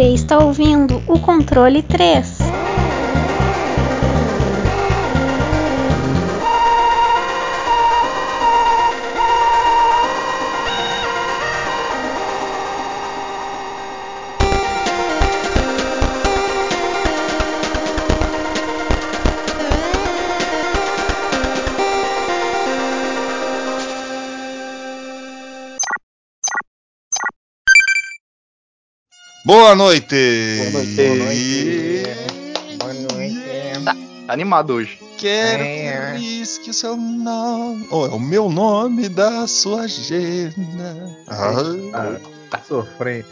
Você 0.00 0.14
está 0.14 0.38
ouvindo 0.38 1.02
o 1.06 1.18
controle 1.20 1.82
3. 1.82 2.39
Boa 29.50 29.74
noite! 29.74 30.14
Boa 30.70 30.84
noite. 30.84 32.06
Boa 32.78 32.92
noite. 32.94 33.84
Tá 33.84 34.32
animado 34.32 34.74
hoje. 34.74 34.96
Quero 35.18 35.64
É. 35.64 36.12
feliz 36.12 36.58
que 36.58 36.70
o 36.70 36.72
seu 36.72 36.96
nome. 36.96 37.84
Oh, 37.90 38.06
é 38.06 38.10
o 38.10 38.20
meu 38.20 38.48
nome 38.48 39.08
da 39.08 39.48
sua 39.48 39.80
agenda. 39.82 41.16
Ah, 41.26 42.16
Tá 42.48 42.60
sofrendo. 42.68 43.26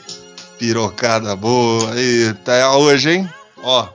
pirocada 0.58 1.36
boa. 1.36 1.94
Eita, 1.96 2.76
hoje, 2.76 3.10
hein? 3.12 3.28
Ó, 3.62 3.86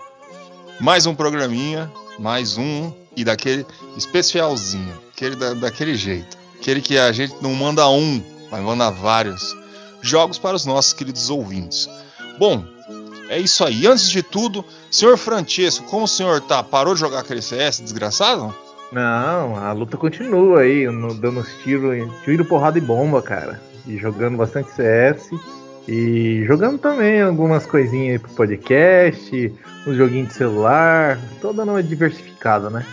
mais 0.79 1.05
um 1.05 1.13
programinha, 1.13 1.91
mais 2.17 2.57
um 2.57 2.89
e 3.17 3.25
daquele 3.25 3.65
especialzinho. 3.97 4.93
Aquele 5.13 5.35
da- 5.35 5.53
daquele 5.55 5.93
jeito. 5.95 6.37
Aquele 6.57 6.79
que 6.81 6.97
a 6.97 7.11
gente 7.11 7.35
não 7.41 7.53
manda 7.53 7.85
um, 7.89 8.23
mas 8.49 8.63
manda 8.63 8.89
vários. 8.89 9.53
Jogos 10.01 10.37
para 10.37 10.55
os 10.55 10.65
nossos 10.65 10.93
queridos 10.93 11.29
ouvintes. 11.29 11.89
Bom, 12.37 12.63
é 13.29 13.39
isso 13.39 13.63
aí. 13.63 13.87
Antes 13.87 14.09
de 14.09 14.21
tudo, 14.21 14.63
senhor 14.91 15.17
Francesco, 15.17 15.85
como 15.85 16.05
o 16.05 16.07
senhor 16.07 16.41
tá? 16.41 16.63
Parou 16.63 16.93
de 16.93 16.99
jogar 16.99 17.19
aquele 17.19 17.41
CS, 17.41 17.79
desgraçado? 17.79 18.53
Não, 18.91 19.55
a 19.55 19.71
luta 19.71 19.97
continua 19.97 20.59
aí, 20.61 20.85
dando 21.19 21.39
os 21.39 21.51
tiros, 21.63 22.07
tiro, 22.23 22.45
porrada 22.45 22.77
e 22.77 22.81
bomba, 22.81 23.21
cara. 23.21 23.59
E 23.87 23.97
jogando 23.97 24.37
bastante 24.37 24.71
CS. 24.71 25.29
E 25.87 26.43
jogando 26.45 26.77
também 26.77 27.21
algumas 27.21 27.65
coisinhas 27.65 28.13
aí 28.13 28.19
pro 28.19 28.31
podcast, 28.31 29.53
uns 29.87 29.97
joguinhos 29.97 30.29
de 30.29 30.35
celular. 30.35 31.19
Tô 31.41 31.51
dando 31.51 31.71
uma 31.71 31.83
diversificada, 31.83 32.69
né? 32.69 32.85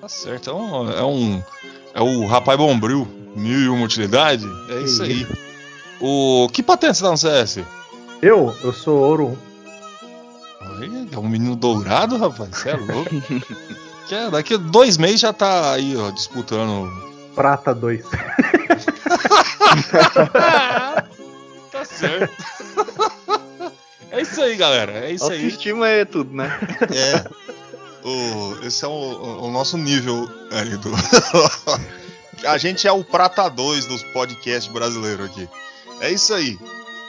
Tá 0.00 0.08
certo, 0.08 0.50
é 0.50 0.52
um. 0.52 0.90
É, 0.90 1.04
um, 1.04 1.42
é 1.94 2.00
o 2.02 2.26
rapaz 2.26 2.58
bombril, 2.58 3.06
mil 3.36 3.60
e 3.60 3.68
uma 3.68 3.84
utilidade. 3.84 4.44
É 4.68 4.80
isso 4.82 5.02
aí. 5.02 5.26
O, 6.00 6.48
que 6.52 6.62
patente 6.62 6.98
você 6.98 7.04
dá 7.04 7.10
no 7.10 7.16
CS? 7.16 7.60
Eu, 8.22 8.54
eu 8.62 8.72
sou 8.72 8.98
ouro 8.98 9.26
1. 9.28 9.36
Olha, 10.62 11.08
É 11.12 11.18
um 11.18 11.28
menino 11.28 11.56
dourado, 11.56 12.16
rapaz. 12.18 12.50
Você 12.56 12.70
é 12.70 12.76
louco. 12.76 13.10
Que 14.08 14.14
é, 14.16 14.28
daqui 14.28 14.54
a 14.54 14.56
dois 14.56 14.96
meses 14.98 15.20
já 15.20 15.32
tá 15.32 15.72
aí, 15.72 15.96
ó, 15.96 16.10
disputando. 16.10 16.90
Prata 17.32 17.72
2. 17.72 18.04
tá 21.70 21.84
certo. 21.84 22.34
É 24.10 24.20
isso 24.22 24.42
aí, 24.42 24.56
galera. 24.56 24.92
É 25.06 25.12
isso 25.12 25.30
aí. 25.30 25.44
Autoestima 25.44 25.86
é 25.88 26.04
tudo, 26.04 26.34
né? 26.34 26.58
É. 26.92 27.24
O, 28.04 28.58
esse 28.66 28.84
é 28.84 28.88
o, 28.88 28.90
o- 28.90 29.44
o 29.46 29.50
nosso 29.52 29.78
nível 29.78 30.28
aí 30.50 30.76
do. 30.78 30.90
A 32.48 32.58
gente 32.58 32.88
é 32.88 32.92
o 32.92 33.04
prata 33.04 33.48
2 33.48 33.86
dos 33.86 34.02
podcasts 34.02 34.72
brasileiros 34.72 35.26
aqui. 35.30 35.48
É 36.00 36.10
isso 36.10 36.34
aí. 36.34 36.58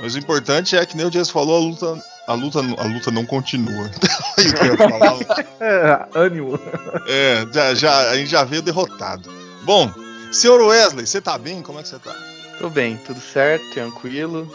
Mas 0.01 0.16
o 0.16 0.19
importante 0.19 0.75
é 0.75 0.85
que 0.85 0.97
nem 0.97 1.06
o 1.06 1.12
Dias 1.12 1.29
falou, 1.29 1.56
a 1.56 1.59
luta, 1.59 2.03
a 2.28 2.34
luta, 2.34 2.59
a 2.59 2.88
luta 2.88 3.12
não 3.12 3.25
continua. 3.25 3.89
É, 5.62 6.07
ânimo. 6.16 6.59
É, 7.07 7.45
já, 7.53 7.75
já, 7.75 8.09
a 8.09 8.16
gente 8.17 8.31
já 8.31 8.44
veio 8.44 8.63
derrotado. 8.63 9.31
Bom, 9.61 9.91
senhor 10.31 10.59
Wesley, 10.59 11.06
você 11.06 11.22
tá 11.22 11.38
bem? 11.38 11.61
Como 11.61 11.79
é 11.79 11.84
que 11.84 11.90
você 11.90 12.00
tá? 12.00 12.16
Tô 12.57 12.67
bem, 12.67 12.97
tudo 13.06 13.19
certo, 13.22 13.63
tranquilo. 13.72 14.51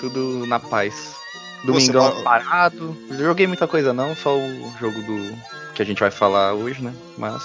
Tudo 0.00 0.46
na 0.46 0.60
paz. 0.60 1.14
Domingão 1.64 2.12
Você- 2.12 2.22
parado. 2.22 2.96
Joguei 3.10 3.48
muita 3.48 3.66
coisa 3.66 3.92
não, 3.92 4.14
só 4.14 4.36
o 4.36 4.72
jogo 4.78 5.02
do 5.02 5.36
que 5.74 5.82
a 5.82 5.84
gente 5.84 5.98
vai 5.98 6.10
falar 6.12 6.54
hoje, 6.54 6.80
né? 6.82 6.94
Mas. 7.16 7.42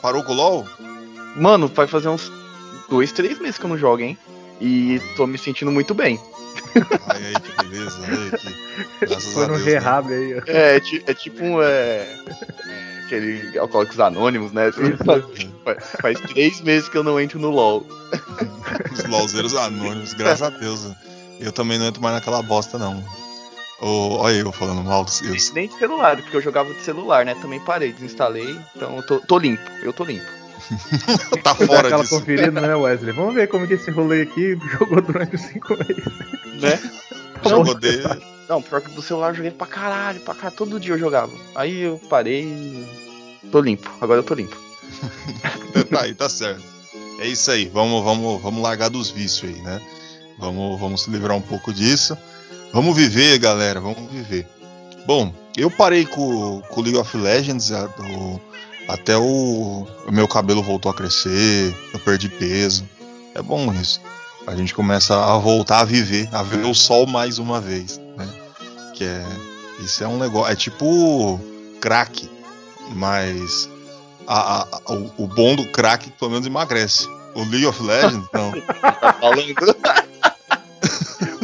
Parou 0.00 0.22
com 0.22 0.32
o 0.32 0.36
LOL? 0.36 0.66
Mano, 1.36 1.68
vai 1.68 1.86
fazer 1.86 2.08
uns 2.08 2.32
dois, 2.88 3.12
três 3.12 3.38
meses 3.38 3.58
que 3.58 3.64
eu 3.66 3.68
não 3.68 3.76
jogo, 3.78 4.02
hein? 4.02 4.16
E 4.60 5.00
tô 5.16 5.26
me 5.26 5.38
sentindo 5.38 5.70
muito 5.70 5.94
bem. 5.94 6.20
Ai, 7.08 7.26
aí, 7.26 7.40
que 7.40 7.64
beleza. 7.64 7.98
Aí, 8.06 8.30
que... 8.38 9.06
Graças 9.06 9.32
Foi 9.32 9.44
a 9.44 9.48
no 9.48 9.54
Deus. 9.54 9.66
Né? 9.66 9.72
rehab 9.72 10.12
aí. 10.12 10.32
É, 10.46 10.76
é, 10.76 10.80
é 11.06 11.14
tipo 11.14 11.44
um. 11.44 11.62
É, 11.62 12.06
aquele 13.06 13.58
Alcoólicos 13.58 13.98
Anônimos, 14.00 14.52
né? 14.52 14.70
Faz, 16.00 16.20
três 16.20 16.60
meses 16.60 16.88
que 16.88 16.98
eu 16.98 17.04
não 17.04 17.20
entro 17.20 17.38
no 17.38 17.50
LOL. 17.50 17.86
Os 18.92 19.04
LOLzeiros 19.04 19.54
anônimos, 19.54 20.12
graças 20.14 20.42
a 20.42 20.50
Deus. 20.50 20.90
Eu 21.40 21.52
também 21.52 21.78
não 21.78 21.86
entro 21.86 22.02
mais 22.02 22.14
naquela 22.14 22.42
bosta, 22.42 22.78
não. 22.78 23.04
Ô, 23.80 24.16
olha 24.16 24.36
eu 24.36 24.52
falando 24.52 24.82
mal 24.82 25.04
dos 25.04 25.14
seus. 25.14 25.52
Nem 25.52 25.68
de 25.68 25.78
celular, 25.78 26.16
porque 26.16 26.36
eu 26.36 26.40
jogava 26.40 26.72
de 26.72 26.80
celular, 26.80 27.24
né? 27.24 27.34
Também 27.34 27.60
parei, 27.60 27.92
desinstalei. 27.92 28.58
Então 28.74 28.96
eu 28.96 29.02
tô, 29.06 29.20
tô 29.20 29.38
limpo, 29.38 29.62
eu 29.82 29.92
tô 29.92 30.04
limpo. 30.04 30.35
Tá 31.42 31.54
fora 31.54 31.88
aquela 31.88 32.02
disso. 32.02 32.18
conferida, 32.18 32.60
né, 32.60 32.74
Wesley? 32.74 33.12
Vamos 33.12 33.34
ver 33.34 33.46
como 33.48 33.66
que 33.66 33.74
esse 33.74 33.90
rolê 33.90 34.22
aqui 34.22 34.58
jogou 34.78 35.00
durante 35.02 35.36
os 35.36 35.42
cinco 35.42 35.76
meses. 35.76 36.04
Né? 36.60 36.90
Jogou 37.48 37.74
dele. 37.74 38.02
Não, 38.48 38.62
pior 38.62 38.80
que 38.80 38.90
do 38.90 39.02
celular 39.02 39.30
eu 39.30 39.34
joguei 39.36 39.50
pra 39.50 39.66
caralho, 39.66 40.20
pra 40.20 40.34
caralho. 40.34 40.56
Todo 40.56 40.80
dia 40.80 40.94
eu 40.94 40.98
jogava. 40.98 41.32
Aí 41.54 41.80
eu 41.82 42.00
parei 42.08 42.42
e. 42.44 42.86
Tô 43.52 43.60
limpo, 43.60 43.90
agora 44.00 44.20
eu 44.20 44.24
tô 44.24 44.34
limpo. 44.34 44.56
Tá 45.90 46.00
aí, 46.02 46.14
tá 46.14 46.28
certo. 46.28 46.62
É 47.20 47.26
isso 47.26 47.50
aí, 47.50 47.66
vamos, 47.72 48.02
vamos, 48.02 48.40
vamos 48.42 48.62
largar 48.62 48.88
dos 48.90 49.10
vícios 49.10 49.50
aí, 49.54 49.60
né? 49.62 49.80
Vamos, 50.38 50.78
vamos 50.80 51.02
se 51.02 51.10
livrar 51.10 51.36
um 51.36 51.40
pouco 51.40 51.72
disso. 51.72 52.16
Vamos 52.72 52.96
viver, 52.96 53.38
galera, 53.38 53.80
vamos 53.80 54.10
viver. 54.10 54.46
Bom, 55.06 55.32
eu 55.56 55.70
parei 55.70 56.04
com 56.06 56.60
com 56.68 56.80
o 56.80 56.82
League 56.82 56.98
of 56.98 57.16
Legends 57.16 57.70
a- 57.72 57.86
do- 57.86 58.40
até 58.88 59.16
o, 59.16 59.86
o 60.06 60.12
meu 60.12 60.26
cabelo 60.28 60.62
voltou 60.62 60.90
a 60.90 60.94
crescer, 60.94 61.74
eu 61.92 61.98
perdi 62.00 62.28
peso. 62.28 62.88
É 63.34 63.42
bom 63.42 63.72
isso. 63.72 64.00
A 64.46 64.54
gente 64.54 64.74
começa 64.74 65.14
a 65.14 65.36
voltar 65.38 65.80
a 65.80 65.84
viver, 65.84 66.28
a 66.32 66.42
ver 66.42 66.64
o 66.64 66.74
sol 66.74 67.06
mais 67.06 67.38
uma 67.38 67.60
vez, 67.60 67.98
né? 68.16 68.28
Que 68.94 69.04
é 69.04 69.24
isso 69.80 70.02
é 70.04 70.08
um 70.08 70.18
negócio, 70.18 70.52
é 70.52 70.56
tipo 70.56 71.38
crack, 71.80 72.30
mas 72.94 73.68
a- 74.26 74.60
a- 74.62 74.66
a- 74.86 74.92
o, 74.92 75.12
o 75.24 75.26
bom 75.26 75.54
do 75.56 75.66
crack 75.72 76.10
pelo 76.12 76.30
menos 76.30 76.46
emagrece. 76.46 77.08
O 77.34 77.40
League 77.40 77.66
of 77.66 77.82
Legends, 77.82 78.26
não. 78.32 78.52
Tá 78.80 79.12
falando? 79.20 79.54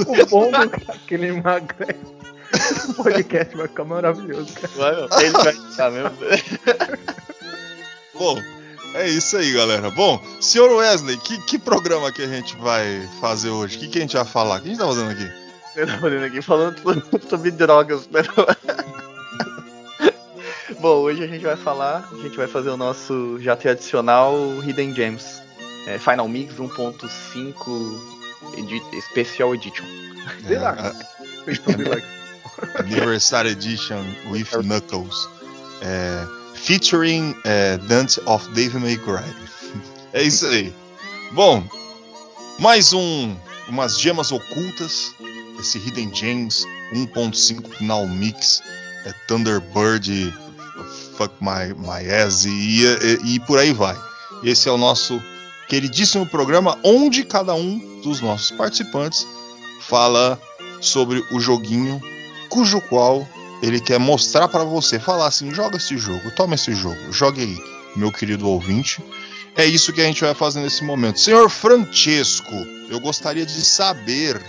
O 0.06 0.26
bom 0.26 0.50
do 0.50 0.70
que 1.06 1.14
ele 1.14 1.26
emagrece. 1.28 2.00
O 2.88 2.94
podcast 3.02 3.56
vai 3.56 3.68
ficar 3.68 3.84
maravilhoso, 3.84 4.52
cara. 4.54 4.72
Vai, 4.76 4.94
meu, 4.94 5.08
ele 5.20 5.30
vai 5.32 5.52
estar 5.70 5.90
mesmo. 5.90 6.12
Bom, 8.22 8.38
é 8.94 9.08
isso 9.08 9.36
aí, 9.36 9.52
galera. 9.52 9.90
Bom, 9.90 10.24
senhor 10.40 10.70
Wesley, 10.70 11.16
que, 11.16 11.42
que 11.42 11.58
programa 11.58 12.12
que 12.12 12.22
a 12.22 12.28
gente 12.28 12.54
vai 12.54 13.04
fazer 13.20 13.50
hoje? 13.50 13.76
O 13.76 13.80
que, 13.80 13.88
que 13.88 13.98
a 13.98 14.00
gente 14.00 14.14
vai 14.14 14.24
falar? 14.24 14.58
O 14.58 14.60
que 14.60 14.68
a 14.68 14.70
gente 14.70 14.78
tá 14.78 14.86
fazendo 14.86 15.10
aqui? 15.10 15.28
Eu 15.74 15.88
tava 15.88 16.06
olhando 16.06 16.26
aqui 16.26 16.40
falando 16.40 16.76
sobre 17.28 17.50
drogas. 17.50 18.08
né? 18.10 18.22
Bom, 20.78 20.98
hoje 20.98 21.24
a 21.24 21.26
gente 21.26 21.42
vai 21.42 21.56
falar, 21.56 22.08
a 22.12 22.16
gente 22.18 22.36
vai 22.36 22.46
fazer 22.46 22.70
o 22.70 22.76
nosso 22.76 23.40
já 23.40 23.56
tradicional 23.56 24.36
Hidden 24.62 24.94
Gems. 24.94 25.42
É, 25.88 25.98
Final 25.98 26.28
Mix 26.28 26.54
1.5 26.54 28.00
edi 28.56 28.80
Special 29.00 29.52
Edition. 29.52 29.84
Sei 30.46 30.60
lá. 30.60 30.76
É, 30.76 30.86
a-. 30.86 30.94
Anniversary 32.78 33.50
Edition 33.50 34.04
with 34.30 34.46
Knuckles. 34.62 35.28
É, 35.80 36.41
featuring 36.62 37.34
é, 37.44 37.76
Dance 37.78 38.20
of 38.26 38.48
Devil 38.50 38.80
May 38.80 38.96
Cry. 38.96 39.24
É 40.14 40.22
isso 40.22 40.44
aí. 40.44 40.70
Bom, 41.32 41.64
mais 42.58 42.92
um, 42.92 43.34
umas 43.66 43.98
gemas 43.98 44.30
ocultas. 44.30 45.14
Esse 45.58 45.78
Hidden 45.78 46.14
Gems 46.14 46.66
1.5 46.92 47.66
Final 47.78 48.06
Mix. 48.06 48.62
É 49.06 49.14
Thunderbird, 49.26 50.34
Fuck 51.16 51.34
My, 51.40 51.72
my 51.78 52.12
Ass 52.12 52.44
e, 52.44 52.84
e, 52.84 53.36
e 53.36 53.40
por 53.40 53.58
aí 53.58 53.72
vai. 53.72 53.96
Esse 54.44 54.68
é 54.68 54.72
o 54.72 54.76
nosso 54.76 55.18
queridíssimo 55.66 56.26
programa 56.26 56.78
onde 56.84 57.24
cada 57.24 57.54
um 57.54 58.02
dos 58.02 58.20
nossos 58.20 58.50
participantes 58.50 59.26
fala 59.80 60.38
sobre 60.78 61.24
o 61.32 61.40
joguinho 61.40 61.98
cujo 62.50 62.82
qual 62.82 63.26
ele 63.62 63.80
quer 63.80 63.98
mostrar 63.98 64.48
para 64.48 64.64
você, 64.64 64.98
falar 64.98 65.28
assim, 65.28 65.54
joga 65.54 65.76
esse 65.76 65.96
jogo, 65.96 66.32
toma 66.32 66.56
esse 66.56 66.74
jogo, 66.74 67.12
jogue 67.12 67.42
aí, 67.42 67.56
meu 67.96 68.10
querido 68.10 68.48
ouvinte. 68.48 69.02
É 69.56 69.64
isso 69.64 69.92
que 69.92 70.00
a 70.00 70.04
gente 70.04 70.24
vai 70.24 70.34
fazer 70.34 70.60
nesse 70.60 70.82
momento. 70.82 71.20
Senhor 71.20 71.48
Francesco, 71.48 72.54
eu 72.90 72.98
gostaria 72.98 73.46
de 73.46 73.64
saber 73.64 74.40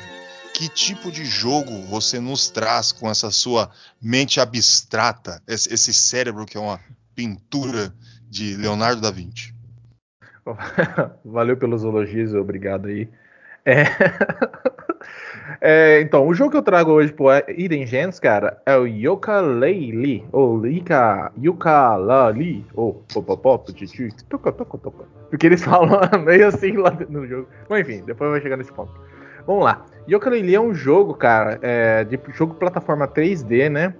que 0.53 0.67
tipo 0.67 1.11
de 1.11 1.25
jogo 1.25 1.81
você 1.83 2.19
nos 2.19 2.49
traz 2.49 2.91
com 2.91 3.09
essa 3.09 3.29
sua 3.29 3.69
mente 4.01 4.39
abstrata, 4.39 5.41
esse, 5.47 5.93
cérebro 5.93 6.45
que 6.45 6.57
é 6.57 6.59
uma 6.59 6.79
pintura 7.13 7.93
de 8.29 8.55
Leonardo 8.55 9.01
da 9.01 9.11
Vinci? 9.11 9.53
Valeu 11.23 11.57
pelos 11.57 11.83
elogios, 11.83 12.33
obrigado 12.33 12.87
aí. 12.87 13.07
É... 13.65 13.83
é, 15.61 16.01
então, 16.01 16.27
o 16.27 16.33
jogo 16.33 16.51
que 16.51 16.57
eu 16.57 16.61
trago 16.61 16.91
hoje 16.91 17.11
pro 17.11 17.27
Eden 17.47 17.85
Gens, 17.85 18.19
cara, 18.19 18.61
é 18.65 18.77
o 18.77 18.85
Yooka-Laylee, 18.85 20.25
ou 20.31 20.65
Ika, 20.65 21.31
Yooka-Lali, 21.41 22.65
ou 22.73 23.03
Popopop, 23.13 23.71
toca, 24.29 24.51
toca, 24.51 24.77
toca. 24.77 25.05
Porque 25.29 25.47
eles 25.47 25.63
falam 25.65 25.99
meio 26.23 26.47
assim 26.47 26.73
lá 26.73 26.95
no 27.09 27.27
jogo. 27.27 27.47
Bom, 27.67 27.77
enfim, 27.77 28.03
depois 28.05 28.31
vai 28.31 28.41
chegar 28.41 28.57
nesse 28.57 28.71
ponto. 28.71 28.91
Vamos 29.45 29.63
lá. 29.65 29.85
Yooka-Laylee 30.09 30.55
é 30.55 30.61
um 30.61 30.73
jogo, 30.73 31.13
cara, 31.13 31.59
é, 31.61 32.03
de 32.03 32.19
jogo 32.33 32.53
plataforma 32.55 33.07
3D, 33.07 33.69
né? 33.69 33.93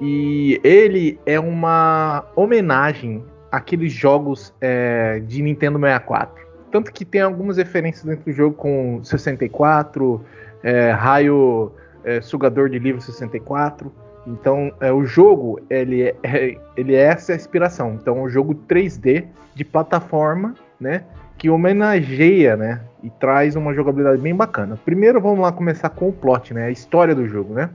E 0.00 0.60
ele 0.64 1.18
é 1.24 1.38
uma 1.38 2.24
homenagem 2.34 3.24
àqueles 3.50 3.92
jogos 3.92 4.52
é, 4.60 5.20
de 5.20 5.40
Nintendo 5.42 5.78
64. 5.78 6.44
Tanto 6.70 6.92
que 6.92 7.04
tem 7.04 7.20
algumas 7.20 7.56
referências 7.56 8.04
dentro 8.04 8.24
do 8.24 8.32
jogo 8.32 8.56
com 8.56 9.00
64, 9.04 10.24
é, 10.64 10.90
raio 10.90 11.70
é, 12.02 12.20
sugador 12.20 12.68
de 12.70 12.78
livro 12.78 13.00
64. 13.00 13.92
Então, 14.26 14.72
é, 14.80 14.90
o 14.90 15.04
jogo 15.04 15.60
ele 15.68 16.02
é, 16.02 16.16
é, 16.22 16.56
ele 16.76 16.94
é 16.94 17.02
essa 17.02 17.34
inspiração. 17.34 17.94
Então, 18.00 18.18
é 18.18 18.22
um 18.22 18.28
jogo 18.28 18.54
3D 18.54 19.26
de 19.54 19.64
plataforma, 19.64 20.54
né? 20.80 21.04
Que 21.36 21.50
homenageia, 21.50 22.56
né? 22.56 22.80
E 23.02 23.10
traz 23.10 23.54
uma 23.54 23.74
jogabilidade 23.74 24.22
bem 24.22 24.34
bacana. 24.34 24.78
Primeiro, 24.82 25.20
vamos 25.20 25.40
lá 25.40 25.52
começar 25.52 25.90
com 25.90 26.08
o 26.08 26.12
plot, 26.12 26.54
né? 26.54 26.66
A 26.66 26.70
história 26.70 27.14
do 27.14 27.28
jogo, 27.28 27.52
né? 27.52 27.68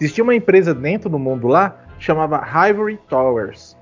Existia 0.00 0.24
uma 0.24 0.34
empresa 0.34 0.74
dentro 0.74 1.08
do 1.08 1.18
mundo 1.18 1.46
lá 1.46 1.84
chamava 1.98 2.44
Ivory 2.68 2.98
Towers, 3.08 3.76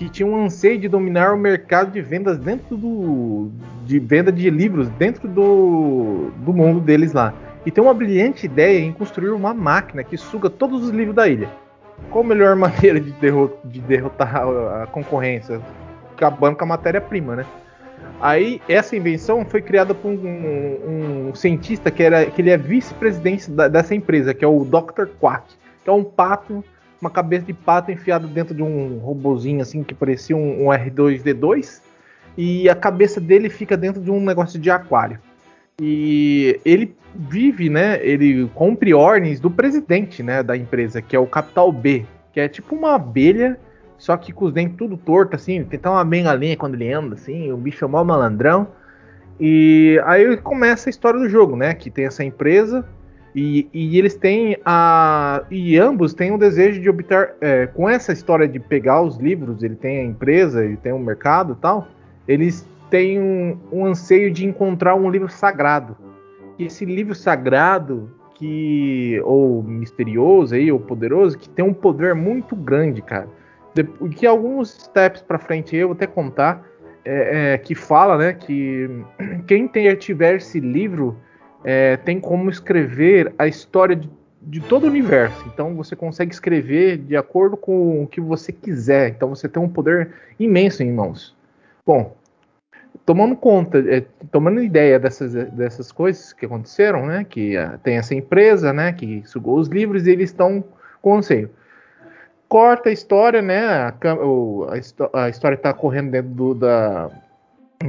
que 0.00 0.08
tinha 0.08 0.26
um 0.26 0.46
anseio 0.46 0.78
de 0.78 0.88
dominar 0.88 1.34
o 1.34 1.36
mercado 1.36 1.92
de 1.92 2.00
vendas 2.00 2.38
dentro 2.38 2.74
do 2.74 3.50
de 3.84 3.98
venda 3.98 4.32
de 4.32 4.48
livros 4.48 4.88
dentro 4.90 5.28
do, 5.28 6.30
do 6.38 6.54
mundo 6.54 6.80
deles 6.80 7.12
lá. 7.12 7.34
E 7.66 7.70
tem 7.70 7.84
uma 7.84 7.92
brilhante 7.92 8.46
ideia 8.46 8.80
em 8.80 8.92
construir 8.92 9.28
uma 9.28 9.52
máquina 9.52 10.02
que 10.02 10.16
suga 10.16 10.48
todos 10.48 10.84
os 10.84 10.88
livros 10.88 11.14
da 11.14 11.28
ilha. 11.28 11.50
Qual 12.08 12.24
a 12.24 12.26
melhor 12.26 12.56
maneira 12.56 12.98
de, 12.98 13.10
derro 13.12 13.52
de 13.62 13.78
derrotar 13.82 14.34
a 14.82 14.86
concorrência? 14.86 15.60
Acabando 16.14 16.56
com 16.56 16.64
a 16.64 16.68
matéria-prima, 16.68 17.36
né? 17.36 17.44
Aí 18.22 18.62
essa 18.66 18.96
invenção 18.96 19.44
foi 19.44 19.60
criada 19.60 19.94
por 19.94 20.08
um, 20.08 20.14
um, 20.14 21.28
um 21.28 21.34
cientista 21.34 21.90
que 21.90 22.02
era 22.02 22.24
que 22.24 22.40
ele 22.40 22.48
é 22.48 22.56
vice-presidente 22.56 23.50
dessa 23.50 23.94
empresa, 23.94 24.32
que 24.32 24.46
é 24.46 24.48
o 24.48 24.64
Dr. 24.64 25.08
Quack 25.20 25.60
que 25.82 25.88
é 25.88 25.92
um 25.92 26.04
pato, 26.04 26.62
uma 27.00 27.10
cabeça 27.10 27.46
de 27.46 27.52
pato 27.52 27.90
enfiada 27.90 28.26
dentro 28.26 28.54
de 28.54 28.62
um 28.62 28.98
robozinho 28.98 29.62
assim 29.62 29.82
que 29.82 29.94
parecia 29.94 30.36
um, 30.36 30.66
um 30.66 30.68
R2D2 30.68 31.80
e 32.36 32.68
a 32.68 32.74
cabeça 32.74 33.20
dele 33.20 33.48
fica 33.48 33.76
dentro 33.76 34.00
de 34.00 34.10
um 34.10 34.20
negócio 34.20 34.58
de 34.58 34.70
aquário. 34.70 35.18
E 35.80 36.60
ele 36.64 36.94
vive, 37.14 37.70
né? 37.70 37.98
Ele 38.04 38.48
cumpre 38.54 38.92
ordens 38.92 39.40
do 39.40 39.50
presidente, 39.50 40.22
né, 40.22 40.42
da 40.42 40.56
empresa, 40.56 41.00
que 41.00 41.16
é 41.16 41.18
o 41.18 41.26
Capital 41.26 41.72
B, 41.72 42.04
que 42.32 42.40
é 42.40 42.48
tipo 42.48 42.74
uma 42.74 42.94
abelha, 42.94 43.58
só 43.96 44.16
que 44.16 44.32
com 44.32 44.44
os 44.44 44.52
dentes 44.52 44.76
tudo 44.76 44.96
torto, 44.96 45.36
assim, 45.36 45.64
tem 45.64 45.78
até 45.78 45.88
uma 45.88 46.04
bengalinha 46.04 46.56
quando 46.56 46.74
ele 46.74 46.92
anda, 46.92 47.14
assim, 47.14 47.50
o 47.50 47.56
bicho 47.56 47.84
é 47.84 47.88
mó 47.88 48.04
malandrão. 48.04 48.68
E 49.38 50.00
aí 50.04 50.36
começa 50.36 50.88
a 50.88 50.90
história 50.90 51.18
do 51.18 51.28
jogo, 51.28 51.56
né? 51.56 51.74
Que 51.74 51.90
tem 51.90 52.04
essa 52.04 52.22
empresa 52.22 52.86
e, 53.34 53.68
e, 53.72 53.98
eles 53.98 54.14
têm 54.14 54.56
a. 54.64 55.44
E 55.50 55.78
ambos 55.78 56.14
têm 56.14 56.32
o 56.32 56.38
desejo 56.38 56.80
de 56.80 56.90
obter. 56.90 57.34
É, 57.40 57.66
com 57.66 57.88
essa 57.88 58.12
história 58.12 58.48
de 58.48 58.58
pegar 58.58 59.02
os 59.02 59.16
livros, 59.18 59.62
ele 59.62 59.76
tem 59.76 60.00
a 60.00 60.04
empresa, 60.04 60.64
ele 60.64 60.76
tem 60.76 60.92
o 60.92 60.96
um 60.96 61.00
mercado 61.00 61.52
e 61.52 61.60
tal. 61.60 61.86
Eles 62.26 62.66
têm 62.90 63.20
um, 63.20 63.58
um, 63.70 63.86
anseio 63.86 64.32
de 64.32 64.44
encontrar 64.44 64.96
um 64.96 65.08
livro 65.08 65.28
sagrado. 65.28 65.96
E 66.58 66.64
esse 66.64 66.84
livro 66.84 67.14
sagrado, 67.14 68.10
que. 68.34 69.20
ou 69.24 69.62
misterioso 69.62 70.54
aí, 70.56 70.72
ou 70.72 70.80
poderoso, 70.80 71.38
que 71.38 71.48
tem 71.48 71.64
um 71.64 71.74
poder 71.74 72.14
muito 72.16 72.56
grande, 72.56 73.00
cara. 73.00 73.28
De, 73.72 73.84
que 74.10 74.26
alguns 74.26 74.70
steps 74.70 75.22
para 75.22 75.38
frente 75.38 75.76
eu 75.76 75.88
vou 75.88 75.94
até 75.94 76.06
contar. 76.06 76.68
É, 77.02 77.54
é, 77.54 77.58
que 77.58 77.74
fala, 77.74 78.18
né, 78.18 78.32
que 78.34 78.86
quem 79.46 79.66
ter, 79.66 79.96
tiver 79.96 80.34
esse 80.34 80.60
livro 80.60 81.16
é, 81.64 81.96
tem 81.98 82.20
como 82.20 82.50
escrever 82.50 83.32
a 83.38 83.46
história 83.46 83.96
de, 83.96 84.08
de, 84.40 84.60
todo 84.60 84.84
o 84.84 84.88
universo. 84.88 85.44
Então 85.52 85.74
você 85.74 85.94
consegue 85.94 86.32
escrever 86.32 86.98
de 86.98 87.16
acordo 87.16 87.56
com 87.56 88.02
o 88.02 88.06
que 88.06 88.20
você 88.20 88.52
quiser. 88.52 89.10
Então 89.10 89.28
você 89.28 89.48
tem 89.48 89.62
um 89.62 89.68
poder 89.68 90.12
imenso 90.38 90.82
em 90.82 90.92
mãos. 90.92 91.34
Bom, 91.84 92.16
tomando 93.04 93.36
conta, 93.36 93.78
é, 93.78 94.04
tomando 94.30 94.62
ideia 94.62 94.98
dessas, 94.98 95.32
dessas 95.50 95.92
coisas 95.92 96.32
que 96.32 96.46
aconteceram, 96.46 97.06
né? 97.06 97.24
Que 97.28 97.56
uh, 97.56 97.78
tem 97.82 97.96
essa 97.96 98.14
empresa, 98.14 98.72
né? 98.72 98.92
Que 98.92 99.22
sugou 99.26 99.58
os 99.58 99.68
livros 99.68 100.06
e 100.06 100.10
eles 100.10 100.30
estão 100.30 100.64
com 101.02 101.16
anseio. 101.16 101.50
Corta 102.48 102.88
a 102.88 102.92
história, 102.92 103.40
né? 103.40 103.66
A, 103.66 103.94
a, 105.12 105.24
a 105.24 105.28
história 105.28 105.54
está 105.54 105.72
correndo 105.72 106.10
dentro 106.10 106.30
do, 106.30 106.54
da, 106.54 107.10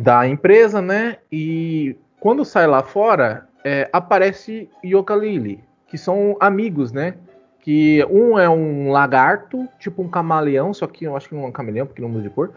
da 0.01 0.27
empresa, 0.27 0.81
né? 0.81 1.17
E 1.31 1.95
quando 2.19 2.45
sai 2.45 2.67
lá 2.67 2.83
fora, 2.83 3.47
é, 3.63 3.89
aparece 3.91 4.69
Yooka-Laylee, 4.83 5.63
que 5.87 5.97
são 5.97 6.37
amigos, 6.39 6.91
né? 6.91 7.15
Que 7.59 8.03
um 8.09 8.39
é 8.39 8.49
um 8.49 8.89
lagarto, 8.91 9.67
tipo 9.79 10.01
um 10.01 10.09
camaleão, 10.09 10.73
só 10.73 10.87
que 10.87 11.05
eu 11.05 11.15
acho 11.15 11.29
que 11.29 11.35
não 11.35 11.43
é 11.43 11.47
um 11.47 11.51
camaleão, 11.51 11.85
porque 11.85 12.01
não 12.01 12.09
muda 12.09 12.23
de 12.23 12.29
cor. 12.29 12.51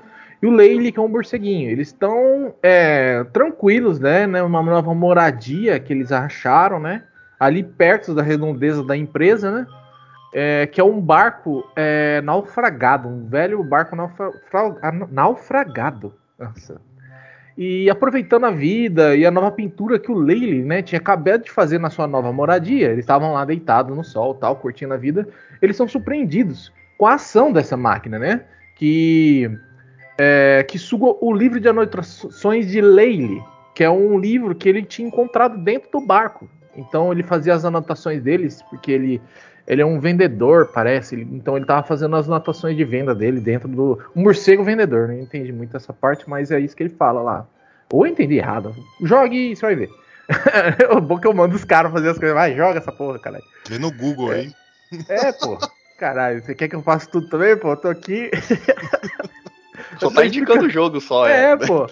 E 0.45 0.47
o 0.47 0.51
Leile, 0.51 0.93
que 0.93 0.99
é 0.99 1.03
um 1.03 1.09
morceguinho. 1.09 1.71
Eles 1.71 1.89
estão 1.89 2.55
é, 2.63 3.25
tranquilos, 3.33 3.99
né? 3.99 4.27
Uma 4.43 4.63
nova 4.63 4.93
moradia 4.95 5.81
que 5.81 5.93
eles 5.93 6.13
acharam, 6.13 6.79
né? 6.79 7.03
Ali 7.41 7.63
perto 7.63 8.15
da 8.15 8.23
redondeza 8.23 8.85
da 8.85 8.95
empresa, 8.97 9.51
né? 9.51 9.67
É, 10.35 10.67
que 10.67 10.81
é 10.81 10.85
um 10.85 11.01
barco 11.01 11.65
é, 11.77 12.21
naufragado, 12.21 13.09
um 13.09 13.27
velho 13.27 13.63
barco 13.63 13.97
naufra 13.97 14.33
naufragado. 15.11 16.13
Nossa, 16.39 16.81
e 17.57 17.89
aproveitando 17.89 18.45
a 18.45 18.51
vida 18.51 19.17
e 19.17 19.25
a 19.25 19.31
nova 19.31 19.51
pintura 19.51 19.99
que 19.99 20.11
o 20.11 20.15
Leile, 20.15 20.65
né, 20.65 20.83
tinha 20.83 20.99
acabado 20.99 21.45
de 21.45 21.51
fazer 21.51 21.79
na 21.79 21.89
sua 21.89 22.07
nova 22.07 22.33
moradia, 22.33 22.89
eles 22.89 23.05
estavam 23.05 23.33
lá 23.33 23.45
deitados 23.45 23.97
no 23.97 24.03
sol, 24.03 24.35
tal, 24.35 24.57
curtindo 24.57 24.93
a 24.93 24.97
vida. 24.97 25.29
Eles 25.63 25.77
são 25.77 25.87
surpreendidos 25.87 26.73
com 26.99 27.07
a 27.07 27.15
ação 27.15 27.53
dessa 27.53 27.77
máquina, 27.77 28.19
né, 28.19 28.45
que 28.75 29.51
é, 30.19 30.65
que 30.69 30.79
suga 30.79 31.07
o 31.21 31.33
livro 31.33 31.61
de 31.61 31.69
anotações 31.69 32.71
de 32.71 32.81
Leile, 32.81 33.43
que 33.75 33.83
é 33.83 33.91
um 33.91 34.19
livro 34.19 34.55
que 34.55 34.69
ele 34.69 34.83
tinha 34.83 35.07
encontrado 35.07 35.59
dentro 35.59 35.91
do 35.91 36.01
barco. 36.01 36.49
Então 36.77 37.13
ele 37.13 37.23
fazia 37.23 37.55
as 37.55 37.65
anotações 37.65 38.23
deles, 38.23 38.63
porque 38.63 38.91
ele 38.91 39.23
ele 39.67 39.83
é 39.83 39.87
um 39.87 39.99
vendedor, 39.99 40.71
parece. 40.73 41.17
Então 41.17 41.57
ele 41.57 41.65
estava 41.65 41.87
fazendo 41.87 42.17
as 42.17 42.27
anotações 42.27 42.77
de 42.77 42.85
venda 42.85 43.15
dele 43.15 43.41
dentro 43.41 43.69
do. 43.69 43.99
Um 44.15 44.23
morcego 44.23 44.63
vendedor, 44.63 45.09
não 45.09 45.19
entendi 45.19 45.53
muito 45.53 45.77
essa 45.77 45.93
parte, 45.93 46.29
mas 46.29 46.51
é 46.51 46.61
isso 46.61 46.77
que 46.77 46.83
ele 46.83 46.95
fala 46.95 47.23
lá. 47.23 47.47
Ou 47.93 48.07
eu 48.07 48.13
entendi 48.13 48.37
errado. 48.37 48.75
Jogue 49.03 49.53
e 49.53 49.57
você 49.57 49.67
vai 49.67 49.77
ver. 49.77 49.91
o 50.91 51.01
bom 51.01 51.19
que 51.19 51.27
eu 51.27 51.35
mando 51.35 51.55
os 51.55 51.65
caras 51.65 51.93
fazer 51.93 52.11
as 52.11 52.19
coisas. 52.19 52.35
Vai, 52.35 52.55
joga 52.55 52.79
essa 52.79 52.93
porra, 52.93 53.19
caralho. 53.19 53.45
Vê 53.69 53.79
no 53.79 53.91
Google 53.91 54.33
é. 54.33 54.41
aí. 54.41 54.53
É, 55.09 55.33
pô. 55.33 55.59
Caralho, 55.99 56.43
você 56.43 56.55
quer 56.55 56.69
que 56.69 56.75
eu 56.75 56.83
faça 56.83 57.09
tudo 57.09 57.29
também, 57.29 57.57
pô? 57.57 57.71
Eu 57.71 57.77
tô 57.77 57.89
aqui. 57.89 58.31
Só 59.99 60.11
tá 60.11 60.27
indicando 60.27 60.67
o 60.67 60.71
jogo 60.71 61.01
só, 61.01 61.29
é. 61.29 61.53
É, 61.53 61.57
pô. 61.57 61.87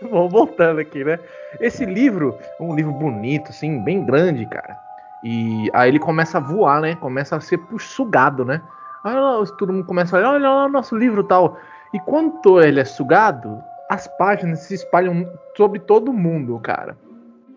Vamos 0.00 0.32
voltando 0.32 0.80
aqui, 0.80 1.04
né? 1.04 1.18
Esse 1.60 1.84
livro, 1.84 2.38
um 2.58 2.74
livro 2.74 2.92
bonito, 2.92 3.50
assim, 3.50 3.82
bem 3.82 4.04
grande, 4.04 4.46
cara. 4.46 4.78
E 5.22 5.70
aí 5.72 5.88
ele 5.88 5.98
começa 5.98 6.38
a 6.38 6.40
voar, 6.40 6.80
né? 6.80 6.96
Começa 6.96 7.36
a 7.36 7.40
ser 7.40 7.60
sugado, 7.78 8.44
né? 8.44 8.60
Aí 9.04 9.14
todo 9.58 9.72
mundo 9.72 9.86
começa 9.86 10.16
a 10.16 10.18
olhar, 10.18 10.30
olha 10.32 10.50
lá 10.50 10.66
o 10.66 10.68
nosso 10.68 10.96
livro 10.96 11.22
tal. 11.24 11.58
E 11.92 12.00
quando 12.00 12.60
ele 12.60 12.80
é 12.80 12.84
sugado, 12.84 13.62
as 13.88 14.08
páginas 14.16 14.60
se 14.60 14.74
espalham 14.74 15.28
sobre 15.56 15.78
todo 15.78 16.12
mundo, 16.12 16.58
cara. 16.60 16.96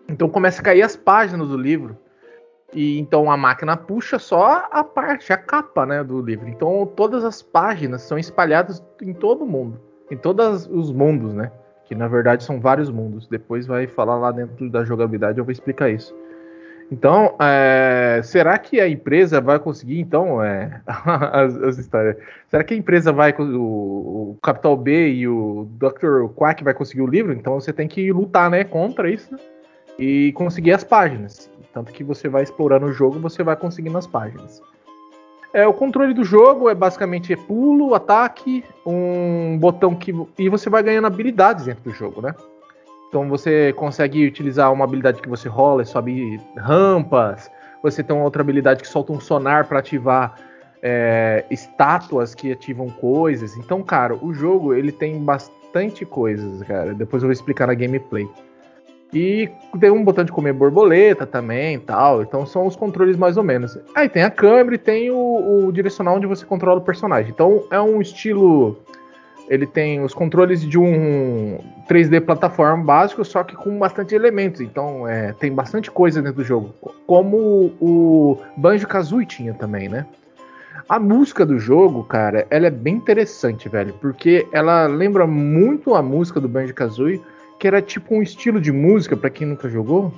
Então 0.08 0.28
começa 0.28 0.60
a 0.60 0.64
cair 0.64 0.82
as 0.82 0.96
páginas 0.96 1.48
do 1.48 1.56
livro. 1.56 1.96
E 2.72 2.98
então 2.98 3.30
a 3.30 3.36
máquina 3.36 3.76
puxa 3.76 4.18
só 4.18 4.68
a 4.70 4.84
parte, 4.84 5.32
a 5.32 5.36
capa, 5.36 5.86
né, 5.86 6.04
do 6.04 6.20
livro. 6.20 6.48
Então 6.48 6.86
todas 6.94 7.24
as 7.24 7.42
páginas 7.42 8.02
são 8.02 8.18
espalhadas 8.18 8.84
em 9.00 9.14
todo 9.14 9.46
mundo, 9.46 9.80
em 10.10 10.16
todos 10.16 10.66
os 10.66 10.92
mundos, 10.92 11.32
né? 11.32 11.50
Que 11.84 11.94
na 11.94 12.08
verdade 12.08 12.44
são 12.44 12.60
vários 12.60 12.90
mundos. 12.90 13.26
Depois 13.28 13.66
vai 13.66 13.86
falar 13.86 14.16
lá 14.16 14.30
dentro 14.30 14.68
da 14.68 14.84
jogabilidade, 14.84 15.38
eu 15.38 15.44
vou 15.44 15.52
explicar 15.52 15.88
isso. 15.88 16.14
Então, 16.90 17.34
é, 17.40 18.20
será 18.22 18.56
que 18.58 18.80
a 18.80 18.88
empresa 18.88 19.40
vai 19.40 19.58
conseguir, 19.58 19.98
então, 19.98 20.42
é, 20.42 20.80
as, 20.86 21.56
as, 21.56 21.78
histórias? 21.78 22.16
Será 22.48 22.62
que 22.62 22.74
a 22.74 22.76
empresa 22.76 23.12
vai, 23.12 23.32
o, 23.32 24.32
o, 24.32 24.38
Capital 24.40 24.76
B 24.76 25.08
e 25.14 25.26
o 25.28 25.68
Dr. 25.72 26.28
Quack 26.34 26.62
vai 26.62 26.74
conseguir 26.74 27.02
o 27.02 27.06
livro? 27.06 27.32
Então 27.32 27.54
você 27.54 27.72
tem 27.72 27.88
que 27.88 28.12
lutar, 28.12 28.48
né, 28.50 28.62
contra 28.62 29.10
isso. 29.10 29.36
e 29.98 30.32
conseguir 30.32 30.72
as 30.72 30.84
páginas. 30.84 31.50
Tanto 31.72 31.92
que 31.92 32.04
você 32.04 32.28
vai 32.28 32.42
explorando 32.42 32.86
o 32.86 32.92
jogo, 32.92 33.18
você 33.18 33.42
vai 33.42 33.56
conseguindo 33.56 33.98
as 33.98 34.06
páginas. 34.06 34.62
É, 35.52 35.66
o 35.66 35.72
controle 35.72 36.14
do 36.14 36.22
jogo 36.22 36.68
é 36.68 36.74
basicamente 36.74 37.34
pulo, 37.34 37.94
ataque, 37.94 38.64
um 38.84 39.58
botão 39.58 39.94
que. 39.94 40.14
E 40.38 40.48
você 40.48 40.68
vai 40.68 40.82
ganhando 40.82 41.06
habilidades 41.06 41.64
dentro 41.64 41.82
do 41.82 41.90
jogo, 41.90 42.20
né? 42.20 42.34
Então 43.08 43.28
você 43.28 43.72
consegue 43.74 44.26
utilizar 44.26 44.72
uma 44.72 44.84
habilidade 44.84 45.22
que 45.22 45.28
você 45.28 45.48
rola 45.48 45.82
e 45.82 45.86
sobe 45.86 46.40
rampas. 46.56 47.50
Você 47.82 48.02
tem 48.02 48.14
uma 48.14 48.24
outra 48.24 48.42
habilidade 48.42 48.82
que 48.82 48.88
solta 48.88 49.12
um 49.12 49.20
sonar 49.20 49.66
para 49.66 49.78
ativar 49.78 50.34
é, 50.82 51.44
estátuas 51.50 52.34
que 52.34 52.52
ativam 52.52 52.88
coisas. 52.88 53.56
Então, 53.56 53.82
cara, 53.82 54.14
o 54.14 54.32
jogo 54.34 54.74
ele 54.74 54.92
tem 54.92 55.22
bastante 55.22 56.04
coisas, 56.04 56.62
cara. 56.62 56.94
Depois 56.94 57.22
eu 57.22 57.28
vou 57.28 57.32
explicar 57.32 57.66
na 57.66 57.74
gameplay. 57.74 58.28
E 59.12 59.48
tem 59.78 59.90
um 59.90 60.04
botão 60.04 60.24
de 60.24 60.32
comer 60.32 60.52
borboleta 60.52 61.26
também 61.26 61.78
tal. 61.78 62.22
Então 62.22 62.44
são 62.44 62.66
os 62.66 62.76
controles 62.76 63.16
mais 63.16 63.36
ou 63.36 63.42
menos. 63.42 63.78
Aí 63.94 64.08
tem 64.08 64.22
a 64.22 64.30
câmera 64.30 64.74
e 64.74 64.78
tem 64.78 65.10
o, 65.10 65.66
o 65.66 65.72
direcional 65.72 66.16
onde 66.16 66.26
você 66.26 66.44
controla 66.44 66.80
o 66.80 66.84
personagem. 66.84 67.30
Então 67.30 67.64
é 67.70 67.80
um 67.80 68.00
estilo. 68.00 68.78
Ele 69.48 69.66
tem 69.66 70.02
os 70.02 70.12
controles 70.12 70.60
de 70.60 70.78
um 70.78 71.58
3D 71.88 72.20
plataforma 72.20 72.82
básico, 72.82 73.24
só 73.24 73.44
que 73.44 73.54
com 73.54 73.78
bastante 73.78 74.14
elementos. 74.14 74.60
Então 74.60 75.06
é, 75.06 75.32
tem 75.32 75.52
bastante 75.52 75.90
coisa 75.90 76.20
dentro 76.20 76.38
do 76.38 76.44
jogo. 76.44 76.74
Como 77.06 77.72
o 77.80 78.40
Banjo 78.56 78.86
Kazooie 78.86 79.26
tinha 79.26 79.54
também, 79.54 79.88
né? 79.88 80.06
A 80.88 80.98
música 80.98 81.44
do 81.44 81.58
jogo, 81.58 82.04
cara, 82.04 82.46
ela 82.50 82.66
é 82.66 82.70
bem 82.70 82.94
interessante, 82.94 83.68
velho. 83.68 83.94
Porque 84.00 84.46
ela 84.52 84.86
lembra 84.86 85.26
muito 85.26 85.94
a 85.94 86.02
música 86.02 86.40
do 86.40 86.48
Banjo 86.48 86.74
Kazooie 86.74 87.20
que 87.58 87.66
era 87.66 87.80
tipo 87.80 88.14
um 88.14 88.22
estilo 88.22 88.60
de 88.60 88.72
música, 88.72 89.16
para 89.16 89.30
quem 89.30 89.46
nunca 89.46 89.68
jogou, 89.68 90.12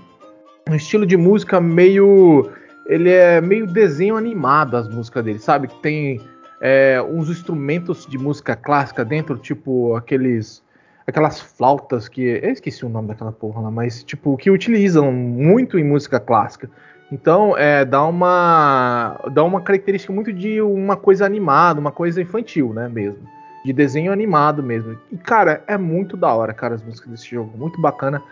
um 0.69 0.75
estilo 0.75 1.07
de 1.07 1.17
música 1.17 1.61
meio. 1.61 2.51
Ele 2.87 3.11
é 3.11 3.41
meio 3.41 3.67
desenho 3.67 4.17
animado, 4.17 4.77
as 4.77 4.89
músicas 4.89 5.25
dele, 5.25 5.39
sabe? 5.39 5.69
Que 5.69 5.77
tem 5.83 6.21
é, 6.61 7.03
uns 7.03 7.29
instrumentos 7.29 8.07
de 8.07 8.19
música 8.19 8.57
clássica 8.57 9.05
dentro, 9.05 9.37
tipo 9.39 9.95
aqueles. 9.95 10.63
Aquelas 11.07 11.41
flautas 11.41 12.09
que. 12.09 12.23
Eu 12.23 12.51
esqueci 12.51 12.85
o 12.85 12.89
nome 12.89 13.09
daquela 13.09 13.33
porra 13.33 13.63
lá, 13.63 13.71
mas 13.71 14.05
tipo, 14.05 14.37
que 14.37 14.51
utilizam 14.51 15.11
muito 15.11 15.79
em 15.79 15.85
música 15.85 16.21
clássica. 16.21 16.71
Então, 17.11 17.57
é, 17.57 17.85
dá 17.87 18.05
uma 18.05 19.19
dá 19.33 19.43
uma 19.43 19.63
característica 19.63 20.13
muito 20.13 20.31
de 20.33 20.61
uma 20.61 20.97
coisa 20.97 21.25
animada, 21.25 21.81
uma 21.81 21.91
coisa 21.91 22.21
infantil, 22.21 22.75
né, 22.75 22.87
mesmo 22.89 23.27
de 23.65 23.73
desenho 23.73 24.13
animado 24.13 24.63
mesmo. 24.63 24.99
E, 25.11 25.17
cara, 25.17 25.63
é 25.67 25.77
muito 25.77 26.17
da 26.17 26.33
hora, 26.33 26.53
cara, 26.55 26.75
as 26.75 26.83
músicas 26.83 27.11
desse 27.11 27.29
jogo. 27.29 27.57
Muito 27.57 27.81
bacana. 27.81 28.23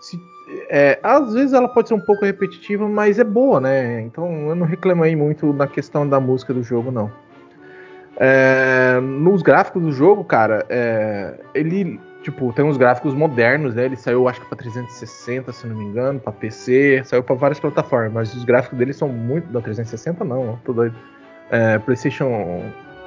Se, 0.00 0.18
é, 0.68 0.98
às 1.02 1.32
vezes 1.32 1.52
ela 1.52 1.68
pode 1.68 1.88
ser 1.88 1.94
um 1.94 2.00
pouco 2.00 2.24
repetitiva, 2.24 2.88
mas 2.88 3.18
é 3.18 3.24
boa, 3.24 3.60
né? 3.60 4.00
Então 4.02 4.48
eu 4.48 4.54
não 4.54 4.66
reclamei 4.66 5.14
muito 5.14 5.52
na 5.52 5.66
questão 5.66 6.08
da 6.08 6.18
música 6.20 6.52
do 6.52 6.62
jogo, 6.62 6.90
não. 6.90 7.10
É, 8.16 9.00
nos 9.00 9.42
gráficos 9.42 9.82
do 9.82 9.92
jogo, 9.92 10.24
cara, 10.24 10.64
é, 10.68 11.34
ele 11.54 12.00
tipo 12.22 12.52
tem 12.52 12.64
uns 12.64 12.76
gráficos 12.76 13.14
modernos, 13.14 13.74
né? 13.74 13.86
Ele 13.86 13.96
saiu 13.96 14.28
acho 14.28 14.40
que 14.40 14.46
para 14.46 14.58
360, 14.58 15.52
se 15.52 15.66
não 15.66 15.76
me 15.76 15.84
engano, 15.84 16.20
para 16.20 16.32
PC, 16.32 17.02
saiu 17.04 17.22
para 17.22 17.34
várias 17.34 17.58
plataformas, 17.58 18.12
mas 18.12 18.34
os 18.34 18.44
gráficos 18.44 18.78
dele 18.78 18.92
são 18.92 19.08
muito 19.08 19.52
da 19.52 19.60
360 19.60 20.24
não, 20.24 20.58
tô 20.64 20.72
doido. 20.72 20.94
É, 21.50 21.78
PlayStation 21.78 22.62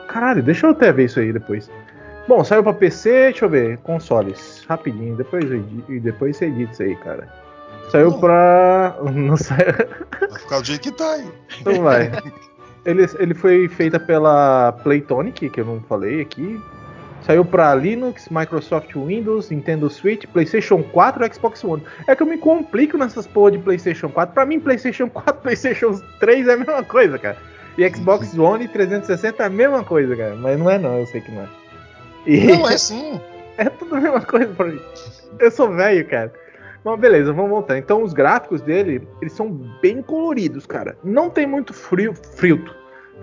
Caralho, 0.07 0.41
deixa 0.43 0.67
eu 0.67 0.71
até 0.71 0.91
ver 0.91 1.05
isso 1.05 1.19
aí 1.19 1.33
depois. 1.33 1.69
Bom, 2.27 2.43
saiu 2.43 2.63
pra 2.63 2.74
PC, 2.74 3.09
deixa 3.09 3.45
eu 3.45 3.50
ver. 3.50 3.77
Consoles, 3.79 4.63
rapidinho, 4.67 5.15
depois, 5.15 5.45
e 5.89 6.00
depois 6.00 6.38
você 6.38 6.45
edita 6.45 6.71
isso 6.71 6.83
aí, 6.83 6.95
cara. 6.95 7.27
Saiu 7.91 8.12
não. 8.12 8.19
pra. 8.19 8.97
Não 9.13 9.38
saiu. 9.38 9.74
Vai 10.29 10.39
ficar 10.39 10.59
do 10.59 10.65
jeito 10.65 10.81
que 10.81 10.91
tá 10.91 11.12
aí. 11.12 11.31
Então 11.62 11.83
vai. 11.83 12.12
ele, 12.85 13.05
ele 13.19 13.33
foi 13.33 13.67
feita 13.67 13.99
pela 13.99 14.71
Playtonic, 14.83 15.49
que 15.49 15.59
eu 15.59 15.65
não 15.65 15.81
falei 15.81 16.21
aqui. 16.21 16.61
Saiu 17.25 17.43
para 17.43 17.73
Linux, 17.73 18.29
Microsoft 18.29 18.93
Windows, 18.95 19.49
Nintendo 19.49 19.89
Switch, 19.89 20.25
PlayStation 20.27 20.83
4 20.83 21.25
e 21.25 21.33
Xbox 21.33 21.63
One. 21.63 21.81
É 22.07 22.15
que 22.15 22.21
eu 22.21 22.27
me 22.27 22.37
complico 22.37 22.97
nessas 22.99 23.25
porra 23.25 23.51
de 23.51 23.57
PlayStation 23.57 24.09
4. 24.09 24.31
Para 24.31 24.45
mim, 24.45 24.59
PlayStation 24.59 25.09
4 25.09 25.33
PlayStation 25.41 25.99
3 26.19 26.47
é 26.47 26.53
a 26.53 26.57
mesma 26.57 26.83
coisa, 26.83 27.17
cara. 27.17 27.37
E 27.77 27.89
Xbox 27.89 28.37
One 28.37 28.67
360 28.67 29.41
é 29.41 29.45
a 29.45 29.49
mesma 29.49 29.83
coisa, 29.83 30.15
cara. 30.15 30.35
Mas 30.35 30.59
não 30.59 30.69
é 30.69 30.77
não, 30.77 30.99
eu 30.99 31.05
sei 31.07 31.19
que 31.21 31.31
não 31.31 31.41
é. 31.41 31.47
E... 32.27 32.45
Não, 32.45 32.69
é 32.69 32.77
sim. 32.77 33.19
é 33.57 33.65
tudo 33.65 33.95
a 33.95 34.01
mesma 34.01 34.21
coisa 34.21 34.53
pra 34.53 34.67
mim. 34.67 34.79
Eu 35.39 35.49
sou 35.49 35.73
velho, 35.73 36.07
cara. 36.07 36.31
Mas 36.85 36.99
beleza, 36.99 37.33
vamos 37.33 37.49
voltar. 37.49 37.79
Então 37.79 38.03
os 38.03 38.13
gráficos 38.13 38.61
dele, 38.61 39.07
eles 39.19 39.33
são 39.33 39.49
bem 39.81 40.03
coloridos, 40.03 40.67
cara. 40.67 40.95
Não 41.03 41.31
tem 41.31 41.47
muito 41.47 41.73
frio, 41.73 42.13
filtro. 42.37 42.71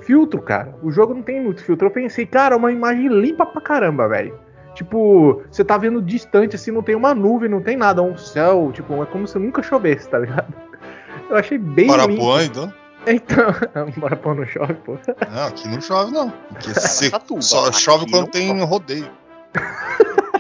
Filtro, 0.00 0.42
cara. 0.42 0.75
O 0.83 0.90
jogo 0.90 1.14
não 1.14 1.23
tem 1.23 1.40
muito 1.40 1.62
filtro. 1.62 1.87
Eu 1.87 1.92
pensei, 1.92 2.26
cara, 2.26 2.57
uma 2.57 2.73
imagem 2.73 3.07
limpa 3.07 3.47
pra 3.47 3.61
caramba, 3.61 4.09
velho. 4.09 4.37
Tipo, 4.75 5.42
você 5.49 5.62
tá 5.62 5.78
vendo 5.78 6.02
distante, 6.02 6.57
assim, 6.57 6.73
não 6.73 6.83
tem 6.83 6.97
uma 6.97 7.14
nuvem, 7.14 7.49
não 7.49 7.62
tem 7.62 7.76
nada, 7.76 8.02
um 8.02 8.16
céu, 8.16 8.71
tipo, 8.73 9.00
é 9.00 9.07
como 9.07 9.28
se 9.28 9.38
nunca 9.38 9.62
chovesse, 9.62 10.09
tá 10.09 10.19
ligado? 10.19 10.52
Eu 11.31 11.37
achei 11.37 11.59
bem 11.59 11.87
Para 11.87 12.07
limpo. 12.07 12.40
então? 12.40 12.73
Então, 13.07 13.47
bora 13.97 14.16
pôr 14.16 14.35
no 14.35 14.47
chove, 14.47 14.75
pô. 14.75 14.97
Não, 15.31 15.47
aqui 15.47 15.69
não 15.69 15.81
chove, 15.81 16.11
não. 16.11 16.33
Aqui 16.50 16.71
é 16.71 16.75
seco. 16.81 17.40
Só 17.42 17.71
chove 17.71 18.11
quando 18.11 18.28
tem 18.28 18.61
rodeio. 18.64 19.09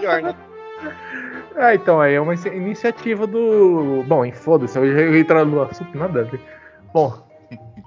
Pior, 0.00 0.22
né? 0.22 0.34
Ah, 1.56 1.74
então, 1.74 2.00
aí 2.00 2.14
é 2.14 2.20
uma 2.20 2.34
iniciativa 2.34 3.26
do. 3.26 4.04
Bom, 4.06 4.30
foda-se, 4.32 4.78
eu 4.78 4.92
já 4.92 5.18
entrar 5.18 5.44
no 5.44 5.62
assunto, 5.62 5.96
nada. 5.96 6.28
Bom, 6.92 7.14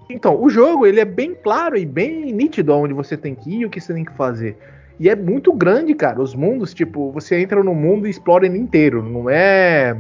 então, 0.10 0.42
o 0.42 0.50
jogo 0.50 0.86
ele 0.86 1.00
é 1.00 1.06
bem 1.06 1.34
claro 1.34 1.78
e 1.78 1.86
bem 1.86 2.32
nítido 2.32 2.72
aonde 2.72 2.94
você 2.94 3.18
tem 3.18 3.34
que 3.34 3.50
ir 3.50 3.62
e 3.62 3.66
o 3.66 3.70
que 3.70 3.82
você 3.82 3.94
tem 3.94 4.06
que 4.06 4.14
fazer. 4.14 4.58
E 5.00 5.10
é 5.10 5.16
muito 5.16 5.52
grande, 5.52 5.94
cara. 5.94 6.22
Os 6.22 6.34
mundos, 6.34 6.74
tipo, 6.74 7.12
você 7.12 7.40
entra 7.40 7.64
no 7.64 7.74
mundo 7.74 8.08
e 8.08 8.10
explora 8.10 8.46
ele 8.46 8.58
inteiro. 8.58 9.04
Não 9.04 9.30
é 9.30 9.98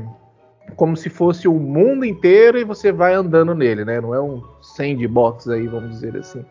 como 0.75 0.95
se 0.95 1.09
fosse 1.09 1.47
o 1.47 1.53
mundo 1.53 2.05
inteiro 2.05 2.57
e 2.57 2.63
você 2.63 2.91
vai 2.91 3.13
andando 3.13 3.53
nele, 3.53 3.83
né? 3.83 3.99
Não 3.99 4.13
é 4.13 4.21
um 4.21 4.41
sandbox 4.61 5.47
aí, 5.47 5.67
vamos 5.67 5.91
dizer 5.91 6.15
assim. 6.17 6.45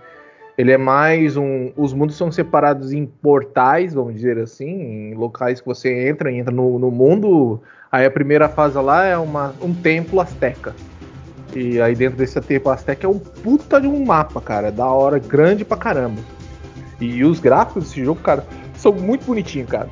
Ele 0.57 0.71
é 0.71 0.79
mais 0.79 1.37
um. 1.37 1.73
Os 1.77 1.93
mundos 1.93 2.17
são 2.17 2.31
separados 2.31 2.93
em 2.93 3.07
portais, 3.07 3.93
vamos 3.93 4.15
dizer 4.15 4.39
assim, 4.39 5.11
em 5.11 5.15
locais 5.15 5.61
que 5.61 5.67
você 5.67 6.09
entra 6.09 6.31
e 6.31 6.39
entra 6.39 6.55
no, 6.55 6.79
no 6.79 6.91
mundo. 6.91 7.61
Aí 7.91 8.07
a 8.07 8.11
primeira 8.11 8.49
fase 8.49 8.79
lá 8.79 9.05
é 9.05 9.17
uma, 9.17 9.55
um 9.61 9.75
templo 9.75 10.21
asteca. 10.21 10.75
E 11.55 11.81
aí 11.81 11.95
dentro 11.95 12.17
desse 12.17 12.41
templo 12.41 12.71
asteca 12.71 13.07
é 13.07 13.11
um 13.11 13.19
puta 13.19 13.81
de 13.81 13.89
um 13.89 14.05
mapa, 14.05 14.41
cara. 14.41 14.69
É 14.69 14.71
da 14.71 14.87
hora, 14.87 15.19
grande 15.19 15.65
pra 15.65 15.77
caramba. 15.77 16.21
E 17.01 17.25
os 17.25 17.41
gráficos 17.41 17.85
desse 17.85 18.05
jogo, 18.05 18.21
cara, 18.21 18.47
são 18.77 18.93
muito 18.93 19.27
bonitinhos, 19.27 19.69
cara 19.69 19.89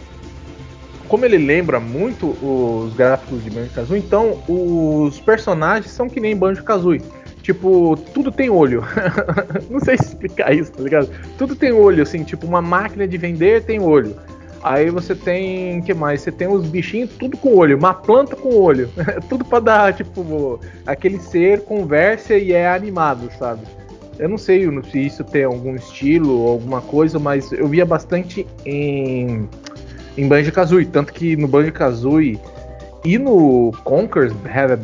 como 1.13 1.27
ele 1.27 1.37
lembra 1.37 1.79
muito 1.79 2.29
os 2.43 2.95
gráficos 2.95 3.45
de 3.45 3.51
Banjo-Kazooie, 3.51 4.01
então 4.01 4.43
os 4.49 5.21
personagens 5.21 5.93
são 5.93 6.09
que 6.09 6.19
nem 6.19 6.35
Banjo-Kazooie. 6.35 7.03
Tipo, 7.43 7.97
tudo 8.15 8.31
tem 8.31 8.49
olho. 8.49 8.85
Não 9.69 9.81
sei 9.81 9.99
se 9.99 10.05
explicar 10.05 10.55
isso, 10.55 10.73
tá 10.73 10.83
ligado? 10.83 11.11
Tudo 11.37 11.57
tem 11.57 11.73
olho, 11.73 12.03
assim, 12.03 12.23
tipo, 12.23 12.47
uma 12.47 12.63
máquina 12.63 13.07
de 13.07 13.19
vender 13.19 13.65
tem 13.65 13.81
olho. 13.81 14.17
Aí 14.63 14.91
você 14.91 15.15
tem. 15.15 15.83
que 15.83 15.93
mais? 15.93 16.21
Você 16.21 16.31
tem 16.31 16.47
os 16.47 16.65
bichinhos 16.67 17.11
tudo 17.19 17.37
com 17.37 17.57
olho, 17.57 17.77
uma 17.77 17.93
planta 17.93 18.37
com 18.37 18.55
olho. 18.55 18.89
tudo 19.29 19.45
pra 19.45 19.59
dar, 19.59 19.93
tipo, 19.93 20.61
aquele 20.87 21.19
ser 21.19 21.63
conversa 21.63 22.35
e 22.35 22.53
é 22.53 22.69
animado, 22.69 23.29
sabe? 23.39 23.63
Eu 24.19 24.29
não 24.29 24.39
sei 24.39 24.69
se 24.91 25.07
isso 25.07 25.25
tem 25.25 25.43
algum 25.43 25.75
estilo 25.75 26.39
ou 26.39 26.49
alguma 26.51 26.81
coisa, 26.81 27.19
mas 27.19 27.51
eu 27.51 27.67
via 27.67 27.85
bastante 27.85 28.47
em 28.65 29.49
em 30.17 30.29
Banjo-Kazooie. 30.29 30.87
Tanto 30.87 31.13
que 31.13 31.37
no 31.37 31.49
Banjo-Kazooie 31.49 32.39
e 33.05 33.19
no 33.19 33.73
Conkers 33.85 34.33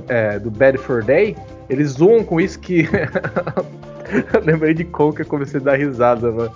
é, 0.09 0.39
do 0.39 0.51
Bad 0.51 0.79
for 0.79 1.05
Day, 1.05 1.37
eles 1.69 1.93
zoam 1.93 2.25
com 2.25 2.41
isso 2.41 2.59
que. 2.59 2.89
eu 4.33 4.41
lembrei 4.45 4.75
de 4.75 4.85
Conker 4.85 5.27
e 5.27 5.29
comecei 5.29 5.61
a 5.61 5.63
dar 5.63 5.77
risada, 5.77 6.31
mano. 6.31 6.53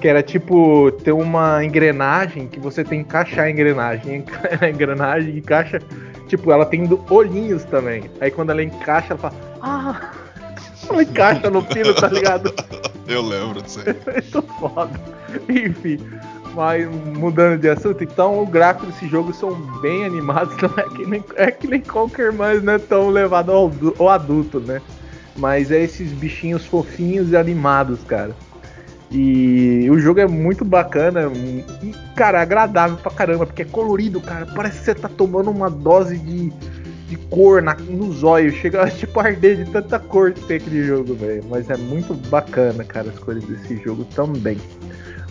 Que 0.00 0.08
era 0.08 0.22
tipo 0.22 0.90
ter 1.04 1.12
uma 1.12 1.64
engrenagem 1.64 2.48
que 2.48 2.58
você 2.58 2.82
tem 2.82 3.02
que 3.02 3.08
encaixar 3.08 3.44
a 3.44 3.50
engrenagem. 3.50 4.24
A 4.60 4.68
engrenagem 4.68 5.38
encaixa. 5.38 5.80
Tipo, 6.28 6.50
ela 6.50 6.64
tem 6.64 6.88
olhinhos 7.10 7.64
também. 7.64 8.10
Aí 8.20 8.30
quando 8.30 8.50
ela 8.50 8.62
encaixa, 8.62 9.12
ela 9.12 9.18
fala. 9.18 9.34
Ah! 9.60 10.10
Ela 10.90 11.04
encaixa 11.04 11.48
no 11.48 11.62
pino, 11.62 11.94
tá 11.94 12.08
ligado? 12.08 12.52
Eu 13.06 13.22
lembro 13.22 13.62
disso 13.62 13.80
aí. 13.86 13.94
Muito 14.14 14.42
foda. 14.58 15.00
Enfim. 15.48 15.98
Mas 16.54 16.86
mudando 17.16 17.58
de 17.58 17.68
assunto, 17.68 18.04
então 18.04 18.42
o 18.42 18.46
gráfico 18.46 18.86
desse 18.86 19.08
jogo 19.08 19.32
são 19.32 19.54
bem 19.80 20.04
animados, 20.04 20.54
não 20.60 20.70
é 20.76 20.88
que 20.94 21.06
nem, 21.06 21.24
é 21.36 21.50
que 21.50 21.66
nem 21.66 21.80
Conker, 21.80 22.32
mas 22.32 22.62
não 22.62 22.74
é 22.74 22.78
tão 22.78 23.08
levado 23.08 23.50
ao, 23.50 23.72
ao 23.98 24.08
adulto, 24.10 24.60
né? 24.60 24.82
Mas 25.36 25.70
é 25.70 25.82
esses 25.82 26.12
bichinhos 26.12 26.66
fofinhos 26.66 27.30
e 27.30 27.36
animados, 27.36 28.04
cara. 28.04 28.36
E 29.14 29.88
o 29.90 29.98
jogo 29.98 30.20
é 30.20 30.26
muito 30.26 30.64
bacana 30.64 31.30
e, 31.82 31.94
cara, 32.16 32.40
agradável 32.40 32.96
pra 32.96 33.12
caramba, 33.12 33.44
porque 33.44 33.62
é 33.62 33.64
colorido, 33.66 34.20
cara. 34.20 34.46
Parece 34.46 34.78
que 34.78 34.84
você 34.86 34.94
tá 34.94 35.08
tomando 35.08 35.50
uma 35.50 35.68
dose 35.68 36.18
de, 36.18 36.50
de 37.08 37.16
cor 37.28 37.60
na, 37.60 37.74
nos 37.74 38.24
olhos. 38.24 38.54
Chega 38.54 38.88
tipo 38.92 39.20
a 39.20 39.24
arder 39.24 39.64
de 39.64 39.70
tanta 39.70 39.98
cor 39.98 40.32
que 40.32 40.40
tem 40.46 40.56
aquele 40.56 40.84
jogo, 40.84 41.14
velho. 41.14 41.44
Mas 41.50 41.68
é 41.68 41.76
muito 41.76 42.14
bacana, 42.28 42.84
cara, 42.84 43.10
as 43.10 43.18
cores 43.18 43.44
desse 43.44 43.76
jogo 43.82 44.04
também. 44.14 44.56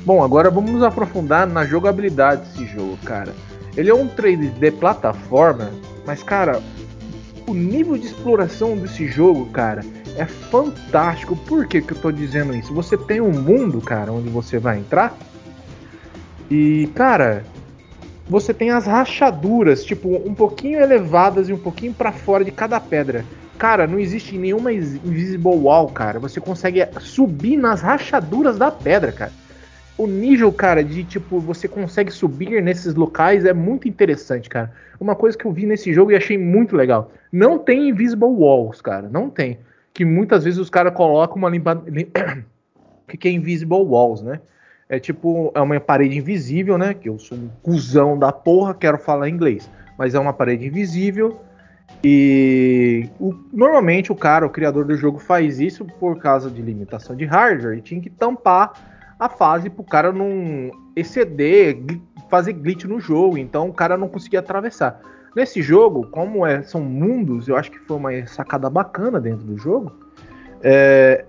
Bom, 0.03 0.24
agora 0.24 0.50
vamos 0.50 0.72
nos 0.72 0.84
aprofundar 0.84 1.46
na 1.46 1.63
jogabilidade 1.63 2.50
desse 2.50 2.65
jogo, 2.65 2.98
cara. 3.05 3.34
Ele 3.77 3.89
é 3.89 3.93
um 3.93 4.08
3D 4.08 4.72
plataforma, 4.79 5.72
mas, 6.05 6.24
cara, 6.24 6.62
o 7.48 7.53
nível 7.53 7.96
de 7.98 8.08
exploração 8.08 8.75
desse 8.75 9.08
jogo, 9.08 9.46
cara, 9.48 9.86
é 10.15 10.25
fantástico. 10.25 11.36
Por 11.36 11.67
que, 11.67 11.81
que 11.81 11.93
eu 11.93 11.98
tô 11.98 12.12
dizendo 12.12 12.55
isso? 12.55 12.74
Você 12.74 12.98
tem 12.98 13.22
um 13.22 13.31
mundo, 13.31 13.79
cara, 13.79 14.12
onde 14.12 14.27
você 14.27 14.58
vai 14.58 14.79
entrar. 14.79 15.15
E, 16.50 16.89
cara, 16.96 17.46
você 18.27 18.53
tem 18.53 18.72
as 18.72 18.88
rachaduras, 18.88 19.84
tipo, 19.84 20.10
um 20.25 20.34
pouquinho 20.34 20.81
elevadas 20.81 21.48
e 21.48 21.53
um 21.53 21.58
pouquinho 21.58 21.93
para 21.93 22.12
fora 22.12 22.43
de 22.43 22.51
cada 22.51 22.79
pedra. 22.79 23.24
Cara, 23.58 23.86
não 23.86 24.00
existe 24.00 24.36
nenhuma 24.36 24.74
invisible 24.74 25.55
wall, 25.55 25.89
cara. 25.89 26.20
Você 26.20 26.41
consegue 26.41 26.86
subir 27.00 27.55
nas 27.55 27.81
rachaduras 27.81 28.58
da 28.58 28.72
pedra, 28.72 29.12
cara. 29.12 29.31
O 29.98 30.07
nível, 30.07 30.51
cara, 30.51 30.83
de 30.83 31.03
tipo, 31.03 31.39
você 31.39 31.67
consegue 31.67 32.12
subir 32.12 32.62
nesses 32.62 32.95
locais 32.95 33.45
é 33.45 33.53
muito 33.53 33.88
interessante, 33.88 34.50
cara. 34.50 34.71
Uma 35.00 35.15
coisa 35.15 35.38
que 35.38 35.45
eu 35.45 35.51
vi 35.51 35.65
nesse 35.65 35.93
jogo 35.93 36.12
e 36.12 36.15
achei 36.15 36.38
muito 36.38 36.75
legal. 36.75 37.12
Não 37.31 37.60
tem 37.60 37.89
invisible 37.89 38.29
walls, 38.29 38.81
cara. 38.81 39.10
Não 39.10 39.29
tem. 39.29 39.60
Que 39.93 40.05
muitas 40.05 40.43
vezes 40.43 40.60
os 40.60 40.69
caras 40.69 40.93
colocam 40.93 41.38
uma 41.38 41.50
limpa... 41.50 41.75
que 43.19 43.27
é 43.27 43.31
invisible 43.31 43.83
walls, 43.83 44.21
né? 44.21 44.39
é 44.91 45.00
tipo, 45.00 45.53
é 45.55 45.62
uma 45.62 45.79
parede 45.79 46.17
invisível, 46.17 46.77
né? 46.77 46.93
Que 46.93 47.07
eu 47.07 47.17
sou 47.17 47.38
um 47.38 47.50
cuzão 47.63 48.19
da 48.19 48.29
porra, 48.29 48.74
quero 48.74 48.98
falar 48.98 49.29
inglês. 49.29 49.71
Mas 49.98 50.13
é 50.13 50.19
uma 50.19 50.33
parede 50.33 50.67
invisível. 50.67 51.39
E 52.03 53.10
o, 53.17 53.33
normalmente 53.53 54.12
o 54.12 54.15
cara, 54.15 54.45
o 54.45 54.50
criador 54.50 54.83
do 54.83 54.93
jogo, 54.98 55.17
faz 55.17 55.62
isso 55.62 55.86
por 55.86 56.19
causa 56.19 56.51
de 56.51 56.62
limitação 56.62 57.15
de 57.15 57.24
hardware 57.24 57.77
e 57.77 57.81
tinha 57.81 58.01
que 58.01 58.10
tampar 58.10 58.74
a 59.21 59.29
fase 59.29 59.69
pro 59.69 59.83
cara 59.83 60.11
não 60.11 60.71
exceder, 60.95 61.77
fazer 62.27 62.53
glitch 62.53 62.85
no 62.85 62.99
jogo. 62.99 63.37
Então 63.37 63.69
o 63.69 63.73
cara 63.73 63.95
não 63.95 64.09
conseguia 64.09 64.39
atravessar. 64.39 64.99
Nesse 65.35 65.61
jogo, 65.61 66.07
como 66.07 66.43
é, 66.43 66.63
são 66.63 66.81
mundos, 66.81 67.47
eu 67.47 67.55
acho 67.55 67.69
que 67.69 67.77
foi 67.77 67.97
uma 67.97 68.25
sacada 68.25 68.67
bacana 68.67 69.21
dentro 69.21 69.45
do 69.45 69.55
jogo. 69.59 69.95
É, 70.63 71.23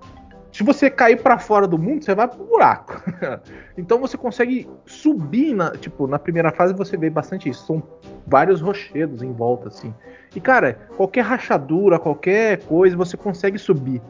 se 0.50 0.62
você 0.62 0.88
cair 0.88 1.20
para 1.22 1.38
fora 1.38 1.68
do 1.68 1.78
mundo, 1.78 2.02
você 2.02 2.14
vai 2.14 2.26
pro 2.26 2.42
buraco. 2.42 3.02
então 3.76 4.00
você 4.00 4.16
consegue 4.16 4.66
subir 4.86 5.52
na, 5.54 5.72
tipo, 5.72 6.06
na 6.06 6.18
primeira 6.18 6.50
fase 6.50 6.72
você 6.72 6.96
vê 6.96 7.10
bastante 7.10 7.50
isso. 7.50 7.66
São 7.66 7.82
vários 8.26 8.62
rochedos 8.62 9.22
em 9.22 9.34
volta 9.34 9.68
assim. 9.68 9.92
E 10.34 10.40
cara, 10.40 10.78
qualquer 10.96 11.26
rachadura, 11.26 11.98
qualquer 11.98 12.64
coisa, 12.64 12.96
você 12.96 13.18
consegue 13.18 13.58
subir. 13.58 14.00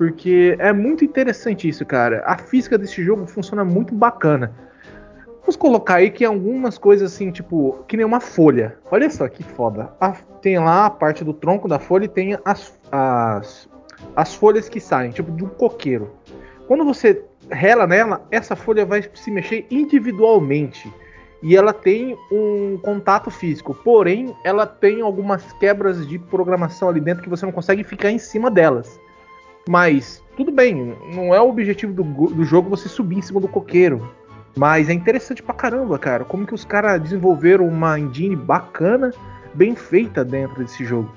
Porque 0.00 0.56
é 0.58 0.72
muito 0.72 1.04
interessante 1.04 1.68
isso, 1.68 1.84
cara. 1.84 2.22
A 2.24 2.38
física 2.38 2.78
desse 2.78 3.04
jogo 3.04 3.26
funciona 3.26 3.62
muito 3.62 3.94
bacana. 3.94 4.50
Vamos 5.42 5.56
colocar 5.56 5.96
aí 5.96 6.10
que 6.10 6.24
algumas 6.24 6.78
coisas 6.78 7.12
assim, 7.12 7.30
tipo, 7.30 7.84
que 7.86 7.98
nem 7.98 8.06
uma 8.06 8.18
folha. 8.18 8.78
Olha 8.90 9.10
só 9.10 9.28
que 9.28 9.42
foda. 9.42 9.92
A, 10.00 10.12
tem 10.40 10.58
lá 10.58 10.86
a 10.86 10.90
parte 10.90 11.22
do 11.22 11.34
tronco 11.34 11.68
da 11.68 11.78
folha 11.78 12.06
e 12.06 12.08
tem 12.08 12.38
as, 12.46 12.80
as 12.90 13.68
as 14.16 14.34
folhas 14.34 14.70
que 14.70 14.80
saem, 14.80 15.10
tipo 15.10 15.30
de 15.32 15.44
um 15.44 15.50
coqueiro. 15.50 16.10
Quando 16.66 16.82
você 16.82 17.22
rela 17.50 17.86
nela, 17.86 18.26
essa 18.30 18.56
folha 18.56 18.86
vai 18.86 19.04
se 19.12 19.30
mexer 19.30 19.66
individualmente 19.70 20.90
e 21.42 21.54
ela 21.54 21.74
tem 21.74 22.16
um 22.32 22.78
contato 22.82 23.30
físico. 23.30 23.74
Porém, 23.74 24.34
ela 24.46 24.66
tem 24.66 25.02
algumas 25.02 25.52
quebras 25.54 26.08
de 26.08 26.18
programação 26.18 26.88
ali 26.88 27.02
dentro 27.02 27.22
que 27.22 27.28
você 27.28 27.44
não 27.44 27.52
consegue 27.52 27.84
ficar 27.84 28.10
em 28.10 28.18
cima 28.18 28.50
delas. 28.50 28.98
Mas 29.68 30.22
tudo 30.36 30.50
bem, 30.50 30.96
não 31.14 31.34
é 31.34 31.40
o 31.40 31.48
objetivo 31.48 31.92
do, 31.92 32.02
do 32.02 32.44
jogo 32.44 32.70
você 32.70 32.88
subir 32.88 33.18
em 33.18 33.22
cima 33.22 33.40
do 33.40 33.48
coqueiro. 33.48 34.10
Mas 34.56 34.88
é 34.88 34.92
interessante 34.92 35.42
pra 35.42 35.54
caramba, 35.54 35.98
cara. 35.98 36.24
Como 36.24 36.46
que 36.46 36.54
os 36.54 36.64
caras 36.64 37.00
desenvolveram 37.00 37.66
uma 37.66 37.98
engine 37.98 38.34
bacana, 38.34 39.12
bem 39.54 39.74
feita 39.74 40.24
dentro 40.24 40.62
desse 40.62 40.84
jogo. 40.84 41.10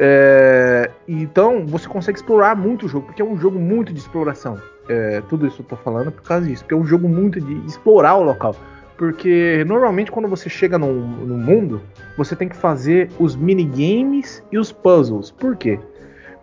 É, 0.00 0.90
então 1.08 1.66
você 1.66 1.88
consegue 1.88 2.18
explorar 2.18 2.54
muito 2.54 2.86
o 2.86 2.88
jogo, 2.88 3.06
porque 3.06 3.20
é 3.20 3.24
um 3.24 3.36
jogo 3.36 3.58
muito 3.58 3.92
de 3.92 3.98
exploração. 3.98 4.56
É, 4.88 5.20
tudo 5.28 5.46
isso 5.46 5.60
eu 5.60 5.66
tô 5.66 5.76
falando 5.76 6.12
por 6.12 6.22
causa 6.22 6.46
disso, 6.46 6.62
porque 6.62 6.74
é 6.74 6.76
um 6.76 6.86
jogo 6.86 7.08
muito 7.08 7.40
de 7.40 7.54
explorar 7.66 8.14
o 8.14 8.22
local. 8.22 8.54
Porque 8.96 9.64
normalmente 9.66 10.10
quando 10.10 10.28
você 10.28 10.48
chega 10.48 10.78
no, 10.78 10.92
no 10.92 11.36
mundo, 11.36 11.80
você 12.16 12.34
tem 12.34 12.48
que 12.48 12.56
fazer 12.56 13.10
os 13.18 13.36
minigames 13.36 14.42
e 14.50 14.58
os 14.58 14.72
puzzles. 14.72 15.30
Por 15.30 15.56
quê? 15.56 15.78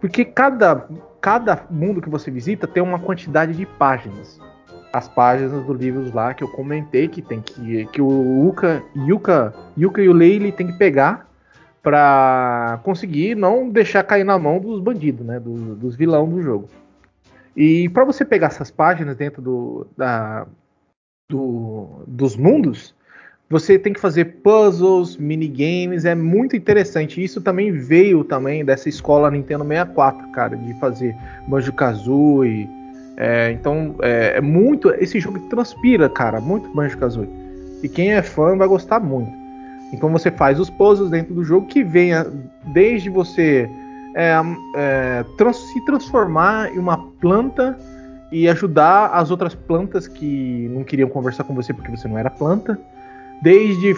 Porque 0.05 0.23
cada, 0.23 0.87
cada 1.19 1.65
mundo 1.67 1.99
que 1.99 2.11
você 2.11 2.29
visita 2.29 2.67
tem 2.67 2.83
uma 2.83 2.99
quantidade 2.99 3.53
de 3.53 3.65
páginas. 3.65 4.39
As 4.93 5.09
páginas 5.09 5.65
do 5.65 5.73
livro 5.73 6.13
lá 6.13 6.31
que 6.31 6.43
eu 6.43 6.47
comentei 6.47 7.07
que 7.07 7.23
tem 7.23 7.41
que, 7.41 7.87
que 7.87 7.99
o 7.99 8.45
Yuka, 8.45 8.83
Yuka, 8.95 9.53
Yuka 9.75 10.03
e 10.03 10.07
o 10.07 10.13
Leili 10.13 10.51
tem 10.51 10.67
que 10.67 10.77
pegar 10.77 11.27
para 11.81 12.79
conseguir 12.83 13.33
não 13.33 13.67
deixar 13.67 14.03
cair 14.03 14.23
na 14.23 14.37
mão 14.37 14.59
dos 14.59 14.79
bandidos, 14.79 15.25
né, 15.25 15.39
do, 15.39 15.73
dos 15.73 15.95
vilão 15.95 16.29
do 16.29 16.39
jogo. 16.39 16.69
E 17.57 17.89
para 17.89 18.05
você 18.05 18.23
pegar 18.23 18.47
essas 18.47 18.69
páginas 18.69 19.15
dentro 19.15 19.41
do, 19.41 19.87
da, 19.97 20.45
do, 21.27 22.03
dos 22.05 22.35
mundos, 22.35 22.93
você 23.49 23.77
tem 23.77 23.93
que 23.93 23.99
fazer 23.99 24.25
puzzles, 24.41 25.17
minigames, 25.17 26.03
é 26.03 26.15
muito 26.15 26.55
interessante. 26.55 27.23
Isso 27.23 27.41
também 27.41 27.71
veio 27.71 28.23
também 28.23 28.65
dessa 28.65 28.89
escola 28.89 29.29
Nintendo 29.29 29.63
64, 29.63 30.31
cara, 30.31 30.57
de 30.57 30.73
fazer 30.79 31.15
Banjo-Kazooie. 31.47 32.67
É, 33.17 33.51
então 33.51 33.95
é, 34.01 34.37
é, 34.37 34.41
muito, 34.41 34.89
esse 34.95 35.19
jogo 35.19 35.39
transpira, 35.47 36.09
cara, 36.09 36.41
muito 36.41 36.73
Banjo-Kazooie. 36.73 37.29
E 37.83 37.87
quem 37.87 38.13
é 38.13 38.21
fã 38.21 38.57
vai 38.57 38.67
gostar 38.67 38.99
muito. 38.99 39.31
Então 39.93 40.09
você 40.11 40.31
faz 40.31 40.59
os 40.59 40.69
puzzles 40.69 41.11
dentro 41.11 41.35
do 41.35 41.43
jogo 41.43 41.67
que 41.67 41.83
venha 41.83 42.25
desde 42.73 43.09
você 43.09 43.69
é, 44.15 44.33
é, 44.75 45.25
trans, 45.37 45.57
se 45.57 45.85
transformar 45.85 46.73
em 46.73 46.79
uma 46.79 46.97
planta 47.21 47.77
e 48.31 48.49
ajudar 48.49 49.11
as 49.13 49.29
outras 49.29 49.53
plantas 49.53 50.07
que 50.07 50.67
não 50.73 50.83
queriam 50.83 51.07
conversar 51.07 51.43
com 51.43 51.53
você 51.53 51.71
porque 51.71 51.91
você 51.91 52.07
não 52.07 52.17
era 52.17 52.31
planta. 52.31 52.79
Desde 53.41 53.95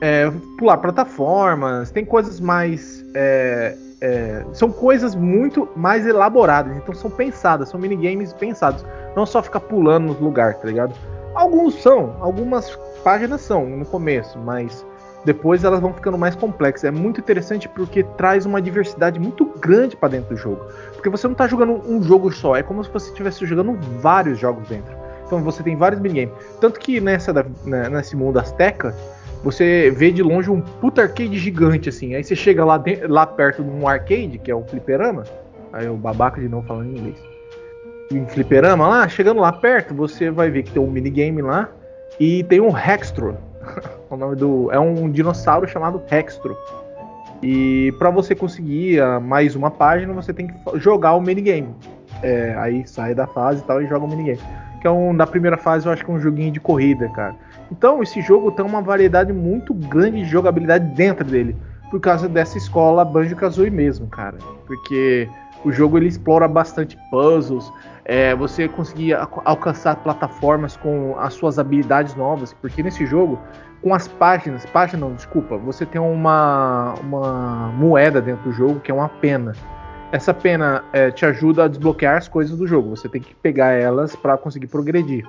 é, 0.00 0.30
pular 0.58 0.78
plataformas, 0.78 1.90
tem 1.90 2.04
coisas 2.04 2.40
mais. 2.40 3.04
É, 3.14 3.76
é, 4.00 4.44
são 4.52 4.72
coisas 4.72 5.14
muito 5.14 5.68
mais 5.76 6.04
elaboradas, 6.06 6.76
então 6.76 6.92
são 6.92 7.08
pensadas, 7.08 7.68
são 7.68 7.78
minigames 7.78 8.32
pensados. 8.32 8.84
Não 9.14 9.24
só 9.24 9.42
ficar 9.42 9.60
pulando 9.60 10.06
nos 10.06 10.20
lugares, 10.20 10.58
tá 10.58 10.66
ligado? 10.66 10.94
Alguns 11.34 11.80
são, 11.80 12.16
algumas 12.20 12.76
páginas 13.04 13.40
são 13.40 13.64
no 13.64 13.86
começo, 13.86 14.38
mas 14.38 14.84
depois 15.24 15.62
elas 15.62 15.80
vão 15.80 15.92
ficando 15.92 16.18
mais 16.18 16.34
complexas. 16.34 16.84
É 16.84 16.90
muito 16.90 17.20
interessante 17.20 17.68
porque 17.68 18.02
traz 18.02 18.44
uma 18.44 18.60
diversidade 18.60 19.20
muito 19.20 19.44
grande 19.60 19.96
para 19.96 20.08
dentro 20.08 20.34
do 20.34 20.36
jogo. 20.36 20.64
Porque 20.94 21.08
você 21.08 21.26
não 21.26 21.32
está 21.32 21.46
jogando 21.46 21.80
um 21.88 22.02
jogo 22.02 22.32
só, 22.32 22.56
é 22.56 22.62
como 22.62 22.82
se 22.82 22.90
você 22.90 23.08
estivesse 23.08 23.46
jogando 23.46 23.78
vários 24.00 24.38
jogos 24.38 24.68
dentro. 24.68 25.01
Então 25.32 25.42
você 25.42 25.62
tem 25.62 25.74
vários 25.74 25.98
minigames. 25.98 26.34
Tanto 26.60 26.78
que 26.78 27.00
nessa, 27.00 27.32
né, 27.64 27.88
nesse 27.88 28.14
mundo 28.14 28.38
Azteca, 28.38 28.94
você 29.42 29.90
vê 29.90 30.10
de 30.10 30.22
longe 30.22 30.50
um 30.50 30.60
puta 30.60 31.00
arcade 31.00 31.38
gigante 31.38 31.88
assim. 31.88 32.14
Aí 32.14 32.22
você 32.22 32.36
chega 32.36 32.62
lá, 32.62 32.76
de, 32.76 33.06
lá 33.06 33.26
perto 33.26 33.64
de 33.64 33.70
um 33.70 33.88
arcade, 33.88 34.38
que 34.38 34.50
é 34.50 34.54
o 34.54 34.62
fliperama. 34.62 35.24
Aí 35.72 35.88
o 35.88 35.96
babaca 35.96 36.38
de 36.38 36.50
novo 36.50 36.66
falando 36.66 36.90
em 36.90 36.98
inglês. 36.98 37.16
Um 38.12 38.26
fliperama 38.26 38.86
lá, 38.86 39.08
chegando 39.08 39.40
lá 39.40 39.50
perto, 39.50 39.94
você 39.94 40.30
vai 40.30 40.50
ver 40.50 40.64
que 40.64 40.72
tem 40.72 40.82
um 40.82 40.90
minigame 40.90 41.40
lá 41.40 41.70
e 42.20 42.44
tem 42.44 42.60
um 42.60 42.76
Hextro 42.76 43.34
o 44.10 44.16
nome 44.16 44.36
do 44.36 44.70
é 44.70 44.78
um 44.78 45.10
dinossauro 45.10 45.66
chamado 45.66 46.02
Hextro. 46.10 46.54
E 47.42 47.90
para 47.98 48.10
você 48.10 48.34
conseguir 48.34 49.00
mais 49.22 49.56
uma 49.56 49.70
página, 49.70 50.12
você 50.12 50.30
tem 50.34 50.46
que 50.46 50.54
jogar 50.78 51.14
o 51.14 51.22
minigame. 51.22 51.74
É, 52.22 52.54
aí 52.58 52.86
sai 52.86 53.14
da 53.14 53.26
fase 53.26 53.62
e 53.62 53.64
tal 53.64 53.80
e 53.80 53.86
joga 53.86 54.04
o 54.04 54.08
minigame. 54.08 54.38
Que 54.82 54.88
é 54.88 54.90
um, 54.90 55.12
na 55.12 55.28
primeira 55.28 55.56
fase 55.56 55.86
eu 55.86 55.92
acho 55.92 56.04
que 56.04 56.10
é 56.10 56.14
um 56.14 56.18
joguinho 56.18 56.50
de 56.50 56.58
corrida, 56.58 57.08
cara. 57.10 57.36
Então 57.70 58.02
esse 58.02 58.20
jogo 58.20 58.50
tem 58.50 58.64
uma 58.64 58.82
variedade 58.82 59.32
muito 59.32 59.72
grande 59.72 60.24
de 60.24 60.28
jogabilidade 60.28 60.84
dentro 60.96 61.24
dele. 61.24 61.56
Por 61.88 62.00
causa 62.00 62.28
dessa 62.28 62.58
escola 62.58 63.04
Banjo-Kazooie 63.04 63.70
mesmo, 63.70 64.08
cara. 64.08 64.38
Porque 64.66 65.28
o 65.64 65.70
jogo 65.70 65.98
ele 65.98 66.08
explora 66.08 66.48
bastante 66.48 66.98
puzzles, 67.12 67.72
é, 68.04 68.34
você 68.34 68.66
conseguir 68.66 69.14
alcançar 69.44 69.94
plataformas 69.94 70.76
com 70.76 71.16
as 71.16 71.34
suas 71.34 71.60
habilidades 71.60 72.16
novas, 72.16 72.52
porque 72.52 72.82
nesse 72.82 73.06
jogo, 73.06 73.38
com 73.80 73.94
as 73.94 74.08
páginas, 74.08 74.66
página 74.66 75.06
não, 75.06 75.14
desculpa, 75.14 75.56
você 75.58 75.86
tem 75.86 76.00
uma, 76.00 76.94
uma 77.00 77.68
moeda 77.76 78.20
dentro 78.20 78.50
do 78.50 78.52
jogo 78.52 78.80
que 78.80 78.90
é 78.90 78.94
uma 78.94 79.08
pena. 79.08 79.52
Essa 80.12 80.34
pena 80.34 80.84
é, 80.92 81.10
te 81.10 81.24
ajuda 81.24 81.64
a 81.64 81.68
desbloquear 81.68 82.18
as 82.18 82.28
coisas 82.28 82.58
do 82.58 82.66
jogo. 82.66 82.90
Você 82.90 83.08
tem 83.08 83.20
que 83.20 83.34
pegar 83.34 83.70
elas 83.72 84.14
para 84.14 84.36
conseguir 84.36 84.66
progredir. 84.66 85.26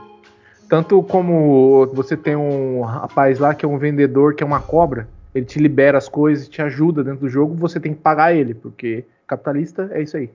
Tanto 0.68 1.02
como 1.04 1.88
você 1.94 2.18
tem 2.18 2.36
um 2.36 2.82
rapaz 2.82 3.40
lá 3.40 3.56
que 3.56 3.66
é 3.66 3.68
um 3.68 3.78
vendedor 3.78 4.36
que 4.36 4.44
é 4.44 4.46
uma 4.46 4.60
cobra, 4.60 5.08
ele 5.34 5.46
te 5.46 5.58
libera 5.58 5.98
as 5.98 6.10
coisas, 6.10 6.50
te 6.50 6.62
ajuda 6.62 7.02
dentro 7.02 7.22
do 7.22 7.30
jogo, 7.30 7.56
você 7.56 7.80
tem 7.80 7.94
que 7.94 8.02
pagar 8.02 8.34
ele, 8.34 8.54
porque 8.54 9.06
capitalista 9.26 9.90
é 9.94 10.02
isso 10.02 10.18
aí. 10.18 10.30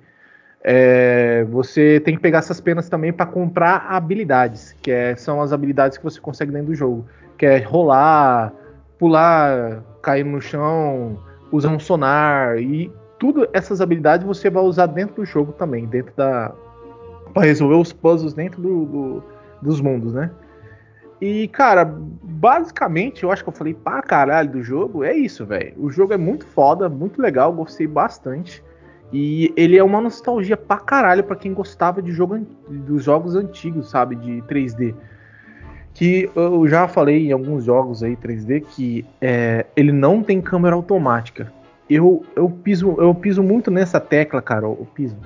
É, 0.65 1.45
você 1.51 2.01
tem 2.01 2.17
que 2.17 2.21
pegar 2.21 2.39
essas 2.39 2.61
penas 2.61 2.89
também 2.89 3.13
para 3.13 3.27
comprar 3.27 3.87
habilidades, 3.91 4.75
que 4.83 4.91
é, 4.91 5.15
são 5.15 5.43
as 5.43 5.53
habilidades 5.53 5.99
que 5.99 6.05
você 6.05 6.19
consegue 6.21 6.53
dentro 6.53 6.69
do 6.69 6.75
jogo, 6.75 7.07
que 7.37 7.45
é 7.45 7.59
rolar, 7.59 8.53
pular, 8.99 9.83
cair 10.03 10.25
no 10.25 10.41
chão, 10.41 11.19
usar 11.53 11.69
um 11.69 11.79
sonar 11.79 12.59
e 12.59 12.91
tudo 13.19 13.49
essas 13.53 13.81
habilidades 13.81 14.27
você 14.27 14.49
vai 14.49 14.63
usar 14.63 14.87
dentro 14.87 15.17
do 15.17 15.25
jogo 15.25 15.53
também, 15.53 15.87
dentro 15.87 16.15
da 16.17 16.55
para 17.33 17.47
resolver 17.47 17.75
os 17.75 17.93
puzzles 17.93 18.33
dentro 18.33 18.61
do, 18.61 18.85
do, 18.87 19.23
dos 19.61 19.81
mundos, 19.81 20.15
né? 20.15 20.31
E, 21.21 21.49
cara, 21.49 21.85
basicamente, 21.85 23.25
eu 23.25 23.33
acho 23.33 23.43
que 23.43 23.49
eu 23.49 23.53
falei 23.53 23.75
pra 23.75 24.01
caralho 24.03 24.51
do 24.51 24.63
jogo, 24.63 25.03
é 25.03 25.15
isso, 25.15 25.45
velho. 25.45 25.75
O 25.77 25.91
jogo 25.91 26.13
é 26.13 26.17
muito 26.17 26.47
foda, 26.47 26.89
muito 26.89 27.21
legal, 27.21 27.53
gostei 27.53 27.87
bastante. 27.87 28.63
E 29.13 29.53
ele 29.57 29.77
é 29.77 29.83
uma 29.83 30.01
nostalgia 30.01 30.57
pra 30.57 30.77
caralho 30.77 31.25
pra 31.25 31.35
quem 31.35 31.53
gostava 31.53 32.01
de 32.01 32.13
jogo, 32.13 32.47
dos 32.69 33.03
jogos 33.03 33.35
antigos, 33.35 33.91
sabe? 33.91 34.15
De 34.17 34.43
3D. 34.43 34.95
Que 35.93 36.31
eu 36.37 36.69
já 36.69 36.87
falei 36.87 37.27
em 37.27 37.33
alguns 37.33 37.65
jogos 37.65 38.03
aí 38.03 38.15
3D 38.15 38.65
que 38.65 39.05
é, 39.21 39.67
ele 39.75 39.91
não 39.91 40.23
tem 40.23 40.41
câmera 40.41 40.77
automática. 40.77 41.53
Eu, 41.89 42.25
eu, 42.37 42.51
piso, 42.51 42.97
eu 42.99 43.15
piso 43.15 43.43
muito 43.43 43.71
nessa 43.71 43.99
tecla, 43.99 44.43
cara. 44.43 44.67
Eu 44.67 44.87
piso. 44.95 45.17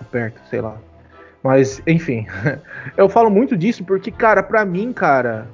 Aperto, 0.00 0.40
sei 0.48 0.60
lá. 0.60 0.76
Mas, 1.42 1.82
enfim. 1.86 2.26
eu 2.96 3.08
falo 3.08 3.30
muito 3.30 3.56
disso 3.56 3.84
porque, 3.84 4.10
cara, 4.10 4.42
pra 4.42 4.64
mim, 4.64 4.92
cara. 4.92 5.46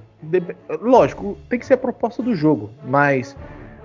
Lógico, 0.81 1.37
tem 1.49 1.59
que 1.59 1.67
ser 1.67 1.75
a 1.75 1.79
proposta 1.79 2.23
do 2.23 2.35
jogo. 2.35 2.71
Mas 2.85 3.37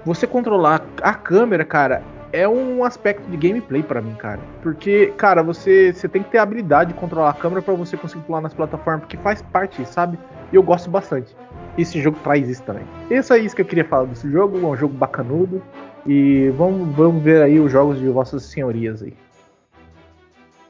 você 0.06 0.26
controlar 0.26 0.86
a 1.02 1.14
câmera, 1.14 1.66
cara, 1.66 2.02
é 2.32 2.48
um 2.48 2.84
aspecto 2.84 3.30
de 3.30 3.38
gameplay 3.38 3.84
para 3.84 4.02
mim, 4.02 4.14
cara. 4.16 4.40
Porque, 4.62 5.08
cara, 5.18 5.42
você, 5.42 5.94
você 5.94 6.08
tem 6.08 6.24
que 6.24 6.30
ter 6.30 6.38
a 6.38 6.44
habilidade 6.44 6.94
de 6.94 7.00
controlar 7.00 7.32
a 7.32 7.34
câmera 7.34 7.62
para 7.62 7.74
você 7.74 7.98
conseguir 7.98 8.24
pular 8.24 8.42
nas 8.42 8.54
plataformas, 8.54 9.02
porque 9.02 9.18
faz 9.18 9.42
parte, 9.42 9.86
sabe? 9.86 10.18
E 10.52 10.56
eu 10.56 10.64
gosto 10.64 10.90
bastante. 10.90 11.36
Esse 11.78 12.02
jogo 12.02 12.18
traz 12.24 12.48
isso 12.48 12.64
também. 12.64 12.84
Isso 13.10 13.34
é 13.34 13.40
isso 13.40 13.56
que 13.56 13.62
eu 13.62 13.66
queria 13.66 13.86
falar 13.86 14.06
desse 14.06 14.30
jogo, 14.30 14.58
é 14.58 14.66
um 14.66 14.76
jogo 14.76 14.94
bacanudo. 14.94 15.62
E 16.06 16.50
vamos, 16.52 16.96
vamos 16.96 17.24
ver 17.24 17.42
aí 17.42 17.60
os 17.60 17.72
jogos 17.72 18.00
de 18.00 18.08
vossas 18.08 18.44
senhorias 18.44 19.02
aí. 19.02 19.14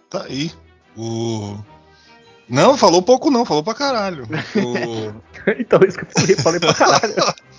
Tá 0.10 0.24
aí. 0.24 0.52
O. 0.98 1.58
Não, 2.48 2.76
falou 2.76 3.02
pouco 3.02 3.30
não, 3.30 3.46
falou 3.46 3.64
pra 3.64 3.76
caralho. 3.76 4.24
O... 4.26 5.14
então, 5.60 5.80
isso 5.88 5.98
que 6.00 6.06
eu 6.06 6.10
falei, 6.12 6.36
falei 6.36 6.60
pra 6.60 6.74
caralho. 6.74 7.16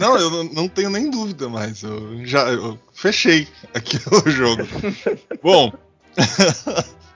Não, 0.00 0.16
eu 0.16 0.44
não 0.44 0.66
tenho 0.66 0.88
nem 0.88 1.10
dúvida 1.10 1.46
mais. 1.46 1.82
Eu 1.82 2.24
já 2.24 2.48
eu 2.48 2.78
fechei 2.90 3.46
aqui 3.74 3.98
o 4.10 4.30
jogo. 4.30 4.62
Bom, 5.42 5.70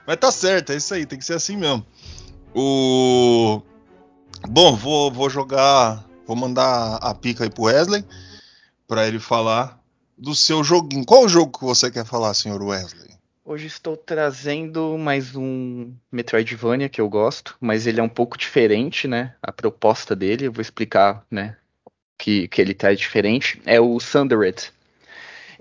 mas 0.05 0.17
tá 0.17 0.31
certo, 0.31 0.71
é 0.71 0.75
isso 0.75 0.93
aí, 0.93 1.03
tem 1.03 1.17
que 1.17 1.25
ser 1.25 1.33
assim 1.33 1.57
mesmo. 1.57 1.83
O 2.53 3.59
Bom, 4.49 4.75
vou, 4.75 5.11
vou 5.11 5.29
jogar, 5.29 6.03
vou 6.27 6.35
mandar 6.35 6.97
a 6.97 7.15
pica 7.15 7.43
aí 7.43 7.49
pro 7.49 7.63
Wesley 7.63 8.05
para 8.87 9.07
ele 9.07 9.19
falar 9.19 9.79
do 10.23 10.33
seu 10.33 10.63
joguinho. 10.63 11.05
Qual 11.05 11.25
o 11.25 11.29
jogo 11.29 11.59
que 11.59 11.65
você 11.65 11.91
quer 11.91 12.05
falar, 12.05 12.33
senhor 12.33 12.63
Wesley? 12.63 13.11
Hoje 13.43 13.67
estou 13.67 13.97
trazendo 13.97 14.97
mais 14.97 15.35
um 15.35 15.91
Metroidvania 16.09 16.87
que 16.87 17.01
eu 17.01 17.09
gosto, 17.09 17.57
mas 17.59 17.85
ele 17.85 17.99
é 17.99 18.03
um 18.03 18.07
pouco 18.07 18.37
diferente, 18.37 19.05
né? 19.05 19.35
A 19.41 19.51
proposta 19.51 20.15
dele, 20.15 20.47
eu 20.47 20.51
vou 20.51 20.61
explicar, 20.61 21.25
né? 21.29 21.57
que, 22.23 22.47
que 22.47 22.61
ele 22.61 22.73
traz 22.73 22.97
diferente 22.97 23.61
é 23.65 23.81
o 23.81 23.99
Sundered. 23.99 24.71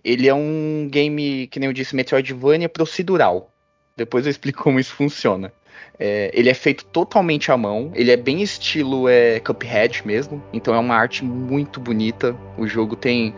Ele 0.05 0.29
é 0.29 0.35
um 0.35 0.89
game, 0.89 1.49
que 1.49 1.59
nem 1.59 1.69
eu 1.69 1.73
disse, 1.73 1.97
Metroidvania 1.97 2.69
procedural. 2.69 3.51
Depois 3.97 4.27
eu 4.27 4.31
explico 4.31 4.63
como 4.63 4.79
isso 4.79 4.95
funciona. 4.95 5.53
É, 5.99 6.31
ele 6.33 6.49
é 6.49 6.55
feito 6.55 6.85
totalmente 6.85 7.51
à 7.51 7.57
mão, 7.57 7.91
ele 7.95 8.13
é 8.13 8.17
bem 8.17 8.43
estilo 8.43 9.09
é, 9.09 9.41
Cuphead 9.41 10.07
mesmo, 10.07 10.43
então 10.53 10.73
é 10.73 10.79
uma 10.79 10.95
arte 10.95 11.25
muito 11.25 11.81
bonita. 11.81 12.37
O 12.57 12.67
jogo 12.67 12.95
tem 12.95 13.35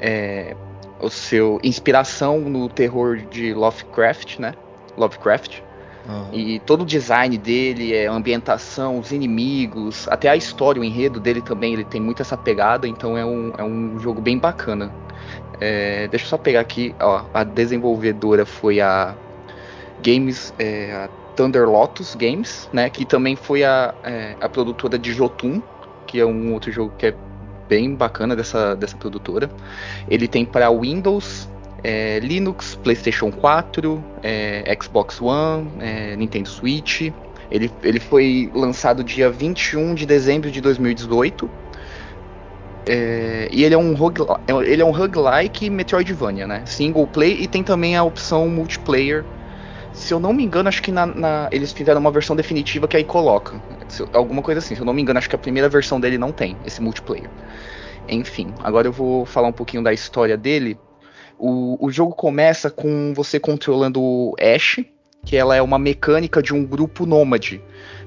é, 0.00 0.56
o 1.00 1.08
seu 1.08 1.60
inspiração 1.62 2.40
no 2.40 2.68
terror 2.68 3.16
de 3.16 3.54
Lovecraft, 3.54 4.38
né? 4.38 4.54
Lovecraft. 4.96 5.60
Uhum. 6.08 6.28
E 6.32 6.58
todo 6.60 6.82
o 6.82 6.86
design 6.86 7.36
dele, 7.36 8.06
a 8.06 8.12
ambientação, 8.12 8.98
os 8.98 9.12
inimigos, 9.12 10.08
até 10.08 10.28
a 10.28 10.36
história, 10.36 10.80
o 10.80 10.84
enredo 10.84 11.20
dele 11.20 11.42
também, 11.42 11.74
ele 11.74 11.84
tem 11.84 12.00
muito 12.00 12.22
essa 12.22 12.36
pegada, 12.36 12.88
então 12.88 13.16
é 13.16 13.24
um, 13.24 13.52
é 13.58 13.62
um 13.62 13.98
jogo 13.98 14.20
bem 14.20 14.38
bacana. 14.38 14.90
É, 15.60 16.08
deixa 16.08 16.24
eu 16.24 16.28
só 16.30 16.38
pegar 16.38 16.60
aqui, 16.60 16.94
ó, 16.98 17.24
a 17.34 17.44
desenvolvedora 17.44 18.46
foi 18.46 18.80
a 18.80 19.14
Games, 20.02 20.54
é, 20.58 20.92
a 20.92 21.08
Thunder 21.36 21.68
Lotus 21.68 22.14
Games, 22.14 22.70
né, 22.72 22.88
que 22.88 23.04
também 23.04 23.36
foi 23.36 23.62
a, 23.62 23.94
é, 24.02 24.34
a 24.40 24.48
produtora 24.48 24.98
de 24.98 25.12
Jotun, 25.12 25.60
que 26.06 26.18
é 26.18 26.24
um 26.24 26.54
outro 26.54 26.72
jogo 26.72 26.92
que 26.96 27.06
é 27.06 27.14
bem 27.68 27.94
bacana 27.94 28.34
dessa, 28.34 28.74
dessa 28.74 28.96
produtora. 28.96 29.50
Ele 30.08 30.26
tem 30.26 30.44
para 30.44 30.70
Windows, 30.70 31.48
é, 31.82 32.18
Linux, 32.20 32.74
PlayStation 32.76 33.30
4, 33.30 34.02
é, 34.22 34.76
Xbox 34.80 35.20
One, 35.20 35.68
é, 35.80 36.16
Nintendo 36.16 36.48
Switch. 36.48 37.12
Ele, 37.50 37.70
ele 37.82 38.00
foi 38.00 38.50
lançado 38.54 39.02
dia 39.04 39.30
21 39.30 39.94
de 39.94 40.06
dezembro 40.06 40.50
de 40.50 40.60
2018. 40.60 41.48
É, 42.86 43.48
e 43.52 43.64
ele 43.64 43.74
é 43.74 43.78
um 43.78 43.94
rogue, 43.94 44.22
ele 44.66 44.80
é 44.80 44.84
um 44.84 44.90
roguelike 44.90 45.68
Metroidvania, 45.68 46.46
né? 46.46 46.62
Single 46.64 47.06
play 47.06 47.36
e 47.40 47.46
tem 47.46 47.62
também 47.62 47.96
a 47.96 48.02
opção 48.02 48.48
multiplayer. 48.48 49.24
Se 49.98 50.14
eu 50.14 50.20
não 50.20 50.32
me 50.32 50.44
engano, 50.44 50.68
acho 50.68 50.80
que 50.80 50.92
na, 50.92 51.04
na, 51.04 51.48
eles 51.50 51.72
fizeram 51.72 52.00
uma 52.00 52.10
versão 52.10 52.36
definitiva 52.36 52.86
que 52.86 52.96
aí 52.96 53.04
coloca. 53.04 53.60
Alguma 54.12 54.40
coisa 54.40 54.60
assim. 54.60 54.74
Se 54.74 54.80
eu 54.80 54.84
não 54.84 54.94
me 54.94 55.02
engano, 55.02 55.18
acho 55.18 55.28
que 55.28 55.34
a 55.34 55.38
primeira 55.38 55.68
versão 55.68 56.00
dele 56.00 56.16
não 56.16 56.30
tem 56.30 56.56
esse 56.64 56.80
multiplayer. 56.80 57.28
Enfim, 58.08 58.54
agora 58.62 58.86
eu 58.86 58.92
vou 58.92 59.26
falar 59.26 59.48
um 59.48 59.52
pouquinho 59.52 59.82
da 59.82 59.92
história 59.92 60.36
dele. 60.36 60.78
O, 61.36 61.84
o 61.84 61.90
jogo 61.90 62.14
começa 62.14 62.70
com 62.70 63.12
você 63.14 63.40
controlando 63.40 64.34
Ash, 64.40 64.80
que 65.24 65.36
ela 65.36 65.56
é 65.56 65.60
uma 65.60 65.78
mecânica 65.78 66.40
de 66.40 66.54
um 66.54 66.64
grupo 66.64 67.04
nômade. 67.04 67.60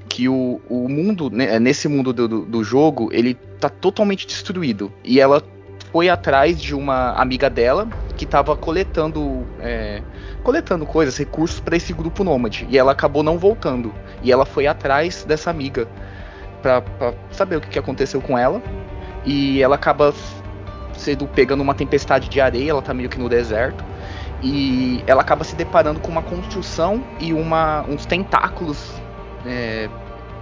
Que 0.07 0.29
o, 0.29 0.61
o 0.69 0.87
mundo, 0.87 1.29
né, 1.29 1.59
nesse 1.59 1.87
mundo 1.87 2.13
do, 2.13 2.27
do, 2.27 2.45
do 2.45 2.63
jogo, 2.63 3.09
ele 3.11 3.35
tá 3.59 3.69
totalmente 3.69 4.25
destruído. 4.25 4.91
E 5.03 5.19
ela 5.19 5.43
foi 5.91 6.07
atrás 6.07 6.59
de 6.59 6.73
uma 6.73 7.11
amiga 7.11 7.49
dela 7.49 7.87
que 8.15 8.23
estava 8.23 8.55
coletando 8.55 9.45
é, 9.59 10.01
coletando 10.43 10.85
coisas, 10.85 11.17
recursos 11.17 11.59
para 11.59 11.75
esse 11.75 11.93
grupo 11.93 12.23
nômade. 12.23 12.67
E 12.69 12.77
ela 12.77 12.91
acabou 12.91 13.23
não 13.23 13.37
voltando. 13.37 13.93
E 14.21 14.31
ela 14.31 14.45
foi 14.45 14.67
atrás 14.67 15.23
dessa 15.23 15.49
amiga 15.49 15.87
para 16.61 16.83
saber 17.31 17.57
o 17.57 17.61
que, 17.61 17.69
que 17.69 17.79
aconteceu 17.79 18.21
com 18.21 18.37
ela. 18.37 18.61
E 19.25 19.61
ela 19.61 19.75
acaba 19.75 20.13
cedo 20.93 21.27
pegando 21.27 21.61
uma 21.61 21.73
tempestade 21.73 22.29
de 22.29 22.39
areia, 22.39 22.71
ela 22.71 22.81
tá 22.81 22.93
meio 22.93 23.09
que 23.09 23.19
no 23.19 23.29
deserto. 23.29 23.83
E 24.43 25.03
ela 25.05 25.21
acaba 25.21 25.43
se 25.43 25.55
deparando 25.55 25.99
com 25.99 26.11
uma 26.11 26.23
construção 26.23 27.03
e 27.19 27.31
uma, 27.31 27.83
uns 27.87 28.05
tentáculos 28.05 28.91
é, 29.45 29.87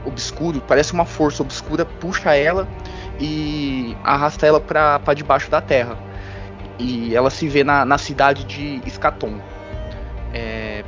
obscuros, 0.06 0.62
parece 0.68 0.94
uma 0.94 1.06
força 1.06 1.42
obscura, 1.44 1.86
puxa 1.86 2.34
ela 2.34 2.68
e 3.20 3.96
arrasta 4.04 4.48
ela 4.48 4.60
para 4.60 5.14
debaixo 5.14 5.52
da 5.52 5.62
terra. 5.62 5.98
E 6.78 7.14
ela 7.14 7.30
se 7.30 7.48
vê 7.50 7.64
na, 7.64 7.84
na 7.84 7.98
cidade 7.98 8.46
de 8.46 8.82
Escaton. 8.86 9.40
É, 10.34 10.84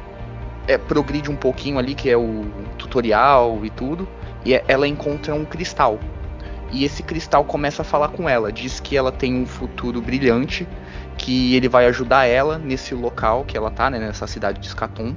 é, 0.68 0.78
progride 0.78 1.30
um 1.30 1.36
pouquinho 1.36 1.78
ali, 1.78 1.96
que 1.96 2.10
é 2.10 2.18
o 2.18 2.46
tutorial 2.78 3.66
e 3.66 3.70
tudo, 3.70 4.08
e 4.46 4.54
é, 4.54 4.64
ela 4.68 4.88
encontra 4.88 5.34
um 5.34 5.46
cristal 5.46 6.00
e 6.72 6.86
esse 6.86 7.04
cristal 7.04 7.44
começa 7.44 7.82
a 7.82 7.86
falar 7.86 8.10
com 8.10 8.30
ela, 8.30 8.52
diz 8.52 8.80
que 8.80 8.96
ela 8.96 9.12
tem 9.12 9.36
um 9.36 9.46
futuro 9.46 10.02
brilhante, 10.02 10.68
que 11.18 11.54
ele 11.54 11.68
vai 11.68 11.86
ajudar 11.88 12.26
ela 12.26 12.58
nesse 12.58 12.96
local 12.96 13.44
que 13.44 13.58
ela 13.58 13.70
tá, 13.70 13.90
né, 13.90 14.00
nessa 14.00 14.26
cidade 14.26 14.60
de 14.60 14.68
Skatum. 14.68 15.16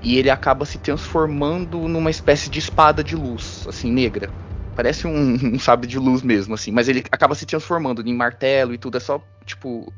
E 0.00 0.16
ele 0.16 0.30
acaba 0.30 0.64
se 0.64 0.78
transformando 0.78 1.88
numa 1.88 2.10
espécie 2.10 2.48
de 2.48 2.58
espada 2.58 3.04
de 3.04 3.16
luz, 3.16 3.66
assim, 3.68 3.92
negra. 3.92 4.30
Parece 4.74 5.06
um, 5.06 5.34
um 5.60 5.86
de 5.86 5.98
luz 5.98 6.22
mesmo, 6.22 6.54
assim, 6.54 6.72
mas 6.72 6.88
ele 6.88 7.04
acaba 7.10 7.34
se 7.34 7.44
transformando 7.44 8.00
em 8.06 8.14
martelo 8.14 8.72
e 8.72 8.78
tudo, 8.78 8.96
é 8.96 9.00
só, 9.00 9.20
tipo, 9.44 9.92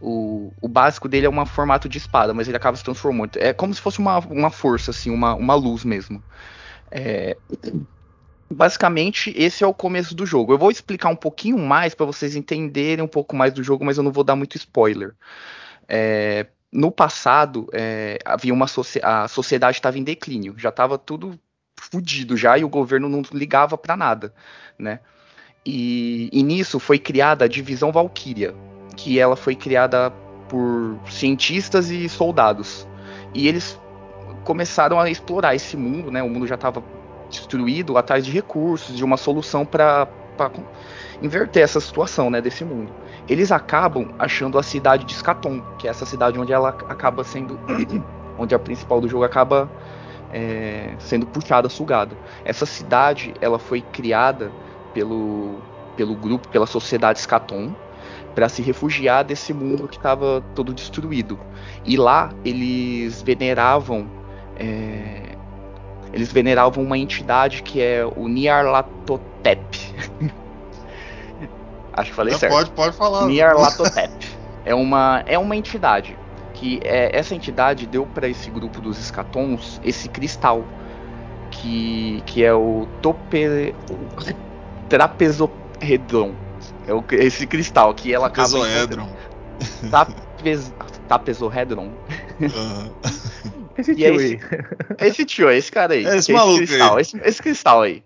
o, 0.00 0.52
o 0.60 0.68
básico 0.68 1.08
dele 1.08 1.26
é 1.26 1.30
um 1.30 1.46
formato 1.46 1.88
de 1.88 1.98
espada, 1.98 2.34
mas 2.34 2.48
ele 2.48 2.56
acaba 2.56 2.76
se 2.76 2.84
transformando. 2.84 3.36
É 3.36 3.52
como 3.52 3.74
se 3.74 3.80
fosse 3.80 3.98
uma, 3.98 4.18
uma 4.18 4.50
força, 4.50 4.90
assim, 4.90 5.10
uma, 5.10 5.34
uma 5.34 5.54
luz 5.54 5.84
mesmo. 5.84 6.22
É, 6.90 7.36
Basicamente, 8.48 9.34
esse 9.36 9.64
é 9.64 9.66
o 9.66 9.74
começo 9.74 10.14
do 10.14 10.24
jogo. 10.24 10.52
Eu 10.52 10.58
vou 10.58 10.70
explicar 10.70 11.08
um 11.08 11.16
pouquinho 11.16 11.58
mais 11.58 11.94
para 11.94 12.06
vocês 12.06 12.36
entenderem 12.36 13.04
um 13.04 13.08
pouco 13.08 13.34
mais 13.34 13.52
do 13.52 13.62
jogo, 13.62 13.84
mas 13.84 13.98
eu 13.98 14.04
não 14.04 14.12
vou 14.12 14.22
dar 14.22 14.36
muito 14.36 14.56
spoiler. 14.56 15.14
É, 15.88 16.46
no 16.72 16.92
passado, 16.92 17.68
é, 17.72 18.18
havia 18.24 18.54
uma 18.54 18.66
a 19.02 19.28
sociedade 19.28 19.78
estava 19.78 19.98
em 19.98 20.04
declínio, 20.04 20.54
já 20.56 20.68
estava 20.68 20.96
tudo 20.96 21.38
fudido 21.78 22.36
já 22.36 22.56
e 22.56 22.64
o 22.64 22.68
governo 22.68 23.08
não 23.08 23.22
ligava 23.32 23.76
para 23.76 23.96
nada, 23.96 24.32
né? 24.78 25.00
E, 25.64 26.30
e 26.32 26.42
nisso 26.44 26.78
foi 26.78 26.98
criada 26.98 27.44
a 27.44 27.48
divisão 27.48 27.90
Valkyria, 27.90 28.54
que 28.96 29.20
ela 29.20 29.36
foi 29.36 29.54
criada 29.54 30.10
por 30.48 30.96
cientistas 31.10 31.90
e 31.90 32.08
soldados. 32.08 32.88
E 33.34 33.46
eles 33.46 33.78
começaram 34.44 34.98
a 34.98 35.10
explorar 35.10 35.54
esse 35.54 35.76
mundo, 35.76 36.10
né? 36.10 36.22
O 36.22 36.28
mundo 36.28 36.46
já 36.46 36.54
estava 36.54 36.82
destruído 37.28 37.98
atrás 37.98 38.24
de 38.24 38.30
recursos, 38.30 38.96
de 38.96 39.04
uma 39.04 39.16
solução 39.16 39.66
para 39.66 40.08
inverter 41.20 41.62
essa 41.62 41.80
situação, 41.80 42.30
né, 42.30 42.40
desse 42.40 42.64
mundo. 42.64 42.92
Eles 43.28 43.50
acabam 43.50 44.14
achando 44.18 44.58
a 44.58 44.62
cidade 44.62 45.04
de 45.04 45.12
Skaton, 45.12 45.60
que 45.78 45.88
é 45.88 45.90
essa 45.90 46.06
cidade 46.06 46.38
onde 46.38 46.52
ela 46.52 46.68
acaba 46.68 47.24
sendo, 47.24 47.58
onde 48.38 48.54
a 48.54 48.58
principal 48.58 49.00
do 49.00 49.08
jogo 49.08 49.24
acaba 49.24 49.68
é, 50.32 50.94
sendo 50.98 51.26
puxada, 51.26 51.68
sugada. 51.68 52.16
Essa 52.44 52.64
cidade, 52.64 53.34
ela 53.40 53.58
foi 53.58 53.80
criada 53.80 54.52
pelo 54.94 55.58
pelo 55.96 56.14
grupo, 56.14 56.46
pela 56.48 56.66
sociedade 56.66 57.18
Skaton, 57.18 57.74
para 58.36 58.50
se 58.50 58.60
refugiar 58.60 59.24
desse 59.24 59.54
mundo 59.54 59.88
que 59.88 59.96
estava 59.96 60.44
todo 60.54 60.74
destruído. 60.74 61.40
E 61.86 61.96
lá 61.96 62.30
eles 62.44 63.22
veneravam 63.22 64.06
é, 64.58 65.36
eles 66.12 66.30
veneravam 66.30 66.84
uma 66.84 66.98
entidade 66.98 67.62
que 67.62 67.80
é 67.80 68.04
o 68.04 68.28
Nyarlathotep. 68.28 69.94
Acho 71.94 72.10
que 72.10 72.16
falei 72.16 72.34
certo. 72.34 72.52
Pode, 72.52 72.70
pode 72.72 72.94
falar. 72.94 73.26
Nyarlathotep. 73.26 74.12
é 74.66 74.74
uma 74.74 75.24
é 75.26 75.38
uma 75.38 75.56
entidade 75.56 76.14
que 76.52 76.78
é, 76.84 77.18
essa 77.18 77.34
entidade 77.34 77.86
deu 77.86 78.04
para 78.04 78.28
esse 78.28 78.50
grupo 78.50 78.82
dos 78.82 78.98
escatons 78.98 79.80
esse 79.82 80.10
cristal 80.10 80.62
que 81.50 82.22
que 82.26 82.44
é 82.44 82.52
o 82.52 82.86
tope. 83.00 83.74
É 86.86 86.94
o, 86.94 87.04
esse 87.12 87.46
cristal 87.46 87.92
que 87.94 88.12
ela 88.14 88.26
acaba 88.28 88.48
Pesoedron. 88.48 89.10
Tapez, 89.90 90.72
tapezoedron. 91.08 91.92
Aham. 92.42 92.90
Esse 93.78 93.92
E 93.92 94.04
é 94.04 94.10
tio 94.10 94.20
esse- 94.20 94.34
aí. 95.00 95.08
Esse 95.08 95.24
tio, 95.24 95.50
esse 95.50 95.70
cara 95.72 95.94
aí. 95.94 96.04
É 96.06 96.16
esse 96.16 96.26
que 96.28 96.32
maluco 96.32 96.58
cristal, 96.58 96.96
aí. 96.96 97.02
Esse, 97.02 97.20
esse 97.24 97.42
cristal 97.42 97.82
aí. 97.82 98.02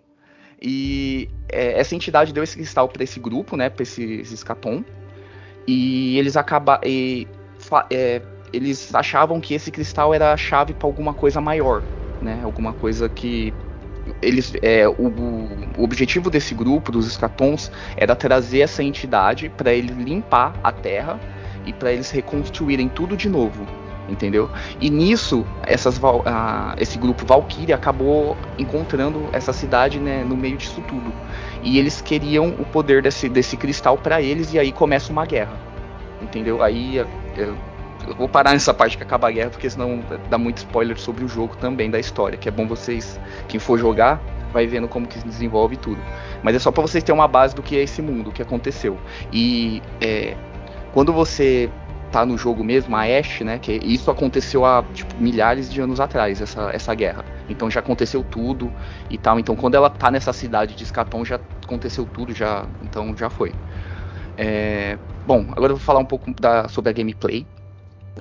E 0.63 1.29
é, 1.49 1.79
essa 1.81 1.95
entidade 1.95 2.33
deu 2.33 2.43
esse 2.45 2.55
cristal 2.57 2.89
para 2.89 3.03
esse 3.05 3.19
grupo, 3.21 3.57
né? 3.57 3.69
Pra 3.71 3.83
esse, 3.83 4.03
esse 4.21 4.35
escatom. 4.35 4.85
E 5.67 6.19
eles 6.19 6.37
acaba, 6.37 6.81
e 6.85 7.27
fa- 7.59 7.87
é, 7.91 8.21
eles 8.53 8.95
achavam 8.95 9.41
que 9.41 9.55
esse 9.55 9.71
cristal 9.71 10.13
era 10.13 10.33
a 10.33 10.37
chave 10.37 10.75
para 10.75 10.87
alguma 10.89 11.15
coisa 11.15 11.41
maior, 11.41 11.83
né? 12.21 12.41
Alguma 12.43 12.73
coisa 12.73 13.09
que 13.09 13.55
eles 14.21 14.53
é, 14.63 14.89
o, 14.89 15.13
o 15.79 15.83
objetivo 15.83 16.31
desse 16.31 16.55
grupo 16.55 16.93
dos 16.93 17.07
escatons 17.07 17.71
era 17.97 18.15
trazer 18.15 18.61
essa 18.61 18.83
entidade 18.83 19.49
para 19.49 19.73
ele 19.73 19.93
limpar 19.93 20.55
a 20.63 20.73
Terra 20.73 21.19
e 21.67 21.73
para 21.73 21.93
eles 21.93 22.11
reconstruírem 22.11 22.89
tudo 22.89 23.17
de 23.17 23.29
novo, 23.29 23.67
entendeu? 24.09 24.51
E 24.81 24.91
nisso 24.91 25.47
essas 25.63 26.01
ah, 26.25 26.75
esse 26.79 26.99
grupo 26.99 27.27
Valkyrie 27.27 27.73
acabou 27.73 28.37
encontrando 28.59 29.29
essa 29.33 29.53
cidade 29.53 29.99
né, 29.99 30.25
no 30.25 30.37
meio 30.37 30.57
disso 30.57 30.83
tudo 30.89 31.13
e 31.63 31.79
eles 31.79 32.01
queriam 32.01 32.49
o 32.59 32.65
poder 32.65 33.03
desse, 33.03 33.29
desse 33.29 33.57
cristal 33.57 33.99
para 33.99 34.23
eles 34.23 34.53
e 34.53 34.59
aí 34.59 34.73
começa 34.73 35.13
uma 35.13 35.27
guerra, 35.27 35.53
entendeu? 36.23 36.63
Aí 36.63 36.97
eu, 37.37 37.57
vou 38.17 38.29
parar 38.29 38.53
nessa 38.53 38.73
parte 38.73 38.97
que 38.97 39.03
acaba 39.03 39.29
a 39.29 39.31
guerra 39.31 39.51
porque 39.51 39.69
senão 39.69 40.01
dá 40.29 40.39
muito 40.39 40.59
spoiler 40.59 40.99
sobre 40.99 41.25
o 41.25 41.29
jogo 41.29 41.57
também 41.57 41.91
da 41.91 41.99
história, 41.99 42.39
que 42.39 42.49
é 42.49 42.53
bom 42.53 42.67
vocês 42.67 43.21
quem 43.49 43.61
for 43.61 43.79
jogar 43.79 44.21
vai 44.53 44.67
vendo 44.67 44.89
como 44.89 45.07
que 45.07 45.19
se 45.19 45.27
desenvolve 45.27 45.77
tudo. 45.77 46.01
Mas 46.43 46.55
é 46.55 46.59
só 46.59 46.71
para 46.71 46.83
vocês 46.83 47.03
terem 47.03 47.19
uma 47.19 47.29
base 47.29 47.55
do 47.55 47.63
que 47.63 47.77
é 47.77 47.83
esse 47.83 48.03
mundo, 48.03 48.31
o 48.31 48.33
que 48.33 48.43
aconteceu. 48.43 48.99
E 49.33 49.83
é, 50.01 50.37
quando 50.93 51.13
você 51.13 51.71
tá 52.11 52.27
no 52.27 52.37
jogo 52.37 52.65
mesmo, 52.65 52.97
a 52.97 53.03
Ashe, 53.03 53.45
né, 53.45 53.59
que 53.59 53.73
isso 53.73 54.11
aconteceu 54.11 54.65
há 54.65 54.83
tipo, 54.93 55.15
milhares 55.21 55.73
de 55.73 55.81
anos 55.81 56.01
atrás, 56.01 56.41
essa, 56.41 56.71
essa 56.73 56.95
guerra. 56.95 57.25
Então 57.49 57.71
já 57.71 57.81
aconteceu 57.81 58.25
tudo 58.25 58.73
e 59.09 59.17
tal. 59.17 59.39
Então 59.39 59.55
quando 59.55 59.77
ela 59.77 59.89
tá 59.89 60.11
nessa 60.11 60.33
cidade 60.33 60.75
de 60.75 60.83
Skaton 60.85 61.25
já 61.25 61.39
aconteceu 61.65 62.05
tudo, 62.05 62.35
já, 62.35 62.67
então 62.83 63.17
já 63.17 63.31
foi. 63.31 63.53
É, 64.37 64.99
bom, 65.27 65.47
agora 65.53 65.73
eu 65.73 65.77
vou 65.77 65.85
falar 65.85 66.01
um 66.01 66.05
pouco 66.05 66.33
da, 66.35 66.69
sobre 66.69 66.91
a 66.91 66.93
gameplay. 66.93 67.47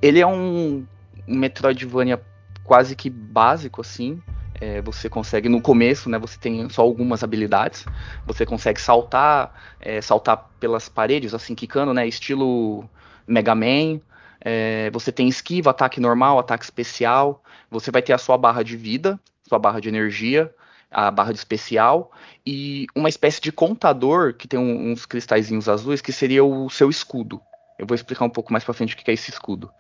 Ele 0.02 0.20
é 0.20 0.28
um, 0.28 0.86
Metroidvania 1.28 2.22
quase 2.64 2.96
que 2.96 3.10
básico 3.10 3.82
assim. 3.82 4.22
É, 4.62 4.82
você 4.82 5.10
consegue 5.10 5.48
no 5.48 5.62
começo, 5.62 6.10
né? 6.10 6.18
Você 6.20 6.38
tem 6.38 6.70
só 6.70 6.82
algumas 6.82 7.24
habilidades. 7.24 7.86
Você 8.26 8.46
consegue 8.46 8.80
saltar, 8.80 9.54
é, 9.80 10.02
saltar 10.02 10.50
pelas 10.60 10.90
paredes, 10.90 11.34
assim 11.34 11.56
quicando, 11.56 11.94
né? 11.94 12.08
Estilo 12.08 12.90
Mega 13.28 13.56
Man. 13.56 14.02
É, 14.42 14.90
você 14.92 15.12
tem 15.12 15.28
esquiva, 15.28 15.72
ataque 15.72 16.00
normal, 16.00 16.40
ataque 16.40 16.64
especial. 16.64 17.44
Você 17.70 17.92
vai 17.92 18.02
ter 18.02 18.14
a 18.14 18.18
sua 18.18 18.38
barra 18.38 18.64
de 18.64 18.76
vida, 18.76 19.20
sua 19.48 19.60
barra 19.60 19.80
de 19.80 19.90
energia, 19.90 20.54
a 20.92 21.12
barra 21.12 21.32
de 21.32 21.40
especial 21.40 22.12
e 22.46 22.88
uma 22.96 23.10
espécie 23.10 23.42
de 23.42 23.52
contador 23.52 24.34
que 24.34 24.48
tem 24.48 24.60
um- 24.60 24.92
uns 24.92 25.06
cristalzinhos 25.06 25.70
azuis 25.70 26.02
que 26.02 26.12
seria 26.12 26.44
o 26.44 26.70
seu 26.70 26.90
escudo. 26.90 27.42
Eu 27.80 27.88
vou 27.88 27.96
explicar 27.96 28.26
um 28.26 28.30
pouco 28.30 28.52
mais 28.54 28.64
pra 28.64 28.74
frente 28.74 28.94
o 28.94 28.98
que 28.98 29.10
é 29.10 29.14
esse 29.14 29.32
escudo. 29.32 29.72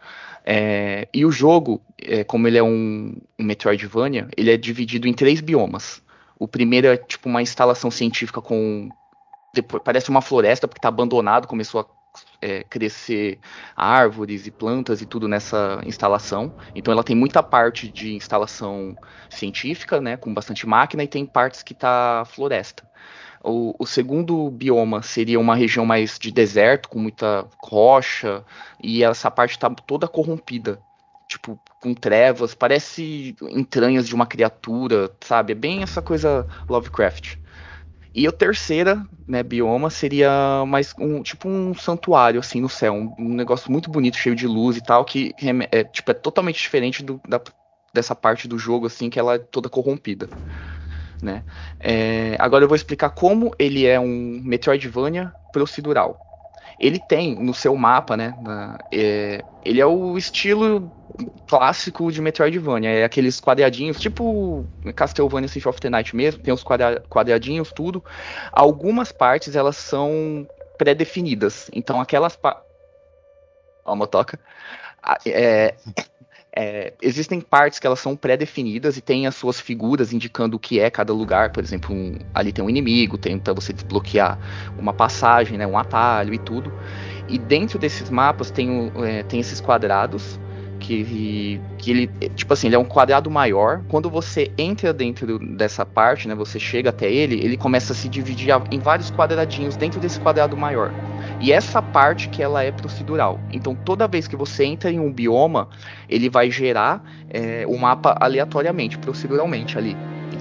É, 0.45 1.07
e 1.13 1.25
o 1.25 1.31
jogo, 1.31 1.83
é, 1.97 2.23
como 2.23 2.47
ele 2.47 2.57
é 2.57 2.63
um, 2.63 3.15
um 3.39 3.43
Metroidvania, 3.43 4.27
ele 4.37 4.51
é 4.51 4.57
dividido 4.57 5.07
em 5.07 5.13
três 5.13 5.41
biomas. 5.41 6.01
O 6.39 6.47
primeiro 6.47 6.87
é 6.87 6.97
tipo 6.97 7.29
uma 7.29 7.41
instalação 7.41 7.91
científica 7.91 8.41
com. 8.41 8.91
depois- 9.53 9.83
parece 9.83 10.09
uma 10.09 10.21
floresta 10.21 10.67
porque 10.67 10.79
está 10.79 10.89
abandonado, 10.89 11.47
começou 11.47 11.81
a 11.81 11.85
é, 12.41 12.63
crescer 12.63 13.39
árvores 13.75 14.47
e 14.47 14.51
plantas 14.51 15.01
e 15.01 15.05
tudo 15.05 15.27
nessa 15.27 15.81
instalação. 15.85 16.53
Então 16.75 16.91
ela 16.91 17.03
tem 17.03 17.15
muita 17.15 17.43
parte 17.43 17.91
de 17.91 18.13
instalação 18.15 18.97
científica, 19.29 20.01
né, 20.01 20.17
com 20.17 20.33
bastante 20.33 20.65
máquina, 20.67 21.03
e 21.03 21.07
tem 21.07 21.25
partes 21.25 21.63
que 21.63 21.73
tá 21.73 22.23
floresta. 22.25 22.83
O, 23.43 23.73
o 23.79 23.85
segundo 23.85 24.49
bioma 24.51 25.01
seria 25.01 25.39
uma 25.39 25.55
região 25.55 25.85
mais 25.85 26.17
de 26.19 26.31
deserto, 26.31 26.89
com 26.89 26.99
muita 26.99 27.47
rocha, 27.63 28.43
e 28.81 29.03
essa 29.03 29.31
parte 29.31 29.51
está 29.51 29.69
toda 29.69 30.07
corrompida. 30.07 30.81
Tipo, 31.27 31.59
com 31.79 31.93
trevas, 31.93 32.55
parece 32.55 33.35
entranhas 33.41 34.07
de 34.07 34.15
uma 34.15 34.25
criatura, 34.25 35.15
sabe? 35.23 35.53
É 35.53 35.55
bem 35.55 35.83
essa 35.83 36.01
coisa 36.01 36.45
Lovecraft. 36.67 37.37
E 38.13 38.27
a 38.27 38.31
terceira, 38.31 39.07
né, 39.27 39.43
bioma 39.43 39.89
seria 39.89 40.65
mais 40.67 40.93
um 40.99 41.21
tipo 41.21 41.47
um 41.47 41.73
santuário 41.75 42.39
assim 42.39 42.59
no 42.59 42.69
céu, 42.69 42.93
um, 42.93 43.13
um 43.19 43.33
negócio 43.35 43.71
muito 43.71 43.89
bonito, 43.89 44.17
cheio 44.17 44.35
de 44.35 44.47
luz 44.47 44.77
e 44.77 44.81
tal, 44.81 45.05
que 45.05 45.33
é, 45.71 45.83
tipo, 45.83 46.09
é 46.11 46.13
totalmente 46.15 46.59
diferente 46.59 47.03
do- 47.03 47.21
da- 47.27 47.41
dessa 47.93 48.15
parte 48.15 48.47
do 48.47 48.57
jogo 48.57 48.87
assim, 48.87 49.09
que 49.09 49.19
ela 49.19 49.35
é 49.35 49.39
toda 49.39 49.69
corrompida, 49.69 50.31
né? 51.21 51.43
É, 51.79 52.35
agora 52.39 52.63
eu 52.63 52.67
vou 52.67 52.75
explicar 52.75 53.09
como 53.11 53.51
ele 53.59 53.85
é 53.85 53.99
um 53.99 54.41
Metroidvania 54.43 55.33
procedural. 55.51 56.21
Ele 56.79 56.99
tem 56.99 57.35
no 57.35 57.53
seu 57.53 57.75
mapa, 57.75 58.17
né? 58.17 58.35
na- 58.39 58.77
é, 58.91 59.45
ele 59.63 59.81
é 59.81 59.85
o 59.85 60.17
estilo 60.17 60.91
clássico 61.47 62.11
de 62.11 62.21
Metroidvania, 62.21 62.89
é 62.91 63.03
aqueles 63.03 63.39
quadradinhos, 63.41 63.99
tipo 63.99 64.65
Castlevania 64.95 65.47
Symphony 65.47 65.71
of 65.71 65.81
the 65.81 65.89
Night 65.89 66.15
mesmo, 66.15 66.41
tem 66.41 66.53
os 66.53 66.63
quadra- 66.63 67.03
quadradinhos, 67.09 67.71
tudo. 67.73 68.03
Algumas 68.51 69.11
partes 69.11 69.55
elas 69.55 69.77
são 69.77 70.47
pré-definidas, 70.77 71.69
então 71.73 71.99
aquelas 72.01 72.35
pa... 72.35 72.63
Ó, 73.83 73.91
a 73.93 73.95
motoca. 73.95 74.39
É, 75.25 75.75
é, 76.59 76.93
existem 77.01 77.39
partes 77.41 77.79
que 77.79 77.87
elas 77.87 77.99
são 77.99 78.15
pré-definidas 78.15 78.97
e 78.97 79.01
tem 79.01 79.27
as 79.27 79.35
suas 79.35 79.59
figuras 79.59 80.11
indicando 80.13 80.57
o 80.57 80.59
que 80.59 80.79
é 80.79 80.89
cada 80.89 81.13
lugar. 81.13 81.51
Por 81.51 81.63
exemplo, 81.63 81.95
um- 81.95 82.17
ali 82.33 82.51
tem 82.51 82.63
um 82.63 82.69
inimigo, 82.69 83.17
tem 83.17 83.39
para 83.39 83.53
você 83.53 83.73
desbloquear 83.73 84.39
uma 84.77 84.93
passagem, 84.93 85.57
né, 85.57 85.65
um 85.67 85.77
atalho 85.77 86.33
e 86.33 86.39
tudo. 86.39 86.73
E 87.27 87.37
dentro 87.37 87.79
desses 87.79 88.09
mapas 88.09 88.51
tem, 88.51 88.91
é, 89.05 89.23
tem 89.23 89.39
esses 89.39 89.61
quadrados 89.61 90.39
que, 90.79 91.61
que 91.77 91.91
ele, 91.91 92.07
tipo 92.35 92.53
assim, 92.53 92.67
ele 92.67 92.75
é 92.75 92.79
um 92.79 92.85
quadrado 92.85 93.29
maior. 93.29 93.81
Quando 93.87 94.09
você 94.09 94.51
entra 94.57 94.93
dentro 94.93 95.37
dessa 95.55 95.85
parte, 95.85 96.27
né, 96.27 96.33
você 96.33 96.59
chega 96.59 96.89
até 96.89 97.11
ele, 97.11 97.35
ele 97.35 97.57
começa 97.57 97.93
a 97.93 97.95
se 97.95 98.07
dividir 98.07 98.49
em 98.71 98.79
vários 98.79 99.11
quadradinhos 99.11 99.75
dentro 99.75 99.99
desse 99.99 100.19
quadrado 100.19 100.57
maior. 100.57 100.91
E 101.39 101.51
essa 101.51 101.81
parte 101.81 102.29
que 102.29 102.41
ela 102.41 102.63
é 102.63 102.71
procedural. 102.71 103.39
Então, 103.51 103.75
toda 103.75 104.07
vez 104.07 104.27
que 104.27 104.35
você 104.35 104.65
entra 104.65 104.91
em 104.91 104.99
um 104.99 105.11
bioma, 105.11 105.69
ele 106.09 106.29
vai 106.29 106.49
gerar 106.49 107.03
é, 107.29 107.65
o 107.67 107.77
mapa 107.77 108.17
aleatoriamente, 108.19 108.97
proceduralmente 108.97 109.77
ali. 109.77 109.95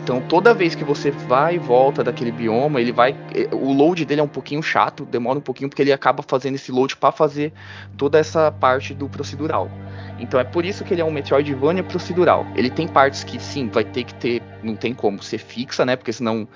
Então, 0.09 0.20
toda 0.22 0.55
vez 0.55 0.74
que 0.74 0.85
você 0.85 1.11
vai 1.11 1.57
e 1.57 1.59
volta 1.59 2.03
daquele 2.03 2.33
bioma, 2.33 2.81
ele 2.81 2.92
vai. 2.92 3.14
eh, 3.35 3.48
O 3.53 3.72
load 3.72 4.05
dele 4.07 4.20
é 4.22 4.24
um 4.24 4.29
pouquinho 4.29 4.62
chato, 4.62 5.05
demora 5.05 5.38
um 5.38 5.42
pouquinho, 5.42 5.68
porque 5.68 5.83
ele 5.83 5.92
acaba 5.92 6.22
fazendo 6.22 6.55
esse 6.55 6.72
load 6.72 6.96
para 6.96 7.12
fazer 7.12 7.53
toda 7.96 8.18
essa 8.18 8.51
parte 8.51 8.94
do 8.94 9.09
procedural. 9.09 9.70
Então 10.18 10.38
é 10.40 10.44
por 10.44 10.64
isso 10.64 10.85
que 10.85 10.94
ele 10.94 11.00
é 11.00 11.04
um 11.04 11.11
Metroidvania 11.11 11.83
procedural. 11.83 12.46
Ele 12.54 12.70
tem 12.70 12.88
partes 12.88 13.24
que 13.24 13.38
sim, 13.40 13.68
vai 13.68 13.85
ter 13.85 14.04
que 14.04 14.14
ter, 14.14 14.42
não 14.62 14.74
tem 14.74 14.92
como 14.92 15.22
ser 15.22 15.38
fixa, 15.38 15.85
né? 15.85 15.96
Porque 15.96 16.12
senão 16.12 16.48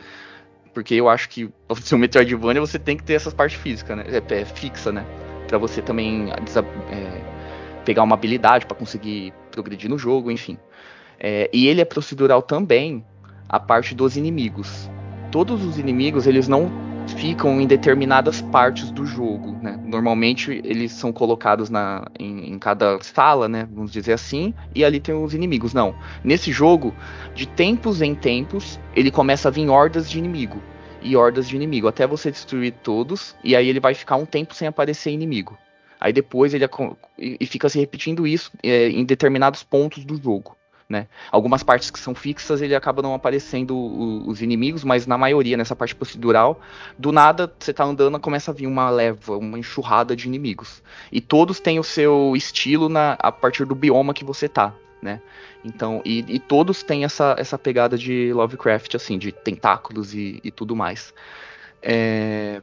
Porque 0.74 0.94
eu 0.94 1.08
acho 1.08 1.28
que 1.28 1.50
o 1.68 1.74
seu 1.76 1.98
Metroidvania 1.98 2.60
você 2.60 2.78
tem 2.78 2.96
que 2.96 3.04
ter 3.04 3.14
essas 3.14 3.34
partes 3.34 3.58
físicas, 3.58 3.96
né? 3.96 4.04
É, 4.08 4.40
é 4.40 4.44
fixa, 4.44 4.90
né? 4.90 5.04
Pra 5.46 5.58
você 5.58 5.82
também 5.82 6.30
é, 6.30 7.20
pegar 7.84 8.02
uma 8.02 8.14
habilidade 8.14 8.66
para 8.66 8.76
conseguir 8.76 9.32
progredir 9.50 9.90
no 9.90 9.98
jogo, 9.98 10.30
enfim. 10.30 10.58
É, 11.20 11.48
e 11.52 11.68
ele 11.68 11.80
é 11.80 11.84
procedural 11.84 12.42
também 12.42 13.04
a 13.48 13.60
parte 13.60 13.94
dos 13.94 14.16
inimigos. 14.16 14.90
Todos 15.30 15.64
os 15.64 15.78
inimigos, 15.78 16.26
eles 16.26 16.48
não 16.48 16.70
ficam 17.08 17.60
em 17.60 17.66
determinadas 17.66 18.40
partes 18.40 18.90
do 18.90 19.04
jogo, 19.06 19.56
né? 19.62 19.78
Normalmente 19.84 20.60
eles 20.64 20.92
são 20.92 21.12
colocados 21.12 21.70
na, 21.70 22.06
em, 22.18 22.52
em, 22.52 22.58
cada 22.58 22.98
sala, 23.02 23.48
né? 23.48 23.68
Vamos 23.72 23.92
dizer 23.92 24.12
assim, 24.12 24.54
e 24.74 24.84
ali 24.84 25.00
tem 25.00 25.14
os 25.14 25.34
inimigos. 25.34 25.72
Não. 25.72 25.94
Nesse 26.24 26.52
jogo, 26.52 26.94
de 27.34 27.46
tempos 27.46 28.02
em 28.02 28.14
tempos, 28.14 28.80
ele 28.94 29.10
começa 29.10 29.48
a 29.48 29.50
vir 29.50 29.68
hordas 29.68 30.10
de 30.10 30.18
inimigo. 30.18 30.62
E 31.00 31.16
hordas 31.16 31.48
de 31.48 31.56
inimigo, 31.56 31.88
até 31.88 32.06
você 32.06 32.30
destruir 32.30 32.72
todos, 32.82 33.34
e 33.42 33.56
aí 33.56 33.68
ele 33.68 33.80
vai 33.80 33.92
ficar 33.92 34.16
um 34.16 34.24
tempo 34.24 34.54
sem 34.54 34.68
aparecer 34.68 35.10
inimigo. 35.10 35.58
Aí 36.00 36.12
depois 36.12 36.52
ele 36.54 36.64
e 37.18 37.46
fica 37.46 37.68
se 37.68 37.78
repetindo 37.78 38.26
isso 38.26 38.50
é, 38.62 38.88
em 38.88 39.04
determinados 39.04 39.62
pontos 39.62 40.04
do 40.04 40.20
jogo. 40.20 40.56
Né? 40.92 41.08
Algumas 41.30 41.62
partes 41.62 41.90
que 41.90 41.98
são 41.98 42.14
fixas 42.14 42.60
ele 42.60 42.74
acaba 42.74 43.00
não 43.00 43.14
aparecendo 43.14 43.74
o, 43.74 44.28
os 44.28 44.42
inimigos, 44.42 44.84
mas 44.84 45.06
na 45.06 45.16
maioria, 45.16 45.56
nessa 45.56 45.74
parte 45.74 45.94
procedural, 45.94 46.60
do 46.98 47.10
nada 47.10 47.50
você 47.58 47.72
tá 47.72 47.82
andando 47.82 48.20
começa 48.20 48.50
a 48.50 48.54
vir 48.54 48.66
uma 48.66 48.90
leva, 48.90 49.38
uma 49.38 49.58
enxurrada 49.58 50.14
de 50.14 50.28
inimigos. 50.28 50.82
E 51.10 51.18
todos 51.18 51.60
têm 51.60 51.78
o 51.78 51.82
seu 51.82 52.34
estilo 52.36 52.90
na, 52.90 53.16
a 53.18 53.32
partir 53.32 53.64
do 53.64 53.74
bioma 53.74 54.12
que 54.12 54.22
você 54.22 54.46
tá. 54.46 54.74
Né? 55.00 55.18
Então, 55.64 56.02
e, 56.04 56.26
e 56.28 56.38
todos 56.38 56.82
têm 56.82 57.04
essa, 57.04 57.34
essa 57.38 57.56
pegada 57.56 57.96
de 57.96 58.30
Lovecraft, 58.34 58.94
assim, 58.94 59.16
de 59.16 59.32
tentáculos 59.32 60.12
e, 60.12 60.40
e 60.44 60.50
tudo 60.50 60.76
mais. 60.76 61.14
É, 61.82 62.60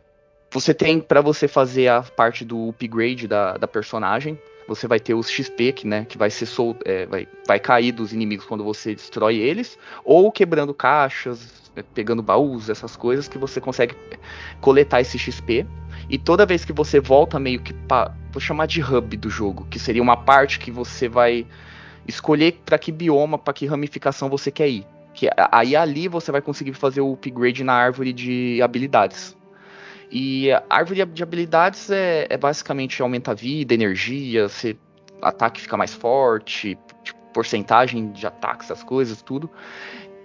você 0.51 0.71
tem 0.71 0.99
para 0.99 1.19
você 1.19 1.47
fazer 1.47 1.87
a 1.87 2.03
parte 2.03 2.45
do 2.45 2.69
upgrade 2.69 3.27
da, 3.27 3.57
da 3.57 3.67
personagem 3.67 4.37
você 4.69 4.87
vai 4.87 4.99
ter 4.99 5.15
os 5.15 5.29
XP, 5.29 5.73
que, 5.73 5.87
né, 5.87 6.05
que 6.05 6.17
vai 6.17 6.29
ser 6.29 6.45
sol, 6.45 6.77
é, 6.85 7.05
vai, 7.07 7.27
vai 7.47 7.59
cair 7.59 7.91
dos 7.91 8.13
inimigos 8.13 8.45
quando 8.45 8.63
você 8.63 8.93
destrói 8.93 9.37
eles, 9.37 9.77
ou 10.05 10.31
quebrando 10.31 10.73
caixas, 10.73 11.71
é, 11.75 11.83
pegando 11.83 12.21
baús, 12.21 12.69
essas 12.69 12.95
coisas 12.95 13.27
que 13.27 13.37
você 13.37 13.59
consegue 13.59 13.95
coletar 14.61 15.01
esse 15.01 15.17
XP. 15.17 15.65
E 16.09 16.17
toda 16.17 16.45
vez 16.45 16.63
que 16.63 16.71
você 16.71 16.99
volta 16.99 17.39
meio 17.39 17.59
que 17.59 17.73
para 17.73 18.15
vou 18.31 18.39
chamar 18.39 18.67
de 18.67 18.81
hub 18.81 19.17
do 19.17 19.29
jogo, 19.29 19.65
que 19.69 19.79
seria 19.79 20.01
uma 20.01 20.15
parte 20.15 20.59
que 20.59 20.69
você 20.69 21.09
vai 21.09 21.47
escolher 22.07 22.61
para 22.63 22.77
que 22.77 22.91
bioma, 22.91 23.37
para 23.37 23.53
que 23.53 23.65
ramificação 23.65 24.29
você 24.29 24.51
quer 24.51 24.69
ir. 24.69 24.85
Que 25.13 25.27
aí 25.51 25.75
ali 25.75 26.07
você 26.07 26.31
vai 26.31 26.41
conseguir 26.41 26.73
fazer 26.73 27.01
o 27.01 27.13
upgrade 27.13 27.63
na 27.63 27.73
árvore 27.73 28.13
de 28.13 28.61
habilidades. 28.61 29.35
E 30.11 30.51
a 30.51 30.63
árvore 30.69 31.05
de 31.05 31.23
habilidades 31.23 31.89
é, 31.89 32.27
é 32.29 32.37
basicamente 32.37 33.01
aumenta 33.01 33.31
a 33.31 33.33
vida, 33.33 33.73
energia, 33.73 34.49
você, 34.49 34.75
ataque 35.21 35.61
fica 35.61 35.77
mais 35.77 35.93
forte, 35.93 36.77
tipo, 37.03 37.19
porcentagem 37.33 38.11
de 38.11 38.25
ataques, 38.25 38.69
essas 38.69 38.83
coisas, 38.83 39.21
tudo. 39.21 39.49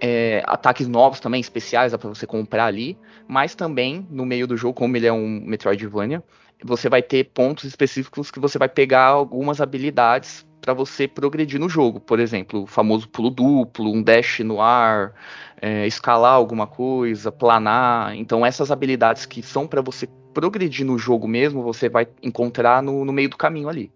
É, 0.01 0.43
ataques 0.45 0.87
novos 0.87 1.19
também, 1.19 1.39
especiais, 1.39 1.91
dá 1.91 1.97
pra 1.97 2.09
você 2.09 2.25
comprar 2.25 2.65
ali. 2.65 2.97
Mas 3.27 3.55
também, 3.55 4.05
no 4.09 4.25
meio 4.25 4.47
do 4.47 4.57
jogo, 4.57 4.73
como 4.73 4.97
ele 4.97 5.07
é 5.07 5.13
um 5.13 5.41
Metroidvania, 5.45 6.23
você 6.63 6.89
vai 6.89 7.01
ter 7.01 7.25
pontos 7.25 7.63
específicos 7.65 8.31
que 8.31 8.39
você 8.39 8.57
vai 8.57 8.69
pegar 8.69 9.05
algumas 9.05 9.61
habilidades 9.61 10.45
para 10.65 10.73
você 10.73 11.07
progredir 11.07 11.59
no 11.59 11.69
jogo. 11.69 11.99
Por 11.99 12.19
exemplo, 12.19 12.63
o 12.63 12.65
famoso 12.65 13.07
pulo 13.07 13.29
duplo, 13.29 13.93
um 13.93 14.01
dash 14.01 14.39
no 14.39 14.59
ar, 14.59 15.13
é, 15.61 15.85
escalar 15.85 16.33
alguma 16.33 16.65
coisa, 16.65 17.31
planar. 17.31 18.15
Então, 18.15 18.43
essas 18.43 18.71
habilidades 18.71 19.27
que 19.27 19.43
são 19.43 19.67
para 19.67 19.79
você 19.79 20.07
progredir 20.33 20.83
no 20.83 20.97
jogo 20.97 21.27
mesmo, 21.27 21.61
você 21.61 21.87
vai 21.87 22.07
encontrar 22.23 22.81
no, 22.81 23.05
no, 23.05 23.13
meio 23.13 23.29
do 23.29 23.37
caminho 23.37 23.69
ali. 23.69 23.91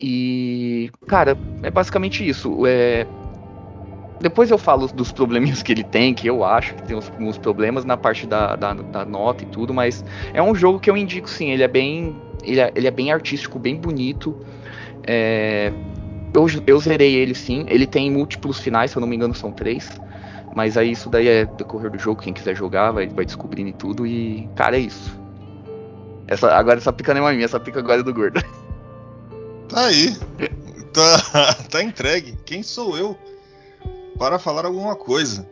E, 0.00 0.90
cara, 1.06 1.36
é 1.62 1.70
basicamente 1.70 2.26
isso. 2.26 2.66
É, 2.66 3.06
depois 4.22 4.50
eu 4.50 4.56
falo 4.56 4.86
dos 4.86 5.12
probleminhas 5.12 5.62
que 5.62 5.70
ele 5.70 5.84
tem, 5.84 6.14
que 6.14 6.26
eu 6.26 6.42
acho 6.42 6.74
que 6.76 6.82
tem 6.84 6.96
alguns 6.96 7.36
problemas 7.36 7.84
na 7.84 7.98
parte 7.98 8.26
da, 8.26 8.56
da, 8.56 8.72
da, 8.72 9.04
nota 9.04 9.44
e 9.44 9.46
tudo, 9.46 9.74
mas 9.74 10.02
é 10.32 10.42
um 10.42 10.54
jogo 10.54 10.80
que 10.80 10.88
eu 10.88 10.96
indico 10.96 11.28
sim. 11.28 11.50
Ele 11.50 11.62
é 11.62 11.68
bem, 11.68 12.16
ele 12.42 12.60
é, 12.60 12.72
ele 12.74 12.86
é 12.86 12.90
bem 12.90 13.12
artístico, 13.12 13.58
bem 13.58 13.76
bonito. 13.76 14.34
É, 15.06 15.72
eu, 16.34 16.46
eu 16.66 16.80
zerei 16.80 17.14
ele 17.14 17.34
sim. 17.34 17.64
Ele 17.68 17.86
tem 17.86 18.10
múltiplos 18.10 18.58
finais, 18.58 18.90
se 18.90 18.96
eu 18.96 19.00
não 19.00 19.08
me 19.08 19.16
engano, 19.16 19.34
são 19.34 19.52
três. 19.52 19.88
Mas 20.54 20.76
aí 20.76 20.92
isso 20.92 21.08
daí 21.08 21.28
é 21.28 21.44
decorrer 21.44 21.90
do 21.90 21.98
jogo, 21.98 22.22
quem 22.22 22.32
quiser 22.32 22.54
jogar 22.54 22.92
vai, 22.92 23.08
vai 23.08 23.24
descobrindo 23.24 23.72
tudo 23.76 24.06
e, 24.06 24.48
cara, 24.54 24.76
é 24.76 24.80
isso. 24.80 25.18
Essa, 26.28 26.54
agora 26.54 26.78
essa 26.78 26.92
pica 26.92 27.12
não 27.12 27.28
é 27.28 27.32
minha, 27.32 27.44
essa 27.44 27.58
pica 27.58 27.80
agora 27.80 28.00
é 28.00 28.04
do 28.04 28.14
gordo. 28.14 28.42
Tá 29.66 29.86
aí. 29.86 30.14
Tá, 30.92 31.54
tá 31.70 31.82
entregue. 31.82 32.38
Quem 32.44 32.62
sou 32.62 32.96
eu 32.98 33.18
para 34.18 34.38
falar 34.38 34.66
alguma 34.66 34.94
coisa? 34.94 35.48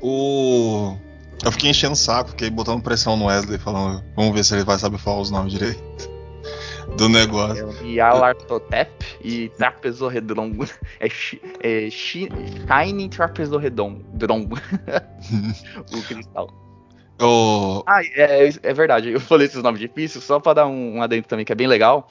O. 0.00 0.96
Eu 1.44 1.52
fiquei 1.52 1.68
enchendo 1.68 1.92
o 1.92 1.96
saco, 1.96 2.30
fiquei 2.30 2.48
botando 2.48 2.80
pressão 2.80 3.16
no 3.16 3.26
Wesley, 3.26 3.58
falando, 3.58 4.02
vamos 4.16 4.32
ver 4.32 4.44
se 4.44 4.54
ele 4.54 4.64
vai 4.64 4.78
saber 4.78 4.96
falar 4.96 5.20
os 5.20 5.30
nomes 5.30 5.52
direito 5.52 6.17
do 6.98 7.08
negócio. 7.08 7.68
É 7.80 7.86
Yalartotep 7.86 8.90
e 9.22 9.48
Trapezorredron. 9.50 10.52
É, 11.00 11.06
é 11.06 11.90
Shiny 11.90 13.08
Trapezorredron. 13.08 14.00
o 15.92 16.02
cristal. 16.02 16.48
Oh. 17.20 17.82
Ah, 17.86 18.02
é, 18.14 18.48
é, 18.62 18.74
verdade. 18.74 19.10
Eu 19.10 19.20
falei 19.20 19.46
esses 19.46 19.62
nomes 19.62 19.80
difíceis 19.80 20.22
só 20.24 20.38
para 20.38 20.54
dar 20.54 20.66
um, 20.66 20.96
um 20.96 21.02
adendo 21.02 21.26
também 21.26 21.44
que 21.44 21.52
é 21.52 21.54
bem 21.54 21.66
legal. 21.66 22.10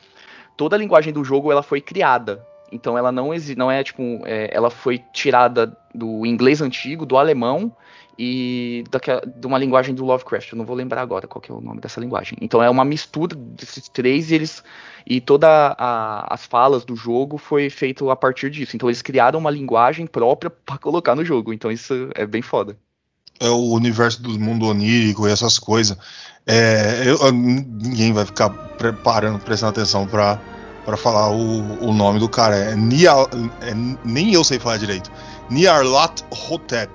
Toda 0.56 0.76
a 0.76 0.80
linguagem 0.80 1.14
do 1.14 1.24
jogo 1.24 1.52
ela 1.52 1.64
foi 1.64 1.80
criada. 1.80 2.46
Então 2.72 2.98
ela 2.98 3.12
não 3.12 3.32
não 3.56 3.72
é 3.72 3.84
tipo, 3.84 4.02
é, 4.26 4.50
ela 4.52 4.70
foi 4.70 5.02
tirada 5.14 5.78
do 5.94 6.26
inglês 6.26 6.62
antigo, 6.62 7.06
do 7.06 7.18
alemão 7.18 7.72
e 8.18 8.84
daquela, 8.90 9.22
de 9.22 9.46
uma 9.46 9.58
linguagem 9.58 9.94
do 9.94 10.04
Lovecraft. 10.04 10.52
Eu 10.52 10.58
não 10.58 10.66
vou 10.66 10.76
lembrar 10.76 11.02
agora 11.02 11.28
qual 11.28 11.42
é 11.48 11.52
o 11.52 11.62
nome 11.62 11.80
dessa 11.80 12.00
linguagem. 12.00 12.38
Então 12.42 12.64
é 12.64 12.70
uma 12.70 12.84
mistura 12.84 13.36
desses 13.36 13.88
três 13.90 14.32
e 14.32 14.36
eles 14.36 14.64
e 15.06 15.22
toda 15.22 15.76
as 16.28 16.46
falas 16.46 16.84
do 16.84 16.96
jogo 16.96 17.38
foi 17.38 17.70
feito 17.70 18.10
a 18.10 18.16
partir 18.16 18.50
disso. 18.50 18.76
Então 18.76 18.90
eles 18.90 19.02
criaram 19.02 19.40
uma 19.40 19.52
linguagem 19.52 20.08
própria 20.08 20.50
para 20.50 20.78
colocar 20.78 21.16
no 21.16 21.24
jogo. 21.24 21.54
Então 21.54 21.72
isso 21.72 22.10
é 22.16 22.26
bem 22.26 22.42
foda. 22.42 22.76
É 23.40 23.50
o 23.50 23.72
universo 23.74 24.22
do 24.22 24.40
mundo 24.40 24.66
onírico 24.66 25.28
e 25.28 25.32
essas 25.32 25.60
coisas. 25.60 25.96
É, 26.46 27.04
eu, 27.06 27.32
ninguém 27.32 28.12
vai 28.12 28.26
ficar 28.26 28.50
preparando, 28.50 29.40
prestando 29.40 29.72
atenção 29.72 30.08
para 30.08 30.40
para 30.84 30.96
falar 30.96 31.30
o, 31.30 31.86
o 31.86 31.94
nome 31.94 32.18
do 32.18 32.30
cara. 32.30 32.56
É, 32.56 32.74
Nial, 32.74 33.30
é, 33.62 33.74
nem 34.06 34.34
eu 34.34 34.42
sei 34.42 34.58
falar 34.58 34.78
direito. 34.78 35.12
Niarlat 35.50 36.24
Hotep 36.32 36.90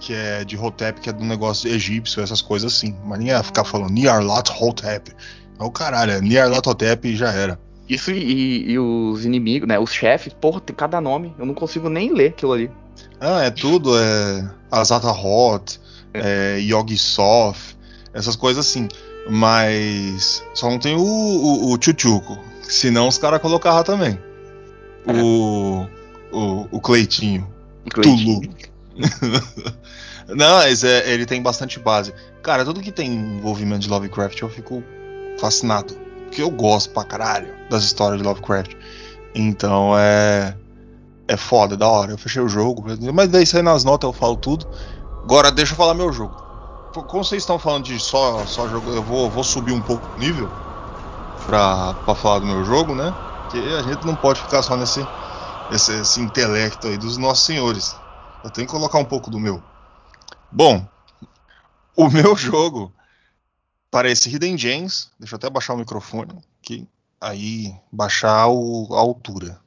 que 0.00 0.12
é 0.12 0.44
de 0.44 0.56
Hotep, 0.56 1.00
que 1.00 1.08
é 1.08 1.12
do 1.12 1.24
negócio 1.24 1.68
egípcio, 1.70 2.22
essas 2.22 2.42
coisas 2.42 2.72
assim. 2.72 2.96
Mas 3.04 3.18
nem 3.18 3.28
ia 3.28 3.42
ficar 3.42 3.64
falando 3.64 3.90
Niarlat 3.90 4.50
Hotep. 4.50 5.12
É 5.58 5.62
o 5.62 5.70
caralho, 5.70 6.12
é 6.12 6.20
Niarlat 6.20 6.66
Hotep 6.66 7.08
e 7.08 7.16
já 7.16 7.32
era. 7.32 7.58
Isso 7.88 8.10
e, 8.10 8.70
e, 8.70 8.78
os 8.78 9.24
inimigos, 9.24 9.68
né? 9.68 9.78
Os 9.78 9.92
chefes, 9.92 10.32
porra, 10.32 10.60
tem 10.60 10.74
cada 10.74 11.00
nome. 11.00 11.34
Eu 11.38 11.44
não 11.44 11.54
consigo 11.54 11.88
nem 11.88 12.12
ler 12.12 12.28
aquilo 12.28 12.52
ali. 12.52 12.70
Ah, 13.20 13.42
é 13.42 13.50
tudo. 13.50 13.98
É 13.98 14.50
Azata 14.70 15.10
Hot, 15.10 15.80
é. 16.12 16.56
é 16.56 16.60
Yogi 16.60 16.96
Soft, 16.96 17.76
essas 18.12 18.36
coisas 18.36 18.66
assim. 18.66 18.88
Mas 19.28 20.42
só 20.54 20.70
não 20.70 20.78
tem 20.78 20.96
o, 20.96 21.00
o, 21.00 21.72
o 21.72 21.78
Chuchuco. 21.80 22.38
Senão 22.62 23.08
os 23.08 23.18
caras 23.18 23.40
colocaram 23.40 23.84
também. 23.84 24.18
É. 25.06 25.12
O, 25.12 25.86
o, 26.32 26.68
o 26.70 26.80
Cleitinho. 26.80 27.46
Cleitinho. 27.90 28.40
Tulu. 28.40 28.73
Não, 30.28 30.56
mas 30.56 30.84
é, 30.84 31.12
ele 31.12 31.26
tem 31.26 31.42
bastante 31.42 31.78
base. 31.78 32.14
Cara, 32.42 32.64
tudo 32.64 32.80
que 32.80 32.92
tem 32.92 33.12
envolvimento 33.12 33.80
de 33.80 33.88
Lovecraft 33.88 34.40
eu 34.40 34.48
fico 34.48 34.82
fascinado. 35.38 35.94
Porque 36.24 36.42
eu 36.42 36.50
gosto 36.50 36.90
pra 36.90 37.04
caralho 37.04 37.54
das 37.68 37.84
histórias 37.84 38.20
de 38.20 38.26
Lovecraft. 38.26 38.74
Então 39.34 39.98
é. 39.98 40.56
É 41.26 41.36
foda, 41.36 41.74
é 41.74 41.76
da 41.76 41.88
hora. 41.88 42.12
Eu 42.12 42.18
fechei 42.18 42.42
o 42.42 42.48
jogo. 42.48 42.84
Mas 43.12 43.28
daí 43.28 43.46
sai 43.46 43.62
nas 43.62 43.84
notas 43.84 44.08
eu 44.08 44.12
falo 44.12 44.36
tudo. 44.36 44.66
Agora 45.22 45.50
deixa 45.50 45.72
eu 45.72 45.76
falar 45.76 45.94
meu 45.94 46.12
jogo. 46.12 46.42
Como 46.94 47.24
vocês 47.24 47.42
estão 47.42 47.58
falando 47.58 47.84
de 47.84 47.98
só, 47.98 48.44
só 48.46 48.68
jogo, 48.68 48.92
eu 48.92 49.02
vou, 49.02 49.28
vou 49.28 49.42
subir 49.42 49.72
um 49.72 49.80
pouco 49.80 50.06
o 50.14 50.18
nível 50.18 50.48
pra, 51.46 51.94
pra 52.04 52.14
falar 52.14 52.38
do 52.40 52.46
meu 52.46 52.64
jogo, 52.64 52.94
né? 52.94 53.12
Porque 53.40 53.58
a 53.58 53.82
gente 53.82 54.06
não 54.06 54.14
pode 54.14 54.40
ficar 54.40 54.62
só 54.62 54.76
nesse 54.76 55.04
esse, 55.70 55.92
esse 55.92 56.20
intelecto 56.20 56.86
aí 56.86 56.96
dos 56.96 57.16
nossos 57.16 57.44
senhores. 57.44 57.96
Eu 58.44 58.50
tenho 58.50 58.66
que 58.66 58.72
colocar 58.72 58.98
um 58.98 59.04
pouco 59.06 59.30
do 59.30 59.40
meu. 59.40 59.62
Bom, 60.52 60.86
o 61.96 62.08
meu 62.12 62.36
jogo 62.36 62.92
parece 63.90 64.28
Hidden 64.28 64.58
Gems. 64.58 65.10
Deixa 65.18 65.34
eu 65.34 65.36
até 65.38 65.48
baixar 65.48 65.72
o 65.72 65.78
microfone 65.78 66.38
aqui. 66.62 66.86
Aí, 67.18 67.74
baixar 67.90 68.48
o, 68.48 68.88
a 68.92 69.00
altura. 69.00 69.58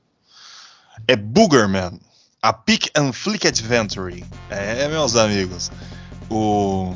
É 1.08 1.16
Boogerman. 1.16 2.00
A 2.40 2.54
Pick 2.54 2.92
and 2.96 3.14
Flick 3.14 3.48
Adventure. 3.48 4.24
É, 4.48 4.88
meus 4.88 5.16
amigos. 5.16 5.72
O, 6.30 6.96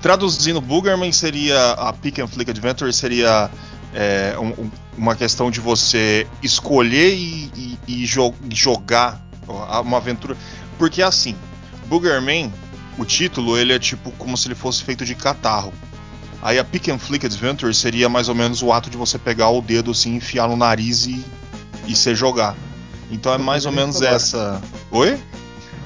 traduzindo, 0.00 0.60
Boogerman 0.60 1.10
seria 1.10 1.72
a 1.72 1.92
Pick 1.92 2.20
and 2.20 2.28
Flick 2.28 2.48
Adventure 2.48 2.92
seria 2.92 3.50
é, 3.92 4.38
um, 4.38 4.70
uma 4.96 5.16
questão 5.16 5.50
de 5.50 5.58
você 5.58 6.28
escolher 6.44 7.12
e, 7.16 7.50
e, 7.56 7.78
e 7.88 8.06
jo 8.06 8.32
jogar 8.50 9.20
uma 9.80 9.96
aventura. 9.96 10.36
Porque 10.78 11.02
assim, 11.02 11.36
Boogerman, 11.86 12.52
o 12.96 13.04
título, 13.04 13.58
ele 13.58 13.72
é 13.72 13.78
tipo 13.78 14.10
como 14.12 14.36
se 14.36 14.48
ele 14.48 14.54
fosse 14.54 14.82
feito 14.84 15.04
de 15.04 15.14
catarro. 15.14 15.72
Aí 16.40 16.58
a 16.58 16.64
Pick 16.64 16.88
and 16.88 16.98
Flick 16.98 17.26
Adventure 17.26 17.74
seria 17.74 18.08
mais 18.08 18.28
ou 18.28 18.34
menos 18.34 18.62
o 18.62 18.72
ato 18.72 18.88
de 18.88 18.96
você 18.96 19.18
pegar 19.18 19.50
o 19.50 19.60
dedo 19.60 19.90
assim, 19.90 20.14
enfiar 20.14 20.48
no 20.48 20.56
nariz 20.56 21.06
e, 21.06 21.24
e 21.86 21.96
você 21.96 22.14
jogar. 22.14 22.54
Então 23.10 23.32
é 23.32 23.38
mais 23.38 23.66
ou 23.66 23.72
menos 23.72 24.00
essa. 24.02 24.60
Oi? 24.90 25.18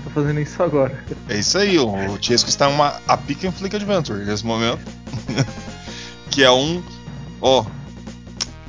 Tô 0.05 0.11
fazendo 0.11 0.40
isso 0.40 0.62
agora. 0.62 1.03
É 1.28 1.38
isso 1.38 1.57
aí, 1.57 1.78
o 1.78 2.18
Tiesco 2.18 2.51
está 2.51 2.68
em 2.68 2.74
uma 2.74 3.01
a 3.09 3.16
Pick 3.16 3.45
and 3.45 3.53
Flick 3.53 3.74
Adventure 3.74 4.24
nesse 4.24 4.45
momento. 4.45 4.80
que 6.30 6.43
é 6.43 6.51
um. 6.51 6.82
Ó. 7.40 7.64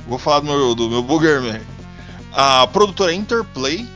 vou 0.06 0.18
falar 0.18 0.40
do 0.40 0.46
meu, 0.46 0.74
do 0.74 0.88
meu 0.88 1.02
Boogerman. 1.02 1.60
A 2.32 2.66
produtora 2.66 3.12
é 3.12 3.14
Interplay 3.14 3.86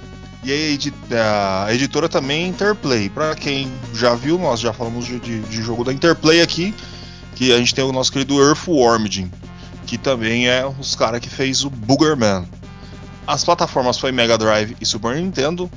e 0.45 0.53
a, 0.53 0.55
edi 0.55 0.95
a 1.12 1.74
editora 1.74 2.09
também 2.09 2.45
é 2.45 2.47
Interplay. 2.47 3.09
Para 3.09 3.34
quem 3.34 3.72
já 3.93 4.14
viu, 4.14 4.39
nós 4.39 4.61
já 4.61 4.72
falamos 4.72 5.07
de, 5.07 5.18
de, 5.18 5.41
de, 5.41 5.62
jogo 5.62 5.82
da 5.84 5.93
Interplay 5.93 6.41
aqui. 6.41 6.74
Que 7.34 7.53
a 7.53 7.59
gente 7.59 7.74
tem 7.74 7.84
o 7.84 7.93
nosso 7.93 8.12
querido 8.12 8.41
Earthworm 8.41 9.07
que 9.86 9.97
também 9.97 10.49
é 10.49 10.66
os 10.66 10.95
caras 10.95 11.20
que 11.20 11.30
fez 11.30 11.64
o 11.64 11.70
Boogerman. 11.70 12.47
As 13.26 13.43
plataformas 13.43 13.99
foi 13.99 14.12
Mega 14.12 14.36
Drive 14.36 14.76
e 14.80 14.86
Super 14.86 15.16
Nintendo. 15.16 15.70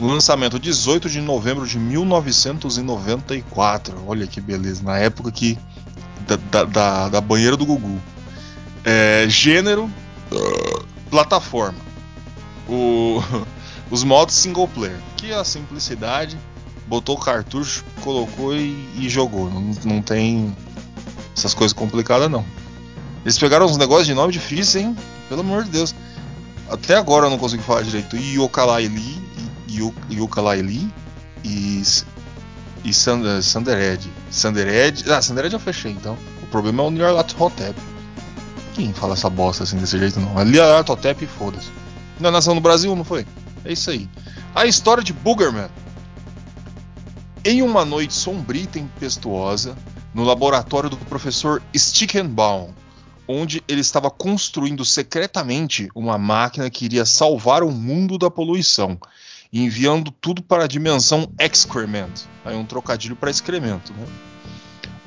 Lançamento 0.00 0.58
18 0.58 1.08
de 1.08 1.20
novembro 1.20 1.66
de 1.66 1.78
1994. 1.78 4.02
Olha 4.06 4.26
que 4.26 4.40
beleza, 4.40 4.82
na 4.82 4.98
época 4.98 5.30
que 5.30 5.56
da, 6.26 6.36
da, 6.50 6.64
da, 6.64 7.08
da 7.08 7.20
banheira 7.20 7.56
do 7.56 7.64
Gugu. 7.64 8.00
É, 8.84 9.26
gênero, 9.28 9.88
plataforma. 11.08 11.78
O, 12.68 13.22
os 13.92 14.02
modos 14.02 14.34
single 14.34 14.66
player, 14.66 14.98
que 15.18 15.30
é 15.30 15.34
a 15.34 15.44
simplicidade, 15.44 16.38
botou 16.86 17.14
o 17.14 17.20
cartucho, 17.20 17.84
colocou 18.00 18.56
e, 18.56 18.88
e 18.96 19.06
jogou. 19.06 19.50
Não, 19.50 19.60
não 19.84 20.02
tem 20.02 20.56
essas 21.36 21.52
coisas 21.52 21.74
complicadas 21.74 22.30
não. 22.30 22.42
Eles 23.22 23.38
pegaram 23.38 23.66
uns 23.66 23.76
negócios 23.76 24.06
de 24.06 24.14
nome 24.14 24.32
difícil, 24.32 24.80
hein? 24.80 24.96
Pelo 25.28 25.42
amor 25.42 25.64
de 25.64 25.70
Deus. 25.70 25.94
Até 26.70 26.96
agora 26.96 27.26
eu 27.26 27.30
não 27.30 27.36
consigo 27.36 27.62
falar 27.62 27.82
direito. 27.82 28.16
Yokalaili 28.16 29.20
Yooka-Laylee 30.10 30.90
e, 31.44 31.82
e 32.84 32.94
Sander, 32.94 33.42
Sandered. 33.42 34.10
Sandered. 34.30 35.04
Ah, 35.12 35.20
Sandered 35.20 35.52
eu 35.52 35.60
fechei 35.60 35.92
então. 35.92 36.16
O 36.42 36.46
problema 36.46 36.82
é 36.82 36.86
o 36.86 36.90
Nyarlathotep. 36.90 37.78
Quem 38.72 38.90
fala 38.94 39.12
essa 39.12 39.28
bosta 39.28 39.64
assim 39.64 39.76
desse 39.76 39.98
jeito 39.98 40.18
não? 40.18 40.40
É 40.40 40.46
Nyarlathotep 40.46 41.22
e 41.22 41.28
foda-se. 41.28 41.68
Não 42.18 42.30
é 42.30 42.32
nação 42.32 42.54
no 42.54 42.60
Brasil, 42.62 42.96
não 42.96 43.04
foi? 43.04 43.26
É 43.64 43.72
isso 43.72 43.90
aí. 43.90 44.08
A 44.54 44.66
história 44.66 45.02
de 45.02 45.12
Boogerman. 45.12 45.68
Em 47.44 47.62
uma 47.62 47.84
noite 47.84 48.14
sombria 48.14 48.62
e 48.62 48.66
tempestuosa, 48.66 49.76
no 50.14 50.24
laboratório 50.24 50.88
do 50.90 50.96
professor 50.96 51.62
Stickenbaum, 51.74 52.72
onde 53.26 53.62
ele 53.66 53.80
estava 53.80 54.10
construindo 54.10 54.84
secretamente 54.84 55.88
uma 55.94 56.18
máquina 56.18 56.70
que 56.70 56.84
iria 56.84 57.04
salvar 57.04 57.62
o 57.62 57.72
mundo 57.72 58.18
da 58.18 58.30
poluição 58.30 58.98
enviando 59.52 60.10
tudo 60.10 60.42
para 60.42 60.64
a 60.64 60.68
dimensão 60.68 61.30
excrement. 61.38 62.12
Aí 62.44 62.56
um 62.56 62.64
trocadilho 62.64 63.14
para 63.14 63.30
excremento. 63.30 63.92
Né? 63.92 64.06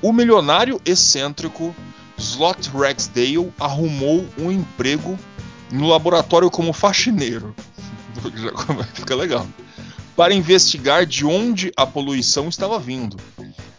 O 0.02 0.14
milionário 0.14 0.80
excêntrico 0.86 1.76
Slot 2.18 2.70
Rexdale 2.70 3.52
arrumou 3.60 4.26
um 4.38 4.52
emprego 4.52 5.18
no 5.72 5.88
laboratório 5.88 6.52
como 6.52 6.72
faxineiro. 6.72 7.56
Já 8.36 8.84
fica 8.94 9.16
legal. 9.16 9.48
Para 10.16 10.34
investigar 10.34 11.06
de 11.06 11.26
onde 11.26 11.72
a 11.76 11.86
poluição 11.86 12.48
estava 12.48 12.80
vindo. 12.80 13.18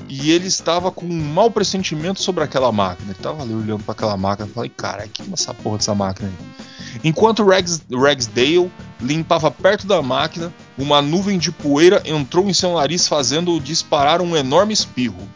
E 0.09 0.31
ele 0.31 0.47
estava 0.47 0.91
com 0.91 1.05
um 1.05 1.33
mau 1.33 1.51
pressentimento 1.51 2.23
sobre 2.23 2.45
aquela 2.45 2.71
máquina. 2.71 3.11
Ele 3.11 3.19
estava 3.19 3.43
ali 3.43 3.55
olhando 3.55 3.83
para 3.83 3.93
aquela 3.93 4.17
máquina 4.17 4.49
e 4.49 4.53
falei, 4.53 4.71
cara, 4.71 5.09
que 5.09 5.23
é 5.23 5.25
essa 5.33 5.53
porra 5.53 5.79
dessa 5.79 5.95
máquina 5.95 6.29
aí? 6.29 6.67
Enquanto 7.03 7.45
Rex, 7.45 7.83
Rexdale 7.91 8.71
limpava 9.01 9.51
perto 9.51 9.87
da 9.87 10.01
máquina, 10.01 10.53
uma 10.79 11.03
nuvem 11.03 11.39
de 11.39 11.53
poeira 11.53 12.03
entrou 12.05 12.49
em 12.49 12.55
seu 12.55 12.75
nariz, 12.75 13.07
fazendo-o 13.09 13.61
disparar 13.61 14.21
um 14.21 14.37
enorme 14.37 14.73
espirro. 14.73 15.29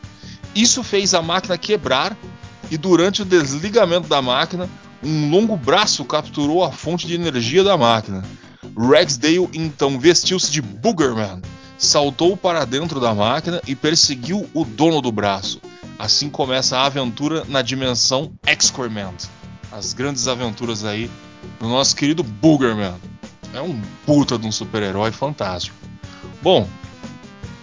Isso 0.54 0.82
fez 0.82 1.14
a 1.14 1.22
máquina 1.22 1.58
quebrar 1.58 2.16
e, 2.70 2.78
durante 2.78 3.22
o 3.22 3.24
desligamento 3.24 4.08
da 4.08 4.22
máquina, 4.22 4.68
um 5.02 5.30
longo 5.30 5.56
braço 5.56 6.04
capturou 6.04 6.64
a 6.64 6.72
fonte 6.72 7.06
de 7.06 7.14
energia 7.14 7.62
da 7.62 7.76
máquina. 7.76 8.24
Rexdale 8.76 9.48
então 9.54 9.98
vestiu-se 9.98 10.50
de 10.50 10.60
Boogerman, 10.60 11.40
saltou 11.78 12.36
para 12.36 12.64
dentro 12.64 13.00
da 13.00 13.14
máquina 13.14 13.60
e 13.66 13.74
perseguiu 13.74 14.48
o 14.54 14.64
dono 14.64 15.00
do 15.00 15.10
braço. 15.10 15.60
Assim 15.98 16.30
começa 16.30 16.78
a 16.78 16.86
aventura 16.86 17.44
na 17.48 17.62
dimensão 17.62 18.32
Excrement. 18.46 19.16
As 19.70 19.92
grandes 19.92 20.26
aventuras 20.26 20.84
aí 20.84 21.10
do 21.58 21.68
nosso 21.68 21.94
querido 21.94 22.22
Boogerman. 22.22 22.94
É 23.52 23.60
um 23.60 23.80
puta 24.06 24.38
de 24.38 24.46
um 24.46 24.52
super-herói 24.52 25.10
fantástico. 25.10 25.76
Bom, 26.42 26.68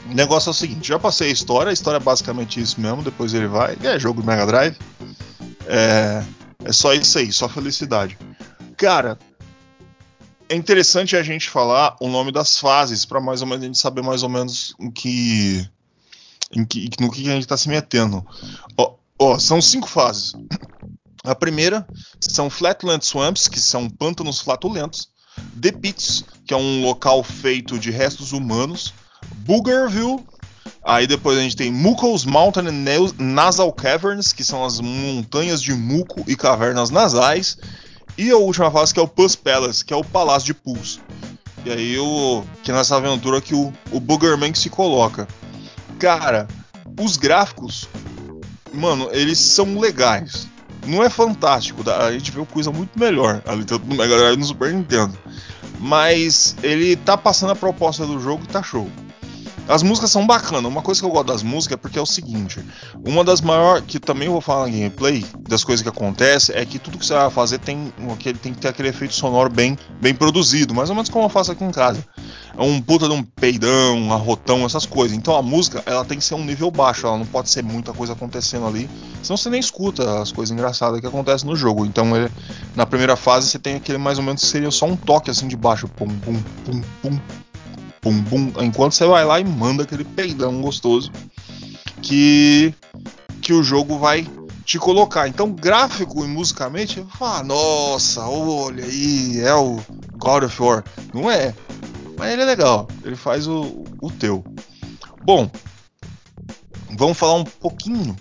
o 0.09 0.13
negócio 0.13 0.49
é 0.49 0.51
o 0.51 0.53
seguinte: 0.53 0.87
já 0.87 0.99
passei 0.99 1.29
a 1.29 1.31
história, 1.31 1.69
a 1.69 1.73
história 1.73 1.97
é 1.97 2.01
basicamente 2.01 2.59
isso 2.59 2.79
mesmo. 2.79 3.01
Depois 3.01 3.33
ele 3.33 3.47
vai. 3.47 3.77
É 3.83 3.99
jogo 3.99 4.21
do 4.21 4.27
Mega 4.27 4.45
Drive. 4.45 4.77
É, 5.65 6.23
é 6.63 6.71
só 6.71 6.93
isso 6.93 7.17
aí, 7.17 7.31
só 7.31 7.49
felicidade. 7.49 8.17
Cara, 8.77 9.17
é 10.49 10.55
interessante 10.55 11.15
a 11.15 11.23
gente 11.23 11.49
falar 11.49 11.95
o 11.99 12.07
nome 12.07 12.31
das 12.31 12.57
fases 12.59 13.05
para 13.05 13.19
mais 13.19 13.41
ou 13.41 13.47
menos 13.47 13.63
a 13.63 13.67
gente 13.67 13.77
saber 13.77 14.01
mais 14.01 14.23
ou 14.23 14.29
menos 14.29 14.73
em 14.79 14.89
que, 14.89 15.67
em 16.51 16.65
que 16.65 16.89
no 16.99 17.11
que 17.11 17.21
a 17.27 17.33
gente 17.33 17.43
está 17.43 17.57
se 17.57 17.69
metendo. 17.69 18.25
Ó, 18.77 18.95
ó, 19.19 19.39
são 19.39 19.61
cinco 19.61 19.87
fases. 19.87 20.33
A 21.23 21.35
primeira 21.35 21.85
são 22.19 22.49
Flatland 22.49 23.05
Swamps, 23.05 23.47
que 23.47 23.59
são 23.59 23.89
pântanos 23.89 24.39
flatulentos. 24.39 25.09
The 25.61 25.71
Pits, 25.71 26.23
que 26.45 26.53
é 26.53 26.57
um 26.57 26.81
local 26.81 27.23
feito 27.23 27.77
de 27.77 27.91
restos 27.91 28.31
humanos. 28.31 28.93
Boogerville. 29.39 30.25
Aí 30.83 31.05
depois 31.05 31.37
a 31.37 31.41
gente 31.41 31.55
tem 31.55 31.71
Muco's 31.71 32.23
Mountain 32.23 32.67
and 32.67 33.13
Nasal 33.17 33.73
Caverns, 33.73 34.31
que 34.31 34.43
são 34.43 34.63
as 34.63 34.79
montanhas 34.79 35.61
de 35.61 35.73
muco 35.73 36.23
e 36.27 36.35
cavernas 36.35 36.89
nasais. 36.89 37.57
E 38.17 38.31
a 38.31 38.37
última 38.37 38.71
fase 38.71 38.93
que 38.93 38.99
é 38.99 39.03
o 39.03 39.07
Pus 39.07 39.35
Palace, 39.35 39.85
que 39.85 39.93
é 39.93 39.97
o 39.97 40.03
Palácio 40.03 40.47
de 40.47 40.53
Pus. 40.53 40.99
E 41.65 41.71
aí 41.71 41.99
o 41.99 42.43
que 42.63 42.71
é 42.71 42.73
nessa 42.73 42.95
aventura 42.95 43.41
que 43.41 43.53
o, 43.53 43.71
o 43.91 43.99
Boogerman 43.99 44.53
se 44.53 44.69
coloca. 44.69 45.27
Cara, 45.99 46.47
os 46.99 47.17
gráficos, 47.17 47.87
mano, 48.73 49.09
eles 49.11 49.39
são 49.39 49.79
legais 49.79 50.47
não 50.87 51.03
é 51.03 51.09
fantástico, 51.09 51.87
a 51.89 52.11
gente 52.11 52.31
vê 52.31 52.43
coisa 52.45 52.71
muito 52.71 52.97
melhor 52.97 53.41
ali 53.45 53.65
tanto 53.65 53.85
no 53.85 53.95
Mega 53.95 54.17
Drive 54.17 54.37
no 54.37 54.45
Super 54.45 54.73
Nintendo. 54.73 55.17
Mas 55.79 56.55
ele 56.63 56.95
tá 56.95 57.15
passando 57.15 57.51
a 57.51 57.55
proposta 57.55 58.05
do 58.05 58.19
jogo 58.19 58.43
e 58.43 58.47
tá 58.47 58.63
show. 58.63 58.89
As 59.67 59.83
músicas 59.83 60.11
são 60.11 60.25
bacanas. 60.25 60.71
Uma 60.71 60.81
coisa 60.81 61.01
que 61.01 61.05
eu 61.05 61.11
gosto 61.11 61.27
das 61.27 61.43
músicas 61.43 61.73
é 61.73 61.77
porque 61.77 61.99
é 61.99 62.01
o 62.01 62.05
seguinte: 62.05 62.63
uma 63.05 63.23
das 63.23 63.41
maiores, 63.41 63.83
que 63.85 63.99
também 63.99 64.27
eu 64.27 64.31
vou 64.31 64.41
falar 64.41 64.65
na 64.65 64.71
gameplay, 64.71 65.25
das 65.47 65.63
coisas 65.63 65.83
que 65.83 65.89
acontece, 65.89 66.53
é 66.53 66.65
que 66.65 66.79
tudo 66.79 66.97
que 66.97 67.05
você 67.05 67.13
vai 67.13 67.29
fazer 67.29 67.59
tem, 67.59 67.91
tem 68.41 68.53
que 68.53 68.59
ter 68.59 68.69
aquele 68.69 68.89
efeito 68.89 69.13
sonoro 69.13 69.49
bem, 69.49 69.77
bem 70.01 70.15
produzido, 70.15 70.73
mais 70.73 70.89
ou 70.89 70.95
menos 70.95 71.09
como 71.09 71.25
eu 71.25 71.29
faço 71.29 71.51
aqui 71.51 71.63
em 71.63 71.71
casa. 71.71 72.03
É 72.57 72.61
um 72.61 72.81
puta 72.81 73.07
de 73.07 73.13
um 73.13 73.21
peidão, 73.21 73.97
um 73.97 74.13
arrotão, 74.13 74.65
essas 74.65 74.85
coisas. 74.85 75.15
Então 75.15 75.35
a 75.35 75.41
música 75.41 75.83
ela 75.85 76.05
tem 76.05 76.17
que 76.17 76.23
ser 76.23 76.35
um 76.35 76.45
nível 76.45 76.71
baixo, 76.71 77.05
ela 77.05 77.17
não 77.17 77.25
pode 77.25 77.49
ser 77.49 77.63
muita 77.63 77.93
coisa 77.93 78.13
acontecendo 78.13 78.65
ali, 78.65 78.89
senão 79.21 79.35
você 79.35 79.49
nem 79.49 79.59
escuta 79.59 80.21
as 80.21 80.31
coisas 80.31 80.51
engraçadas 80.51 80.99
que 80.99 81.05
acontecem 81.05 81.47
no 81.47 81.55
jogo. 81.55 81.85
Então 81.85 82.15
ele, 82.15 82.31
na 82.75 82.85
primeira 82.85 83.15
fase 83.15 83.49
você 83.49 83.59
tem 83.59 83.75
aquele 83.75 83.97
mais 83.97 84.17
ou 84.17 84.23
menos 84.23 84.41
seria 84.41 84.71
só 84.71 84.85
um 84.85 84.95
toque 84.95 85.29
assim 85.29 85.47
de 85.47 85.57
baixo, 85.57 85.87
pum, 85.89 86.07
pum, 86.07 86.41
pum, 86.65 86.81
pum 87.01 87.19
bum 88.01 88.21
bum, 88.21 88.53
enquanto 88.61 88.93
você 88.93 89.05
vai 89.05 89.25
lá 89.25 89.39
e 89.39 89.43
manda 89.43 89.83
aquele 89.83 90.03
peidão 90.03 90.61
gostoso 90.61 91.11
que 92.01 92.73
que 93.41 93.53
o 93.53 93.63
jogo 93.63 93.97
vai 93.97 94.27
te 94.65 94.77
colocar. 94.77 95.29
Então, 95.29 95.49
gráfico 95.49 96.25
e 96.25 96.27
musicamente, 96.27 97.05
ah, 97.21 97.41
nossa, 97.41 98.27
olha 98.27 98.83
aí, 98.83 99.39
é 99.39 99.55
o 99.55 99.79
God 100.17 100.43
of 100.43 100.61
War. 100.61 100.83
Não 101.13 101.31
é, 101.31 101.55
mas 102.17 102.33
ele 102.33 102.41
é 102.41 102.45
legal, 102.45 102.87
ele 103.05 103.15
faz 103.15 103.47
o, 103.47 103.85
o 104.01 104.11
teu. 104.11 104.43
Bom, 105.23 105.49
vamos 106.97 107.17
falar 107.17 107.35
um 107.35 107.45
pouquinho 107.45 108.13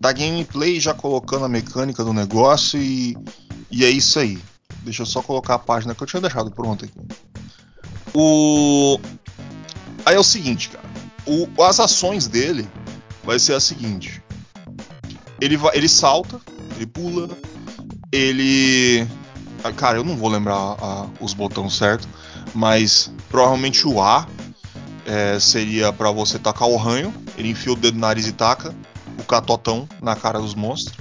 da 0.00 0.12
gameplay, 0.12 0.80
já 0.80 0.94
colocando 0.94 1.44
a 1.44 1.48
mecânica 1.48 2.02
do 2.02 2.14
negócio 2.14 2.80
e, 2.80 3.16
e 3.70 3.84
é 3.84 3.90
isso 3.90 4.18
aí. 4.18 4.38
Deixa 4.82 5.02
eu 5.02 5.06
só 5.06 5.20
colocar 5.20 5.54
a 5.56 5.58
página 5.58 5.94
que 5.94 6.02
eu 6.02 6.06
tinha 6.06 6.22
deixado 6.22 6.50
pronta 6.50 6.86
aqui. 6.86 6.98
O 8.20 8.98
aí 10.04 10.16
é 10.16 10.18
o 10.18 10.24
seguinte, 10.24 10.70
cara. 10.70 10.88
O, 11.24 11.62
as 11.62 11.78
ações 11.78 12.26
dele 12.26 12.68
vai 13.22 13.38
ser 13.38 13.52
a 13.54 13.60
seguinte. 13.60 14.20
ele, 15.40 15.56
ele 15.72 15.88
salta, 15.88 16.40
ele 16.74 16.86
pula, 16.86 17.28
ele. 18.10 19.06
ah, 19.62 19.70
Cara, 19.70 19.98
eu 19.98 20.04
não 20.04 20.16
vou 20.16 20.28
lembrar 20.28 20.56
ah, 20.56 21.06
os 21.20 21.32
botões 21.32 21.76
certos, 21.76 22.08
mas 22.52 23.12
provavelmente 23.28 23.86
o 23.86 24.02
A 24.02 24.26
é, 25.06 25.38
seria 25.38 25.92
pra 25.92 26.10
você 26.10 26.40
tacar 26.40 26.68
o 26.68 26.76
ranho. 26.76 27.14
Ele 27.36 27.50
enfia 27.50 27.72
o 27.72 27.76
dedo 27.76 27.94
no 27.94 28.00
nariz 28.00 28.26
e 28.26 28.32
taca 28.32 28.74
o 29.16 29.22
catotão 29.22 29.88
na 30.02 30.16
cara 30.16 30.40
dos 30.40 30.56
monstros. 30.56 30.98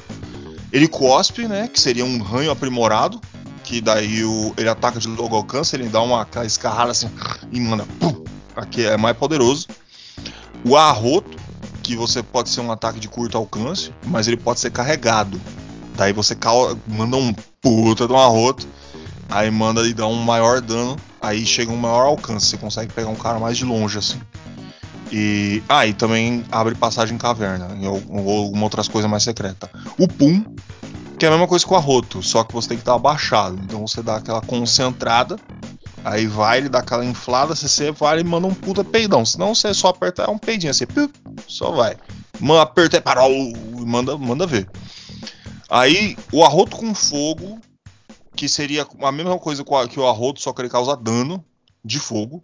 Ele 0.72 0.88
cospe, 0.88 1.48
né? 1.48 1.68
Que 1.68 1.80
seria 1.82 2.06
um 2.06 2.22
ranho 2.22 2.52
aprimorado. 2.52 3.20
Que 3.68 3.82
daí 3.82 4.24
o, 4.24 4.54
ele 4.58 4.70
ataca 4.70 4.98
de 4.98 5.10
longo 5.10 5.36
alcance, 5.36 5.76
ele 5.76 5.90
dá 5.90 6.02
uma 6.02 6.26
escarrada 6.46 6.92
assim 6.92 7.10
e 7.52 7.60
manda. 7.60 7.86
Pum, 8.00 8.24
aqui 8.56 8.86
é 8.86 8.96
mais 8.96 9.18
poderoso. 9.18 9.68
O 10.64 10.78
arroto, 10.78 11.38
que 11.84 11.94
você 11.94 12.24
pode 12.24 12.50
ser 12.50 12.62
um 12.62 12.72
ataque 12.72 12.98
de 12.98 13.10
curto 13.10 13.38
alcance, 13.38 13.92
mas 14.06 14.26
ele 14.26 14.38
pode 14.38 14.62
ser 14.62 14.72
carregado. 14.72 15.40
Daí 15.98 16.14
você 16.14 16.34
cau- 16.34 16.78
manda 16.88 17.18
um 17.18 17.34
puta 17.62 18.08
de 18.08 18.14
um 18.14 18.18
arroto, 18.18 18.66
aí 19.30 19.52
manda 19.52 19.86
e 19.86 19.94
dá 19.94 20.08
um 20.08 20.16
maior 20.16 20.62
dano, 20.62 20.96
aí 21.22 21.46
chega 21.46 21.70
um 21.70 21.76
maior 21.78 22.06
alcance, 22.06 22.46
você 22.46 22.58
consegue 22.58 22.94
pegar 22.94 23.10
um 23.10 23.16
cara 23.16 23.38
mais 23.38 23.58
de 23.58 23.66
longe 23.66 23.98
assim. 23.98 24.22
E 25.12 25.62
ah, 25.68 25.86
e 25.86 25.94
também 25.94 26.46
abre 26.50 26.74
passagem 26.74 27.16
em 27.16 27.18
caverna, 27.18 27.68
ou 27.84 28.46
alguma 28.46 28.64
outras 28.64 28.88
coisas 28.88 29.12
mais 29.12 29.24
secreta. 29.24 29.70
O 30.00 30.08
pum, 30.08 30.42
que 31.18 31.26
é 31.26 31.30
a 31.30 31.32
mesma 31.32 31.48
coisa 31.48 31.66
que 31.66 31.74
o 31.74 31.76
arroto, 31.76 32.22
só 32.22 32.44
que 32.44 32.54
você 32.54 32.70
tem 32.70 32.78
que 32.78 32.82
estar 32.82 32.94
abaixado. 32.94 33.60
Então 33.64 33.86
você 33.86 34.04
dá 34.04 34.18
aquela 34.18 34.42
concentrada, 34.42 35.38
aí 36.04 36.28
vai, 36.28 36.60
ele 36.60 36.70
dá 36.70 36.80
aquela 36.80 37.04
inflada, 37.04 37.56
você, 37.56 37.68
você 37.68 37.92
vai 37.92 38.20
e 38.20 38.24
manda 38.24 38.46
um 38.46 38.54
puta 38.54 38.84
peidão. 38.84 39.26
Senão 39.26 39.56
você 39.56 39.74
só 39.74 39.90
aperta 39.90 40.24
é 40.24 40.30
um 40.30 40.38
peidinho 40.38 40.72
assim, 40.72 40.86
piu, 40.86 41.10
só 41.48 41.72
vai. 41.72 41.98
Manda, 42.40 42.62
aperta 42.62 42.98
e 42.98 43.02
parou, 43.02 43.32
e 43.32 43.86
manda, 43.86 44.18
manda 44.18 44.46
ver. 44.46 44.70
Aí 45.70 46.16
o 46.32 46.46
arroto 46.46 46.78
com 46.78 46.94
fogo, 46.94 47.60
que 48.36 48.48
seria 48.48 48.86
a 49.02 49.12
mesma 49.12 49.40
coisa 49.40 49.64
com 49.64 49.88
que 49.88 50.00
o 50.00 50.08
arroto, 50.08 50.40
só 50.40 50.54
que 50.54 50.62
ele 50.62 50.70
causa 50.70 50.96
dano 50.96 51.44
de 51.84 52.00
fogo. 52.00 52.44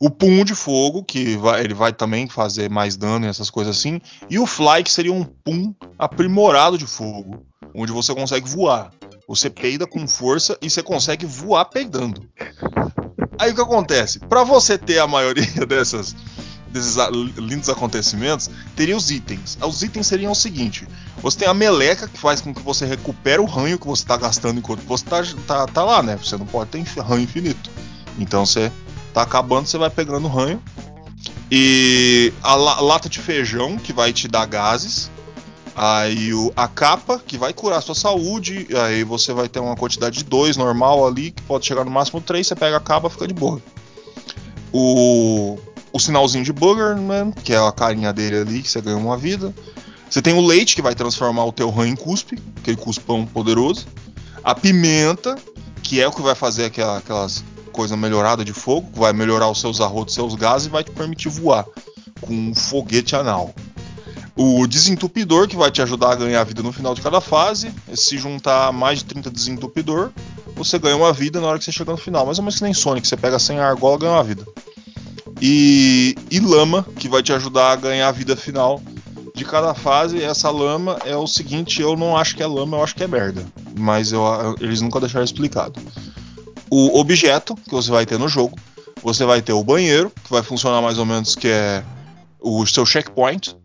O 0.00 0.10
pum 0.10 0.44
de 0.44 0.54
fogo, 0.54 1.02
que 1.02 1.36
vai- 1.36 1.62
ele 1.64 1.72
vai 1.74 1.92
também 1.92 2.28
fazer 2.28 2.68
mais 2.70 2.96
dano 2.96 3.24
e 3.24 3.28
essas 3.28 3.48
coisas 3.48 3.76
assim. 3.78 4.00
E 4.28 4.38
o 4.38 4.46
fly, 4.46 4.82
que 4.82 4.92
seria 4.92 5.12
um 5.12 5.24
pum 5.24 5.74
aprimorado 5.98 6.76
de 6.76 6.86
fogo, 6.86 7.46
onde 7.74 7.92
você 7.92 8.14
consegue 8.14 8.48
voar. 8.48 8.90
Você 9.26 9.48
peida 9.50 9.86
com 9.86 10.06
força 10.06 10.56
e 10.60 10.68
você 10.70 10.82
consegue 10.82 11.24
voar 11.26 11.64
peidando. 11.64 12.22
Aí 13.38 13.50
o 13.50 13.54
que 13.54 13.60
acontece? 13.60 14.18
Para 14.20 14.44
você 14.44 14.78
ter 14.78 14.98
a 14.98 15.06
maioria 15.06 15.44
dessas 15.66 16.14
desses 16.68 16.96
lindos 17.38 17.70
acontecimentos, 17.70 18.50
teria 18.74 18.96
os 18.96 19.10
itens. 19.10 19.56
Os 19.66 19.82
itens 19.82 20.06
seriam 20.06 20.32
o 20.32 20.34
seguinte: 20.34 20.86
você 21.22 21.38
tem 21.38 21.48
a 21.48 21.54
meleca 21.54 22.06
que 22.06 22.18
faz 22.18 22.40
com 22.42 22.52
que 22.54 22.60
você 22.60 22.84
recupere 22.84 23.40
o 23.40 23.46
ranho 23.46 23.78
que 23.78 23.86
você 23.86 24.02
está 24.02 24.16
gastando 24.16 24.58
enquanto 24.58 24.80
você 24.82 25.04
tá, 25.04 25.22
tá, 25.46 25.66
tá 25.66 25.82
lá, 25.84 26.02
né? 26.02 26.16
Você 26.16 26.36
não 26.36 26.44
pode 26.46 26.70
ter 26.70 26.82
ranho 27.00 27.22
infinito. 27.22 27.70
Então 28.18 28.44
você 28.44 28.70
tá 29.16 29.22
acabando, 29.22 29.66
você 29.66 29.78
vai 29.78 29.88
pegando 29.88 30.28
ranho. 30.28 30.62
E 31.50 32.34
a 32.42 32.54
la- 32.54 32.80
lata 32.82 33.08
de 33.08 33.18
feijão 33.18 33.78
que 33.78 33.90
vai 33.90 34.12
te 34.12 34.28
dar 34.28 34.44
gases. 34.44 35.10
Aí 35.74 36.34
o, 36.34 36.52
a 36.54 36.68
capa 36.68 37.18
que 37.18 37.38
vai 37.38 37.54
curar 37.54 37.78
a 37.78 37.80
sua 37.80 37.94
saúde. 37.94 38.68
Aí 38.84 39.04
você 39.04 39.32
vai 39.32 39.48
ter 39.48 39.58
uma 39.58 39.74
quantidade 39.74 40.18
de 40.18 40.24
dois 40.24 40.58
normal 40.58 41.06
ali, 41.06 41.30
que 41.30 41.42
pode 41.44 41.64
chegar 41.64 41.82
no 41.82 41.90
máximo 41.90 42.20
três. 42.20 42.46
Você 42.46 42.54
pega 42.54 42.76
a 42.76 42.80
capa 42.80 43.08
fica 43.08 43.26
de 43.26 43.32
boa. 43.32 43.58
O, 44.70 45.58
o 45.94 45.98
sinalzinho 45.98 46.44
de 46.44 46.52
Boogerman, 46.52 47.32
que 47.32 47.54
é 47.54 47.56
a 47.58 47.72
carinha 47.72 48.12
dele 48.12 48.36
ali, 48.36 48.62
que 48.62 48.70
você 48.70 48.82
ganha 48.82 48.98
uma 48.98 49.16
vida. 49.16 49.54
Você 50.10 50.20
tem 50.20 50.34
o 50.34 50.46
leite, 50.46 50.76
que 50.76 50.82
vai 50.82 50.94
transformar 50.94 51.46
o 51.46 51.52
teu 51.52 51.70
ranho 51.70 51.94
em 51.94 51.96
cuspe, 51.96 52.38
aquele 52.58 52.76
cuspão 52.76 53.24
poderoso. 53.24 53.86
A 54.44 54.54
pimenta, 54.54 55.36
que 55.82 56.02
é 56.02 56.06
o 56.06 56.12
que 56.12 56.20
vai 56.20 56.34
fazer 56.34 56.66
aquela, 56.66 56.98
aquelas 56.98 57.42
coisas 57.76 57.96
melhoradas 57.98 58.44
de 58.44 58.52
fogo, 58.52 58.88
vai 58.94 59.12
melhorar 59.12 59.48
os 59.50 59.60
seus 59.60 59.80
arrotos, 59.80 60.14
seus 60.14 60.34
gases 60.34 60.66
e 60.66 60.70
vai 60.70 60.82
te 60.82 60.90
permitir 60.90 61.28
voar 61.28 61.66
com 62.20 62.32
um 62.34 62.54
foguete 62.54 63.14
anal. 63.14 63.54
O 64.34 64.66
desentupidor, 64.66 65.46
que 65.48 65.56
vai 65.56 65.70
te 65.70 65.80
ajudar 65.80 66.12
a 66.12 66.14
ganhar 66.14 66.42
vida 66.44 66.62
no 66.62 66.72
final 66.72 66.94
de 66.94 67.00
cada 67.00 67.20
fase. 67.20 67.72
Se 67.94 68.18
juntar 68.18 68.72
mais 68.72 68.98
de 68.98 69.04
30 69.06 69.30
desentupidor, 69.30 70.10
você 70.54 70.78
ganha 70.78 70.96
uma 70.96 71.12
vida 71.12 71.40
na 71.40 71.46
hora 71.46 71.58
que 71.58 71.64
você 71.64 71.72
chega 71.72 71.90
no 71.92 71.96
final. 71.98 72.24
Mais 72.26 72.38
ou 72.38 72.44
menos 72.44 72.56
que 72.58 72.64
nem 72.64 72.74
Sonic, 72.74 73.06
você 73.06 73.16
pega 73.16 73.38
100 73.38 73.60
argola 73.60 73.96
e 73.96 73.98
ganha 74.00 74.12
uma 74.12 74.24
vida. 74.24 74.44
E, 75.40 76.16
e 76.30 76.40
lama, 76.40 76.86
que 76.98 77.08
vai 77.08 77.22
te 77.22 77.32
ajudar 77.32 77.72
a 77.72 77.76
ganhar 77.76 78.08
a 78.08 78.12
vida 78.12 78.36
final 78.36 78.80
de 79.34 79.44
cada 79.44 79.74
fase. 79.74 80.22
Essa 80.22 80.50
lama 80.50 80.98
é 81.04 81.16
o 81.16 81.26
seguinte: 81.26 81.80
eu 81.80 81.96
não 81.96 82.16
acho 82.16 82.36
que 82.36 82.42
é 82.42 82.46
lama, 82.46 82.76
eu 82.78 82.82
acho 82.84 82.94
que 82.94 83.04
é 83.04 83.08
merda. 83.08 83.44
Mas 83.78 84.12
eu- 84.12 84.22
eles 84.60 84.80
nunca 84.80 85.00
deixaram 85.00 85.24
explicado. 85.24 85.80
O 86.70 86.98
objeto 86.98 87.54
que 87.54 87.70
você 87.70 87.90
vai 87.90 88.04
ter 88.04 88.18
no 88.18 88.28
jogo, 88.28 88.58
você 89.02 89.24
vai 89.24 89.40
ter 89.40 89.52
o 89.52 89.62
banheiro, 89.62 90.10
que 90.24 90.30
vai 90.30 90.42
funcionar 90.42 90.80
mais 90.82 90.98
ou 90.98 91.04
menos 91.06 91.34
que 91.36 91.48
é 91.48 91.82
o 92.40 92.66
seu 92.66 92.84
checkpoint. 92.84 93.56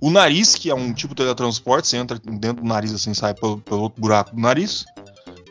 O 0.00 0.10
nariz, 0.10 0.54
que 0.54 0.70
é 0.70 0.74
um 0.74 0.92
tipo 0.92 1.14
de 1.14 1.22
teletransporte, 1.22 1.88
você 1.88 1.96
entra 1.96 2.18
dentro 2.18 2.62
do 2.62 2.68
nariz 2.68 2.92
assim, 2.92 3.14
sai 3.14 3.34
pelo, 3.34 3.58
pelo 3.58 3.82
outro 3.82 4.00
buraco 4.00 4.34
do 4.34 4.40
nariz. 4.40 4.84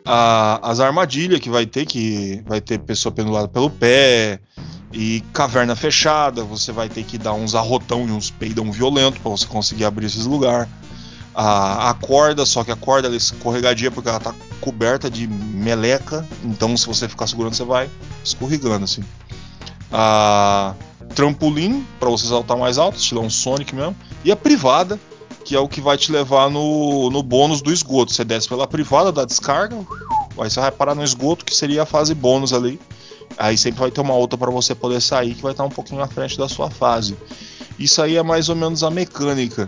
A- 0.06 0.60
as 0.62 0.80
armadilhas 0.80 1.40
que 1.40 1.50
vai 1.50 1.66
ter, 1.66 1.86
que 1.86 2.44
vai 2.46 2.62
ter 2.62 2.80
pessoa 2.80 3.12
pendurada 3.12 3.48
pelo 3.48 3.70
pé. 3.70 4.40
E 4.94 5.22
caverna 5.34 5.76
fechada, 5.76 6.44
você 6.44 6.72
vai 6.72 6.88
ter 6.88 7.04
que 7.04 7.18
dar 7.18 7.34
uns 7.34 7.54
arrotão 7.56 8.08
e 8.08 8.12
uns 8.12 8.30
peidão 8.30 8.72
violento 8.72 9.20
para 9.20 9.32
você 9.32 9.46
conseguir 9.46 9.84
abrir 9.84 10.06
esses 10.06 10.26
lugares. 10.26 10.70
A, 11.36 11.90
a 11.90 11.94
corda, 11.94 12.46
só 12.46 12.64
que 12.64 12.72
a 12.72 12.78
corda 12.78 13.08
ela 13.08 13.16
é 13.16 13.18
escorregadia 13.18 13.92
porque 13.92 14.08
ela 14.08 14.22
tá 14.22 14.34
coberta 14.62 15.10
de 15.10 15.28
meleca, 15.28 16.26
então 16.44 16.78
se 16.78 16.88
você 16.88 17.10
ficar 17.10 17.28
segurando 17.28 17.54
você 17.54 17.66
vai 17.66 17.90
escorregando 18.24 18.86
assim. 18.86 19.04
A 19.92 20.74
trampolim 21.14 21.86
para 22.00 22.10
você 22.10 22.28
saltar 22.28 22.58
mais 22.58 22.78
alto, 22.78 22.98
estilo 22.98 23.22
um 23.22 23.30
Sonic 23.30 23.74
mesmo. 23.74 23.96
E 24.24 24.32
a 24.32 24.36
privada, 24.36 25.00
que 25.44 25.56
é 25.56 25.60
o 25.60 25.68
que 25.68 25.82
vai 25.82 25.98
te 25.98 26.12
levar 26.12 26.50
no, 26.50 27.10
no 27.10 27.24
bônus 27.24 27.62
do 27.62 27.72
esgoto. 27.72 28.12
Você 28.12 28.24
desce 28.24 28.48
pela 28.48 28.68
privada 28.68 29.12
da 29.12 29.26
descarga, 29.26 29.78
aí 30.38 30.50
você 30.50 30.60
vai 30.60 30.72
parar 30.72 30.96
no 30.96 31.04
esgoto, 31.04 31.46
que 31.46 31.56
seria 31.56 31.84
a 31.84 31.86
fase 31.86 32.14
bônus 32.14 32.54
ali. 32.54 32.80
Aí 33.38 33.58
sempre 33.58 33.80
vai 33.80 33.92
ter 33.92 34.02
uma 34.02 34.14
outra 34.14 34.38
para 34.38 34.52
você 34.52 34.76
poder 34.76 35.02
sair 35.02 35.34
que 35.34 35.42
vai 35.42 35.52
estar 35.52 35.64
um 35.64 35.70
pouquinho 35.70 36.02
à 36.02 36.08
frente 36.08 36.38
da 36.38 36.48
sua 36.48 36.70
fase. 36.70 37.18
Isso 37.78 38.02
aí 38.02 38.16
é 38.16 38.24
mais 38.24 38.50
ou 38.50 38.56
menos 38.56 38.84
a 38.84 38.90
mecânica. 38.90 39.68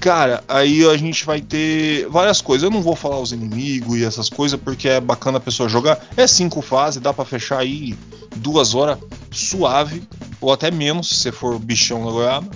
Cara, 0.00 0.44
aí 0.46 0.84
a 0.88 0.96
gente 0.96 1.24
vai 1.24 1.40
ter 1.40 2.08
várias 2.08 2.40
coisas. 2.40 2.64
Eu 2.64 2.70
não 2.70 2.82
vou 2.82 2.94
falar 2.94 3.18
os 3.18 3.32
inimigos 3.32 3.98
e 3.98 4.04
essas 4.04 4.28
coisas 4.28 4.58
porque 4.60 4.88
é 4.88 5.00
bacana 5.00 5.38
a 5.38 5.40
pessoa 5.40 5.68
jogar. 5.68 5.98
É 6.16 6.26
cinco 6.26 6.60
fases, 6.60 7.00
dá 7.00 7.12
para 7.12 7.24
fechar 7.24 7.58
aí 7.58 7.96
duas 8.36 8.74
horas 8.74 8.98
suave, 9.30 10.02
ou 10.40 10.52
até 10.52 10.70
menos 10.70 11.08
se 11.08 11.16
você 11.16 11.32
for 11.32 11.58
bichão 11.58 12.04
na 12.04 12.10
goiaba. 12.10 12.50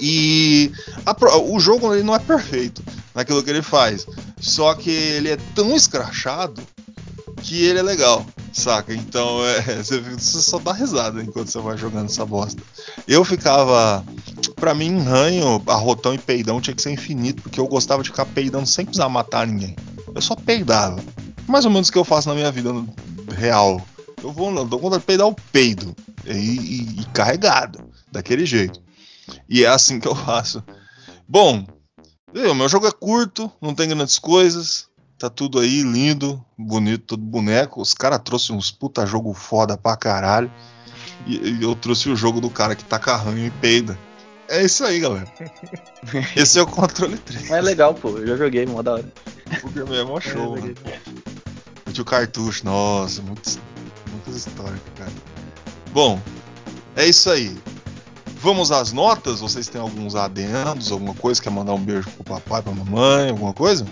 E 0.00 0.72
a 1.06 1.14
o 1.38 1.60
jogo 1.60 1.94
ele 1.94 2.02
não 2.02 2.14
é 2.14 2.18
perfeito 2.18 2.82
naquilo 3.14 3.42
que 3.42 3.50
ele 3.50 3.62
faz. 3.62 4.06
Só 4.40 4.74
que 4.74 4.90
ele 4.90 5.30
é 5.30 5.36
tão 5.54 5.76
escrachado 5.76 6.60
que 7.42 7.64
ele 7.64 7.78
é 7.78 7.82
legal, 7.82 8.26
saca? 8.52 8.94
Então 8.94 9.44
é, 9.46 9.82
você 9.82 10.42
só 10.42 10.58
dá 10.58 10.72
risada 10.72 11.22
enquanto 11.22 11.48
você 11.48 11.60
vai 11.60 11.76
jogando 11.76 12.06
essa 12.06 12.24
bosta. 12.24 12.62
Eu 13.06 13.24
ficava. 13.24 14.04
Pra 14.62 14.74
mim, 14.76 14.96
ranho, 15.00 15.60
arrotão 15.66 16.14
e 16.14 16.18
peidão 16.18 16.60
tinha 16.60 16.72
que 16.72 16.80
ser 16.80 16.92
infinito, 16.92 17.42
porque 17.42 17.58
eu 17.58 17.66
gostava 17.66 18.00
de 18.00 18.10
ficar 18.10 18.24
peidando 18.26 18.64
sem 18.64 18.84
precisar 18.84 19.08
matar 19.08 19.44
ninguém. 19.44 19.74
Eu 20.14 20.22
só 20.22 20.36
peidava. 20.36 21.02
Mais 21.48 21.64
ou 21.64 21.70
menos 21.72 21.88
o 21.88 21.92
que 21.92 21.98
eu 21.98 22.04
faço 22.04 22.28
na 22.28 22.34
minha 22.36 22.52
vida 22.52 22.70
real. 23.36 23.82
Eu 24.22 24.30
vou, 24.30 24.54
eu 24.54 24.64
dou 24.64 24.78
conta 24.78 25.00
de 25.00 25.04
peidar 25.04 25.26
o 25.26 25.34
peido. 25.50 25.96
E, 26.24 26.30
e- 26.30 27.00
e 27.00 27.04
carregado. 27.12 27.80
Daquele 28.12 28.46
jeito. 28.46 28.80
E 29.48 29.64
é 29.64 29.66
assim 29.66 29.98
que 29.98 30.06
eu 30.06 30.14
faço. 30.14 30.62
Bom, 31.28 31.66
o 32.32 32.54
meu 32.54 32.68
jogo 32.68 32.86
é 32.86 32.92
curto, 32.92 33.50
não 33.60 33.74
tem 33.74 33.88
grandes 33.88 34.16
coisas. 34.16 34.86
Tá 35.18 35.28
tudo 35.28 35.58
aí 35.58 35.82
lindo, 35.82 36.40
bonito, 36.56 37.02
todo 37.16 37.20
boneco. 37.24 37.82
Os 37.82 37.94
caras 37.94 38.20
trouxeram 38.24 38.60
uns 38.60 38.70
puta 38.70 39.04
jogo 39.06 39.34
foda 39.34 39.76
pra 39.76 39.96
caralho. 39.96 40.48
E, 41.26 41.34
e 41.34 41.62
eu 41.64 41.74
trouxe 41.74 42.08
o 42.08 42.14
jogo 42.14 42.40
do 42.40 42.48
cara 42.48 42.76
que 42.76 42.84
taca 42.84 43.16
ranho 43.16 43.44
e 43.44 43.50
peida. 43.50 43.98
É 44.52 44.62
isso 44.62 44.84
aí, 44.84 45.00
galera. 45.00 45.26
Esse 46.36 46.58
é 46.58 46.62
o 46.62 46.66
controle 46.66 47.16
3. 47.16 47.48
Mas 47.48 47.50
é 47.52 47.60
legal, 47.62 47.94
pô. 47.94 48.10
Eu 48.18 48.26
já 48.26 48.36
joguei, 48.36 48.66
mó 48.66 48.82
da 48.82 48.92
hora. 48.92 49.12
O 49.64 49.70
game 49.70 49.96
é 49.96 50.04
mó 50.04 50.20
show, 50.20 50.58
É, 50.58 50.60
mano. 50.60 50.74
Tinha 51.90 52.02
o 52.02 52.04
cartucho, 52.04 52.62
nossa, 52.66 53.22
muitas, 53.22 53.58
muitas 54.10 54.36
histórias, 54.36 54.78
cara. 54.94 55.10
Bom, 55.90 56.20
é 56.96 57.06
isso 57.06 57.30
aí. 57.30 57.56
Vamos 58.40 58.70
às 58.70 58.92
notas? 58.92 59.40
Vocês 59.40 59.68
têm 59.68 59.80
alguns 59.80 60.14
adendos, 60.14 60.92
alguma 60.92 61.14
coisa? 61.14 61.40
Quer 61.40 61.50
mandar 61.50 61.72
um 61.72 61.82
beijo 61.82 62.10
pro 62.10 62.24
papai, 62.24 62.60
pra 62.60 62.72
mamãe, 62.72 63.30
alguma 63.30 63.54
coisa? 63.54 63.86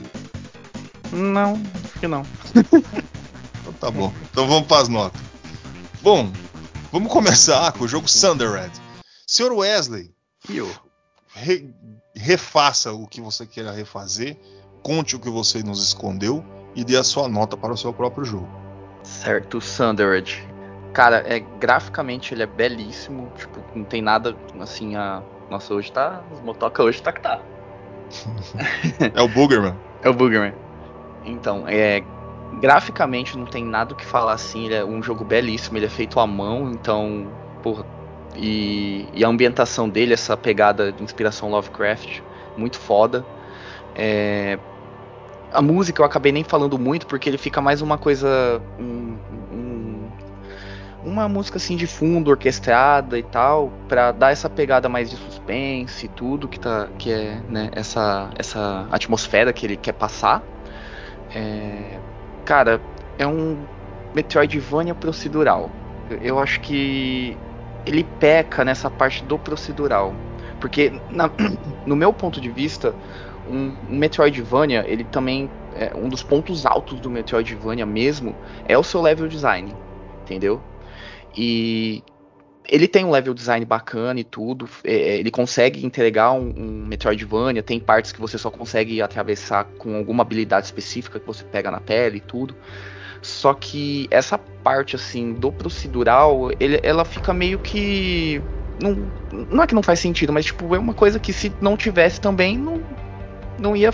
Não, 1.11 1.55
acho 1.85 1.99
que 2.01 2.07
não. 2.07 2.23
Então 3.63 3.73
tá 3.75 3.91
bom. 3.91 4.13
Então 4.31 4.47
vamos 4.49 4.67
para 4.67 4.83
as 4.83 4.89
notas. 4.89 5.21
Bom, 6.03 6.31
vamos 6.91 7.13
começar 7.13 7.73
com 7.73 7.85
o 7.85 7.89
jogo 7.89 8.07
Thunderhead. 8.09 8.73
Senhor 9.27 9.53
Wesley, 9.53 10.11
E 10.49 10.57
eu? 10.59 10.71
re- 11.35 11.69
refaça 12.15 12.93
o 12.93 13.07
que 13.07 13.21
você 13.21 13.47
queira 13.47 13.71
refazer, 13.73 14.37
conte 14.83 15.17
o 15.17 15.21
que 15.21 15.31
você 15.31 15.63
nos 15.63 15.83
escondeu 15.83 16.45
e 16.75 16.85
dê 16.85 16.97
a 16.97 17.05
sua 17.05 17.29
nota 17.29 17.57
para 17.57 17.73
o 17.73 17.77
seu 17.77 17.93
próprio 17.93 18.25
jogo. 18.25 18.49
Certo, 19.03 19.61
Sundered. 19.61 20.47
Cara, 20.93 21.25
é, 21.27 21.41
graficamente 21.41 22.35
ele 22.35 22.43
é 22.43 22.47
belíssimo. 22.47 23.31
Tipo, 23.37 23.61
não 23.75 23.85
tem 23.85 24.03
nada 24.03 24.37
assim. 24.61 24.97
A... 24.97 25.23
Nossa, 25.49 25.73
hoje 25.73 25.91
tá. 25.93 26.23
Os 26.33 26.41
motoca 26.41 26.83
hoje 26.83 27.01
tá 27.01 27.13
que 27.13 27.21
tá. 27.21 27.41
é 29.15 29.23
o 29.23 29.29
Boogerman. 29.29 29.77
É 30.03 30.09
o 30.09 30.15
Boogerman. 30.15 30.53
Então, 31.25 31.65
é. 31.67 32.03
Graficamente 32.61 33.39
não 33.39 33.47
tem 33.47 33.65
nada 33.65 33.93
o 33.95 33.97
que 33.97 34.05
falar 34.05 34.33
assim. 34.33 34.67
Ele 34.67 34.75
é 34.75 34.85
um 34.85 35.01
jogo 35.03 35.25
belíssimo, 35.25 35.79
ele 35.79 35.87
é 35.87 35.91
feito 35.91 36.19
à 36.19 36.27
mão, 36.27 36.71
então. 36.73 37.31
Porra. 37.63 37.85
E, 38.37 39.07
e 39.13 39.25
a 39.25 39.29
ambientação 39.29 39.89
dele, 39.89 40.15
essa 40.15 40.37
pegada 40.37 40.93
de 40.93 41.03
inspiração 41.03 41.51
Lovecraft, 41.51 42.21
muito 42.57 42.79
foda. 42.79 43.25
É, 43.95 44.59
a 45.53 45.61
música 45.61 46.01
eu 46.01 46.07
acabei 46.07 46.33
nem 46.33 46.45
falando 46.45 46.79
muito 46.79 47.07
porque 47.07 47.29
ele 47.29 47.39
fica 47.39 47.61
mais 47.61 47.83
uma 47.83 47.99
coisa. 47.99 48.63
Um, 48.79 49.17
um, 49.53 50.09
uma 51.05 51.29
música 51.29 51.57
assim 51.57 51.77
de 51.77 51.87
fundo, 51.87 52.31
orquestrada 52.31 53.19
e 53.19 53.23
tal, 53.23 53.73
para 53.89 54.13
dar 54.13 54.33
essa 54.33 54.49
pegada 54.49 54.89
mais 54.89 55.11
de 55.11 55.17
suspense 55.17 56.07
e 56.07 56.09
tudo 56.09 56.47
que 56.47 56.61
tá. 56.61 56.89
que 56.99 57.11
é 57.11 57.41
né, 57.49 57.71
essa, 57.73 58.31
essa 58.39 58.87
atmosfera 58.91 59.53
que 59.53 59.67
ele 59.67 59.77
quer 59.77 59.93
passar. 59.93 60.43
É, 61.35 61.99
cara, 62.45 62.81
é 63.19 63.27
um 63.27 63.59
Metroidvania 64.15 64.95
procedural. 64.95 65.71
Eu 66.23 66.39
acho 66.39 66.61
que 66.61 67.37
ele 67.87 68.05
peca 68.19 68.65
nessa 68.65 68.91
parte 68.91 69.25
do 69.25 69.39
procedural. 69.39 70.15
Porque, 70.61 70.93
na, 71.11 71.31
no 71.87 71.97
meu 71.97 72.13
ponto 72.13 72.41
de 72.41 72.51
vista, 72.51 72.95
um, 73.49 73.75
um 73.89 73.97
Metroidvania, 73.97 74.85
ele 74.87 75.05
também. 75.05 75.51
É, 75.75 75.93
um 75.97 76.09
dos 76.09 76.23
pontos 76.23 76.67
altos 76.67 76.99
do 76.99 77.09
Metroidvania 77.09 77.87
mesmo 77.87 78.35
é 78.67 78.77
o 78.77 78.83
seu 78.83 79.01
level 79.01 79.29
design. 79.29 79.75
Entendeu? 80.23 80.61
E 81.37 82.03
ele 82.69 82.87
tem 82.87 83.05
um 83.05 83.11
level 83.11 83.35
design 83.35 83.65
bacana 83.65 84.21
e 84.21 84.25
tudo. 84.25 84.69
É, 84.85 84.95
é, 84.95 85.19
ele 85.19 85.31
consegue 85.31 85.85
entregar 85.85 86.33
um, 86.33 86.53
um, 86.57 86.87
Metroidvania. 86.87 87.63
Tem 87.63 87.81
partes 87.81 88.13
que 88.13 88.21
você 88.21 88.39
só 88.39 88.51
consegue 88.51 89.03
atravessar 89.03 89.65
com 89.79 89.97
alguma 89.97 90.23
habilidade 90.23 90.67
específica 90.67 91.19
que 91.19 91.27
você 91.27 91.45
pega 91.45 91.71
na 91.71 91.81
tela 91.81 92.17
e 92.17 92.21
tudo. 92.21 92.55
Só 93.23 93.53
que 93.55 94.09
essa 94.11 94.39
parte 94.39 94.97
assim 94.97 95.33
do 95.33 95.53
procedural, 95.53 96.51
ele, 96.59 96.81
ela 96.83 97.05
fica 97.05 97.33
meio 97.33 97.59
que 97.59 98.43
não, 98.81 98.97
não 99.51 99.63
é 99.63 99.67
que 99.67 99.75
não 99.75 99.83
faz 99.83 100.01
sentido, 100.01 100.33
mas 100.33 100.47
tipo 100.47 100.75
é 100.75 100.79
uma 100.79 100.95
coisa 100.95 101.19
que 101.19 101.33
se 101.33 101.53
não 101.61 101.77
tivesse 101.77 102.21
também 102.21 102.57
não 102.57 102.81
não 103.59 103.77
ia, 103.77 103.93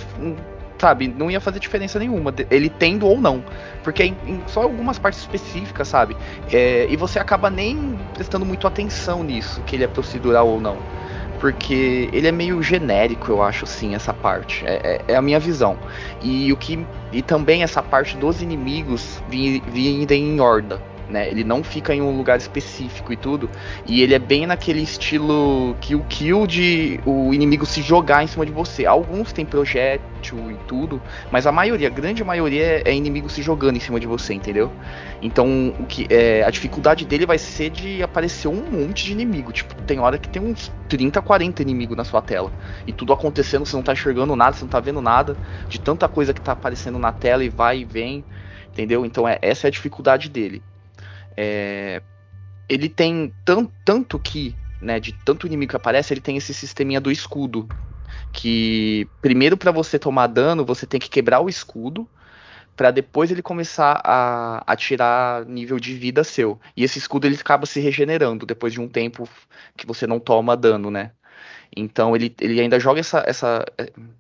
sabe, 0.79 1.09
não 1.09 1.31
ia 1.31 1.41
fazer 1.41 1.59
diferença 1.59 1.99
nenhuma, 1.99 2.33
ele 2.51 2.71
tendo 2.71 3.07
ou 3.07 3.21
não. 3.21 3.43
Porque 3.83 4.05
em, 4.05 4.17
em 4.25 4.43
só 4.47 4.63
algumas 4.63 4.99
partes 4.99 5.21
específicas, 5.21 5.89
sabe? 5.89 6.17
É, 6.53 6.87
e 6.89 6.97
você 6.97 7.19
acaba 7.19 7.51
nem 7.51 7.99
prestando 8.15 8.47
muito 8.47 8.67
atenção 8.67 9.25
nisso, 9.25 9.61
que 9.63 9.75
ele 9.75 9.85
é 9.85 9.89
procedural 9.89 10.47
ou 10.47 10.61
não. 10.61 10.77
Porque 11.41 12.09
ele 12.13 12.27
é 12.27 12.33
meio 12.33 12.63
genérico, 12.63 13.31
eu 13.31 13.43
acho, 13.43 13.67
sim, 13.67 13.95
essa 13.95 14.13
parte. 14.13 14.65
É, 14.67 15.03
é, 15.09 15.13
é 15.13 15.17
a 15.17 15.23
minha 15.23 15.39
visão. 15.39 15.79
E 16.23 16.53
o 16.53 16.57
que. 16.57 16.85
E 17.13 17.23
também 17.23 17.63
essa 17.63 17.83
parte 17.83 18.17
dos 18.17 18.43
inimigos 18.43 19.23
vindo 19.29 20.13
em 20.13 20.41
horda 20.41 20.81
né? 21.09 21.29
Ele 21.29 21.45
não 21.45 21.63
fica 21.63 21.95
em 21.95 22.01
um 22.01 22.17
lugar 22.17 22.39
específico 22.39 23.13
e 23.13 23.17
tudo. 23.17 23.49
E 23.87 24.03
ele 24.03 24.15
é 24.15 24.19
bem 24.19 24.47
naquele 24.47 24.81
estilo 24.81 25.77
kill 25.81 26.05
kill 26.09 26.47
de 26.47 27.01
o 27.05 27.33
inimigo 27.33 27.65
se 27.65 27.83
jogar 27.83 28.23
em 28.23 28.27
cima 28.27 28.45
de 28.45 28.53
você. 28.53 28.87
Alguns 28.87 29.33
tem 29.33 29.45
projétil 29.45 30.51
e 30.51 30.55
tudo, 30.67 31.01
mas 31.31 31.47
a 31.47 31.53
maioria, 31.53 31.87
a 31.87 31.91
grande 31.91 32.25
maioria 32.25 32.83
é, 32.85 32.95
inimigo 32.95 33.29
se 33.29 33.43
jogando 33.43 33.77
em 33.77 33.81
cima 33.81 34.01
de 34.01 34.07
você, 34.07 34.35
entendeu? 34.35 34.73
Então, 35.23 35.75
o 35.79 35.87
que 35.87 36.07
é, 36.11 36.43
a 36.45 36.51
dificuldade 36.51 37.05
dele 37.05 37.25
vai 37.25 37.39
ser 37.39 37.71
de 37.71 38.03
aparecer 38.03 38.49
um 38.49 38.63
monte 38.71 39.05
de 39.05 39.13
inimigo. 39.13 39.53
Tipo, 39.53 39.75
tem 39.83 39.99
hora 39.99 40.19
que 40.19 40.29
tem 40.29 40.43
uns 40.43 40.73
30, 40.89 41.23
40 41.23 41.63
inimigos 41.63 41.97
na 41.97 42.05
sua 42.05 42.21
tela. 42.21 42.53
E 42.87 42.93
tudo 42.93 43.13
acontecendo, 43.13 43.65
você 43.65 43.77
não 43.77 43.83
tá 43.83 43.93
enxergando 43.93 44.35
nada, 44.35 44.53
você 44.53 44.65
não 44.65 44.71
tá 44.71 44.81
vendo 44.81 45.01
nada 45.01 45.37
de 45.69 45.81
tanta 45.81 46.09
coisa 46.09 46.35
que 46.35 46.41
tá 46.41 46.53
aparecendo 46.53 46.99
na 46.99 47.13
tela 47.13 47.45
e 47.45 47.49
vai 47.49 47.81
e 47.81 47.85
vem. 47.85 48.25
Entendeu? 48.73 49.07
Então 49.07 49.27
é, 49.27 49.39
essa 49.41 49.67
é 49.67 49.69
a 49.69 49.71
dificuldade 49.71 50.29
dele. 50.29 50.63
É, 51.37 52.03
ele 52.69 52.89
tem 52.89 53.33
tanto, 53.45 53.73
tanto 53.85 54.19
que, 54.19 54.55
né, 54.81 54.99
de 54.99 55.13
tanto 55.13 55.47
inimigo 55.47 55.71
que 55.71 55.77
aparece, 55.77 56.13
ele 56.13 56.21
tem 56.21 56.37
esse 56.37 56.53
sisteminha 56.55 57.01
do 57.01 57.11
escudo. 57.11 57.69
Que 58.33 59.09
primeiro 59.21 59.57
para 59.57 59.71
você 59.71 59.99
tomar 59.99 60.27
dano, 60.29 60.65
você 60.65 60.87
tem 60.87 61.01
que 61.01 61.11
quebrar 61.11 61.41
o 61.41 61.49
escudo 61.49 62.09
para 62.77 62.91
depois 62.91 63.31
ele 63.31 63.41
começar 63.41 64.01
a, 64.05 64.63
a 64.67 64.77
tirar 64.77 65.47
nível 65.47 65.81
de 65.81 65.95
vida 65.95 66.23
seu. 66.23 66.61
E 66.77 66.85
esse 66.85 66.99
escudo 66.99 67.27
ele 67.27 67.37
acaba 67.37 67.65
se 67.65 67.81
regenerando 67.81 68.45
depois 68.45 68.73
de 68.73 68.81
um 68.81 68.87
tempo 68.87 69.27
que 69.77 69.87
você 69.87 70.07
não 70.07 70.21
toma 70.21 70.57
dano, 70.57 70.91
né? 70.91 71.13
Então 71.75 72.15
ele, 72.15 72.35
ele 72.41 72.61
ainda 72.61 72.79
joga 72.79 73.01
essa, 73.01 73.25
essa, 73.27 73.65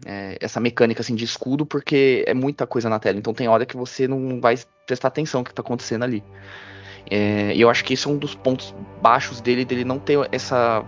é, 0.05 0.39
essa 0.41 0.59
mecânica 0.59 1.03
assim 1.03 1.15
de 1.15 1.25
escudo 1.25 1.67
porque 1.67 2.25
é 2.27 2.33
muita 2.33 2.67
coisa 2.67 2.89
na 2.89 2.99
tela. 2.99 3.19
Então 3.19 3.35
tem 3.35 3.47
hora 3.47 3.67
que 3.67 3.77
você 3.77 4.09
não 4.09 4.41
vai 4.41 4.57
prestar 4.87 5.09
atenção 5.09 5.41
no 5.41 5.45
que 5.45 5.51
está 5.53 5.61
acontecendo 5.61 6.05
ali. 6.05 6.25
É, 7.11 7.53
eu 7.57 7.71
acho 7.71 7.85
que 7.85 7.95
esse 7.95 8.07
é 8.07 8.11
um 8.11 8.17
dos 8.17 8.35
pontos 8.35 8.75
baixos 9.01 9.41
dele, 9.41 9.65
dele 9.65 9.85
não 9.85 9.99
ter 9.99 10.19
essa, 10.33 10.85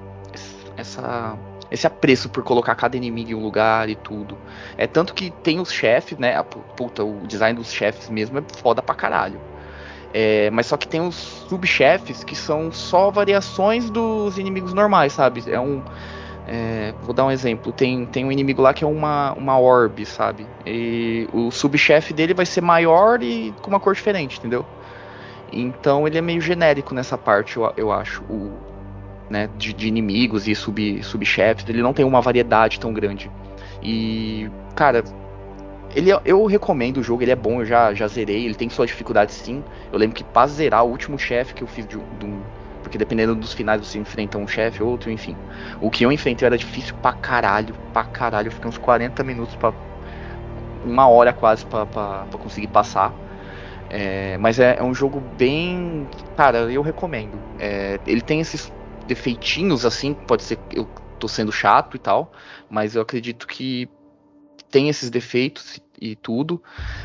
essa, 0.77 1.39
esse 1.71 1.87
apreço 1.87 2.29
por 2.29 2.43
colocar 2.43 2.75
cada 2.75 2.97
inimigo 2.97 3.31
em 3.31 3.35
um 3.35 3.43
lugar 3.43 3.89
e 3.89 3.95
tudo. 3.95 4.37
É 4.77 4.87
tanto 4.87 5.15
que 5.15 5.31
tem 5.31 5.61
os 5.61 5.73
chefes, 5.73 6.19
né? 6.19 6.37
A, 6.37 6.45
puta, 6.45 7.05
o 7.05 7.27
design 7.27 7.59
dos 7.59 7.73
chefes 7.73 8.09
mesmo 8.09 8.39
é 8.39 8.43
foda 8.61 8.83
pra 8.83 8.95
caralho. 8.95 9.41
É, 10.13 10.51
mas 10.51 10.67
só 10.67 10.77
que 10.77 10.89
tem 10.89 11.01
os 11.01 11.15
subchefes 11.49 12.25
que 12.25 12.35
são 12.35 12.73
só 12.73 13.11
variações 13.11 13.91
dos 13.91 14.39
inimigos 14.39 14.73
normais, 14.73 15.13
sabe? 15.13 15.45
É 15.47 15.61
um. 15.61 15.83
É, 16.47 16.95
vou 17.03 17.15
dar 17.15 17.27
um 17.27 17.31
exemplo. 17.31 17.73
Tem, 17.73 18.07
tem 18.07 18.25
um 18.25 18.33
inimigo 18.33 18.63
lá 18.63 18.73
que 18.73 18.83
é 18.83 18.87
uma, 18.87 19.35
uma 19.35 19.59
orb, 19.59 20.05
sabe? 20.07 20.47
E 20.65 21.29
o 21.31 21.51
subchefe 21.51 22.15
dele 22.15 22.33
vai 22.33 22.47
ser 22.47 22.63
maior 22.63 23.23
e 23.23 23.53
com 23.61 23.69
uma 23.69 23.79
cor 23.79 23.95
diferente, 23.95 24.39
entendeu? 24.39 24.65
Então 25.53 26.07
ele 26.07 26.19
é 26.19 26.21
meio 26.21 26.41
genérico 26.41 26.95
nessa 26.95 27.17
parte, 27.17 27.57
eu, 27.57 27.73
eu 27.77 27.93
acho. 27.93 28.23
O, 28.25 28.53
né, 29.31 29.49
de, 29.57 29.73
de, 29.73 29.89
inimigos 29.89 30.49
e 30.49 30.55
sub, 30.55 31.03
subchefes. 31.03 31.69
Ele 31.69 31.83
não 31.83 31.93
tem 31.93 32.05
uma 32.05 32.21
variedade 32.21 32.81
tão 32.81 32.93
grande. 32.93 33.31
E, 33.83 34.51
cara, 34.75 35.05
ele, 35.95 36.13
é, 36.13 36.21
eu 36.25 36.45
recomendo 36.47 36.99
o 36.99 37.03
jogo, 37.03 37.23
ele 37.23 37.31
é 37.31 37.37
bom, 37.37 37.61
eu 37.61 37.67
já, 37.67 37.95
já 37.95 38.07
zerei, 38.09 38.45
ele 38.45 38.55
tem 38.55 38.69
suas 38.69 38.89
dificuldades 38.89 39.35
sim. 39.35 39.63
Eu 39.93 39.99
lembro 39.99 40.17
que 40.17 40.25
pra 40.25 40.47
zerar 40.47 40.85
o 40.85 40.91
último 40.91 41.19
chefe 41.19 41.55
que 41.55 41.63
eu 41.63 41.67
fiz 41.67 41.87
de, 41.87 41.97
de 41.97 42.27
um. 42.27 42.41
Porque 42.83 42.97
dependendo 42.97 43.35
dos 43.35 43.53
finais 43.53 43.85
você 43.85 43.99
enfrenta 43.99 44.39
um 44.39 44.47
chefe, 44.47 44.83
outro, 44.83 45.11
enfim. 45.11 45.37
O 45.81 45.91
que 45.91 46.05
eu 46.05 46.13
enfrentei 46.13 46.47
era 46.47 46.57
difícil 46.57 46.95
pra 47.03 47.13
caralho, 47.13 47.75
pra 47.93 48.05
caralho. 48.05 48.49
Eu 48.49 48.53
fiquei 48.53 48.69
uns 48.69 48.79
40 48.79 49.23
minutos. 49.25 49.59
Uma 50.85 51.09
hora 51.09 51.33
quase 51.33 51.67
pra, 51.67 51.85
pra 51.85 52.27
conseguir 52.39 52.69
passar. 52.69 53.13
É, 53.91 54.37
mas 54.39 54.59
é, 54.59 54.77
é, 54.79 54.83
um 54.83 54.95
jogo 54.95 55.21
bem. 55.21 56.09
Cara, 56.37 56.71
eu 56.71 56.83
recomendo. 56.83 57.41
É, 57.59 57.99
ele 58.07 58.21
tem 58.21 58.41
esses 58.41 58.71
defeitinhos, 59.07 59.87
assim, 59.87 60.15
pode 60.15 60.43
ser 60.43 60.57
que 60.57 60.79
eu 60.79 60.89
tô 61.19 61.27
sendo 61.27 61.51
chato 61.51 61.97
e 61.97 61.99
tal, 61.99 62.31
mas 62.69 62.95
eu 62.95 63.03
acredito 63.03 63.47
que 63.47 63.89
tem 64.71 64.89
esses 64.89 65.11
defeitos 65.11 65.81
e 66.01 66.15
tudo. 66.15 66.63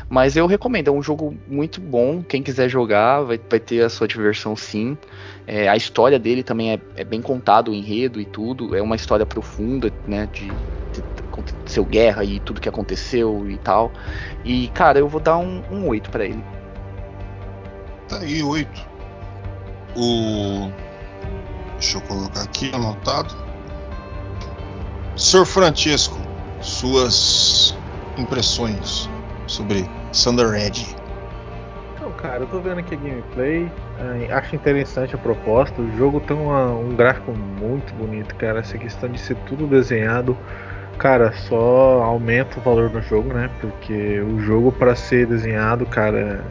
Mas 0.08 0.36
eu 0.36 0.46
recomendo, 0.46 0.88
é 0.88 0.90
um 0.92 1.02
jogo 1.02 1.34
muito 1.46 1.80
bom. 1.80 2.22
Quem 2.22 2.42
quiser 2.42 2.68
jogar 2.68 3.22
vai, 3.22 3.40
vai 3.50 3.60
ter 3.60 3.82
a 3.82 3.88
sua 3.88 4.06
diversão 4.06 4.54
sim. 4.54 4.96
É, 5.46 5.68
a 5.68 5.76
história 5.76 6.18
dele 6.18 6.42
também 6.42 6.72
é, 6.72 6.80
é, 6.96 7.04
bem 7.04 7.22
contado, 7.22 7.70
o 7.70 7.74
enredo 7.74 8.20
e 8.20 8.26
tudo. 8.26 8.74
É 8.76 8.82
uma 8.82 8.96
história 8.96 9.24
profunda, 9.26 9.90
né? 10.06 10.28
De, 10.32 10.52
aconteceu 11.32 11.84
guerra 11.84 12.24
e 12.24 12.38
tudo 12.38 12.60
que 12.60 12.68
aconteceu 12.68 13.48
e 13.48 13.58
tal. 13.58 13.92
E, 14.44 14.68
cara, 14.68 14.98
eu 14.98 15.08
vou 15.08 15.20
dar 15.20 15.38
um, 15.38 15.62
um 15.70 15.88
8 15.88 16.10
para 16.10 16.24
ele. 16.24 16.44
Tá 18.08 18.18
aí, 18.18 18.42
8. 18.42 18.86
O. 19.96 20.70
Deixa 21.74 21.98
eu 21.98 22.02
colocar 22.02 22.42
aqui 22.42 22.70
anotado. 22.74 23.34
Sr. 25.16 25.46
Francisco, 25.46 26.18
suas 26.60 27.76
impressões 28.18 29.08
sobre 29.46 29.88
Thunder 30.12 30.50
Red. 30.50 30.96
Então, 31.94 32.10
cara, 32.12 32.42
eu 32.42 32.46
tô 32.46 32.60
vendo 32.60 32.80
aqui 32.80 32.94
a 32.94 32.98
gameplay, 32.98 33.72
acho 34.32 34.56
interessante 34.56 35.14
a 35.14 35.18
proposta. 35.18 35.80
O 35.80 35.96
jogo 35.96 36.20
tem 36.20 36.36
uma, 36.36 36.70
um 36.72 36.94
gráfico 36.94 37.32
muito 37.32 37.94
bonito, 37.94 38.34
cara. 38.36 38.60
Essa 38.60 38.76
questão 38.76 39.08
de 39.08 39.20
ser 39.20 39.36
tudo 39.46 39.66
desenhado, 39.66 40.36
cara, 40.98 41.32
só 41.32 42.02
aumenta 42.02 42.58
o 42.58 42.62
valor 42.62 42.90
do 42.90 43.00
jogo, 43.02 43.32
né? 43.32 43.50
Porque 43.60 44.20
o 44.20 44.40
jogo, 44.40 44.72
para 44.72 44.94
ser 44.94 45.26
desenhado, 45.26 45.86
cara, 45.86 46.44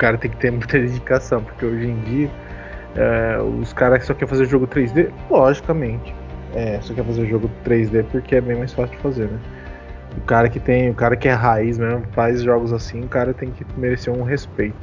cara 0.00 0.16
tem 0.16 0.30
que 0.30 0.36
ter 0.38 0.50
muita 0.50 0.78
dedicação, 0.78 1.44
porque 1.44 1.64
hoje 1.64 1.86
em 1.86 2.00
dia 2.00 2.30
é, 2.96 3.38
os 3.60 3.72
caras 3.72 4.04
só 4.04 4.14
querem 4.14 4.28
fazer 4.28 4.46
jogo 4.46 4.66
3D, 4.66 5.10
logicamente. 5.30 6.14
É, 6.54 6.80
só 6.80 6.92
quer 6.92 7.04
fazer 7.04 7.26
jogo 7.26 7.48
3D 7.64 8.04
porque 8.10 8.34
é 8.34 8.40
bem 8.40 8.56
mais 8.56 8.72
fácil 8.72 8.96
de 8.96 9.02
fazer, 9.02 9.28
né? 9.28 9.38
O 10.16 10.20
cara 10.22 10.48
que 10.48 10.58
tem, 10.58 10.90
o 10.90 10.94
cara 10.94 11.14
que 11.14 11.28
é 11.28 11.32
raiz 11.32 11.78
mesmo, 11.78 12.02
faz 12.12 12.42
jogos 12.42 12.72
assim, 12.72 13.02
o 13.02 13.08
cara 13.08 13.32
tem 13.32 13.50
que 13.50 13.64
merecer 13.78 14.12
um 14.12 14.24
respeito. 14.24 14.76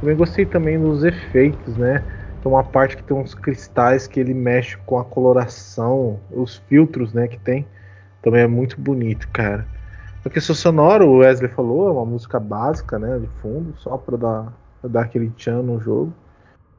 Também 0.00 0.16
gostei 0.16 0.46
também 0.46 0.80
dos 0.80 1.04
efeitos, 1.04 1.76
né? 1.76 2.02
Tem 2.42 2.50
uma 2.50 2.64
parte 2.64 2.96
que 2.96 3.02
tem 3.02 3.14
uns 3.14 3.34
cristais 3.34 4.06
que 4.06 4.18
ele 4.18 4.32
mexe 4.32 4.78
com 4.86 4.98
a 4.98 5.04
coloração, 5.04 6.18
os 6.30 6.56
filtros, 6.66 7.12
né, 7.12 7.28
que 7.28 7.38
tem. 7.38 7.66
Também 8.22 8.40
é 8.40 8.46
muito 8.46 8.80
bonito, 8.80 9.28
cara. 9.28 9.66
A 10.24 10.28
questão 10.28 10.54
sonora, 10.54 11.04
o 11.04 11.18
Wesley 11.18 11.50
falou, 11.50 11.88
é 11.88 11.92
uma 11.92 12.04
música 12.04 12.38
básica, 12.38 12.98
né, 12.98 13.18
de 13.18 13.26
fundo, 13.40 13.74
só 13.78 13.96
para 13.96 14.16
dar, 14.18 14.52
pra 14.80 14.90
dar 14.90 15.02
aquele 15.02 15.30
tchan 15.30 15.62
no 15.62 15.80
jogo. 15.80 16.12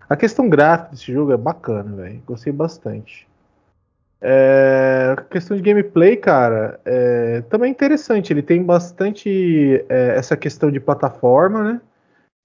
A 0.08 0.16
questão 0.16 0.48
gráfica 0.48 0.92
desse 0.92 1.12
jogo 1.12 1.32
é 1.32 1.38
bacana, 1.38 1.96
velho. 1.96 2.22
Gostei 2.26 2.54
bastante. 2.54 3.28
É, 4.22 5.16
a 5.18 5.22
questão 5.24 5.58
de 5.58 5.64
gameplay, 5.64 6.16
cara, 6.16 6.80
é, 6.86 7.42
também 7.50 7.70
é 7.70 7.72
interessante. 7.72 8.32
Ele 8.32 8.44
tem 8.44 8.62
bastante 8.62 9.84
é, 9.90 10.16
essa 10.16 10.38
questão 10.38 10.70
de 10.70 10.80
plataforma, 10.80 11.64
né? 11.64 11.82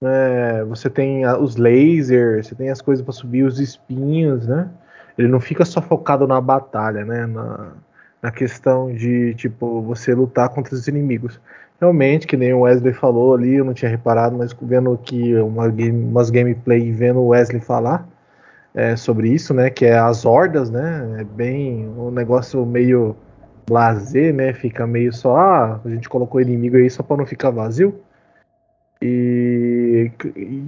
É, 0.01 0.63
você 0.63 0.89
tem 0.89 1.27
os 1.27 1.55
lasers, 1.57 2.47
você 2.47 2.55
tem 2.55 2.69
as 2.69 2.81
coisas 2.81 3.03
para 3.03 3.13
subir 3.13 3.43
os 3.43 3.59
espinhos, 3.59 4.47
né? 4.47 4.69
Ele 5.17 5.27
não 5.27 5.39
fica 5.39 5.65
só 5.65 5.81
focado 5.81 6.25
na 6.25 6.39
batalha, 6.41 7.05
né? 7.05 7.25
Na, 7.27 7.73
na 8.21 8.31
questão 8.31 8.93
de 8.93 9.33
tipo 9.35 9.81
você 9.81 10.13
lutar 10.13 10.49
contra 10.49 10.73
os 10.73 10.87
inimigos. 10.87 11.39
Realmente, 11.79 12.25
que 12.25 12.35
nem 12.35 12.53
o 12.53 12.61
Wesley 12.61 12.93
falou 12.93 13.35
ali, 13.35 13.55
eu 13.55 13.65
não 13.65 13.73
tinha 13.73 13.89
reparado, 13.89 14.35
mas 14.35 14.55
vendo 14.61 14.93
aqui 14.93 15.35
uma 15.35 15.69
game, 15.69 16.05
umas 16.05 16.29
gameplay 16.31 16.91
vendo 16.91 17.19
o 17.19 17.27
Wesley 17.27 17.61
falar 17.61 18.07
é, 18.73 18.95
sobre 18.95 19.29
isso, 19.29 19.53
né? 19.53 19.69
Que 19.69 19.85
é 19.85 19.97
as 19.97 20.25
hordas, 20.25 20.71
né? 20.71 21.17
É 21.19 21.23
bem 21.23 21.87
um 21.87 22.09
negócio 22.09 22.65
meio 22.65 23.15
lazer, 23.69 24.33
né? 24.33 24.53
Fica 24.53 24.87
meio 24.87 25.13
só, 25.13 25.37
ah, 25.37 25.81
a 25.83 25.89
gente 25.89 26.09
colocou 26.09 26.41
inimigo 26.41 26.77
aí 26.77 26.89
só 26.89 27.03
para 27.03 27.17
não 27.17 27.25
ficar 27.25 27.51
vazio. 27.51 27.99
E, 29.01 30.11
e 30.35 30.67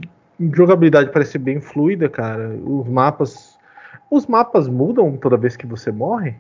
jogabilidade 0.54 1.12
parece 1.12 1.38
bem 1.38 1.60
fluida, 1.60 2.08
cara. 2.08 2.50
Os 2.64 2.88
mapas. 2.88 3.58
Os 4.12 4.26
mapas 4.26 4.68
mudam 4.68 5.18
toda 5.18 5.38
vez 5.38 5.56
que 5.56 5.68
você 5.68 5.92
morre? 5.92 6.36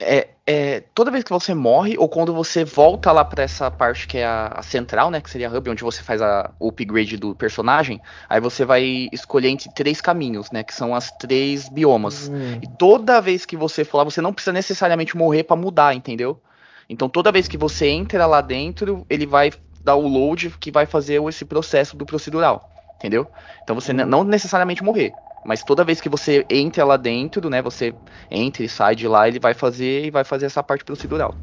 É, 0.00 0.28
é, 0.44 0.80
toda 0.92 1.12
vez 1.12 1.22
que 1.22 1.30
você 1.30 1.54
morre, 1.54 1.96
ou 1.96 2.08
quando 2.08 2.34
você 2.34 2.64
volta 2.64 3.12
lá 3.12 3.24
para 3.24 3.44
essa 3.44 3.70
parte 3.70 4.08
que 4.08 4.18
é 4.18 4.26
a, 4.26 4.48
a, 4.56 4.62
central, 4.62 5.12
né? 5.12 5.20
Que 5.20 5.30
seria 5.30 5.48
a 5.48 5.56
hub, 5.56 5.70
onde 5.70 5.84
você 5.84 6.02
faz 6.02 6.20
a, 6.20 6.50
o 6.58 6.68
upgrade 6.68 7.16
do 7.16 7.36
personagem, 7.36 8.00
aí 8.28 8.40
você 8.40 8.64
vai 8.64 9.08
escolher 9.12 9.48
entre 9.48 9.70
três 9.72 10.00
caminhos, 10.00 10.50
né? 10.50 10.64
Que 10.64 10.74
são 10.74 10.92
as 10.92 11.12
três 11.12 11.68
biomas. 11.68 12.28
Hum. 12.28 12.58
E 12.60 12.66
toda 12.66 13.20
vez 13.20 13.46
que 13.46 13.56
você 13.56 13.84
for 13.84 13.98
lá, 13.98 14.04
você 14.04 14.20
não 14.20 14.32
precisa 14.32 14.52
necessariamente 14.52 15.16
morrer 15.16 15.44
para 15.44 15.56
mudar, 15.56 15.94
entendeu? 15.94 16.40
Então 16.88 17.08
toda 17.08 17.30
vez 17.30 17.46
que 17.46 17.56
você 17.56 17.86
entra 17.86 18.26
lá 18.26 18.40
dentro, 18.40 19.06
ele 19.08 19.26
vai 19.26 19.52
dar 19.84 19.94
o 19.94 20.08
load 20.08 20.50
que 20.58 20.72
vai 20.72 20.84
fazer 20.84 21.22
esse 21.28 21.44
processo 21.44 21.96
do 21.96 22.04
procedural, 22.04 22.68
entendeu? 22.96 23.26
Então 23.62 23.76
você 23.76 23.92
uhum. 23.92 24.04
não 24.04 24.24
necessariamente 24.24 24.82
morrer, 24.82 25.12
mas 25.48 25.62
toda 25.62 25.82
vez 25.82 25.98
que 25.98 26.10
você 26.10 26.44
entra 26.50 26.84
lá 26.84 26.98
dentro, 26.98 27.48
né, 27.48 27.62
você 27.62 27.94
entra 28.30 28.62
e 28.62 28.68
sai 28.68 28.94
de 28.94 29.08
lá, 29.08 29.26
ele 29.26 29.40
vai 29.40 29.54
fazer 29.54 30.04
e 30.04 30.10
vai 30.10 30.22
fazer 30.22 30.44
essa 30.44 30.62
parte 30.62 30.84
procedural. 30.84 31.34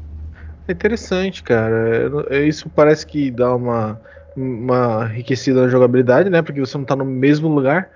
É 0.68 0.70
interessante, 0.70 1.42
cara. 1.42 2.24
É, 2.30 2.44
isso 2.44 2.70
parece 2.70 3.04
que 3.04 3.32
dá 3.32 3.52
uma, 3.56 4.00
uma 4.36 5.10
enriquecida 5.12 5.62
na 5.62 5.68
jogabilidade, 5.68 6.30
né? 6.30 6.40
Porque 6.40 6.60
você 6.60 6.78
não 6.78 6.84
tá 6.84 6.94
no 6.94 7.04
mesmo 7.04 7.48
lugar. 7.48 7.90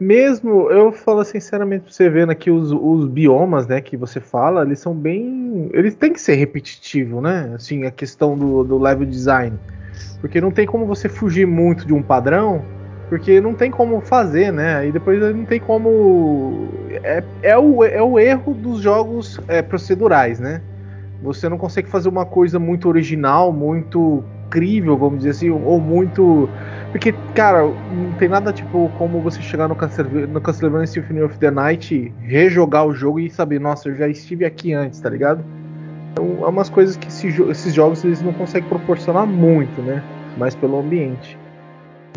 Mesmo, 0.00 0.68
eu 0.68 0.90
falo 0.90 1.24
sinceramente 1.24 1.84
pra 1.84 1.92
você 1.92 2.10
vendo 2.10 2.30
aqui 2.30 2.50
os, 2.50 2.72
os 2.72 3.06
biomas, 3.06 3.68
né, 3.68 3.80
que 3.80 3.96
você 3.96 4.18
fala, 4.18 4.62
eles 4.62 4.80
são 4.80 4.92
bem. 4.92 5.70
Eles 5.72 5.94
têm 5.94 6.12
que 6.12 6.20
ser 6.20 6.34
repetitivos, 6.34 7.22
né? 7.22 7.52
Assim, 7.54 7.84
a 7.86 7.90
questão 7.92 8.36
do, 8.36 8.64
do 8.64 8.78
level 8.80 9.06
design. 9.06 9.56
Porque 10.20 10.40
não 10.40 10.50
tem 10.50 10.66
como 10.66 10.86
você 10.86 11.08
fugir 11.08 11.46
muito 11.46 11.86
de 11.86 11.92
um 11.92 12.02
padrão, 12.02 12.64
porque 13.12 13.42
não 13.42 13.52
tem 13.52 13.70
como 13.70 14.00
fazer, 14.00 14.50
né? 14.50 14.76
Aí 14.76 14.90
depois 14.90 15.20
não 15.20 15.44
tem 15.44 15.60
como. 15.60 16.66
É, 17.04 17.22
é, 17.42 17.58
o, 17.58 17.84
é 17.84 18.00
o 18.00 18.18
erro 18.18 18.54
dos 18.54 18.80
jogos 18.80 19.38
é, 19.48 19.60
procedurais, 19.60 20.40
né? 20.40 20.62
Você 21.22 21.46
não 21.46 21.58
consegue 21.58 21.90
fazer 21.90 22.08
uma 22.08 22.24
coisa 22.24 22.58
muito 22.58 22.88
original, 22.88 23.52
muito 23.52 24.24
crível, 24.48 24.96
vamos 24.96 25.18
dizer 25.18 25.30
assim, 25.32 25.50
ou 25.50 25.78
muito. 25.78 26.48
Porque, 26.90 27.12
cara, 27.34 27.64
não 27.66 28.12
tem 28.18 28.30
nada 28.30 28.50
tipo 28.50 28.90
como 28.96 29.20
você 29.20 29.42
chegar 29.42 29.68
no, 29.68 29.76
Castlevania, 29.76 30.26
no 30.26 30.40
Castlevania 30.40 30.86
Symphony 30.86 31.20
of 31.20 31.38
the 31.38 31.50
Night, 31.50 32.14
rejogar 32.22 32.86
o 32.86 32.94
jogo 32.94 33.20
e 33.20 33.28
saber, 33.28 33.60
nossa, 33.60 33.90
eu 33.90 33.94
já 33.94 34.08
estive 34.08 34.46
aqui 34.46 34.72
antes, 34.72 34.98
tá 34.98 35.10
ligado? 35.10 35.44
Então, 36.12 36.46
é 36.46 36.48
umas 36.48 36.70
coisas 36.70 36.96
que 36.96 37.08
esses 37.08 37.74
jogos 37.74 38.02
eles 38.06 38.22
não 38.22 38.32
conseguem 38.32 38.70
proporcionar 38.70 39.26
muito, 39.26 39.82
né? 39.82 40.02
Mais 40.38 40.54
pelo 40.54 40.80
ambiente. 40.80 41.41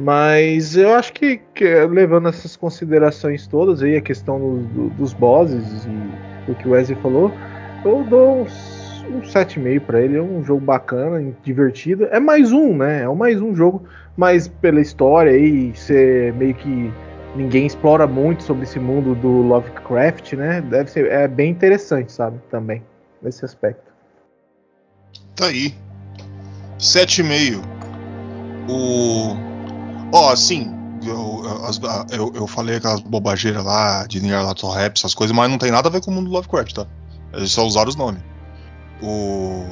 Mas 0.01 0.75
eu 0.75 0.93
acho 0.93 1.13
que, 1.13 1.37
que 1.53 1.65
levando 1.85 2.27
essas 2.27 2.55
considerações 2.55 3.47
todas 3.47 3.81
aí, 3.81 3.95
a 3.95 4.01
questão 4.01 4.39
do, 4.39 4.57
do, 4.67 4.89
dos 4.91 5.13
bosses 5.13 5.85
e 5.85 6.51
o 6.51 6.55
que 6.55 6.67
o 6.67 6.71
Wesley 6.71 6.97
falou, 7.01 7.31
eu 7.85 8.03
dou 8.03 8.41
uns, 8.41 9.05
um 9.09 9.21
7,5 9.21 9.79
para 9.81 10.01
ele. 10.01 10.17
É 10.17 10.21
um 10.21 10.43
jogo 10.43 10.61
bacana, 10.61 11.33
divertido. 11.43 12.05
É 12.11 12.19
mais 12.19 12.51
um, 12.51 12.75
né? 12.75 13.03
É 13.03 13.07
mais 13.07 13.41
um 13.41 13.55
jogo, 13.55 13.83
mas 14.17 14.47
pela 14.47 14.81
história 14.81 15.31
aí, 15.31 15.73
ser 15.75 16.33
meio 16.33 16.55
que 16.55 16.91
ninguém 17.35 17.65
explora 17.65 18.07
muito 18.07 18.43
sobre 18.43 18.63
esse 18.63 18.79
mundo 18.79 19.15
do 19.15 19.29
Lovecraft, 19.29 20.33
né? 20.33 20.61
Deve 20.61 20.89
ser 20.89 21.11
é 21.11 21.27
bem 21.27 21.51
interessante, 21.51 22.11
sabe? 22.11 22.39
Também 22.49 22.83
nesse 23.21 23.45
aspecto. 23.45 23.93
Tá 25.35 25.47
aí. 25.47 25.73
7,5. 26.79 27.61
O. 28.69 29.55
Ó, 30.12 30.28
oh, 30.28 30.30
assim, 30.30 30.74
eu, 31.03 31.43
eu, 32.12 32.32
eu, 32.36 32.47
falei 32.47 32.78
aquelas 32.78 33.01
bobageiras 33.01 33.64
lá 33.64 34.06
de 34.08 34.22
Nyarlathotep, 34.22 34.97
essas 34.97 35.14
coisas, 35.14 35.36
mas 35.36 35.49
não 35.49 35.58
tem 35.58 35.72
nada 35.72 35.89
a 35.89 35.91
ver 35.91 36.01
com 36.01 36.12
o 36.12 36.14
mundo 36.14 36.28
do 36.28 36.34
Lovecraft, 36.34 36.74
tá? 36.74 36.88
Eles 37.34 37.51
só 37.51 37.66
usaram 37.66 37.89
os 37.89 37.95
nomes. 37.95 38.22
O... 39.01 39.66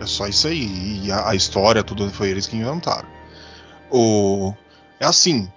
É 0.00 0.06
só 0.06 0.26
isso 0.26 0.46
aí. 0.48 1.04
E 1.04 1.12
a, 1.12 1.30
a, 1.30 1.34
história, 1.34 1.82
tudo 1.82 2.08
foi 2.10 2.30
eles 2.30 2.46
que 2.46 2.56
inventaram. 2.56 3.08
O... 3.90 4.54
É 4.98 5.06
assim. 5.06 5.50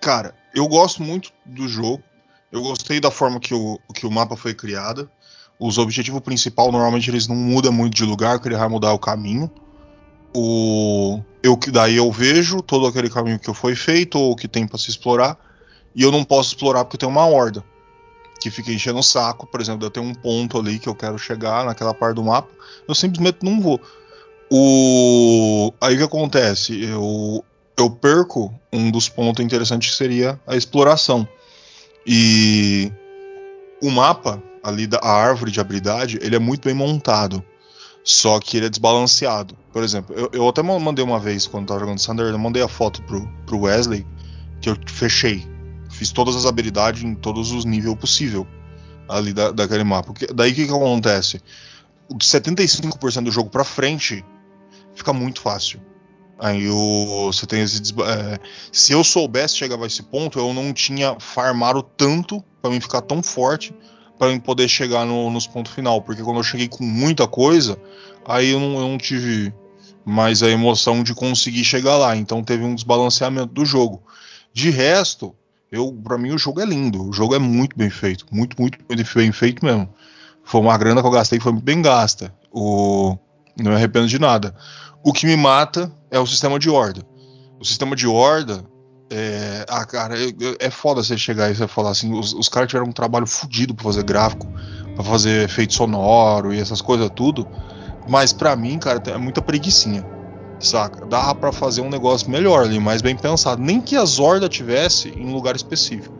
Cara, 0.00 0.34
eu 0.54 0.66
gosto 0.66 1.02
muito 1.02 1.32
do 1.46 1.68
jogo. 1.68 2.02
Eu 2.50 2.62
gostei 2.62 3.00
da 3.00 3.10
forma 3.10 3.38
que 3.38 3.54
o, 3.54 3.78
que 3.94 4.06
o 4.06 4.10
mapa 4.10 4.36
foi 4.36 4.54
criado 4.54 5.08
os 5.60 5.76
objetivos 5.76 6.22
principal 6.22 6.72
normalmente 6.72 7.10
eles 7.10 7.28
não 7.28 7.36
mudam 7.36 7.70
muito 7.70 7.94
de 7.94 8.04
lugar, 8.04 8.40
que 8.40 8.48
ele 8.48 8.56
vai 8.56 8.66
mudar 8.66 8.94
o 8.94 8.98
caminho. 8.98 9.50
O 10.34 11.20
eu 11.42 11.58
daí 11.72 11.96
eu 11.96 12.10
vejo 12.12 12.62
todo 12.62 12.86
aquele 12.86 13.08
caminho 13.08 13.38
que 13.38 13.52
foi 13.54 13.74
feito 13.74 14.18
ou 14.18 14.36
que 14.36 14.46
tem 14.46 14.66
para 14.66 14.78
se 14.78 14.90
explorar 14.90 15.38
e 15.94 16.02
eu 16.02 16.12
não 16.12 16.22
posso 16.22 16.50
explorar 16.50 16.84
porque 16.84 16.98
tem 16.98 17.08
uma 17.08 17.26
horda 17.26 17.64
que 18.40 18.50
fica 18.50 18.72
enchendo 18.72 18.98
o 18.98 19.02
saco, 19.02 19.46
por 19.46 19.60
exemplo, 19.60 19.84
eu 19.84 19.90
tenho 19.90 20.06
um 20.06 20.14
ponto 20.14 20.58
ali 20.58 20.78
que 20.78 20.88
eu 20.88 20.94
quero 20.94 21.18
chegar 21.18 21.64
naquela 21.66 21.92
parte 21.92 22.16
do 22.16 22.24
mapa, 22.24 22.48
eu 22.88 22.94
simplesmente 22.94 23.38
não 23.42 23.60
vou. 23.60 23.78
O 24.50 25.72
aí 25.80 25.96
que 25.96 26.02
acontece? 26.02 26.82
Eu 26.82 27.44
eu 27.76 27.90
perco 27.90 28.52
um 28.72 28.90
dos 28.90 29.08
pontos 29.08 29.44
interessantes 29.44 29.90
que 29.90 29.96
seria 29.96 30.38
a 30.46 30.54
exploração. 30.54 31.26
E 32.06 32.92
o 33.82 33.90
mapa 33.90 34.42
ali 34.62 34.86
da 34.86 35.02
árvore 35.02 35.50
de 35.50 35.60
habilidade, 35.60 36.18
ele 36.20 36.36
é 36.36 36.38
muito 36.38 36.66
bem 36.66 36.74
montado. 36.74 37.42
Só 38.02 38.40
que 38.40 38.56
ele 38.56 38.66
é 38.66 38.68
desbalanceado. 38.70 39.56
Por 39.72 39.82
exemplo, 39.82 40.14
eu, 40.16 40.30
eu 40.32 40.48
até 40.48 40.62
mandei 40.62 41.04
uma 41.04 41.18
vez, 41.18 41.46
quando 41.46 41.68
tava 41.68 41.80
jogando 41.80 42.04
Thunder, 42.04 42.26
eu 42.26 42.38
mandei 42.38 42.62
a 42.62 42.68
foto 42.68 43.02
pro, 43.02 43.26
pro 43.46 43.60
Wesley, 43.60 44.06
que 44.60 44.68
eu 44.70 44.76
fechei. 44.86 45.46
Fiz 45.90 46.10
todas 46.10 46.34
as 46.34 46.46
habilidades 46.46 47.02
em 47.02 47.14
todos 47.14 47.52
os 47.52 47.64
níveis 47.64 47.94
possível 47.96 48.46
ali 49.08 49.32
da, 49.32 49.50
daquele 49.50 49.84
mapa. 49.84 50.12
Porque, 50.12 50.26
daí 50.32 50.52
o 50.52 50.54
que, 50.54 50.66
que 50.66 50.72
acontece? 50.72 51.42
De 52.10 52.24
75% 52.24 53.24
do 53.24 53.30
jogo 53.30 53.50
pra 53.50 53.64
frente, 53.64 54.24
fica 54.94 55.12
muito 55.12 55.40
fácil. 55.40 55.80
Aí 56.38 56.68
o, 56.70 57.30
você 57.30 57.46
tem 57.46 57.60
esse. 57.60 57.82
É, 58.02 58.38
se 58.72 58.92
eu 58.92 59.04
soubesse 59.04 59.56
chegar 59.56 59.78
a 59.78 59.86
esse 59.86 60.02
ponto, 60.02 60.38
eu 60.38 60.54
não 60.54 60.72
tinha 60.72 61.16
farmado 61.20 61.82
tanto 61.82 62.42
para 62.62 62.70
mim 62.70 62.80
ficar 62.80 63.02
tão 63.02 63.22
forte 63.22 63.74
para 64.20 64.38
poder 64.38 64.68
chegar 64.68 65.06
no, 65.06 65.30
nos 65.30 65.46
pontos 65.46 65.72
final, 65.72 66.02
porque 66.02 66.22
quando 66.22 66.36
eu 66.36 66.42
cheguei 66.42 66.68
com 66.68 66.84
muita 66.84 67.26
coisa, 67.26 67.80
aí 68.22 68.50
eu 68.50 68.60
não, 68.60 68.74
eu 68.74 68.80
não 68.82 68.98
tive 68.98 69.50
mais 70.04 70.42
a 70.42 70.50
emoção 70.50 71.02
de 71.02 71.14
conseguir 71.14 71.64
chegar 71.64 71.96
lá, 71.96 72.14
então 72.14 72.44
teve 72.44 72.62
um 72.62 72.74
desbalanceamento 72.74 73.54
do 73.54 73.64
jogo. 73.64 74.02
De 74.52 74.68
resto, 74.68 75.34
eu 75.72 75.90
para 76.04 76.18
mim 76.18 76.32
o 76.32 76.38
jogo 76.38 76.60
é 76.60 76.66
lindo, 76.66 77.08
o 77.08 77.14
jogo 77.14 77.34
é 77.34 77.38
muito 77.38 77.74
bem 77.74 77.88
feito, 77.88 78.26
muito 78.30 78.60
muito 78.60 78.78
bem 78.86 79.32
feito 79.32 79.64
mesmo. 79.64 79.88
Foi 80.44 80.60
uma 80.60 80.76
grana 80.76 81.00
que 81.00 81.06
eu 81.06 81.12
gastei, 81.12 81.40
foi 81.40 81.54
bem 81.54 81.80
gasta. 81.80 82.34
O 82.52 83.16
não 83.56 83.70
me 83.70 83.76
arrependo 83.76 84.06
de 84.06 84.18
nada. 84.18 84.54
O 85.02 85.14
que 85.14 85.24
me 85.24 85.36
mata 85.36 85.90
é 86.10 86.18
o 86.18 86.26
sistema 86.26 86.58
de 86.58 86.68
horda. 86.68 87.00
O 87.58 87.64
sistema 87.64 87.96
de 87.96 88.06
horda 88.06 88.66
É, 89.12 89.64
ah, 89.68 89.84
cara, 89.84 90.14
é 90.60 90.70
foda 90.70 91.02
você 91.02 91.18
chegar 91.18 91.50
e 91.50 91.54
você 91.54 91.66
falar 91.66 91.90
assim: 91.90 92.12
os, 92.12 92.32
os 92.32 92.48
caras 92.48 92.68
tiveram 92.68 92.88
um 92.88 92.92
trabalho 92.92 93.26
fodido 93.26 93.74
pra 93.74 93.84
fazer 93.84 94.04
gráfico, 94.04 94.46
pra 94.94 95.04
fazer 95.04 95.44
efeito 95.44 95.74
sonoro 95.74 96.54
e 96.54 96.60
essas 96.60 96.80
coisas 96.80 97.10
tudo. 97.10 97.46
Mas 98.08 98.32
pra 98.32 98.54
mim, 98.54 98.78
cara, 98.78 99.02
é 99.06 99.18
muita 99.18 99.42
preguiçinha. 99.42 100.06
Saca? 100.60 101.06
Dá 101.06 101.34
pra 101.34 101.52
fazer 101.52 101.80
um 101.80 101.88
negócio 101.88 102.30
melhor 102.30 102.64
ali, 102.64 102.78
mais 102.78 103.00
bem 103.02 103.16
pensado. 103.16 103.62
Nem 103.62 103.80
que 103.80 103.96
a 103.96 104.04
Zorda 104.04 104.48
tivesse 104.48 105.08
em 105.08 105.32
lugar 105.32 105.56
específico. 105.56 106.14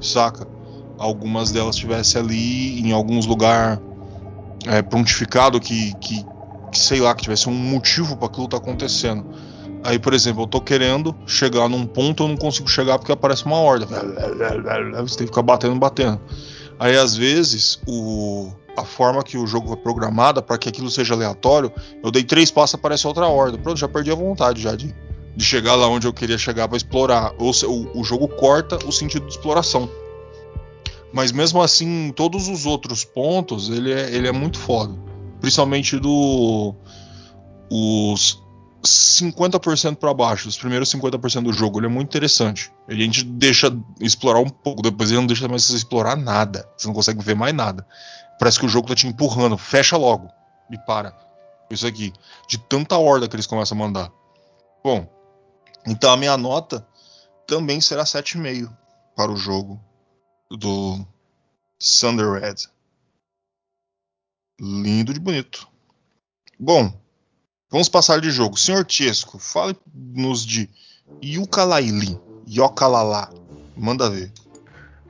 Saca? 0.00 0.46
Algumas 0.96 1.50
delas 1.50 1.76
tivesse 1.76 2.16
ali 2.16 2.80
em 2.80 2.92
alguns 2.92 3.26
lugar 3.26 3.80
é, 4.66 4.80
prontificado 4.80 5.60
que, 5.60 5.94
que, 5.96 6.24
que, 6.72 6.78
sei 6.78 7.00
lá, 7.00 7.14
que 7.14 7.22
tivesse 7.22 7.48
um 7.48 7.54
motivo 7.54 8.16
para 8.16 8.28
aquilo 8.28 8.48
tá 8.48 8.56
acontecendo. 8.56 9.24
Aí, 9.84 9.98
por 9.98 10.12
exemplo, 10.12 10.42
eu 10.42 10.46
tô 10.46 10.60
querendo 10.60 11.14
chegar 11.26 11.68
num 11.68 11.86
ponto, 11.86 12.24
eu 12.24 12.28
não 12.28 12.36
consigo 12.36 12.68
chegar 12.68 12.98
porque 12.98 13.12
aparece 13.12 13.44
uma 13.44 13.58
horda. 13.58 13.86
Você 13.86 15.18
tem 15.18 15.26
que 15.26 15.32
ficar 15.32 15.42
batendo, 15.42 15.76
batendo. 15.76 16.20
Aí, 16.78 16.96
às 16.96 17.16
vezes, 17.16 17.80
o, 17.86 18.52
a 18.76 18.84
forma 18.84 19.22
que 19.22 19.36
o 19.36 19.46
jogo 19.46 19.72
é 19.72 19.76
programada 19.76 20.42
para 20.42 20.58
que 20.58 20.68
aquilo 20.68 20.90
seja 20.90 21.14
aleatório, 21.14 21.72
eu 22.02 22.10
dei 22.10 22.22
três 22.24 22.50
passos, 22.50 22.74
aparece 22.74 23.06
outra 23.06 23.26
horda. 23.26 23.58
Pronto, 23.58 23.78
já 23.78 23.88
perdi 23.88 24.10
a 24.10 24.14
vontade 24.14 24.62
já 24.62 24.74
de, 24.74 24.94
de 25.36 25.44
chegar 25.44 25.74
lá 25.74 25.88
onde 25.88 26.06
eu 26.06 26.12
queria 26.12 26.38
chegar 26.38 26.68
para 26.68 26.76
explorar. 26.76 27.32
Ou 27.38 27.50
o, 27.50 28.00
o 28.00 28.04
jogo 28.04 28.28
corta 28.28 28.78
o 28.86 28.92
sentido 28.92 29.26
de 29.26 29.32
exploração. 29.32 29.88
Mas 31.12 31.32
mesmo 31.32 31.62
assim, 31.62 32.12
todos 32.14 32.48
os 32.48 32.66
outros 32.66 33.04
pontos, 33.04 33.70
ele 33.70 33.92
é, 33.92 34.14
ele 34.14 34.28
é 34.28 34.32
muito 34.32 34.58
foda. 34.58 34.94
Principalmente 35.40 35.98
do. 35.98 36.74
Os 37.70 38.42
50% 38.84 39.96
para 39.96 40.14
baixo, 40.14 40.48
os 40.48 40.56
primeiros 40.56 40.92
50% 40.92 41.42
do 41.42 41.52
jogo, 41.52 41.78
ele 41.78 41.86
é 41.86 41.90
muito 41.90 42.08
interessante. 42.08 42.72
Ele 42.88 43.02
a 43.02 43.06
gente 43.06 43.24
deixa 43.24 43.76
explorar 44.00 44.40
um 44.40 44.48
pouco, 44.48 44.82
depois 44.82 45.10
ele 45.10 45.20
não 45.20 45.26
deixa 45.26 45.48
mais 45.48 45.64
você 45.64 45.76
explorar 45.76 46.16
nada. 46.16 46.68
Você 46.76 46.86
não 46.86 46.94
consegue 46.94 47.22
ver 47.22 47.34
mais 47.34 47.54
nada. 47.54 47.86
Parece 48.38 48.58
que 48.58 48.66
o 48.66 48.68
jogo 48.68 48.88
tá 48.88 48.94
te 48.94 49.06
empurrando, 49.06 49.58
fecha 49.58 49.96
logo 49.96 50.30
e 50.70 50.78
para. 50.78 51.16
Isso 51.70 51.86
aqui, 51.86 52.12
de 52.48 52.58
tanta 52.58 52.96
horda 52.96 53.28
que 53.28 53.34
eles 53.34 53.46
começam 53.46 53.76
a 53.76 53.78
mandar. 53.78 54.12
Bom, 54.82 55.08
então 55.86 56.12
a 56.12 56.16
minha 56.16 56.36
nota 56.36 56.86
também 57.46 57.80
será 57.80 58.04
7,5 58.04 58.74
para 59.16 59.32
o 59.32 59.36
jogo 59.36 59.80
do 60.50 61.04
Thunder 61.78 62.32
Red. 62.40 62.68
Lindo 64.60 65.12
de 65.12 65.20
bonito. 65.20 65.68
Bom, 66.58 66.92
vamos 67.70 67.88
passar 67.88 68.20
de 68.20 68.30
jogo. 68.30 68.58
Senhor 68.58 68.84
Tiesco, 68.84 69.38
fale-nos 69.38 70.44
de 70.44 70.68
Yukalaili, 71.22 72.18
Yokalala. 72.48 73.30
Manda 73.76 74.10
ver. 74.10 74.30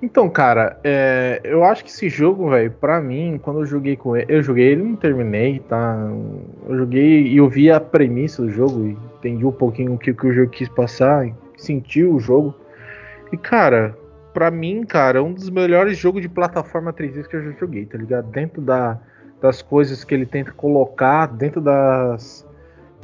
Então, 0.01 0.31
cara, 0.31 0.79
é, 0.85 1.41
eu 1.43 1.65
acho 1.65 1.83
que 1.83 1.91
esse 1.91 2.09
jogo, 2.09 2.51
velho, 2.51 2.71
pra 2.71 3.01
mim, 3.01 3.41
quando 3.43 3.61
eu 3.61 3.67
joguei 3.67 3.97
com 3.97 4.17
ele, 4.17 4.27
eu 4.29 4.43
joguei 4.43 4.67
ele, 4.67 4.83
não 4.85 4.95
terminei, 4.95 5.59
tá? 5.59 6.09
Eu 6.69 6.79
joguei 6.79 7.27
e 7.27 7.37
eu 7.37 7.49
vi 7.49 7.69
a 7.69 7.81
premissa 7.81 8.43
do 8.43 8.51
jogo, 8.51 8.87
e 8.87 8.91
entendi 9.19 9.45
um 9.45 9.51
pouquinho 9.51 9.95
o 9.95 9.99
que, 9.99 10.15
que 10.15 10.27
o 10.27 10.33
jogo 10.33 10.51
quis 10.51 10.69
passar, 10.69 11.29
senti 11.57 12.05
o 12.05 12.21
jogo. 12.21 12.55
E, 13.33 13.37
cara, 13.37 13.99
para 14.33 14.53
mim, 14.53 14.85
cara, 14.85 15.21
um 15.21 15.33
dos 15.33 15.51
melhores 15.51 15.99
jogos 15.99 16.23
de 16.23 16.29
plataforma 16.29 16.93
3D 16.93 17.27
que 17.27 17.35
eu 17.35 17.43
já 17.43 17.59
joguei, 17.59 17.85
tá 17.85 17.99
ligado? 17.99 18.31
Dentro 18.31 18.63
da, 18.63 19.01
das 19.41 19.63
coisas 19.63 20.05
que 20.05 20.15
ele 20.15 20.27
tenta 20.27 20.53
colocar, 20.53 21.27
dentro 21.27 21.61
das 21.61 22.47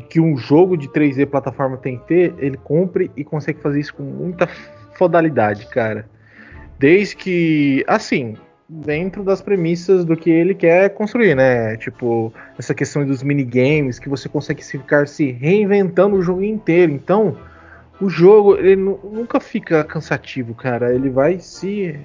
que 0.08 0.20
um 0.20 0.36
jogo 0.36 0.76
de 0.76 0.88
3D 0.88 1.26
plataforma 1.26 1.76
tem 1.76 1.98
que 1.98 2.06
ter, 2.06 2.34
ele 2.38 2.56
cumpre 2.56 3.10
e 3.16 3.24
consegue 3.24 3.60
fazer 3.60 3.80
isso 3.80 3.94
com 3.94 4.02
muita 4.02 4.48
fodalidade, 4.94 5.66
cara. 5.66 6.08
Desde 6.78 7.16
que, 7.16 7.84
assim, 7.86 8.36
dentro 8.68 9.22
das 9.22 9.40
premissas 9.40 10.04
do 10.04 10.16
que 10.16 10.30
ele 10.30 10.54
quer 10.54 10.90
construir, 10.90 11.34
né? 11.34 11.76
Tipo, 11.76 12.32
essa 12.58 12.74
questão 12.74 13.06
dos 13.06 13.22
minigames, 13.22 13.98
que 13.98 14.08
você 14.08 14.28
consegue 14.28 14.64
ficar 14.64 15.06
se 15.06 15.30
reinventando 15.30 16.16
o 16.16 16.22
jogo 16.22 16.42
inteiro. 16.42 16.92
Então, 16.92 17.36
o 18.00 18.08
jogo 18.08 18.56
ele 18.56 18.76
nunca 18.76 19.38
fica 19.40 19.84
cansativo, 19.84 20.54
cara. 20.54 20.94
Ele 20.94 21.10
vai 21.10 21.38
se 21.38 21.98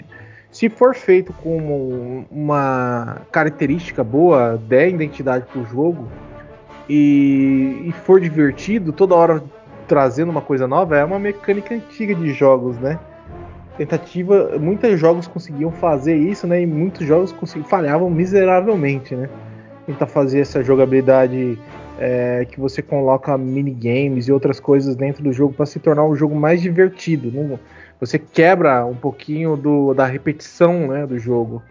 se 0.51 0.67
for 0.67 0.95
feito 0.95 1.31
como 1.31 2.25
uma 2.31 3.21
característica 3.31 4.03
boa, 4.03 4.57
der 4.67 4.89
identidade 4.89 5.45
pro 5.45 5.63
jogo 5.65 6.09
e, 6.89 7.83
e 7.85 7.91
for 8.03 8.19
divertido, 8.19 8.91
toda 8.91 9.13
hora 9.15 9.43
trazendo 9.87 10.29
uma 10.29 10.41
coisa 10.41 10.67
nova, 10.67 10.97
é 10.97 11.03
uma 11.03 11.19
mecânica 11.19 11.73
antiga 11.73 12.15
de 12.15 12.33
jogos, 12.33 12.77
né? 12.77 12.99
Tentativa, 13.77 14.57
muitos 14.59 14.99
jogos 14.99 15.27
conseguiam 15.27 15.71
fazer 15.71 16.15
isso, 16.15 16.45
né? 16.47 16.61
E 16.61 16.65
muitos 16.65 17.05
jogos 17.05 17.33
falhavam 17.65 18.09
miseravelmente, 18.09 19.15
né? 19.15 19.29
Tentar 19.85 20.07
fazer 20.07 20.41
essa 20.41 20.63
jogabilidade 20.63 21.57
é, 21.99 22.45
que 22.49 22.59
você 22.59 22.81
coloca 22.81 23.37
minigames 23.37 24.27
e 24.27 24.31
outras 24.31 24.59
coisas 24.59 24.95
dentro 24.95 25.23
do 25.23 25.31
jogo 25.31 25.53
para 25.53 25.65
se 25.65 25.79
tornar 25.79 26.05
um 26.05 26.15
jogo 26.15 26.35
mais 26.35 26.61
divertido. 26.61 27.31
Não, 27.31 27.59
você 27.99 28.17
quebra 28.17 28.85
um 28.85 28.95
pouquinho 28.95 29.55
do, 29.57 29.93
da 29.93 30.05
repetição 30.05 30.87
né, 30.87 31.05
do 31.05 31.19
jogo. 31.19 31.61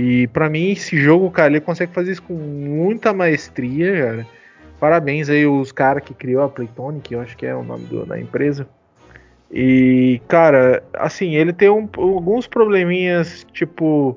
E 0.00 0.28
para 0.28 0.48
mim, 0.48 0.70
esse 0.70 0.96
jogo, 0.96 1.28
cara, 1.28 1.50
ele 1.50 1.60
consegue 1.60 1.92
fazer 1.92 2.12
isso 2.12 2.22
com 2.22 2.32
muita 2.32 3.12
maestria, 3.12 4.00
cara. 4.00 4.26
Parabéns 4.78 5.28
aí 5.28 5.44
os 5.44 5.72
caras 5.72 6.04
que 6.04 6.14
criou 6.14 6.44
a 6.44 6.48
Playtonic, 6.48 7.12
eu 7.12 7.20
acho 7.20 7.36
que 7.36 7.44
é 7.44 7.52
o 7.52 7.64
nome 7.64 7.84
do, 7.86 8.06
da 8.06 8.16
empresa. 8.16 8.64
E, 9.50 10.22
cara, 10.28 10.84
assim, 10.94 11.34
ele 11.34 11.52
tem 11.52 11.68
um, 11.68 11.88
alguns 11.96 12.46
probleminhas, 12.46 13.44
tipo, 13.52 14.16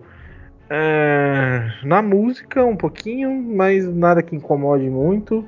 é, 0.69 1.71
na 1.83 1.99
música 1.99 2.63
um 2.63 2.75
pouquinho, 2.77 3.31
mas 3.31 3.91
nada 3.91 4.21
que 4.21 4.35
incomode 4.35 4.87
muito. 4.87 5.43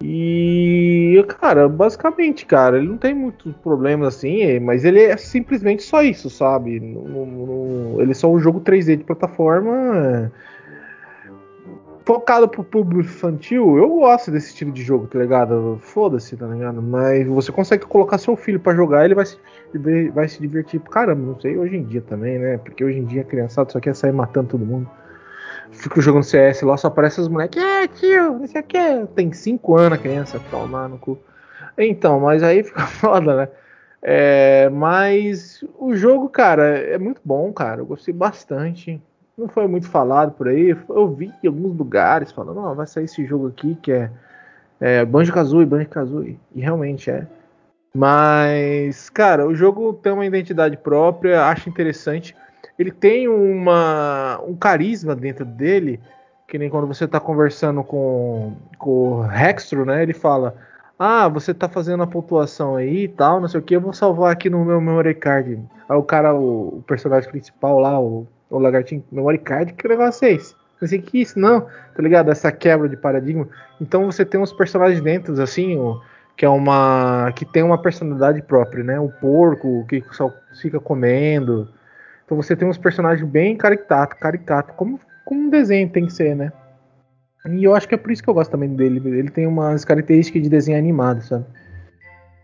E, 0.00 1.24
cara, 1.40 1.68
basicamente, 1.68 2.44
cara, 2.44 2.76
ele 2.78 2.88
não 2.88 2.98
tem 2.98 3.14
muitos 3.14 3.54
problemas 3.56 4.14
assim, 4.14 4.60
mas 4.60 4.84
ele 4.84 5.00
é 5.00 5.16
simplesmente 5.16 5.82
só 5.82 6.02
isso, 6.02 6.28
sabe? 6.28 6.78
No, 6.80 7.26
no, 7.26 8.02
ele 8.02 8.10
é 8.10 8.14
só 8.14 8.30
um 8.30 8.38
jogo 8.38 8.60
3D 8.60 8.96
de 8.96 9.04
plataforma 9.04 10.30
focado 12.06 12.48
pro 12.48 12.62
público 12.62 13.00
infantil, 13.00 13.76
eu 13.76 13.88
gosto 13.88 14.30
desse 14.30 14.50
estilo 14.50 14.70
de 14.70 14.80
jogo, 14.80 15.08
tá 15.08 15.18
ligado? 15.18 15.76
Foda-se, 15.80 16.36
tá 16.36 16.46
ligado? 16.46 16.80
Mas 16.80 17.26
você 17.26 17.50
consegue 17.50 17.84
colocar 17.84 18.16
seu 18.16 18.36
filho 18.36 18.60
para 18.60 18.76
jogar, 18.76 19.04
ele 19.04 19.14
vai 19.16 19.26
se, 19.26 19.36
vai 20.14 20.28
se 20.28 20.40
divertir 20.40 20.80
caramba. 20.82 21.26
Não 21.26 21.40
sei 21.40 21.58
hoje 21.58 21.76
em 21.76 21.82
dia 21.82 22.00
também, 22.00 22.38
né? 22.38 22.58
Porque 22.58 22.84
hoje 22.84 23.00
em 23.00 23.04
dia 23.04 23.22
a 23.22 23.24
criançada 23.24 23.70
só 23.70 23.80
quer 23.80 23.94
sair 23.96 24.12
matando 24.12 24.50
todo 24.50 24.64
mundo. 24.64 24.88
Fico 25.72 26.00
jogando 26.00 26.24
CS 26.24 26.62
lá, 26.62 26.76
só 26.76 26.88
aparece 26.88 27.20
os 27.20 27.28
moleques, 27.28 27.62
é 27.62 27.86
tio, 27.88 28.42
o 28.42 28.62
que. 28.62 29.06
Tem 29.14 29.32
5 29.32 29.76
anos 29.76 29.98
a 29.98 30.02
criança, 30.02 30.40
tomar 30.50 30.88
no 30.88 30.98
cu. 30.98 31.18
Então, 31.76 32.20
mas 32.20 32.42
aí 32.42 32.62
fica 32.64 32.86
foda, 32.86 33.36
né? 33.36 33.48
É, 34.02 34.68
mas 34.70 35.64
o 35.78 35.94
jogo, 35.94 36.28
cara, 36.28 36.64
é 36.64 36.98
muito 36.98 37.20
bom, 37.24 37.52
cara. 37.52 37.80
Eu 37.80 37.86
gostei 37.86 38.14
bastante 38.14 39.02
não 39.36 39.48
foi 39.48 39.66
muito 39.66 39.88
falado 39.88 40.32
por 40.32 40.48
aí. 40.48 40.76
Eu 40.88 41.08
vi 41.12 41.32
em 41.42 41.46
alguns 41.46 41.76
lugares 41.76 42.32
falando, 42.32 42.58
oh, 42.60 42.74
vai 42.74 42.86
sair 42.86 43.04
esse 43.04 43.24
jogo 43.26 43.48
aqui 43.48 43.76
que 43.82 43.92
é, 43.92 44.10
é 44.80 45.04
Banjo-Kazooie, 45.04 45.66
Banjo-Kazooie. 45.66 46.38
E 46.54 46.60
realmente 46.60 47.10
é. 47.10 47.26
Mas, 47.94 49.08
cara, 49.10 49.46
o 49.46 49.54
jogo 49.54 49.92
tem 49.94 50.12
uma 50.12 50.26
identidade 50.26 50.76
própria, 50.76 51.46
acho 51.46 51.68
interessante. 51.68 52.36
Ele 52.78 52.90
tem 52.90 53.28
uma, 53.28 54.40
um 54.46 54.54
carisma 54.54 55.14
dentro 55.14 55.44
dele, 55.44 56.00
que 56.46 56.58
nem 56.58 56.70
quando 56.70 56.86
você 56.86 57.06
tá 57.06 57.20
conversando 57.20 57.82
com, 57.82 58.54
com 58.78 59.20
o 59.20 59.32
Hextro, 59.32 59.84
né? 59.84 60.02
Ele 60.02 60.14
fala: 60.14 60.54
Ah, 60.98 61.28
você 61.28 61.52
tá 61.52 61.68
fazendo 61.68 62.02
a 62.02 62.06
pontuação 62.06 62.76
aí 62.76 63.04
e 63.04 63.08
tal, 63.08 63.40
não 63.40 63.48
sei 63.48 63.60
o 63.60 63.62
que, 63.62 63.76
eu 63.76 63.80
vou 63.80 63.92
salvar 63.92 64.32
aqui 64.32 64.50
no 64.50 64.64
meu 64.64 64.80
memory 64.80 65.14
card. 65.14 65.60
Aí 65.88 65.96
o 65.96 66.02
cara, 66.02 66.34
o, 66.34 66.78
o 66.78 66.84
personagem 66.86 67.30
principal 67.30 67.78
lá, 67.78 68.00
o 68.00 68.26
o 68.50 68.58
Lagartinho 68.58 69.04
Memory 69.10 69.38
Card, 69.38 69.72
que 69.72 69.88
negócio 69.88 70.26
é 70.26 70.32
esse? 70.32 70.54
Pensei 70.78 71.00
que 71.00 71.20
isso, 71.20 71.38
não, 71.38 71.62
tá 71.62 72.02
ligado? 72.02 72.30
Essa 72.30 72.52
quebra 72.52 72.88
de 72.88 72.96
paradigma. 72.96 73.48
Então 73.80 74.04
você 74.06 74.24
tem 74.24 74.38
uns 74.38 74.52
personagens 74.52 75.00
dentro, 75.00 75.40
assim, 75.42 75.76
o, 75.76 76.00
que 76.36 76.44
é 76.44 76.48
uma. 76.48 77.32
que 77.34 77.46
tem 77.46 77.62
uma 77.62 77.80
personalidade 77.80 78.42
própria, 78.42 78.84
né? 78.84 79.00
O 79.00 79.08
porco, 79.08 79.86
que 79.88 80.04
só 80.12 80.32
fica 80.60 80.78
comendo. 80.78 81.68
Então 82.26 82.36
você 82.36 82.54
tem 82.54 82.68
uns 82.68 82.76
personagens 82.76 83.26
bem 83.26 83.56
caricato, 83.56 84.16
caricato, 84.16 84.74
como, 84.74 85.00
como 85.24 85.42
um 85.42 85.48
desenho 85.48 85.88
tem 85.88 86.06
que 86.06 86.12
ser, 86.12 86.34
né? 86.34 86.52
E 87.48 87.62
eu 87.62 87.74
acho 87.74 87.88
que 87.88 87.94
é 87.94 87.98
por 87.98 88.10
isso 88.10 88.22
que 88.22 88.28
eu 88.28 88.34
gosto 88.34 88.50
também 88.50 88.74
dele. 88.74 89.00
Ele 89.04 89.30
tem 89.30 89.46
umas 89.46 89.84
características 89.84 90.42
de 90.42 90.48
desenho 90.48 90.76
animado, 90.76 91.22
sabe? 91.22 91.44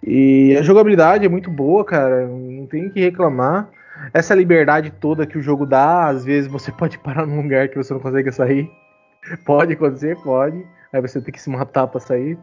E 0.04 0.56
a 0.56 0.62
jogabilidade 0.62 1.26
é 1.26 1.28
muito 1.28 1.50
boa, 1.50 1.84
cara. 1.84 2.26
Não 2.26 2.66
tem 2.66 2.88
que 2.88 3.00
reclamar 3.00 3.68
essa 4.14 4.34
liberdade 4.34 4.92
toda 5.00 5.26
que 5.26 5.36
o 5.36 5.42
jogo 5.42 5.66
dá, 5.66 6.06
às 6.06 6.24
vezes 6.24 6.50
você 6.50 6.70
pode 6.72 6.98
parar 6.98 7.26
num 7.26 7.42
lugar 7.42 7.68
que 7.68 7.76
você 7.76 7.92
não 7.92 8.00
consegue 8.00 8.30
sair. 8.30 8.70
Pode 9.44 9.72
acontecer, 9.72 10.16
pode. 10.22 10.64
Aí 10.92 11.00
você 11.00 11.20
tem 11.20 11.32
que 11.32 11.42
se 11.42 11.50
matar 11.50 11.88
para 11.88 12.00
sair. 12.00 12.38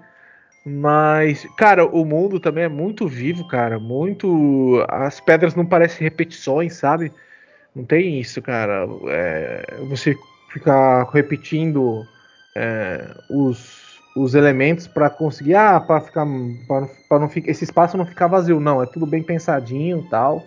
Mas, 0.65 1.47
cara, 1.57 1.85
o 1.85 2.03
mundo 2.03 2.39
também 2.39 2.65
é 2.65 2.69
muito 2.69 3.07
vivo, 3.07 3.47
cara. 3.47 3.79
Muito. 3.79 4.85
As 4.89 5.19
pedras 5.21 5.55
não 5.55 5.65
parecem 5.65 6.03
repetições, 6.03 6.75
sabe? 6.75 7.11
Não 7.79 7.85
tem 7.85 8.19
isso, 8.19 8.41
cara. 8.41 8.85
É... 9.07 9.77
Você 9.87 10.15
ficar 10.51 11.07
repetindo 11.13 12.05
é... 12.55 13.07
os, 13.29 13.99
os 14.17 14.35
elementos 14.35 14.85
para 14.85 15.09
conseguir. 15.09 15.55
Ah, 15.55 15.79
para 15.79 16.01
ficar. 16.01 16.25
Para 17.07 17.19
não 17.19 17.29
ficar. 17.29 17.49
Esse 17.49 17.63
espaço 17.63 17.97
não 17.97 18.05
ficar 18.05 18.27
vazio, 18.27 18.59
não. 18.59 18.83
É 18.83 18.85
tudo 18.85 19.05
bem 19.05 19.23
pensadinho 19.23 20.05
tal. 20.09 20.43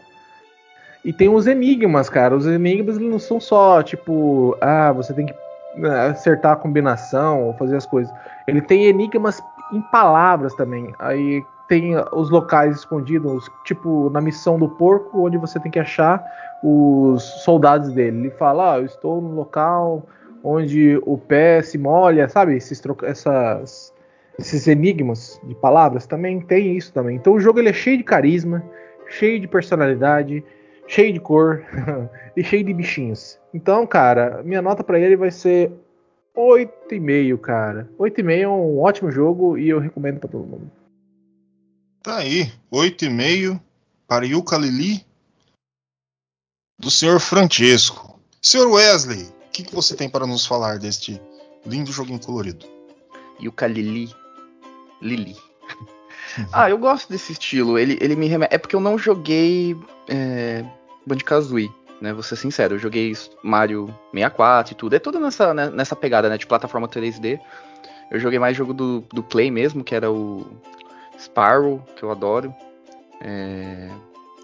E 1.02 1.12
tem 1.12 1.28
os 1.28 1.46
enigmas, 1.46 2.10
cara. 2.10 2.36
Os 2.36 2.46
enigmas 2.46 2.98
não 2.98 3.18
são 3.18 3.40
só, 3.40 3.82
tipo, 3.82 4.56
ah, 4.60 4.92
você 4.92 5.12
tem 5.14 5.26
que 5.26 5.34
né, 5.76 6.08
acertar 6.08 6.52
a 6.52 6.56
combinação 6.56 7.44
ou 7.44 7.54
fazer 7.54 7.76
as 7.76 7.86
coisas. 7.86 8.12
Ele 8.46 8.60
tem 8.60 8.84
enigmas 8.84 9.42
em 9.72 9.80
palavras 9.80 10.54
também. 10.54 10.94
Aí 10.98 11.42
tem 11.72 11.94
os 12.12 12.28
locais 12.28 12.76
escondidos, 12.76 13.50
tipo 13.64 14.10
na 14.10 14.20
missão 14.20 14.58
do 14.58 14.68
porco, 14.68 15.24
onde 15.24 15.38
você 15.38 15.58
tem 15.58 15.72
que 15.72 15.78
achar 15.78 16.22
os 16.62 17.22
soldados 17.42 17.94
dele. 17.94 18.18
Ele 18.18 18.30
fala: 18.32 18.74
ah, 18.74 18.78
eu 18.78 18.84
estou 18.84 19.22
no 19.22 19.34
local 19.34 20.06
onde 20.44 21.00
o 21.06 21.16
pé 21.16 21.62
se 21.62 21.78
molha, 21.78 22.28
sabe? 22.28 22.54
Esses, 22.54 22.82
essas, 23.04 23.94
esses 24.38 24.66
enigmas 24.66 25.40
de 25.44 25.54
palavras 25.54 26.06
também 26.06 26.42
tem 26.42 26.76
isso 26.76 26.92
também. 26.92 27.16
Então 27.16 27.32
o 27.32 27.40
jogo 27.40 27.58
ele 27.58 27.70
é 27.70 27.72
cheio 27.72 27.96
de 27.96 28.04
carisma, 28.04 28.62
cheio 29.08 29.40
de 29.40 29.48
personalidade 29.48 30.44
cheio 30.86 31.12
de 31.12 31.20
cor 31.20 31.64
e 32.36 32.44
cheio 32.44 32.64
de 32.64 32.74
bichinhos. 32.74 33.40
Então, 33.54 33.86
cara, 33.86 34.42
minha 34.44 34.60
nota 34.60 34.84
para 34.84 35.00
ele 35.00 35.16
vai 35.16 35.30
ser 35.30 35.72
8,5, 36.36 37.38
cara. 37.38 37.88
8,5 37.98 38.42
é 38.42 38.48
um 38.48 38.78
ótimo 38.78 39.10
jogo 39.10 39.56
e 39.56 39.70
eu 39.70 39.78
recomendo 39.78 40.18
para 40.18 40.28
todo 40.28 40.44
mundo. 40.44 40.81
Tá 42.02 42.16
aí, 42.16 42.52
8,5 42.72 43.60
para 44.08 44.26
Yuka 44.26 44.58
Lili 44.58 45.06
do 46.76 46.90
senhor 46.90 47.20
Francesco. 47.20 48.18
Senhor 48.40 48.68
Wesley, 48.72 49.22
o 49.22 49.50
que, 49.52 49.62
que, 49.62 49.72
você 49.72 49.94
tem 49.94 50.08
para 50.08 50.26
nos 50.26 50.44
falar 50.44 50.80
deste 50.80 51.22
lindo 51.64 51.92
joguinho 51.92 52.18
colorido? 52.18 52.66
Yuka 53.40 53.68
Lili. 53.68 54.12
Lili. 55.00 55.36
ah, 56.52 56.68
eu 56.68 56.76
gosto 56.76 57.08
desse 57.08 57.30
estilo. 57.30 57.78
Ele, 57.78 57.96
ele 58.00 58.16
me 58.16 58.26
remete. 58.26 58.52
É 58.52 58.58
porque 58.58 58.74
eu 58.74 58.80
não 58.80 58.98
joguei 58.98 59.76
é, 60.08 60.64
Banjo-Kazooie, 61.06 61.70
né? 62.00 62.12
Vou 62.12 62.24
ser 62.24 62.34
sincero, 62.34 62.74
eu 62.74 62.78
joguei 62.80 63.16
Mario 63.44 63.86
64 64.10 64.72
e 64.72 64.74
tudo. 64.74 64.96
É 64.96 64.98
tudo 64.98 65.20
nessa, 65.20 65.54
né, 65.54 65.70
nessa 65.70 65.94
pegada, 65.94 66.28
né? 66.28 66.36
De 66.36 66.48
plataforma 66.48 66.88
3D. 66.88 67.38
Eu 68.10 68.18
joguei 68.18 68.40
mais 68.40 68.56
jogo 68.56 68.74
do, 68.74 69.04
do 69.12 69.22
Play 69.22 69.52
mesmo, 69.52 69.84
que 69.84 69.94
era 69.94 70.10
o 70.10 70.44
Sparrow, 71.22 71.82
que 71.96 72.02
eu 72.02 72.10
adoro. 72.10 72.54
É... 73.20 73.88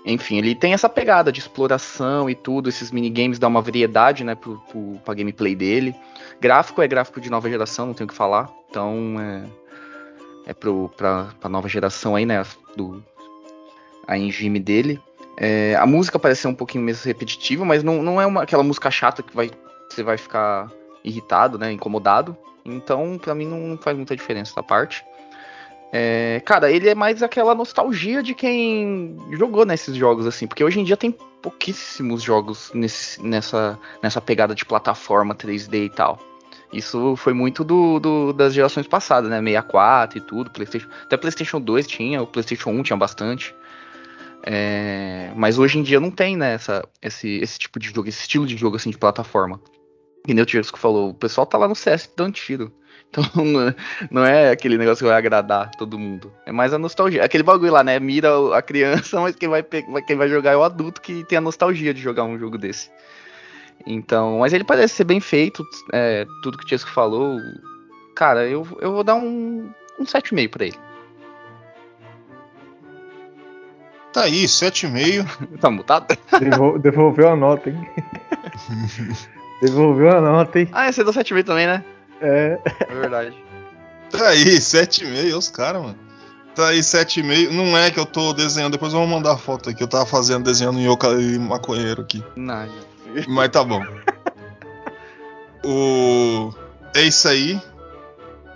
Enfim, 0.05 0.39
ele 0.39 0.55
tem 0.55 0.73
essa 0.73 0.89
pegada 0.89 1.31
de 1.31 1.41
exploração 1.41 2.31
e 2.31 2.35
tudo. 2.35 2.69
Esses 2.69 2.91
minigames 2.91 3.39
dão 3.39 3.51
uma 3.51 3.61
variedade, 3.61 4.25
né, 4.25 4.35
pro, 4.35 4.59
pro, 4.71 4.99
pra 5.05 5.15
gameplay 5.15 5.55
dele. 5.55 5.95
Gráfico 6.41 6.81
é 6.81 6.89
gráfico 6.89 7.21
de 7.21 7.29
nova 7.29 7.49
geração, 7.49 7.87
não 7.87 7.95
tenho 7.95 8.07
o 8.07 8.11
que 8.11 8.17
falar. 8.17 8.49
Então 8.71 9.17
é, 9.21 9.45
é 10.51 10.55
pro, 10.55 10.91
pra, 10.97 11.29
pra 11.41 11.51
nova 11.51 11.69
geração 11.69 12.15
aí, 12.15 12.25
né, 12.25 12.43
do, 12.77 13.05
a 14.07 14.17
engine 14.17 14.59
dele. 14.59 15.01
É, 15.37 15.77
a 15.77 15.87
música 15.87 16.19
parece 16.19 16.43
ser 16.43 16.49
um 16.49 16.55
pouquinho 16.55 16.83
mesmo 16.83 17.05
repetitiva, 17.05 17.65
mas 17.65 17.83
não, 17.83 18.03
não 18.03 18.21
é 18.21 18.27
uma, 18.27 18.43
aquela 18.43 18.63
música 18.63 18.91
chata 18.91 19.23
que 19.23 19.37
vai, 19.37 19.51
você 19.89 20.03
vai 20.03 20.17
ficar 20.17 20.71
irritado, 21.05 21.59
né, 21.59 21.71
incomodado. 21.71 22.37
Então, 22.65 23.19
para 23.19 23.35
mim, 23.35 23.47
não 23.47 23.77
faz 23.79 23.97
muita 23.97 24.17
diferença 24.17 24.53
essa 24.53 24.63
parte. 24.63 25.05
É, 25.93 26.43
cara, 26.45 26.71
ele 26.71 26.89
é 26.89 26.95
mais 26.95 27.23
aquela 27.23 27.55
nostalgia 27.55 28.23
de 28.23 28.35
quem 28.35 29.17
jogou 29.33 29.65
nesses 29.65 29.97
jogos, 29.97 30.27
assim, 30.27 30.47
porque 30.47 30.63
hoje 30.63 30.81
em 30.81 30.85
dia 30.85 30.97
tem 30.97 31.11
pouquíssimos 31.41 32.23
jogos 32.23 32.71
nesse, 32.75 33.23
nessa, 33.23 33.79
nessa 34.03 34.21
pegada 34.21 34.55
de 34.55 34.65
plataforma 34.65 35.35
3D 35.35 35.87
e 35.87 35.91
tal. 35.91 36.19
Isso 36.73 37.17
foi 37.17 37.33
muito 37.33 37.65
do, 37.65 37.99
do, 37.99 38.33
das 38.35 38.53
gerações 38.53 38.87
passadas, 38.87 39.31
né? 39.31 39.41
64 39.41 40.19
e 40.19 40.21
tudo, 40.21 40.51
PlayStation, 40.51 40.89
até 41.03 41.17
PlayStation 41.17 41.61
2 41.61 41.87
tinha, 41.87 42.23
o 42.23 42.27
PlayStation 42.27 42.71
1 42.71 42.83
tinha 42.83 42.97
bastante. 42.97 43.55
É, 44.43 45.33
mas 45.35 45.59
hoje 45.59 45.79
em 45.79 45.83
dia 45.83 45.99
não 45.99 46.11
tem, 46.11 46.37
né, 46.37 46.55
essa, 46.55 46.87
esse, 47.03 47.29
esse 47.39 47.59
tipo 47.59 47.79
de 47.79 47.89
jogo, 47.89 48.09
esse 48.09 48.21
estilo 48.21 48.47
de 48.47 48.57
jogo 48.57 48.77
assim 48.77 48.91
de 48.91 48.99
plataforma. 48.99 49.61
E 50.27 50.35
nem 50.35 50.43
o 50.43 50.47
que 50.47 50.79
falou, 50.79 51.11
o 51.11 51.15
pessoal 51.15 51.47
tá 51.47 51.57
lá 51.57 51.67
no 51.67 51.75
CS 51.75 52.13
dando 52.15 52.35
tiro. 52.35 52.73
Então 53.11 53.25
não 54.11 54.25
é, 54.25 54.47
é 54.47 54.51
aquele 54.51 54.77
negócio 54.77 55.05
que 55.05 55.09
vai 55.09 55.19
agradar 55.19 55.71
todo 55.73 55.99
mundo. 55.99 56.33
É 56.45 56.53
mais 56.53 56.73
a 56.73 56.79
nostalgia. 56.79 57.25
Aquele 57.25 57.43
bagulho 57.43 57.73
lá, 57.73 57.83
né? 57.83 57.99
Mira 57.99 58.31
a 58.57 58.63
criança, 58.63 59.21
mas 59.21 59.35
quem 59.35 59.49
vai, 59.49 59.63
quem 59.63 60.17
vai 60.17 60.29
jogar 60.29 60.53
é 60.53 60.57
o 60.57 60.63
adulto 60.63 61.01
que 61.01 61.25
tem 61.25 61.39
a 61.39 61.43
nostalgia 61.43 61.95
de 61.95 62.01
jogar 62.01 62.25
um 62.25 62.39
jogo 62.39 62.59
desse. 62.59 62.91
Então, 63.87 64.41
mas 64.41 64.53
ele 64.53 64.65
parece 64.65 64.95
ser 64.95 65.05
bem 65.05 65.21
feito. 65.21 65.65
É, 65.93 66.27
tudo 66.43 66.59
que 66.59 66.65
o 66.65 66.67
Tiesco 66.67 66.91
falou. 66.91 67.39
Cara, 68.15 68.47
eu, 68.47 68.67
eu 68.81 68.93
vou 68.93 69.05
dar 69.05 69.15
um, 69.15 69.71
um 69.99 70.05
7,5 70.05 70.51
pra 70.51 70.67
ele. 70.67 70.77
Tá 74.13 74.23
aí, 74.23 74.45
7,5. 74.45 75.59
tá 75.61 75.71
mutado? 75.71 76.19
Devol 76.41 76.79
devolveu 76.79 77.29
a 77.29 77.37
nota, 77.37 77.71
hein? 77.71 77.89
devolveu 79.63 80.11
a 80.11 80.21
nota, 80.21 80.59
hein? 80.59 80.69
Ah, 80.73 80.91
você 80.91 81.05
deu 81.05 81.13
7,5 81.13 81.45
também, 81.45 81.67
né? 81.67 81.85
É. 82.21 82.59
É 82.89 82.95
verdade. 82.95 83.37
Tá 84.11 84.29
aí, 84.29 84.59
7,5, 84.59 85.37
os 85.37 85.49
caras, 85.49 85.83
mano. 85.83 85.99
Tá 86.55 86.69
aí, 86.69 86.81
7,5. 86.81 87.51
Não 87.51 87.77
é 87.77 87.91
que 87.91 88.01
eu 88.01 88.07
tô 88.07 88.33
desenhando, 88.33 88.73
depois 88.73 88.93
eu 88.93 88.99
vou 88.99 89.09
mandar 89.09 89.33
a 89.33 89.39
foto 89.39 89.71
aqui. 89.71 89.83
Eu 89.83 89.89
tava 89.89 90.07
fazendo, 90.07 90.45
desenhando 90.45 90.81
Yoka 90.81 91.09
e 91.21 91.39
maconheiro 91.39 92.03
aqui. 92.03 92.25
Não. 92.35 92.69
Mas 93.29 93.49
tá 93.51 93.63
bom. 93.63 93.83
o... 95.65 96.53
É 96.95 97.03
isso 97.03 97.29
aí. 97.29 97.61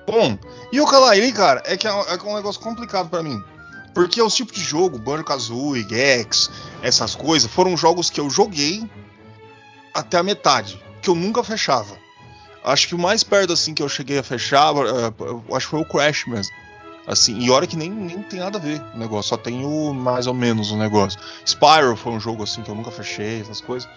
Bom, 0.07 0.37
Yoka 0.75 0.99
Lairi, 0.99 1.33
cara, 1.33 1.63
é 1.65 1.77
que 1.77 1.87
é, 1.87 1.91
é 1.91 2.23
um 2.25 2.35
negócio 2.35 2.61
complicado 2.61 3.09
para 3.09 3.23
mim. 3.23 3.43
Porque 3.95 4.23
os 4.23 4.35
tipos 4.35 4.55
de 4.55 4.65
jogo, 4.65 4.99
Banjo-Kazooie, 4.99 5.87
Gex, 5.89 6.51
essas 6.83 7.15
coisas, 7.15 7.51
foram 7.51 7.77
jogos 7.77 8.09
que 8.09 8.21
eu 8.21 8.31
joguei 8.31 8.89
até 9.95 10.17
a 10.17 10.23
metade, 10.23 10.83
que 11.03 11.11
eu 11.11 11.15
nunca 11.15 11.45
fechava. 11.45 12.02
Acho 12.65 12.89
que 12.89 12.95
o 12.95 12.99
mais 12.99 13.25
perto 13.25 13.53
assim 13.53 13.75
que 13.75 13.83
eu 13.83 13.89
cheguei 13.89 14.19
a 14.19 14.23
fechar, 14.23 14.73
uh, 14.73 15.55
acho 15.55 15.67
que 15.67 15.71
foi 15.71 15.81
o 15.81 15.85
Crash 15.85 16.27
mesmo. 16.27 16.53
Assim, 17.07 17.37
e 17.41 17.51
olha 17.51 17.67
que 17.67 17.77
nem, 17.77 17.91
nem 17.91 18.23
tem 18.23 18.39
nada 18.39 18.59
a 18.59 18.61
ver 18.61 18.81
o 18.95 18.99
negócio, 18.99 19.31
só 19.31 19.37
tem 19.37 19.65
o 19.65 19.93
mais 19.93 20.29
ou 20.29 20.35
menos 20.35 20.71
o 20.71 20.77
negócio. 20.77 21.19
Spyro 21.45 21.97
foi 21.97 22.13
um 22.13 22.21
jogo 22.21 22.45
assim 22.45 22.63
que 22.63 22.71
eu 22.71 22.75
nunca 22.77 22.93
fechei, 22.93 23.41
essas 23.41 23.61
coisas. 23.61 23.89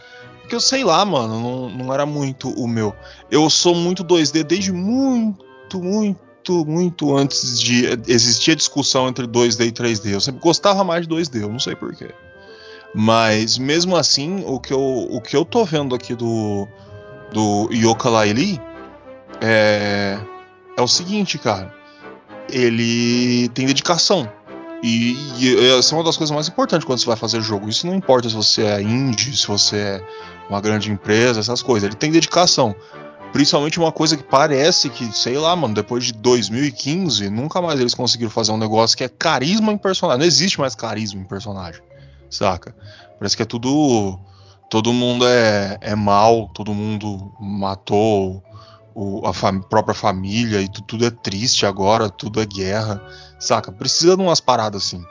Porque 0.41 0.55
eu 0.55 0.59
sei 0.59 0.84
lá, 0.84 1.05
mano, 1.05 1.39
não, 1.39 1.70
não 1.70 1.93
era 1.93 2.05
muito 2.05 2.49
o 2.49 2.68
meu. 2.68 2.95
Eu 3.30 3.47
sou 3.49 3.76
muito 3.76 4.03
2D 4.03 4.43
desde 4.43 4.72
muito, 4.72 5.82
muito 5.82 6.26
muito, 6.63 7.16
antes 7.18 7.59
de 7.59 7.86
existir 8.07 8.55
discussão 8.55 9.07
entre 9.07 9.26
2D 9.26 9.68
e 9.68 9.72
3D. 9.72 10.11
Eu 10.11 10.22
sempre 10.22 10.41
gostava 10.41 10.84
mais 10.84 11.07
de 11.07 11.13
2D, 11.13 11.41
eu 11.41 11.49
não 11.49 11.59
sei 11.59 11.76
porquê. 11.76 12.13
Mas 12.93 13.57
mesmo 13.57 13.95
assim, 13.95 14.43
o 14.45 14.59
que 14.59 14.72
eu, 14.72 14.80
o 14.80 15.20
que 15.22 15.36
eu 15.36 15.43
tô 15.43 15.66
vendo 15.66 15.95
aqui 15.95 16.13
do, 16.13 16.68
do 17.32 17.69
Yoka 17.71 18.09
Laili 18.09 18.61
é, 19.41 20.17
é 20.78 20.82
o 20.82 20.88
seguinte, 20.88 21.38
cara. 21.38 21.73
Ele 22.49 23.49
tem 23.49 23.65
dedicação. 23.65 24.30
E, 24.84 25.17
e 25.39 25.69
essa 25.78 25.95
é 25.95 25.97
uma 25.97 26.03
das 26.03 26.15
coisas 26.15 26.34
mais 26.34 26.47
importantes 26.47 26.86
quando 26.86 26.99
você 26.99 27.07
vai 27.07 27.15
fazer 27.15 27.41
jogo. 27.41 27.67
Isso 27.67 27.88
não 27.88 27.95
importa 27.95 28.30
se 28.30 28.36
você 28.36 28.63
é 28.63 28.82
indie, 28.82 29.36
se 29.36 29.47
você 29.47 29.78
é 29.78 30.07
uma 30.49 30.61
grande 30.61 30.91
empresa, 30.91 31.39
essas 31.39 31.61
coisas. 31.61 31.88
Ele 31.88 31.95
tem 31.95 32.11
dedicação. 32.11 32.76
Principalmente 33.34 33.80
uma 33.80 33.91
coisa 33.91 34.15
que 34.15 34.23
parece 34.23 34.89
que, 34.89 35.11
sei 35.11 35.38
lá, 35.38 35.55
mano, 35.55 35.73
depois 35.73 36.05
de 36.05 36.13
2015, 36.13 37.30
nunca 37.30 37.61
mais 37.61 37.80
eles 37.80 37.93
conseguiram 37.93 38.32
fazer 38.32 38.51
um 38.51 38.57
negócio 38.57 38.95
que 38.95 39.03
é 39.03 39.09
carisma 39.09 39.73
em 39.73 39.78
personagem. 39.78 40.19
Não 40.19 40.26
existe 40.26 40.59
mais 40.59 40.73
carisma 40.76 41.19
em 41.19 41.26
personagem, 41.26 41.82
saca? 42.30 42.73
Parece 43.19 43.36
que 43.36 43.43
é 43.43 43.45
tudo. 43.45 44.19
Todo 44.70 44.91
mundo 44.91 45.28
é, 45.28 45.78
é 45.82 45.95
mal, 45.95 46.49
todo 46.53 46.74
mundo 46.74 47.32
matou 47.39 48.43
o, 48.93 49.26
a 49.28 49.34
fam 49.34 49.61
própria 49.61 49.93
família 49.93 50.61
e 50.61 50.70
tudo 50.70 51.05
é 51.05 51.11
triste 51.11 51.66
agora, 51.66 52.09
tudo 52.09 52.41
é 52.41 52.45
guerra, 52.45 53.01
saca? 53.39 53.72
Precisa 53.72 54.16
de 54.16 54.24
umas 54.24 54.39
paradas 54.39 54.84
assim. 54.84 55.03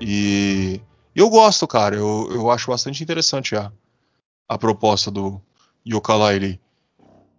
E 0.00 0.80
eu 1.14 1.28
gosto, 1.30 1.66
cara, 1.66 1.96
eu, 1.96 2.28
eu 2.30 2.50
acho 2.50 2.70
bastante 2.70 3.02
interessante 3.02 3.56
a, 3.56 3.72
a 4.48 4.58
proposta 4.58 5.10
do 5.10 5.40
Yooka-Laylee. 5.86 6.60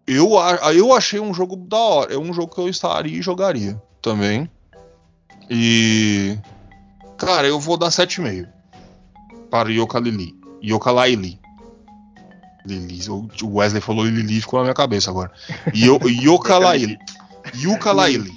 Eu, 0.08 0.32
eu 0.74 0.94
achei 0.94 1.20
um 1.20 1.34
jogo 1.34 1.56
da 1.56 1.78
hora. 1.78 2.14
É 2.14 2.18
um 2.18 2.34
jogo 2.34 2.54
que 2.54 2.60
eu 2.60 2.68
estaria 2.68 3.18
e 3.18 3.22
jogaria 3.22 3.82
também. 4.02 4.50
E. 5.50 6.38
Cara, 7.18 7.48
eu 7.48 7.60
vou 7.60 7.78
dar 7.78 7.90
7,5 7.90 8.50
para 9.50 9.70
Yoka 9.70 10.00
Lili. 10.00 11.40
Yoka 12.68 12.84
Laili. 12.88 13.00
Lili. 13.00 13.10
O 13.44 13.58
Wesley 13.58 13.82
falou 13.82 14.06
Lili 14.06 14.42
ficou 14.42 14.60
na 14.60 14.64
minha 14.64 14.74
cabeça 14.74 15.10
agora. 15.10 15.32
Yo, 15.74 16.00
Yoka 16.08 16.58
Laili. 16.58 16.98
Yuka 17.56 17.92
Laili. 17.92 18.32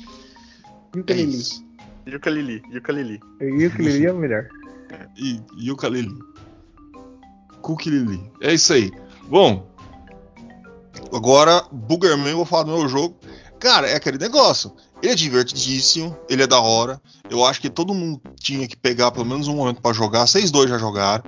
É 1.08 1.14
isso. 1.14 1.64
Yuka-Lili, 2.06 2.62
Yuka-Lili. 2.70 3.20
Yuka-Lili 3.40 4.06
é 4.06 4.12
o 4.12 4.16
melhor. 4.16 4.48
E 5.16 5.40
Yuka-Lili. 5.58 6.18
Cookie-Lili. 7.62 8.30
É 8.40 8.52
isso 8.52 8.74
aí. 8.74 8.92
Bom, 9.28 9.66
agora, 11.12 11.64
Boogerman, 11.72 12.30
eu 12.30 12.36
vou 12.36 12.44
falar 12.44 12.64
do 12.64 12.76
meu 12.76 12.88
jogo. 12.88 13.16
Cara, 13.58 13.88
é 13.88 13.96
aquele 13.96 14.18
negócio. 14.18 14.72
Ele 15.04 15.12
é 15.12 15.14
divertidíssimo, 15.14 16.16
ele 16.30 16.44
é 16.44 16.46
da 16.46 16.58
hora. 16.58 16.98
Eu 17.28 17.44
acho 17.44 17.60
que 17.60 17.68
todo 17.68 17.92
mundo 17.92 18.22
tinha 18.40 18.66
que 18.66 18.74
pegar 18.74 19.10
pelo 19.10 19.26
menos 19.26 19.46
um 19.48 19.54
momento 19.54 19.82
para 19.82 19.92
jogar. 19.92 20.26
Vocês 20.26 20.50
dois 20.50 20.70
já 20.70 20.78
jogaram. 20.78 21.22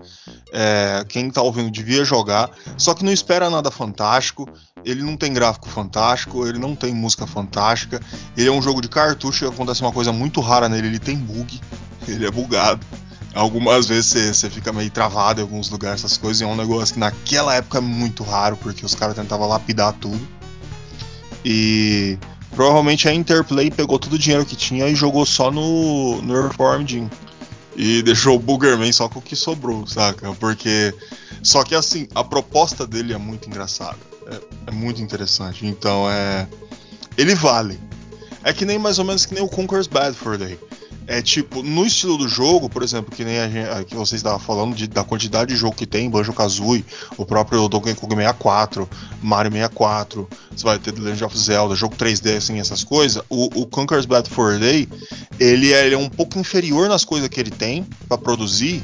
É, 0.51 1.05
quem 1.07 1.31
tá 1.31 1.43
ouvindo 1.43 1.71
devia 1.71 2.03
jogar. 2.03 2.51
Só 2.79 2.95
que 2.95 3.05
não 3.05 3.13
espera 3.13 3.51
nada 3.51 3.71
fantástico. 3.71 4.49
Ele 4.83 5.03
não 5.03 5.15
tem 5.15 5.31
gráfico 5.31 5.69
fantástico, 5.69 6.47
ele 6.47 6.59
não 6.59 6.75
tem 6.75 6.95
música 6.95 7.27
fantástica. 7.27 8.01
Ele 8.35 8.49
é 8.49 8.51
um 8.51 8.63
jogo 8.63 8.81
de 8.81 8.89
cartucho 8.89 9.45
e 9.45 9.49
acontece 9.49 9.83
uma 9.83 9.93
coisa 9.93 10.11
muito 10.11 10.41
rara 10.41 10.71
nele. 10.71 10.87
Ele 10.87 10.99
tem 10.99 11.19
bug, 11.19 11.61
ele 12.09 12.27
é 12.27 12.31
bugado. 12.31 12.81
Algumas 13.35 13.87
vezes 13.87 14.39
você 14.39 14.49
fica 14.49 14.73
meio 14.73 14.91
travado 14.91 15.41
em 15.41 15.43
alguns 15.43 15.69
lugares, 15.69 16.03
essas 16.03 16.17
coisas. 16.17 16.41
E 16.41 16.45
é 16.45 16.47
um 16.47 16.57
negócio 16.57 16.95
que 16.95 17.01
naquela 17.01 17.55
época 17.55 17.77
é 17.77 17.83
muito 17.83 18.23
raro, 18.23 18.57
porque 18.57 18.87
os 18.87 18.95
caras 18.95 19.15
tentavam 19.15 19.47
lapidar 19.47 19.93
tudo. 19.93 20.27
E 21.45 22.19
provavelmente 22.57 23.07
a 23.07 23.15
Interplay 23.15 23.71
pegou 23.71 23.99
todo 23.99 24.15
o 24.15 24.19
dinheiro 24.19 24.45
que 24.45 24.57
tinha 24.57 24.89
e 24.89 24.95
jogou 24.97 25.25
só 25.27 25.51
no, 25.51 26.21
no 26.23 26.35
Earthworm. 26.35 26.85
E 27.77 28.03
deixou 28.03 28.37
o 28.37 28.39
Boogerman 28.39 28.91
só 28.91 29.07
com 29.07 29.19
o 29.19 29.23
que 29.23 29.37
sobrou, 29.37 29.87
saca? 29.87 30.33
Porque. 30.41 30.95
Só 31.43 31.63
que 31.63 31.75
assim, 31.75 32.09
a 32.15 32.25
proposta 32.25 32.87
dele 32.87 33.13
é 33.13 33.19
muito 33.19 33.47
engraçada. 33.47 33.99
É, 34.27 34.41
é 34.69 34.71
muito 34.71 35.03
interessante. 35.03 35.67
Então 35.67 36.11
é. 36.11 36.49
Ele 37.19 37.35
vale. 37.35 37.79
É 38.43 38.53
que 38.53 38.65
nem 38.65 38.79
mais 38.79 38.99
ou 38.99 39.05
menos 39.05 39.27
que 39.27 39.35
nem 39.35 39.45
o 39.45 39.49
Conquer's 39.49 39.87
Bad 39.87 40.17
for 40.17 40.39
Day. 40.39 40.59
É 41.07 41.23
tipo, 41.23 41.63
no 41.63 41.87
estilo 41.87 42.19
do 42.19 42.29
jogo, 42.29 42.69
por 42.69 42.83
exemplo, 42.83 43.15
que 43.15 43.25
nem 43.25 43.39
a 43.39 43.49
gente, 43.49 43.85
que 43.87 43.95
vocês 43.95 44.19
estavam 44.19 44.41
falando 44.41 44.75
de, 44.75 44.89
da 44.89 45.05
quantidade 45.05 45.53
de 45.55 45.57
jogo 45.57 45.77
que 45.77 45.87
tem, 45.87 46.11
Banjo 46.11 46.33
Kazooie, 46.33 46.85
o 47.17 47.25
próprio 47.25 47.69
Donkey 47.69 47.95
Kong 47.95 48.15
64, 48.15 48.89
Mario 49.23 49.53
64, 49.53 50.29
você 50.51 50.65
vai 50.65 50.79
ter 50.79 50.93
The 50.93 51.01
Legend 51.01 51.25
of 51.25 51.39
Zelda, 51.39 51.77
jogo 51.77 51.95
3D, 51.95 52.37
assim, 52.37 52.59
essas 52.59 52.83
coisas. 52.83 53.23
O, 53.29 53.63
o 53.63 53.67
Conquer's 53.67 54.05
Bad 54.05 54.29
for 54.29 54.59
Day, 54.59 54.89
ele 55.39 55.73
é, 55.73 55.87
ele 55.87 55.95
é 55.95 55.99
um 55.99 56.09
pouco 56.09 56.39
inferior 56.39 56.89
nas 56.89 57.05
coisas 57.05 57.29
que 57.29 57.39
ele 57.39 57.51
tem 57.51 57.87
para 58.09 58.19
produzir, 58.19 58.83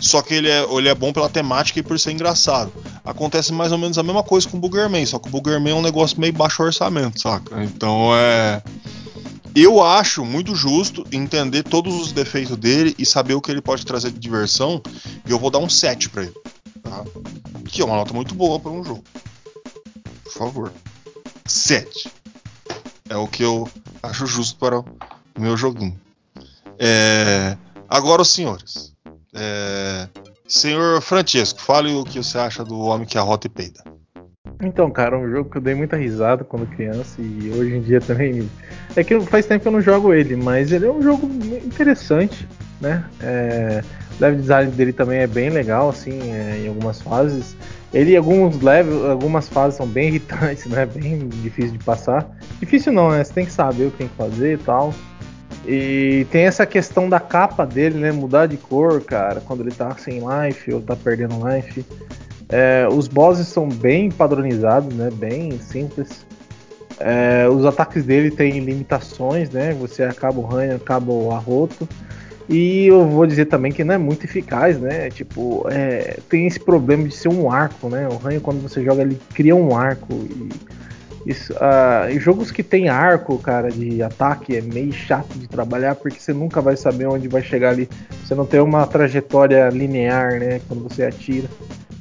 só 0.00 0.22
que 0.22 0.32
ele 0.32 0.48
é, 0.48 0.64
ele 0.72 0.88
é 0.88 0.94
bom 0.94 1.12
pela 1.12 1.28
temática 1.28 1.78
e 1.78 1.82
por 1.82 1.98
ser 2.00 2.12
engraçado. 2.12 2.72
Acontece 3.04 3.52
mais 3.52 3.70
ou 3.70 3.78
menos 3.78 3.98
a 3.98 4.02
mesma 4.02 4.22
coisa 4.22 4.48
com 4.48 4.56
o 4.56 4.60
Boogerman, 4.60 5.04
só 5.04 5.18
que 5.18 5.28
o 5.28 5.30
Boogerman 5.30 5.72
é 5.72 5.76
um 5.76 5.82
negócio 5.82 6.18
meio 6.18 6.32
baixo 6.32 6.62
orçamento, 6.62 7.20
saca? 7.20 7.62
Então 7.62 8.10
é. 8.14 8.62
Eu 9.54 9.82
acho 9.82 10.24
muito 10.24 10.54
justo 10.54 11.04
entender 11.10 11.62
todos 11.62 11.94
os 11.94 12.12
defeitos 12.12 12.56
dele 12.56 12.94
e 12.98 13.04
saber 13.04 13.34
o 13.34 13.40
que 13.40 13.50
ele 13.50 13.60
pode 13.60 13.84
trazer 13.84 14.10
de 14.10 14.18
diversão. 14.18 14.80
E 15.26 15.30
eu 15.30 15.38
vou 15.38 15.50
dar 15.50 15.58
um 15.58 15.68
7 15.68 16.08
para 16.08 16.22
ele. 16.22 16.34
Tá? 16.82 17.04
Que 17.66 17.82
é 17.82 17.84
uma 17.84 17.96
nota 17.96 18.12
muito 18.12 18.34
boa 18.34 18.60
para 18.60 18.70
um 18.70 18.84
jogo. 18.84 19.04
Por 20.24 20.32
favor. 20.32 20.72
7. 21.44 22.10
É 23.08 23.16
o 23.16 23.26
que 23.26 23.42
eu 23.42 23.68
acho 24.02 24.26
justo 24.26 24.56
para 24.56 24.78
o 24.78 24.84
meu 25.36 25.56
joguinho. 25.56 25.98
É... 26.78 27.56
Agora, 27.88 28.22
os 28.22 28.30
senhores. 28.30 28.92
É... 29.34 30.08
Senhor 30.46 31.00
Francesco, 31.00 31.60
fale 31.60 31.92
o 31.92 32.04
que 32.04 32.22
você 32.22 32.38
acha 32.38 32.64
do 32.64 32.78
Homem 32.78 33.06
que 33.06 33.18
arrota 33.18 33.46
e 33.46 33.50
peida. 33.50 33.84
Então, 34.60 34.90
cara, 34.90 35.18
um 35.18 35.28
jogo 35.30 35.48
que 35.48 35.56
eu 35.56 35.62
dei 35.62 35.74
muita 35.74 35.96
risada 35.96 36.44
quando 36.44 36.66
criança 36.66 37.20
e 37.20 37.50
hoje 37.56 37.76
em 37.76 37.80
dia 37.80 38.00
também. 38.00 38.48
É 38.94 39.02
que 39.02 39.18
faz 39.20 39.46
tempo 39.46 39.62
que 39.62 39.68
eu 39.68 39.72
não 39.72 39.80
jogo 39.80 40.12
ele, 40.12 40.36
mas 40.36 40.70
ele 40.70 40.86
é 40.86 40.90
um 40.90 41.02
jogo 41.02 41.26
interessante, 41.64 42.46
né? 42.80 43.04
É... 43.22 43.82
O 44.18 44.22
level 44.22 44.40
design 44.40 44.70
dele 44.72 44.92
também 44.92 45.20
é 45.20 45.26
bem 45.26 45.48
legal, 45.48 45.88
assim, 45.88 46.30
é, 46.30 46.62
em 46.64 46.68
algumas 46.68 47.00
fases. 47.00 47.56
Ele, 47.92 48.14
alguns 48.14 48.60
levels, 48.60 49.02
algumas 49.08 49.48
fases 49.48 49.78
são 49.78 49.86
bem 49.86 50.08
irritantes, 50.08 50.66
né? 50.68 50.84
Bem 50.84 51.26
difícil 51.28 51.72
de 51.72 51.84
passar. 51.84 52.28
Difícil 52.60 52.92
não, 52.92 53.10
né? 53.10 53.24
Você 53.24 53.32
tem 53.32 53.46
que 53.46 53.52
saber 53.52 53.86
o 53.86 53.90
que 53.90 53.96
tem 53.96 54.08
que 54.08 54.16
fazer 54.16 54.54
e 54.54 54.58
tal. 54.58 54.92
E 55.66 56.26
tem 56.30 56.44
essa 56.44 56.66
questão 56.66 57.08
da 57.08 57.18
capa 57.18 57.64
dele, 57.64 57.98
né? 57.98 58.12
Mudar 58.12 58.46
de 58.46 58.58
cor, 58.58 59.00
cara, 59.02 59.40
quando 59.40 59.60
ele 59.60 59.70
tá 59.70 59.94
sem 59.96 60.20
life 60.20 60.70
ou 60.72 60.82
tá 60.82 60.94
perdendo 60.94 61.34
life. 61.48 61.84
É, 62.50 62.88
os 62.90 63.06
bosses 63.06 63.46
são 63.48 63.68
bem 63.68 64.10
padronizados, 64.10 64.94
né? 64.94 65.10
Bem 65.12 65.58
simples. 65.58 66.26
É, 66.98 67.48
os 67.48 67.64
ataques 67.64 68.04
dele 68.04 68.30
têm 68.30 68.58
limitações, 68.58 69.50
né? 69.50 69.72
Você 69.80 70.02
acaba 70.02 70.38
o 70.38 70.44
ranho, 70.44 70.76
acaba 70.76 71.12
o 71.12 71.30
arroto. 71.30 71.88
E 72.48 72.88
eu 72.88 73.06
vou 73.06 73.26
dizer 73.26 73.46
também 73.46 73.70
que 73.70 73.84
não 73.84 73.94
é 73.94 73.98
muito 73.98 74.24
eficaz, 74.24 74.78
né? 74.80 75.08
Tipo, 75.08 75.64
é, 75.70 76.18
tem 76.28 76.46
esse 76.46 76.58
problema 76.58 77.06
de 77.06 77.14
ser 77.14 77.28
um 77.28 77.50
arco, 77.50 77.88
né? 77.88 78.08
O 78.08 78.16
ranho, 78.16 78.40
quando 78.40 78.60
você 78.60 78.82
joga, 78.84 79.02
ele 79.02 79.18
cria 79.32 79.54
um 79.54 79.76
arco. 79.76 80.12
E 80.12 80.48
isso, 81.24 81.52
uh, 81.52 82.18
jogos 82.18 82.50
que 82.50 82.62
tem 82.62 82.88
arco, 82.88 83.38
cara, 83.38 83.70
de 83.70 84.02
ataque 84.02 84.56
é 84.56 84.60
meio 84.60 84.92
chato 84.92 85.38
de 85.38 85.46
trabalhar 85.46 85.94
porque 85.94 86.18
você 86.18 86.32
nunca 86.32 86.60
vai 86.60 86.76
saber 86.76 87.06
onde 87.06 87.28
vai 87.28 87.42
chegar 87.42 87.70
ali. 87.70 87.88
Você 88.24 88.34
não 88.34 88.46
tem 88.46 88.60
uma 88.60 88.86
trajetória 88.86 89.68
linear, 89.68 90.40
né? 90.40 90.60
Quando 90.66 90.82
você 90.82 91.04
atira. 91.04 91.48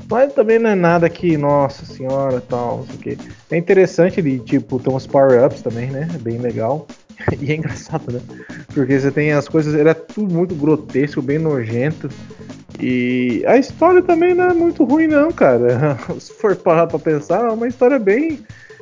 Mas 0.10 0.34
também 0.34 0.58
não 0.58 0.72
é 0.72 0.76
nada 0.76 1.08
que, 1.08 1.38
nossa 1.38 1.86
senhora, 1.86 2.42
tal, 2.42 2.78
não 2.78 2.86
sei 2.88 2.96
o 2.96 3.00
que. 3.00 3.18
É 3.52 3.58
interessante 3.58 4.20
ele, 4.20 4.40
tipo, 4.40 4.80
tem 4.80 4.94
uns 4.94 5.06
power-ups 5.06 5.62
também, 5.62 5.92
né? 5.92 6.08
É 6.14 6.18
bem 6.18 6.40
legal. 6.40 6.88
e 7.40 7.52
é 7.52 7.56
engraçado, 7.56 8.12
né? 8.12 8.22
Porque 8.74 9.00
você 9.00 9.12
tem 9.12 9.32
as 9.32 9.48
coisas, 9.48 9.76
ele 9.76 9.90
é 9.90 9.94
tudo 9.94 10.34
muito 10.34 10.56
grotesco, 10.56 11.22
bem 11.22 11.38
nojento. 11.38 12.10
E 12.80 13.44
a 13.46 13.58
história 13.58 14.02
também 14.02 14.34
não 14.34 14.46
é 14.46 14.54
muito 14.54 14.84
ruim, 14.84 15.08
não, 15.08 15.32
cara. 15.32 15.98
Se 16.20 16.34
for 16.34 16.56
parar 16.56 16.88
pra 16.88 16.98
pensar, 16.98 17.46
é 17.46 17.52
uma 17.52 17.68
história 17.68 18.00
bem 18.00 18.40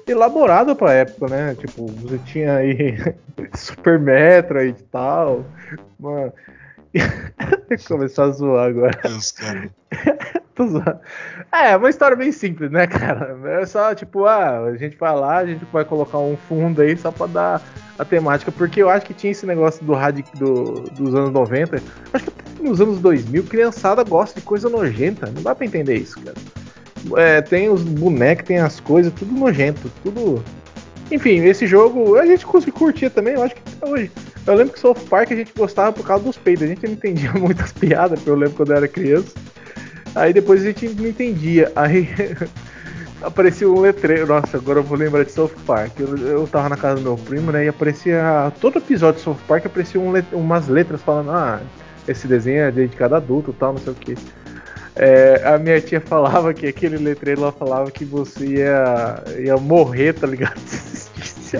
elaborada 0.08 0.76
pra 0.76 0.94
época, 0.94 1.28
né? 1.28 1.56
Tipo, 1.56 1.88
você 1.88 2.18
tinha 2.20 2.56
aí 2.56 2.98
Super 3.54 4.00
Metroid 4.00 4.80
e 4.80 4.84
tal. 4.84 5.44
Mano. 6.00 6.32
Começar 7.88 8.26
a 8.26 8.32
zoar 8.32 8.70
agora. 8.70 9.00
Deus, 9.04 9.32
cara. 9.32 9.70
Tô 10.56 10.68
zoando. 10.68 11.00
É, 11.52 11.78
uma 11.78 11.90
história 11.90 12.18
bem 12.18 12.32
simples, 12.32 12.72
né, 12.72 12.88
cara? 12.88 13.38
É 13.62 13.66
só 13.66 13.94
tipo, 13.94 14.26
ah, 14.26 14.66
a 14.66 14.76
gente 14.76 14.98
vai 14.98 15.16
lá, 15.16 15.38
a 15.38 15.46
gente 15.46 15.64
vai 15.72 15.86
colocar 15.86 16.18
um 16.18 16.36
fundo 16.36 16.82
aí 16.82 16.98
só 16.98 17.12
pra 17.12 17.28
dar 17.28 17.62
a 17.98 18.06
temática, 18.06 18.52
porque 18.52 18.82
eu 18.82 18.90
acho 18.90 19.06
que 19.06 19.14
tinha 19.14 19.32
esse 19.32 19.46
negócio 19.46 19.84
do 19.86 19.94
rádio 19.94 20.24
do, 20.36 20.82
dos 20.92 21.14
anos 21.14 21.32
90. 21.32 21.82
Acho 22.14 22.26
que 22.26 22.64
nos 22.64 22.82
anos 22.82 23.00
2000, 23.00 23.44
criançada 23.44 24.04
gosta 24.04 24.40
de 24.40 24.46
coisa 24.46 24.70
nojenta. 24.70 25.28
Não 25.28 25.42
dá 25.42 25.54
pra 25.54 25.66
entender 25.66 25.96
isso, 25.96 26.20
cara. 26.22 26.36
É, 27.16 27.42
tem 27.42 27.70
os 27.70 27.84
bonecos, 27.84 28.46
tem 28.46 28.58
as 28.58 28.80
coisas, 28.80 29.14
tudo 29.14 29.32
nojento, 29.32 29.92
tudo. 30.04 30.44
Enfim, 31.12 31.40
esse 31.46 31.66
jogo 31.68 32.18
a 32.18 32.26
gente 32.26 32.46
curtia 32.46 33.10
também, 33.10 33.36
eu 33.36 33.44
acho 33.44 33.56
que 33.56 33.62
até 33.78 33.88
hoje. 33.88 34.12
Eu 34.48 34.56
lembro 34.56 34.74
que 34.74 34.80
South 34.80 34.96
Park 35.10 35.32
a 35.32 35.36
gente 35.36 35.52
gostava 35.56 35.92
por 35.92 36.08
causa 36.08 36.24
dos 36.24 36.38
peidos, 36.38 36.64
a 36.64 36.68
gente 36.68 36.86
não 36.86 36.94
entendia 36.94 37.34
muitas 37.36 37.74
piadas, 37.74 38.18
porque 38.20 38.30
eu 38.30 38.36
lembro 38.36 38.56
quando 38.56 38.72
eu 38.72 38.78
era 38.78 38.88
criança. 38.88 39.34
Aí 40.16 40.34
depois 40.34 40.62
a 40.62 40.68
gente 40.68 40.88
não 40.90 41.06
entendia. 41.06 41.72
Aí 41.76 42.10
aparecia 43.22 43.70
um 43.70 43.82
letreiro. 43.82 44.26
Nossa, 44.26 44.58
agora 44.58 44.80
eu 44.80 44.84
vou 44.84 44.98
lembrar 44.98 45.26
de 45.26 45.32
South 45.32 45.52
Park. 45.66 46.00
Eu, 46.00 46.18
eu 46.18 46.48
tava 46.48 46.70
na 46.70 46.78
casa 46.78 46.96
do 46.96 47.02
meu 47.02 47.18
primo, 47.18 47.52
né? 47.52 47.66
E 47.66 47.68
aparecia. 47.68 48.52
Todo 48.62 48.80
episódio 48.80 49.18
de 49.18 49.24
South 49.24 49.38
Park 49.48 49.66
aparecia 49.66 50.00
um 50.00 50.12
let, 50.12 50.26
umas 50.32 50.68
letras 50.68 51.02
falando: 51.02 51.32
Ah, 51.32 51.60
esse 52.08 52.26
desenho 52.26 52.62
é 52.62 52.72
dedicado 52.72 53.16
a 53.16 53.18
adulto 53.18 53.54
tal, 53.54 53.74
não 53.74 53.80
sei 53.80 53.94
o 53.94 53.96
que. 53.96 54.16
É, 54.96 55.44
a 55.46 55.60
minha 55.60 55.80
tia 55.80 56.02
falava 56.02 56.54
que 56.54 56.66
aquele 56.66 56.98
letreiro 56.98 57.42
lá 57.42 57.52
falava 57.52 57.92
que 57.92 58.04
você 58.04 58.46
ia, 58.46 59.24
ia 59.38 59.58
morrer, 59.58 60.14
tá 60.14 60.26
ligado? 60.26 60.58
Se 60.66 61.58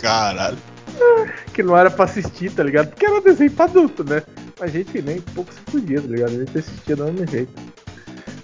Caralho. 0.00 0.56
Que 1.52 1.62
não 1.62 1.76
era 1.76 1.90
pra 1.90 2.04
assistir, 2.04 2.50
tá 2.52 2.62
ligado? 2.62 2.88
Porque 2.88 3.06
era 3.06 3.20
desenho 3.20 3.50
pra 3.50 3.64
adulto, 3.64 4.04
né? 4.04 4.22
a 4.60 4.66
gente 4.66 5.00
nem 5.02 5.20
pouco 5.20 5.52
se 5.52 5.60
podia, 5.60 6.00
tá 6.00 6.08
ligado? 6.08 6.30
A 6.30 6.44
gente 6.44 6.58
assistia 6.58 6.96
do 6.96 7.04
mesmo 7.04 7.26
jeito. 7.26 7.52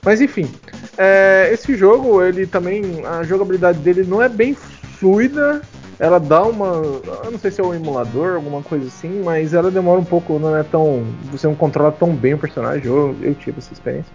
Mas 0.05 0.21
enfim, 0.21 0.51
é, 0.97 1.51
esse 1.53 1.75
jogo, 1.77 2.23
ele 2.23 2.47
também. 2.47 3.05
A 3.07 3.23
jogabilidade 3.23 3.79
dele 3.79 4.05
não 4.05 4.23
é 4.23 4.29
bem 4.29 4.55
fluida. 4.55 5.63
Ela 5.99 6.19
dá 6.19 6.43
uma. 6.43 6.83
Eu 7.25 7.31
não 7.31 7.39
sei 7.39 7.51
se 7.51 7.61
é 7.61 7.65
um 7.65 7.75
emulador, 7.75 8.35
alguma 8.35 8.63
coisa 8.63 8.87
assim, 8.87 9.23
mas 9.23 9.55
ela 9.55 9.71
demora 9.71 10.01
um 10.01 10.05
pouco, 10.05 10.39
não 10.39 10.57
é 10.57 10.63
tão. 10.63 11.05
Você 11.31 11.47
não 11.47 11.55
controla 11.55 11.93
tão 11.93 12.15
bem 12.15 12.35
o 12.35 12.39
personagem. 12.39 12.87
Eu, 12.87 13.17
eu 13.23 13.35
tive 13.35 13.59
essa 13.59 13.73
experiência. 13.73 14.13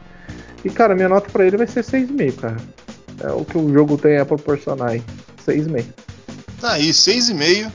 E 0.64 0.70
cara, 0.70 0.94
minha 0.94 1.10
nota 1.10 1.30
pra 1.32 1.46
ele 1.46 1.58
vai 1.58 1.68
ser 1.68 1.84
6,5, 1.84 2.36
cara. 2.36 2.58
É 3.22 3.32
o 3.32 3.44
que 3.44 3.58
o 3.58 3.74
jogo 3.74 3.98
tem 3.98 4.18
a 4.18 4.26
proporcionar 4.26 4.90
aí. 4.90 5.04
6,5. 5.46 5.86
Tá 6.60 6.74
aí, 6.74 6.90
6,5. 6.90 7.72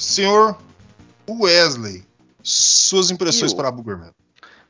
Senhor 0.00 0.56
Wesley. 1.28 2.02
Suas 2.42 3.10
impressões 3.10 3.52
para 3.52 3.70
Boogerman. 3.70 4.10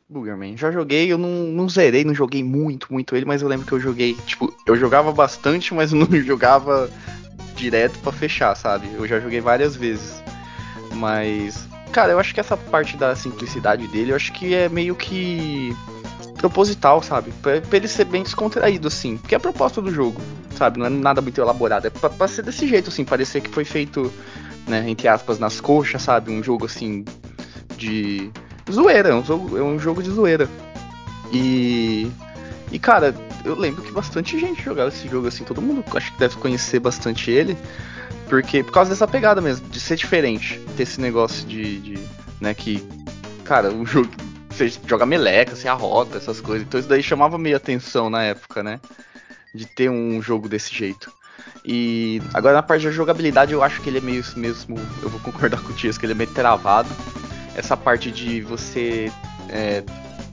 Boogerman, 0.09 0.57
já 0.57 0.73
joguei, 0.73 1.11
eu 1.11 1.17
não, 1.17 1.29
não 1.29 1.69
zerei, 1.69 2.05
não 2.05 2.13
joguei 2.13 2.43
muito, 2.43 2.93
muito 2.93 3.15
ele, 3.15 3.25
mas 3.25 3.41
eu 3.41 3.49
lembro 3.49 3.65
que 3.65 3.73
eu 3.73 3.79
joguei, 3.79 4.15
tipo, 4.27 4.53
eu 4.67 4.77
jogava 4.77 5.13
bastante, 5.13 5.73
mas 5.73 5.93
não 5.93 6.07
jogava 6.21 6.91
direto 7.55 7.97
para 8.01 8.11
fechar, 8.11 8.57
sabe? 8.57 8.91
Eu 8.93 9.07
já 9.07 9.21
joguei 9.21 9.41
várias 9.41 9.77
vezes. 9.77 10.21
Mas, 10.97 11.69
cara, 11.93 12.11
eu 12.11 12.19
acho 12.19 12.35
que 12.35 12.41
essa 12.41 12.57
parte 12.57 12.97
da 12.97 13.15
simplicidade 13.15 13.87
dele, 13.87 14.11
eu 14.11 14.17
acho 14.17 14.33
que 14.33 14.53
é 14.53 14.69
meio 14.69 14.97
que 14.97 15.77
proposital, 16.39 17.03
sabe? 17.03 17.31
Pra, 17.41 17.61
pra 17.61 17.77
ele 17.77 17.87
ser 17.87 18.05
bem 18.05 18.25
descontraído, 18.25 18.89
assim. 18.89 19.17
Porque 19.17 19.35
é 19.35 19.39
a 19.39 19.41
proposta 19.41 19.81
do 19.81 19.93
jogo, 19.93 20.21
sabe? 20.57 20.79
Não 20.79 20.87
é 20.87 20.89
nada 20.89 21.21
muito 21.21 21.41
elaborado. 21.41 21.87
É 21.87 21.91
pra, 21.91 22.11
pra 22.11 22.27
ser 22.27 22.43
desse 22.43 22.67
jeito, 22.67 22.89
assim. 22.89 23.05
Parecer 23.05 23.41
que 23.43 23.51
foi 23.51 23.65
feito, 23.65 24.13
né, 24.71 24.89
entre 24.89 25.09
aspas, 25.09 25.39
nas 25.39 25.61
coxas, 25.61 26.03
sabe? 26.03 26.31
Um 26.31 26.43
jogo, 26.43 26.67
assim, 26.67 27.05
de 27.77 28.31
zoeira. 28.71 29.11
É 29.11 29.15
um 29.15 29.25
jogo, 29.25 29.59
é 29.59 29.63
um 29.63 29.79
jogo 29.79 30.03
de 30.03 30.11
zoeira. 30.11 30.49
E. 31.33 32.11
E, 32.73 32.79
cara, 32.79 33.15
eu 33.45 33.57
lembro 33.57 33.83
que 33.83 33.91
bastante 33.91 34.39
gente 34.39 34.63
jogava 34.63 34.89
esse 34.89 35.09
jogo, 35.09 35.27
assim. 35.27 35.45
Todo 35.45 35.61
mundo 35.61 35.85
acho 35.95 36.13
que 36.13 36.19
deve 36.19 36.37
conhecer 36.37 36.79
bastante 36.79 37.31
ele. 37.31 37.57
Porque, 38.29 38.63
por 38.63 38.73
causa 38.73 38.91
dessa 38.91 39.09
pegada 39.09 39.41
mesmo, 39.41 39.69
de 39.69 39.81
ser 39.81 39.97
diferente. 39.97 40.61
Ter 40.77 40.85
esse 40.85 41.01
negócio 41.01 41.47
de. 41.47 41.81
de 41.81 41.99
né, 42.41 42.55
que. 42.55 42.87
Cara, 43.45 43.71
um 43.71 43.85
jogo 43.85 44.09
você 44.51 44.71
joga 44.87 45.07
meleca, 45.07 45.57
você 45.57 45.69
arrota, 45.69 46.19
essas 46.19 46.41
coisas. 46.41 46.67
Então 46.67 46.79
isso 46.79 46.89
daí 46.89 47.03
chamava 47.03 47.39
meio 47.39 47.57
atenção 47.57 48.11
na 48.11 48.23
época, 48.23 48.63
né? 48.63 48.81
De 49.55 49.65
ter 49.65 49.89
um 49.91 50.21
jogo 50.21 50.49
desse 50.49 50.75
jeito. 50.75 51.13
E 51.65 52.23
agora 52.33 52.55
na 52.55 52.63
parte 52.63 52.85
da 52.85 52.91
jogabilidade 52.91 53.53
eu 53.53 53.63
acho 53.63 53.81
que 53.81 53.89
ele 53.89 53.99
é 53.99 54.01
meio 54.01 54.25
mesmo. 54.37 54.79
Eu 55.03 55.09
vou 55.09 55.21
concordar 55.21 55.61
com 55.63 55.73
o 55.73 55.75
Tias 55.75 55.99
que 55.99 56.07
ele 56.07 56.13
é 56.13 56.17
meio 56.17 56.31
travado. 56.31 56.89
Essa 57.55 57.77
parte 57.77 58.11
de 58.11 58.41
você 58.41 59.13
é, 59.49 59.83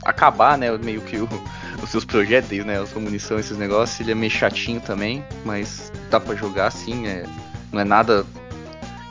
acabar, 0.06 0.58
né? 0.58 0.76
Meio 0.78 1.02
que 1.02 1.18
o, 1.18 1.28
os 1.84 1.90
seus 1.90 2.06
projéteis, 2.06 2.66
né? 2.66 2.80
A 2.80 2.86
sua 2.86 3.02
munição, 3.02 3.40
esses 3.40 3.58
negócios, 3.58 4.00
ele 4.00 4.12
é 4.12 4.16
meio 4.16 4.32
chatinho 4.32 4.80
também, 4.82 5.24
mas 5.44 5.92
dá 6.10 6.20
para 6.20 6.36
jogar 6.36 6.72
sim. 6.72 7.08
É, 7.08 7.26
não 7.72 7.80
é 7.80 7.84
nada 7.84 8.26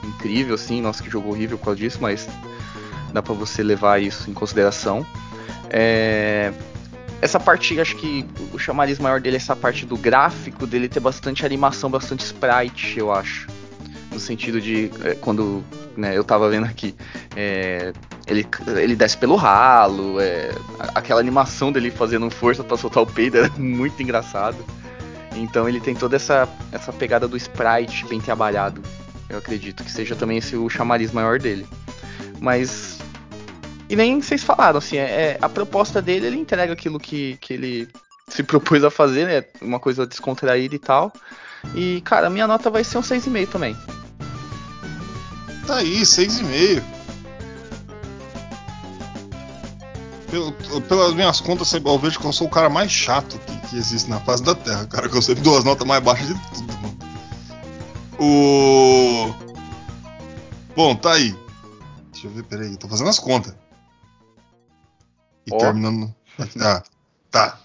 incrível 0.02 0.54
assim, 0.54 0.80
nossa 0.80 1.02
que 1.02 1.10
jogo 1.10 1.30
horrível 1.30 1.58
por 1.58 1.66
causa 1.66 1.80
disso, 1.80 1.98
mas 2.00 2.28
dá 3.12 3.22
para 3.22 3.34
você 3.34 3.62
levar 3.62 4.00
isso 4.00 4.30
em 4.30 4.34
consideração. 4.34 5.04
É, 5.68 6.52
essa 7.20 7.40
parte, 7.40 7.78
acho 7.80 7.96
que 7.96 8.26
o 8.52 8.58
chamariz 8.58 8.98
maior 8.98 9.20
dele 9.20 9.36
é 9.36 9.38
essa 9.38 9.56
parte 9.56 9.86
do 9.86 9.96
gráfico, 9.96 10.66
dele 10.66 10.88
ter 10.88 11.00
bastante 11.00 11.46
animação, 11.46 11.90
bastante 11.90 12.24
sprite, 12.24 12.98
eu 12.98 13.12
acho. 13.12 13.48
No 14.12 14.20
sentido 14.20 14.60
de, 14.60 14.90
é, 15.02 15.14
quando 15.14 15.64
né, 15.96 16.16
eu 16.16 16.22
tava 16.22 16.48
vendo 16.48 16.64
aqui, 16.64 16.94
é, 17.34 17.92
ele, 18.26 18.46
ele 18.76 18.94
desce 18.94 19.16
pelo 19.16 19.34
ralo, 19.34 20.20
é, 20.20 20.50
aquela 20.94 21.20
animação 21.20 21.72
dele 21.72 21.90
fazendo 21.90 22.28
força 22.30 22.62
para 22.62 22.76
soltar 22.76 23.02
o 23.02 23.06
peido 23.06 23.38
é 23.38 23.48
muito 23.58 24.02
engraçado. 24.02 24.56
Então 25.34 25.68
ele 25.68 25.80
tem 25.80 25.94
toda 25.94 26.16
essa, 26.16 26.48
essa 26.72 26.92
pegada 26.92 27.26
do 27.26 27.36
sprite 27.36 28.06
bem 28.06 28.20
trabalhado. 28.20 28.82
Eu 29.28 29.38
acredito 29.38 29.82
que 29.82 29.90
seja 29.90 30.14
também 30.14 30.38
esse 30.38 30.56
o 30.56 30.68
chamariz 30.68 31.12
maior 31.12 31.38
dele. 31.38 31.66
Mas 32.40 32.95
e 33.88 33.94
nem 33.94 34.20
vocês 34.20 34.42
falaram, 34.42 34.78
assim, 34.78 34.96
é, 34.96 35.02
é, 35.02 35.38
a 35.40 35.48
proposta 35.48 36.02
dele, 36.02 36.26
ele 36.26 36.36
entrega 36.36 36.72
aquilo 36.72 36.98
que, 36.98 37.36
que 37.40 37.52
ele 37.52 37.88
se 38.28 38.42
propôs 38.42 38.82
a 38.82 38.90
fazer, 38.90 39.26
né? 39.26 39.44
Uma 39.62 39.78
coisa 39.78 40.06
descontraída 40.06 40.74
e 40.74 40.78
tal. 40.78 41.12
E, 41.74 42.00
cara, 42.02 42.28
minha 42.28 42.46
nota 42.46 42.68
vai 42.68 42.82
ser 42.82 42.98
um 42.98 43.02
6,5 43.02 43.48
também. 43.48 43.76
Tá 45.66 45.76
aí, 45.76 46.02
6,5. 46.02 46.82
Pelo, 50.30 50.52
pelas 50.82 51.14
minhas 51.14 51.40
contas, 51.40 51.72
eu 51.72 51.98
vejo 51.98 52.18
que 52.18 52.24
eu 52.24 52.32
sou 52.32 52.48
o 52.48 52.50
cara 52.50 52.68
mais 52.68 52.90
chato 52.90 53.38
que, 53.38 53.68
que 53.68 53.76
existe 53.76 54.10
na 54.10 54.18
face 54.20 54.42
da 54.42 54.56
Terra, 54.56 54.84
cara, 54.86 55.08
que 55.08 55.16
eu 55.16 55.22
sempre 55.22 55.42
dou 55.42 55.56
as 55.56 55.64
notas 55.64 55.86
mais 55.86 56.02
baixas 56.02 56.26
de 56.26 56.34
tudo, 56.34 56.72
mano. 56.82 56.98
O. 58.18 59.32
Bom, 60.74 60.96
tá 60.96 61.12
aí. 61.12 61.34
Deixa 62.12 62.26
eu 62.26 62.30
ver, 62.32 62.42
peraí, 62.42 62.76
tô 62.76 62.88
fazendo 62.88 63.08
as 63.08 63.20
contas. 63.20 63.54
E 65.46 65.54
oh. 65.54 65.58
terminando. 65.58 66.14
Ah, 66.60 66.82
tá. 67.30 67.58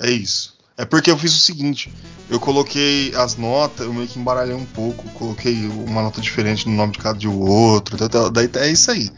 É 0.00 0.10
isso. 0.10 0.56
É 0.76 0.84
porque 0.84 1.10
eu 1.10 1.16
fiz 1.16 1.32
o 1.32 1.38
seguinte: 1.38 1.92
eu 2.28 2.40
coloquei 2.40 3.14
as 3.14 3.36
notas, 3.36 3.86
eu 3.86 3.94
meio 3.94 4.08
que 4.08 4.18
embaralhei 4.18 4.54
um 4.54 4.66
pouco, 4.66 5.08
coloquei 5.10 5.66
uma 5.68 6.02
nota 6.02 6.20
diferente 6.20 6.68
no 6.68 6.74
nome 6.74 6.92
de 6.92 6.98
cada 6.98 7.18
de 7.18 7.28
outro. 7.28 7.96
Tá, 7.96 8.08
tá, 8.08 8.28
daí 8.28 8.50
é 8.56 8.70
isso 8.70 8.90
aí. 8.90 9.10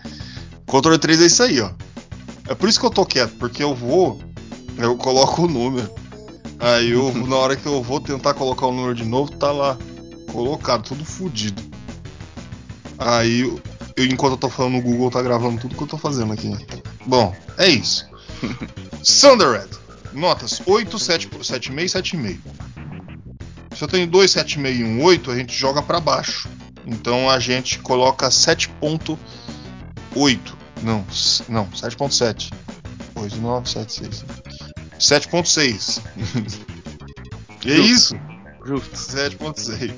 Controle 0.67 0.99
3 0.99 1.23
é 1.23 1.27
isso 1.27 1.43
aí, 1.43 1.61
ó. 1.61 1.71
É 2.49 2.55
por 2.55 2.69
isso 2.69 2.79
que 2.79 2.87
eu 2.87 2.91
tô 2.91 3.05
quieto, 3.05 3.35
porque 3.39 3.63
eu 3.63 3.75
vou, 3.75 4.21
eu 4.77 4.97
coloco 4.97 5.43
o 5.43 5.49
número. 5.49 5.91
Aí 6.61 6.91
eu, 6.91 7.13
na 7.27 7.37
hora 7.37 7.57
que 7.57 7.67
eu 7.67 7.83
vou 7.83 8.01
tentar 8.01 8.35
colocar 8.35 8.67
o 8.67 8.73
número 8.73 8.95
de 8.95 9.05
novo, 9.05 9.33
tá 9.33 9.51
lá 9.51 9.77
colocado, 10.33 10.85
tudo 10.85 11.05
fodido. 11.05 11.63
Aí 12.99 13.43
eu, 13.99 14.05
enquanto 14.05 14.33
eu 14.33 14.39
tô 14.39 14.49
falando 14.49 14.75
no 14.75 14.83
Google, 14.83 15.11
tá 15.11 15.21
gravando 15.21 15.61
tudo 15.61 15.75
que 15.75 15.83
eu 15.83 15.87
tô 15.89 15.99
fazendo 15.99 16.33
aqui. 16.33 16.57
Bom, 17.05 17.35
é 17.57 17.69
isso. 17.69 18.09
Thunderhead. 19.03 19.69
Notas 20.13 20.63
8, 20.65 20.97
7,5 20.97 21.41
7,5. 21.41 22.39
Se 23.77 23.83
eu 23.83 23.89
tenho 23.89 24.07
2, 24.07 24.31
7,5 24.31 24.77
e 24.77 24.85
um 24.85 25.03
8, 25.03 25.31
a 25.33 25.37
gente 25.37 25.53
joga 25.53 25.83
para 25.83 25.99
baixo. 25.99 26.49
Então 26.87 27.29
a 27.29 27.41
gente 27.41 27.81
coloca 27.81 28.29
7,8. 28.29 29.19
Não, 30.83 31.05
não, 31.49 31.67
7,7. 31.67 32.53
8, 33.17 33.37
9, 33.37 33.69
7, 33.69 33.93
6. 33.93 34.25
7,6. 34.99 36.03
e 37.67 37.73
é 37.73 37.79
isso? 37.79 38.15
Justo. 38.65 38.95
7,6. 38.97 39.93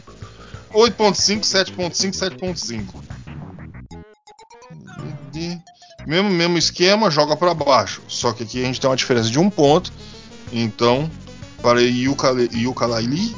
8,5, 0.72 1.40
7,5, 1.40 2.38
7,5. 2.38 3.19
Mesmo, 6.06 6.30
mesmo 6.30 6.58
esquema, 6.58 7.10
joga 7.10 7.36
para 7.36 7.54
baixo. 7.54 8.02
Só 8.08 8.32
que 8.32 8.42
aqui 8.42 8.62
a 8.62 8.66
gente 8.66 8.80
tem 8.80 8.88
uma 8.88 8.96
diferença 8.96 9.30
de 9.30 9.38
um 9.38 9.50
ponto. 9.50 9.92
Então, 10.52 11.10
para 11.62 11.80
Yooka-Laylee 11.80 13.36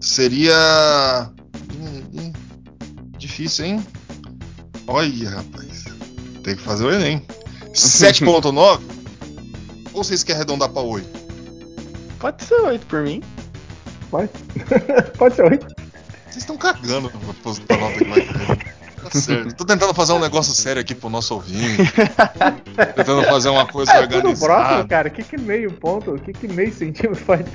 seria. 0.00 1.30
Difícil, 3.18 3.64
hein? 3.64 3.86
Olha, 4.86 5.30
rapaz. 5.30 5.84
Tem 6.42 6.54
que 6.54 6.62
fazer 6.62 6.84
o 6.84 6.92
Enem. 6.92 7.26
7.9? 7.72 8.80
Ou 9.92 10.04
vocês 10.04 10.22
querem 10.22 10.40
arredondar 10.40 10.68
para 10.68 10.82
8? 10.82 11.08
Pode 12.18 12.44
ser 12.44 12.60
8 12.60 12.86
por 12.86 13.02
mim. 13.02 13.22
Pode. 14.10 14.30
Pode 15.16 15.34
ser 15.34 15.44
8. 15.44 15.66
Vocês 16.24 16.36
estão 16.36 16.56
cagando 16.56 17.10
pra 17.10 17.76
nota 17.76 17.98
que 17.98 18.04
vai 18.04 18.20
ter. 18.20 18.73
Tá 19.10 19.20
certo. 19.20 19.54
Tô 19.54 19.64
tentando 19.64 19.92
fazer 19.94 20.12
um 20.12 20.18
negócio 20.18 20.54
sério 20.54 20.80
aqui 20.80 20.94
pro 20.94 21.10
nosso 21.10 21.34
ouvinte. 21.34 21.82
tentando 22.96 23.22
fazer 23.24 23.48
uma 23.48 23.66
coisa 23.66 23.92
é, 23.92 24.00
organizada. 24.00 24.54
Próximo, 24.54 24.88
cara. 24.88 25.08
O 25.08 25.10
que, 25.10 25.22
que 25.22 25.36
meio 25.36 25.72
ponto, 25.72 26.12
o 26.12 26.18
que, 26.18 26.32
que 26.32 26.48
meio 26.48 26.72
centímetro 26.72 27.22
faz 27.24 27.46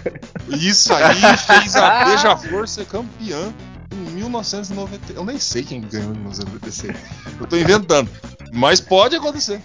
Isso 0.48 0.94
aí 0.94 1.16
fez 1.38 1.76
a 1.76 2.06
Beija-Flor 2.06 2.68
ser 2.68 2.86
campeã 2.86 3.54
em 3.92 4.12
1990. 4.12 5.14
Eu 5.14 5.26
nem 5.26 5.40
sei 5.40 5.64
quem 5.64 5.82
ganhou 5.82 6.12
em 6.12 6.20
1996. 6.20 6.96
Eu 7.40 7.48
tô 7.48 7.58
inventando. 7.58 8.10
Mas 8.54 8.80
pode 8.80 9.16
acontecer. 9.16 9.62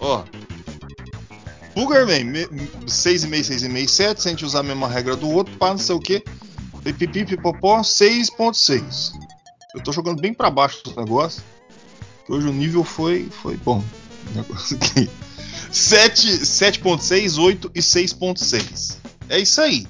Ó. 0.00 0.24
Boogerman, 1.74 2.32
6,5, 2.86 3.28
6,5, 3.28 3.88
7. 3.88 4.22
Se 4.22 4.28
a 4.28 4.30
gente 4.30 4.44
usar 4.44 4.60
a 4.60 4.62
mesma 4.62 4.88
regra 4.88 5.14
do 5.14 5.28
outro, 5.28 5.54
pá, 5.58 5.70
não 5.70 5.78
sei 5.78 5.94
o 5.94 6.00
que. 6.00 6.24
Pipipi, 6.82 7.26
pipopó, 7.26 7.80
6,6. 7.80 9.12
Eu 9.76 9.82
tô 9.82 9.92
jogando 9.92 10.20
bem 10.22 10.32
para 10.32 10.50
baixo 10.50 10.82
do 10.84 10.96
negócio. 10.96 11.42
Hoje 12.26 12.48
o 12.48 12.52
nível 12.52 12.82
foi, 12.82 13.28
foi 13.30 13.58
bom. 13.58 13.84
Negócio 14.34 14.76
aqui. 14.78 15.08
7.6, 15.70 17.38
8 17.38 17.70
e 17.74 17.80
6.6. 17.80 18.96
É 19.28 19.38
isso 19.38 19.60
aí. 19.60 19.86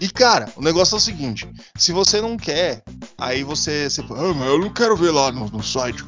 E 0.00 0.08
cara, 0.08 0.48
o 0.56 0.62
negócio 0.62 0.94
é 0.94 0.98
o 0.98 1.00
seguinte: 1.00 1.48
se 1.76 1.92
você 1.92 2.20
não 2.20 2.36
quer, 2.36 2.82
aí 3.18 3.44
você, 3.44 3.88
você 3.88 4.00
ah, 4.00 4.34
mas 4.34 4.48
eu 4.48 4.58
não 4.58 4.70
quero 4.70 4.96
ver 4.96 5.10
lá 5.10 5.30
no, 5.30 5.48
no 5.48 5.62
site 5.62 6.02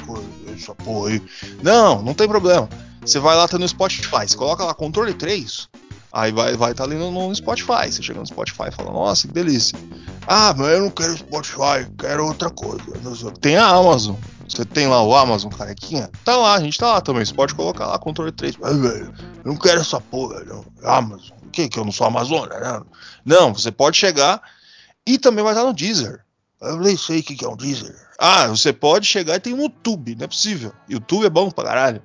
essa 0.55 0.75
porra 0.75 1.11
aí. 1.11 1.23
Não, 1.63 2.03
não 2.03 2.15
tem 2.15 2.27
problema. 2.27 2.69
Você 3.01 3.19
vai 3.19 3.37
lá, 3.37 3.47
tá 3.47 3.59
no 3.59 3.69
Spotify, 3.69 4.35
coloca 4.35 4.65
lá 4.65 4.75
controle 4.75 5.13
3, 5.13 5.69
aí 6.15 6.31
vai 6.31 6.57
vai 6.57 6.73
tá 6.73 6.85
ali 6.85 6.95
no, 6.95 7.11
no 7.11 7.35
Spotify. 7.35 7.91
Você 7.91 8.03
chega 8.03 8.21
no 8.21 8.27
Spotify 8.27 8.69
e 8.69 8.71
fala, 8.71 8.93
nossa, 8.93 9.27
que 9.27 9.35
delícia. 9.35 9.77
Ah, 10.27 10.55
mas 10.57 10.69
eu 10.69 10.81
não 10.83 10.91
quero 10.91 11.17
Spotify, 11.17 11.91
quero 11.99 12.27
outra 12.27 12.49
coisa. 12.49 12.85
Tem 13.41 13.57
a 13.57 13.67
Amazon. 13.67 14.17
Você 14.49 14.65
tem 14.65 14.87
lá 14.87 15.03
o 15.03 15.15
Amazon, 15.15 15.51
carequinha? 15.51 16.11
Tá 16.25 16.37
lá, 16.37 16.55
a 16.55 16.61
gente 16.61 16.79
tá 16.79 16.93
lá 16.93 17.01
também. 17.01 17.25
Você 17.25 17.35
pode 17.35 17.55
colocar 17.55 17.87
lá 17.87 17.99
controle 17.99 18.31
3. 18.31 18.57
Mas, 18.59 18.77
velho, 18.77 19.13
eu 19.45 19.53
não 19.53 19.57
quero 19.57 19.81
essa 19.81 20.01
porra, 20.01 20.45
não. 20.45 20.65
Amazon. 20.85 21.37
O 21.43 21.51
que? 21.51 21.69
Que 21.69 21.79
eu 21.79 21.85
não 21.85 21.93
sou 21.93 22.07
Amazônia, 22.07 22.59
né? 22.61 22.83
Não, 23.25 23.53
você 23.53 23.73
pode 23.73 23.97
chegar 23.97 24.41
e 25.07 25.19
também 25.19 25.43
vai 25.43 25.55
estar 25.55 25.65
no 25.65 25.73
Deezer. 25.73 26.21
Eu 26.61 26.79
nem 26.79 26.97
sei 26.97 27.21
o 27.21 27.23
que 27.23 27.45
é 27.45 27.49
um 27.49 27.57
Deezer. 27.57 27.95
Ah, 28.19 28.47
você 28.49 28.73
pode 28.73 29.07
chegar 29.07 29.37
e 29.37 29.41
tem 29.41 29.53
um 29.53 29.63
YouTube, 29.63 30.15
não 30.15 30.25
é 30.25 30.29
possível. 30.29 30.73
YouTube 30.89 31.27
é 31.27 31.31
bom 31.31 31.51
pra 31.51 31.65
caralho. 31.65 32.03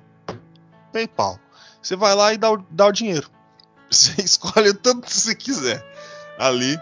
PayPal. 0.91 1.39
Você 1.83 1.97
vai 1.97 2.15
lá 2.15 2.33
e 2.33 2.37
dá 2.37 2.51
o, 2.51 2.57
dá 2.71 2.87
o 2.87 2.91
dinheiro. 2.91 3.29
Você 3.91 4.21
escolhe 4.21 4.69
o 4.69 4.73
tanto 4.73 5.01
que 5.01 5.13
você 5.13 5.35
quiser. 5.35 5.85
Ali 6.39 6.79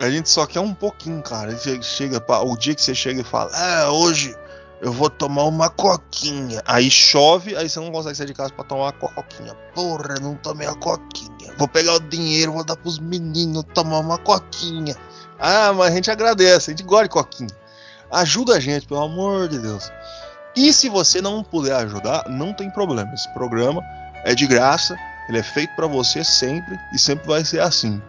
a 0.00 0.08
gente 0.08 0.30
só 0.30 0.46
quer 0.46 0.60
um 0.60 0.72
pouquinho, 0.72 1.20
cara. 1.20 1.54
Chega 1.82 2.18
pra, 2.18 2.40
o 2.40 2.56
dia 2.56 2.74
que 2.74 2.80
você 2.80 2.94
chega 2.94 3.20
e 3.20 3.24
fala, 3.24 3.50
é, 3.54 3.86
hoje 3.88 4.34
eu 4.80 4.90
vou 4.90 5.10
tomar 5.10 5.44
uma 5.44 5.68
coquinha. 5.68 6.62
Aí 6.64 6.90
chove, 6.90 7.54
aí 7.54 7.68
você 7.68 7.78
não 7.78 7.92
consegue 7.92 8.16
sair 8.16 8.26
de 8.26 8.32
casa 8.32 8.50
pra 8.54 8.64
tomar 8.64 8.84
uma 8.84 8.92
coquinha. 8.92 9.54
Porra, 9.74 10.14
não 10.22 10.34
tomei 10.36 10.66
a 10.66 10.74
coquinha. 10.74 11.52
Vou 11.58 11.68
pegar 11.68 11.96
o 11.96 12.00
dinheiro, 12.00 12.52
vou 12.52 12.64
dar 12.64 12.76
pros 12.76 12.98
meninos 12.98 13.62
tomar 13.74 13.98
uma 13.98 14.16
coquinha. 14.16 14.96
Ah, 15.38 15.74
mas 15.74 15.92
a 15.92 15.94
gente 15.94 16.10
agradece, 16.10 16.70
a 16.70 16.72
gente 16.72 16.86
gosta 16.86 17.04
de 17.04 17.10
coquinha. 17.10 17.50
Ajuda 18.10 18.56
a 18.56 18.60
gente, 18.60 18.86
pelo 18.86 19.02
amor 19.02 19.48
de 19.48 19.58
Deus. 19.58 19.92
E 20.56 20.72
se 20.72 20.88
você 20.88 21.20
não 21.20 21.44
puder 21.44 21.74
ajudar, 21.74 22.26
não 22.30 22.54
tem 22.54 22.70
problema. 22.70 23.12
Esse 23.12 23.28
programa 23.34 23.82
é 24.24 24.34
de 24.34 24.46
graça, 24.46 24.98
ele 25.28 25.38
é 25.38 25.42
feito 25.42 25.74
para 25.74 25.86
você 25.86 26.24
sempre 26.24 26.78
e 26.92 26.98
sempre 26.98 27.26
vai 27.26 27.44
ser 27.44 27.60
assim. 27.60 28.00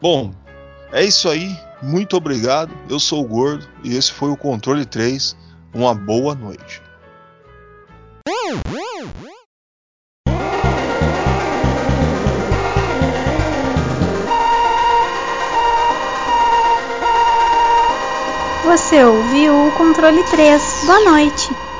Bom, 0.00 0.32
é 0.92 1.02
isso 1.02 1.28
aí, 1.28 1.58
muito 1.82 2.16
obrigado. 2.16 2.72
Eu 2.88 3.00
sou 3.00 3.22
o 3.22 3.28
Gordo 3.28 3.66
e 3.82 3.96
esse 3.96 4.12
foi 4.12 4.30
o 4.30 4.36
Controle 4.36 4.84
3. 4.84 5.36
Uma 5.74 5.94
boa 5.94 6.34
noite. 6.34 6.82
Você 18.64 19.04
ouviu 19.04 19.68
o 19.68 19.72
Controle 19.72 20.22
3. 20.24 20.84
Boa 20.86 21.00
noite. 21.10 21.73